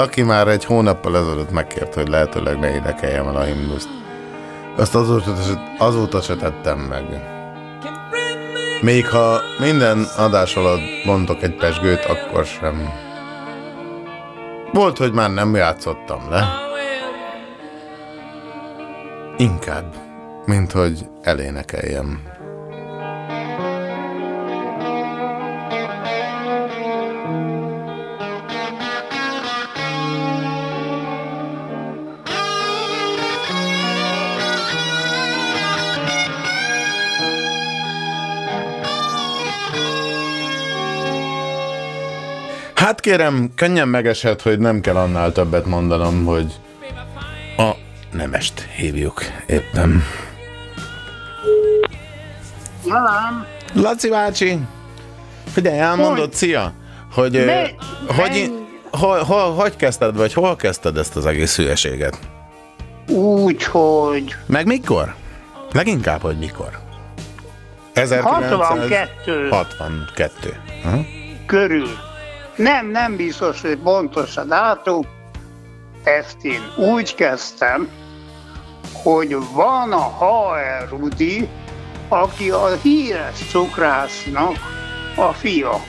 A 0.00 0.02
Taki 0.02 0.22
már 0.22 0.48
egy 0.48 0.64
hónappal 0.64 1.16
ezelőtt 1.16 1.50
megkért, 1.50 1.94
hogy 1.94 2.08
lehetőleg 2.08 2.58
ne 2.58 2.74
énekeljem 2.74 3.26
el 3.26 3.36
a 3.36 3.42
himnuszt. 3.42 3.88
Azt 4.76 4.94
azóta, 4.94 5.32
azóta 5.78 6.20
se 6.20 6.36
tettem 6.36 6.78
meg. 6.78 7.04
Még 8.80 9.08
ha 9.08 9.40
minden 9.58 10.06
adás 10.16 10.56
alatt 10.56 11.04
mondok 11.04 11.42
egy 11.42 11.54
pesgőt, 11.54 12.04
akkor 12.04 12.44
sem. 12.44 12.88
Volt, 14.72 14.98
hogy 14.98 15.12
már 15.12 15.30
nem 15.30 15.54
játszottam 15.54 16.30
le. 16.30 16.48
Inkább, 19.36 19.94
mint 20.46 20.72
hogy 20.72 21.06
elénekeljem. 21.22 22.22
Hát 42.80 43.00
kérem, 43.00 43.50
könnyen 43.54 43.88
megesett, 43.88 44.42
hogy 44.42 44.58
nem 44.58 44.80
kell 44.80 44.96
annál 44.96 45.32
többet 45.32 45.66
mondanom, 45.66 46.24
hogy 46.24 46.52
a 47.56 47.70
nemest 48.12 48.60
hívjuk 48.60 49.22
éppen. 49.46 50.02
Velem. 52.84 53.46
Laci 53.74 54.08
bácsi, 54.08 54.58
figyelj, 55.52 55.78
elmondod, 55.78 56.32
szia, 56.34 56.72
hogy, 57.12 57.44
Ne- 57.44 57.70
hogy, 58.16 58.36
i- 58.36 58.50
hol, 58.90 59.22
hol, 59.22 59.54
hogy 59.54 59.76
kezdted, 59.76 60.16
vagy 60.16 60.32
hol 60.32 60.56
kezdted 60.56 60.96
ezt 60.96 61.16
az 61.16 61.26
egész 61.26 61.56
hülyeséget? 61.56 62.18
Úgy, 63.08 63.64
hogy 63.64 64.34
Meg 64.46 64.66
mikor? 64.66 65.14
Leginkább, 65.72 66.20
hogy 66.20 66.38
mikor? 66.38 66.78
1962. 67.92 69.48
62. 69.48 69.48
62. 69.48 70.56
Aha. 70.84 70.98
körül. 71.46 71.88
Nem, 72.60 72.86
nem 72.86 73.16
biztos, 73.16 73.60
hogy 73.60 73.76
pontos 73.76 74.36
a 74.36 74.44
dátum. 74.44 75.06
Ezt 76.04 76.36
én 76.42 76.60
úgy 76.76 77.14
kezdtem, 77.14 77.88
hogy 79.02 79.36
van 79.52 79.92
a 79.92 80.04
HR 80.18 80.88
Rudi, 80.88 81.48
aki 82.08 82.50
a 82.50 82.66
híres 82.82 83.48
cukrásznak 83.50 84.56
a 85.16 85.32
fia. 85.32 85.80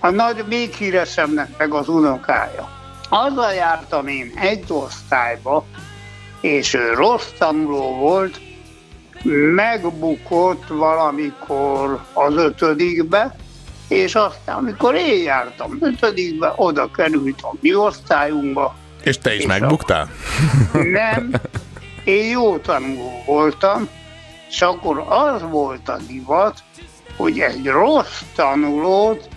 A 0.00 0.10
nagy, 0.10 0.44
még 0.48 0.72
híresebbnek 0.72 1.58
meg 1.58 1.74
az 1.74 1.88
unokája. 1.88 2.68
Azzal 3.08 3.52
jártam 3.52 4.06
én 4.06 4.32
egy 4.34 4.64
osztályba, 4.68 5.64
és 6.40 6.74
ő 6.74 6.92
rossz 6.94 7.30
tanuló 7.38 7.96
volt, 7.96 8.40
megbukott 9.54 10.66
valamikor 10.68 12.00
az 12.12 12.36
ötödikbe, 12.36 13.36
és 13.92 14.14
aztán, 14.14 14.56
amikor 14.56 14.94
én 14.94 15.22
jártam 15.22 15.78
ötödikbe, 15.80 16.52
oda 16.56 16.90
került 16.90 17.38
a 17.42 17.54
mi 17.60 17.74
osztályunkba. 17.74 18.74
És 19.02 19.18
te 19.18 19.34
is 19.34 19.40
És 19.40 19.46
megbuktál? 19.46 20.08
Nem, 20.72 21.30
én 22.04 22.30
jó 22.30 22.58
tanuló 22.58 23.22
voltam, 23.26 23.88
és 24.48 24.62
akkor 24.62 25.04
az 25.08 25.42
volt 25.50 25.88
a 25.88 25.96
divat, 26.08 26.58
hogy 27.16 27.38
egy 27.38 27.66
rossz 27.66 28.22
tanulót 28.34 29.28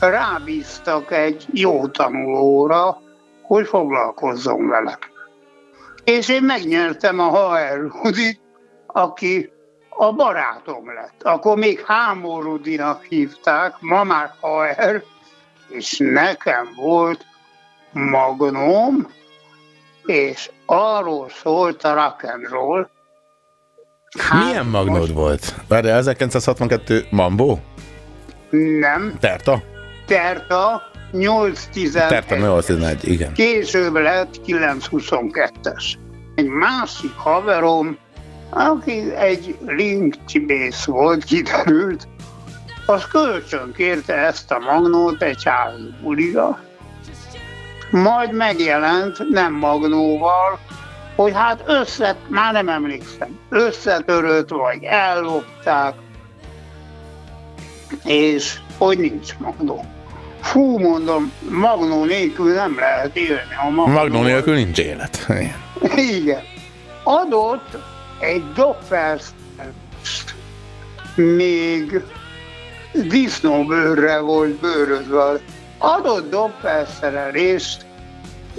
rábíztak 0.00 1.12
egy 1.12 1.46
jó 1.52 1.86
tanulóra, 1.86 3.00
hogy 3.42 3.66
foglalkozzon 3.66 4.68
vele. 4.68 4.98
És 6.04 6.28
én 6.28 6.42
megnyertem 6.42 7.18
a 7.18 7.30
HR 7.30 7.90
Rudit, 8.02 8.40
aki 8.86 9.51
a 9.96 10.12
barátom 10.12 10.94
lett. 10.94 11.22
Akkor 11.22 11.56
még 11.56 11.84
Hámó 11.86 12.40
Rudinak 12.40 13.04
hívták, 13.04 13.74
ma 13.80 14.04
már 14.04 14.30
HR, 14.40 15.02
és 15.68 15.96
nekem 15.98 16.68
volt 16.76 17.26
magnóm, 17.92 19.08
és 20.04 20.50
arról 20.66 21.28
szólt 21.28 21.82
a 21.82 21.94
rock 21.94 22.22
and 22.22 22.48
roll, 22.48 22.88
Milyen 24.44 24.66
magnód 24.66 25.12
volt? 25.12 25.54
Várj, 25.68 25.88
1962 25.88 27.06
Mambo? 27.10 27.58
nem, 28.50 29.16
Terta? 29.20 29.62
Terta 30.06 30.82
811. 31.12 32.08
Terta 32.08 32.36
811, 32.36 33.08
igen. 33.08 33.32
Később 33.32 33.94
lett 33.94 34.40
922-es. 34.46 35.94
Egy 36.34 36.46
másik 36.46 37.12
haverom, 37.16 37.98
aki 38.54 39.14
egy 39.14 39.56
link 39.66 40.14
csibész 40.26 40.84
volt, 40.84 41.24
kiderült, 41.24 42.08
az 42.86 43.04
kölcsön 43.06 43.72
kérte 43.76 44.14
ezt 44.14 44.50
a 44.50 44.58
magnót 44.58 45.22
egy 45.22 45.44
házi 45.44 45.94
buliga. 46.02 46.58
Majd 47.90 48.32
megjelent, 48.32 49.28
nem 49.30 49.52
magnóval, 49.52 50.58
hogy 51.16 51.32
hát 51.34 51.62
össze, 51.66 52.16
már 52.28 52.52
nem 52.52 52.68
emlékszem, 52.68 53.38
összetörött, 53.48 54.48
vagy 54.48 54.82
ellopták, 54.82 55.94
és 58.04 58.58
hogy 58.78 58.98
nincs 58.98 59.38
magnó. 59.38 59.84
Fú, 60.40 60.78
mondom, 60.78 61.32
magnó 61.50 62.04
nélkül 62.04 62.54
nem 62.54 62.76
lehet 62.78 63.16
élni. 63.16 63.54
A 63.66 63.70
magnó, 63.70 63.92
Magnó 63.92 64.22
nélkül 64.22 64.54
nincs 64.54 64.78
élet. 64.78 65.26
Igen. 65.96 66.42
Adott 67.02 67.91
egy 68.22 68.52
Doppers 68.52 69.24
még 71.14 72.02
disznóbőrre 72.92 74.18
volt 74.18 74.50
bőrözve. 74.50 75.40
Adott 75.78 76.30
Doppelszerelést, 76.30 77.86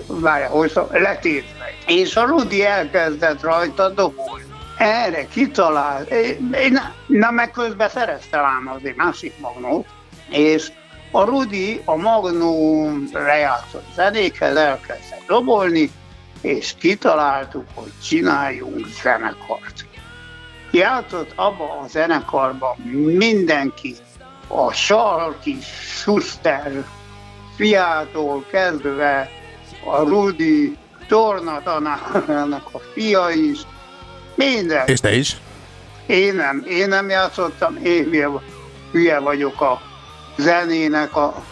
várja, 0.08 0.48
hogy 0.48 0.72
letétve. 0.92 1.66
És 1.88 2.16
a 2.16 2.26
Rudi 2.26 2.66
elkezdett 2.66 3.42
rajta 3.42 3.90
dobolni. 3.90 4.44
Erre 4.78 5.28
kitalált, 5.28 6.10
én- 6.10 6.94
na 7.08 7.32
meg 7.32 7.52
közben 7.52 7.90
szereztem 7.90 8.44
ám 8.44 8.72
az 8.76 8.82
egy 8.84 8.96
másik 8.96 9.34
magnót, 9.40 9.86
és 10.30 10.72
a 11.12 11.24
Rudi 11.24 11.82
a 11.86 11.96
magnó 11.96 12.88
lejátszott 13.14 13.86
zenékhez 13.96 14.56
elkezdett 14.56 15.24
dobolni, 15.28 15.92
és 16.44 16.74
kitaláltuk, 16.80 17.66
hogy 17.74 17.92
csináljunk 18.04 18.88
zenekart. 19.02 19.86
Játszott 20.72 21.32
abba 21.36 21.80
a 21.80 21.88
zenekarban 21.88 22.78
mindenki, 23.18 23.96
a 24.48 24.72
Sarki, 24.74 25.58
Schuster, 25.62 26.86
fiától 27.56 28.46
kezdve 28.52 29.30
a 29.86 29.98
Rudi, 29.98 30.78
Torna 31.08 31.62
tanárának 31.64 32.68
a 32.72 32.80
fia 32.94 33.30
is, 33.30 33.60
minden. 34.36 34.88
És 34.88 35.00
te 35.00 35.16
is? 35.16 35.38
Én 36.06 36.36
nem, 36.36 36.64
én 36.68 36.88
nem 36.88 37.10
játszottam, 37.10 37.78
én 37.84 38.04
hülye, 38.04 38.30
hülye 38.92 39.20
vagyok 39.20 39.62
a 39.62 39.82
zenének 40.38 41.16
a 41.16 41.44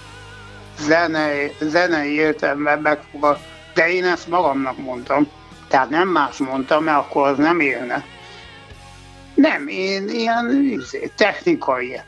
zenei, 0.80 1.56
zenei 1.60 2.14
értelemben 2.14 2.80
megfogad, 2.80 3.38
de 3.74 3.90
én 3.92 4.06
ezt 4.06 4.28
magamnak 4.28 4.78
mondtam. 4.78 5.28
Tehát 5.68 5.90
nem 5.90 6.08
más 6.08 6.38
mondtam, 6.38 6.84
mert 6.84 6.98
akkor 6.98 7.28
az 7.28 7.38
nem 7.38 7.60
élne. 7.60 8.06
Nem, 9.36 9.68
én 9.68 10.10
ilyen 10.10 10.64
izé, 10.70 11.12
technikai 11.16 12.02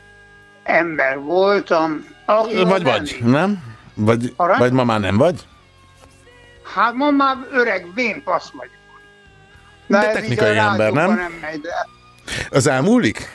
ember 0.62 1.18
voltam. 1.18 2.06
Vagy 2.26 2.82
vagy, 2.82 3.18
nem? 3.22 3.62
Vagy, 3.94 4.32
Arany? 4.36 4.58
vagy 4.58 4.72
ma 4.72 4.84
már 4.84 5.00
nem 5.00 5.16
vagy? 5.16 5.46
Hát 6.74 6.94
ma 6.94 7.10
már 7.10 7.36
öreg 7.52 7.86
vénpasz 7.94 8.50
vagyok. 8.52 8.72
De 9.86 10.06
így 10.06 10.12
technikai 10.12 10.56
ember, 10.56 10.92
nem? 10.92 11.14
nem 11.14 11.32
megy, 11.40 11.60
de 11.60 11.88
Az 12.50 12.66
elmúlik? 12.66 13.28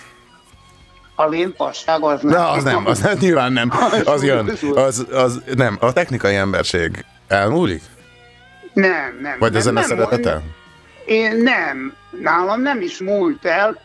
a 1.16 1.30
vénpasság 1.30 2.04
az 2.04 2.22
nem. 2.22 2.32
De 2.32 2.40
az 2.40 2.64
nem, 2.64 2.86
az 2.86 3.00
nem, 3.00 3.18
nyilván 3.20 3.54
nem. 3.54 3.72
Az 4.06 4.24
jön. 4.24 4.52
Az, 4.76 5.06
az 5.12 5.42
nem. 5.56 5.78
A 5.80 5.94
technikai 5.94 6.36
emberség 6.36 7.06
elmúlik? 7.28 7.82
Nem, 8.74 9.18
nem. 9.22 9.36
Vagy 9.40 9.50
a 9.50 9.54
nem, 9.54 9.62
zene 9.62 9.80
nem, 9.80 9.90
szeretete? 9.90 10.42
Én 11.06 11.36
nem. 11.36 11.94
Nálam 12.22 12.62
nem 12.62 12.82
is 12.82 13.00
múlt 13.00 13.46
el, 13.46 13.80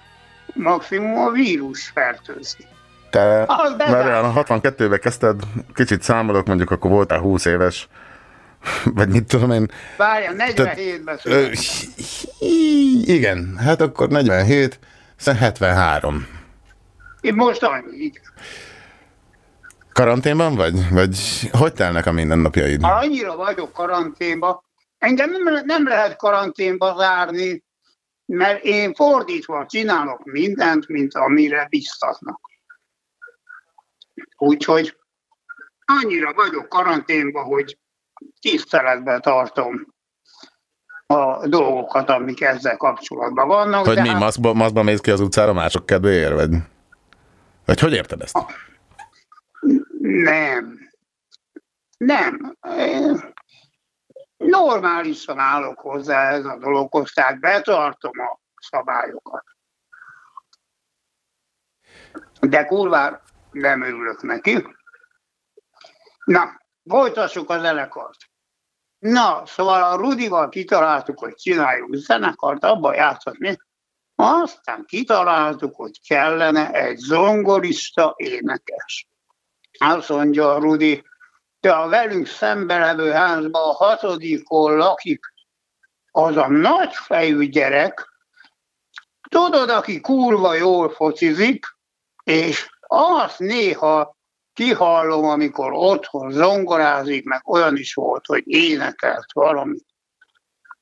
maximum 0.54 1.18
a 1.18 1.30
vírus 1.30 1.90
fertőzni. 1.94 2.64
Te, 3.10 3.42
Az 3.46 3.74
de- 3.76 3.90
várjál, 3.90 4.24
a 4.24 4.32
62-ben 4.44 4.98
kezdted, 5.00 5.40
kicsit 5.74 6.02
számolok, 6.02 6.46
mondjuk 6.46 6.70
akkor 6.70 6.90
voltál 6.90 7.18
20 7.18 7.44
éves, 7.44 7.88
vagy 8.94 9.08
mit 9.08 9.24
tudom 9.24 9.50
én. 9.50 9.70
Várja, 9.96 10.30
47-ben 10.38 11.14
Ö, 11.14 11.18
születtem. 11.18 11.54
igen, 13.04 13.56
hát 13.58 13.80
akkor 13.80 14.08
47, 14.08 14.78
szóval 15.16 15.40
73. 15.40 16.26
Én 17.20 17.34
most 17.34 17.62
annyi. 17.62 17.96
igen. 17.96 18.22
Karanténban 19.92 20.54
vagy? 20.54 20.88
Vagy 20.90 21.18
hogy 21.52 21.72
telnek 21.72 22.06
a 22.06 22.12
mindennapjaid? 22.12 22.80
Annyira 22.82 23.36
vagyok 23.36 23.72
karanténba. 23.72 24.64
Engem 25.04 25.30
nem, 25.30 25.64
nem 25.64 25.86
lehet 25.86 26.16
karanténba 26.16 26.94
zárni, 26.96 27.64
mert 28.24 28.64
én 28.64 28.94
fordítva 28.94 29.66
csinálok 29.66 30.24
mindent, 30.24 30.88
mint 30.88 31.14
amire 31.14 31.66
biztatnak. 31.70 32.40
Úgyhogy 34.36 34.96
annyira 35.84 36.32
vagyok 36.32 36.68
karanténba, 36.68 37.42
hogy 37.42 37.78
tiszteletben 38.40 39.20
tartom 39.20 39.94
a 41.06 41.46
dolgokat, 41.48 42.08
amik 42.08 42.40
ezzel 42.40 42.76
kapcsolatban 42.76 43.48
vannak. 43.48 43.84
Hogy 43.86 44.00
mi, 44.00 44.08
hát- 44.08 44.18
maszkba, 44.18 44.52
maszkba 44.52 44.82
mész 44.82 45.00
ki 45.00 45.10
az 45.10 45.20
utcára 45.20 45.52
mások 45.52 45.86
kedvéért, 45.86 46.32
vagy? 46.32 46.50
Vagy 47.64 47.80
hogy 47.80 47.92
érted 47.92 48.20
ezt? 48.20 48.38
Nem. 50.00 50.78
Nem. 51.96 52.56
Én 52.78 53.33
Normálisan 54.46 55.38
állok 55.38 55.80
hozzá 55.80 56.30
ez 56.30 56.44
a 56.44 56.58
dologhoz, 56.58 57.12
tehát 57.12 57.40
betartom 57.40 58.20
a 58.20 58.38
szabályokat. 58.56 59.44
De 62.40 62.66
kurvár 62.66 63.22
nem 63.50 63.82
örülök 63.82 64.22
neki. 64.22 64.66
Na, 66.24 66.60
folytassuk 66.84 67.50
a 67.50 67.58
zenekart. 67.58 68.16
Na, 68.98 69.46
szóval 69.46 69.82
a 69.82 69.96
Rudival 69.96 70.48
kitaláltuk, 70.48 71.18
hogy 71.18 71.34
csináljuk 71.34 71.94
zenekart, 71.94 72.64
abba 72.64 72.94
játszatni. 72.94 73.58
Aztán 74.14 74.84
kitaláltuk, 74.84 75.74
hogy 75.74 76.06
kellene 76.06 76.72
egy 76.72 76.96
zongorista 76.96 78.14
énekes. 78.16 79.08
Azt 79.78 80.08
mondja 80.08 80.54
a 80.54 80.58
Rudi, 80.58 81.04
te 81.64 81.72
a 81.72 81.88
velünk 81.88 82.26
szembe 82.26 82.78
levő 82.78 83.10
házban 83.10 83.68
a 83.68 83.72
hatodikon 83.72 84.76
lakik 84.76 85.32
az 86.10 86.36
a 86.36 86.48
nagy 86.48 86.94
fejű 86.94 87.48
gyerek, 87.48 88.08
tudod, 89.28 89.70
aki 89.70 90.00
kurva 90.00 90.54
jól 90.54 90.90
focizik, 90.90 91.66
és 92.24 92.70
azt 92.86 93.38
néha 93.38 94.16
kihallom, 94.52 95.24
amikor 95.24 95.72
otthon 95.72 96.30
zongorázik, 96.30 97.24
meg 97.24 97.48
olyan 97.48 97.76
is 97.76 97.94
volt, 97.94 98.26
hogy 98.26 98.42
énekelt 98.46 99.32
valamit. 99.32 99.86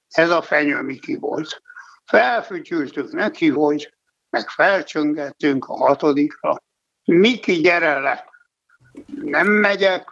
Ez 0.08 0.30
a 0.30 0.42
fenyő 0.42 0.80
Miki 0.80 1.16
volt. 1.16 1.62
Felfütyültük 2.04 3.12
neki, 3.12 3.48
hogy 3.48 3.94
meg 4.30 4.48
felcsöngettünk 4.48 5.64
a 5.64 5.76
hatodikra. 5.76 6.56
Miki, 7.04 7.52
gyere 7.52 7.98
le! 7.98 8.24
Nem 9.22 9.46
megyek, 9.46 10.11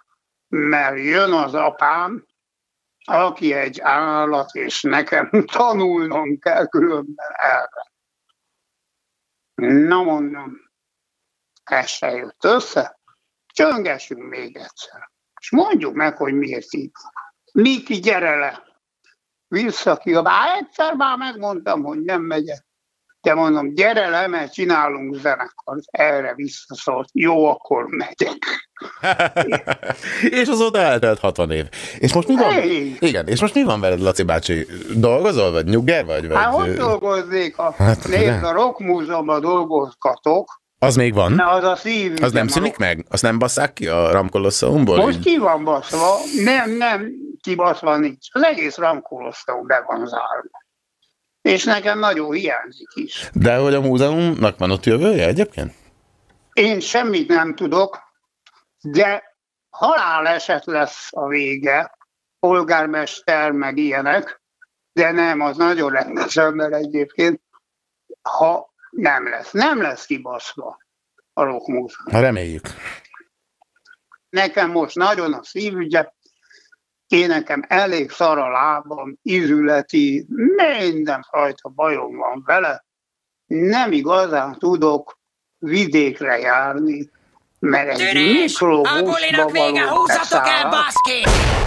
mert 0.50 0.98
jön 0.98 1.32
az 1.32 1.54
apám, 1.54 2.26
aki 3.04 3.52
egy 3.52 3.80
állat, 3.80 4.54
és 4.54 4.82
nekem 4.82 5.30
tanulnom 5.52 6.38
kell 6.38 6.66
különben 6.66 7.30
erre. 7.36 7.92
Na 9.54 10.02
mondom, 10.02 10.70
ez 11.64 11.88
se 11.88 12.10
jött 12.10 12.44
össze, 12.44 13.00
csöngessünk 13.52 14.28
még 14.28 14.56
egyszer. 14.56 15.10
És 15.40 15.50
mondjuk 15.50 15.94
meg, 15.94 16.16
hogy 16.16 16.34
miért 16.34 16.74
így. 16.74 16.90
Miki, 17.52 17.94
gyere 17.94 18.36
le! 18.36 18.62
Visszakiabál, 19.48 20.56
egyszer 20.56 20.94
már 20.94 21.16
megmondtam, 21.16 21.82
hogy 21.82 22.00
nem 22.00 22.22
megyek. 22.22 22.66
De 23.22 23.34
mondom, 23.34 23.74
gyere 23.74 24.08
le, 24.08 24.26
mert 24.26 24.52
csinálunk 24.52 25.14
zenekart. 25.14 25.82
Erre 25.90 26.34
visszaszólt. 26.34 27.08
Jó, 27.12 27.46
akkor 27.46 27.86
megyek. 27.86 28.68
és 30.40 30.48
azóta 30.48 30.78
eltelt 30.78 31.18
60 31.18 31.50
év. 31.50 31.66
És 31.98 32.12
most 32.12 32.28
mi 32.28 32.34
van? 32.36 32.50
Hey. 32.52 32.96
Igen, 32.98 33.26
és 33.26 33.40
most 33.40 33.54
mi 33.54 33.62
van 33.62 33.80
veled, 33.80 34.00
Laci 34.00 34.22
bácsi? 34.22 34.66
Dolgozol, 34.96 35.50
vagy 35.50 35.64
nyugger 35.66 36.04
vagy? 36.04 36.28
vagy 36.28 36.36
Hát 36.36 36.54
hogy 36.54 36.72
dolgoznék? 36.72 37.58
A, 37.58 37.74
Hát, 37.78 38.08
nézd, 38.08 38.44
a 38.44 38.52
Rock 38.52 38.78
Múzeumban 38.78 39.40
dolgozgatok, 39.40 40.60
Az 40.78 40.96
még 40.96 41.14
van? 41.14 41.32
Na, 41.32 41.50
az 41.50 41.64
a 41.64 41.76
szívügyem. 41.76 42.24
Az 42.24 42.32
nem 42.32 42.48
szűnik 42.48 42.76
meg? 42.76 43.04
Azt 43.08 43.22
nem 43.22 43.38
basszák 43.38 43.72
ki 43.72 43.88
a 43.88 44.10
Ramkolosseumból? 44.12 44.96
Most 44.96 45.20
ki 45.20 45.38
van 45.38 45.64
baszva? 45.64 46.16
Nem, 46.44 46.70
nem, 46.70 47.10
kibaszva 47.40 47.96
nincs. 47.96 48.26
Az 48.32 48.42
egész 48.42 48.76
Ramkoloszteum 48.76 49.66
be 49.66 49.84
van 49.86 50.06
zárva. 50.06 50.58
És 51.42 51.64
nekem 51.64 51.98
nagyon 51.98 52.32
hiányzik 52.32 52.88
is. 52.94 53.30
De 53.32 53.56
hogy 53.56 53.74
a 53.74 53.80
múzeumnak 53.80 54.58
van 54.58 54.70
ott 54.70 54.84
jövője 54.84 55.26
egyébként? 55.26 55.74
Én 56.52 56.80
semmit 56.80 57.28
nem 57.28 57.54
tudok, 57.54 57.98
de 58.80 59.36
haláleset 59.70 60.64
lesz 60.64 61.08
a 61.10 61.26
vége, 61.26 61.96
polgármester, 62.38 63.50
meg 63.50 63.76
ilyenek, 63.76 64.42
de 64.92 65.10
nem, 65.10 65.40
az 65.40 65.56
nagyon 65.56 65.90
rendes 65.90 66.36
ember 66.36 66.72
egyébként, 66.72 67.40
ha 68.22 68.74
nem 68.90 69.28
lesz. 69.28 69.50
Nem 69.50 69.80
lesz 69.80 70.06
kibaszva 70.06 70.78
a 71.32 71.42
rockmúzeum. 71.42 72.06
Reméljük. 72.06 72.66
Nekem 74.28 74.70
most 74.70 74.94
nagyon 74.94 75.32
a 75.32 75.44
szívügye, 75.44 76.12
én 77.10 77.28
nekem 77.28 77.64
elég 77.68 78.10
szar 78.10 78.38
a 78.38 78.48
lábam, 78.48 79.18
izületi, 79.22 80.26
mindenfajta 80.56 81.68
bajom 81.68 82.16
van 82.16 82.42
vele. 82.46 82.84
Nem 83.46 83.92
igazán 83.92 84.58
tudok 84.58 85.18
vidékre 85.58 86.38
járni, 86.38 87.10
mert 87.58 87.88
egy 87.88 87.96
Tűnés! 87.96 88.60
mikrobuszba 88.60 89.50
való 89.52 90.06
baszki! 90.70 91.59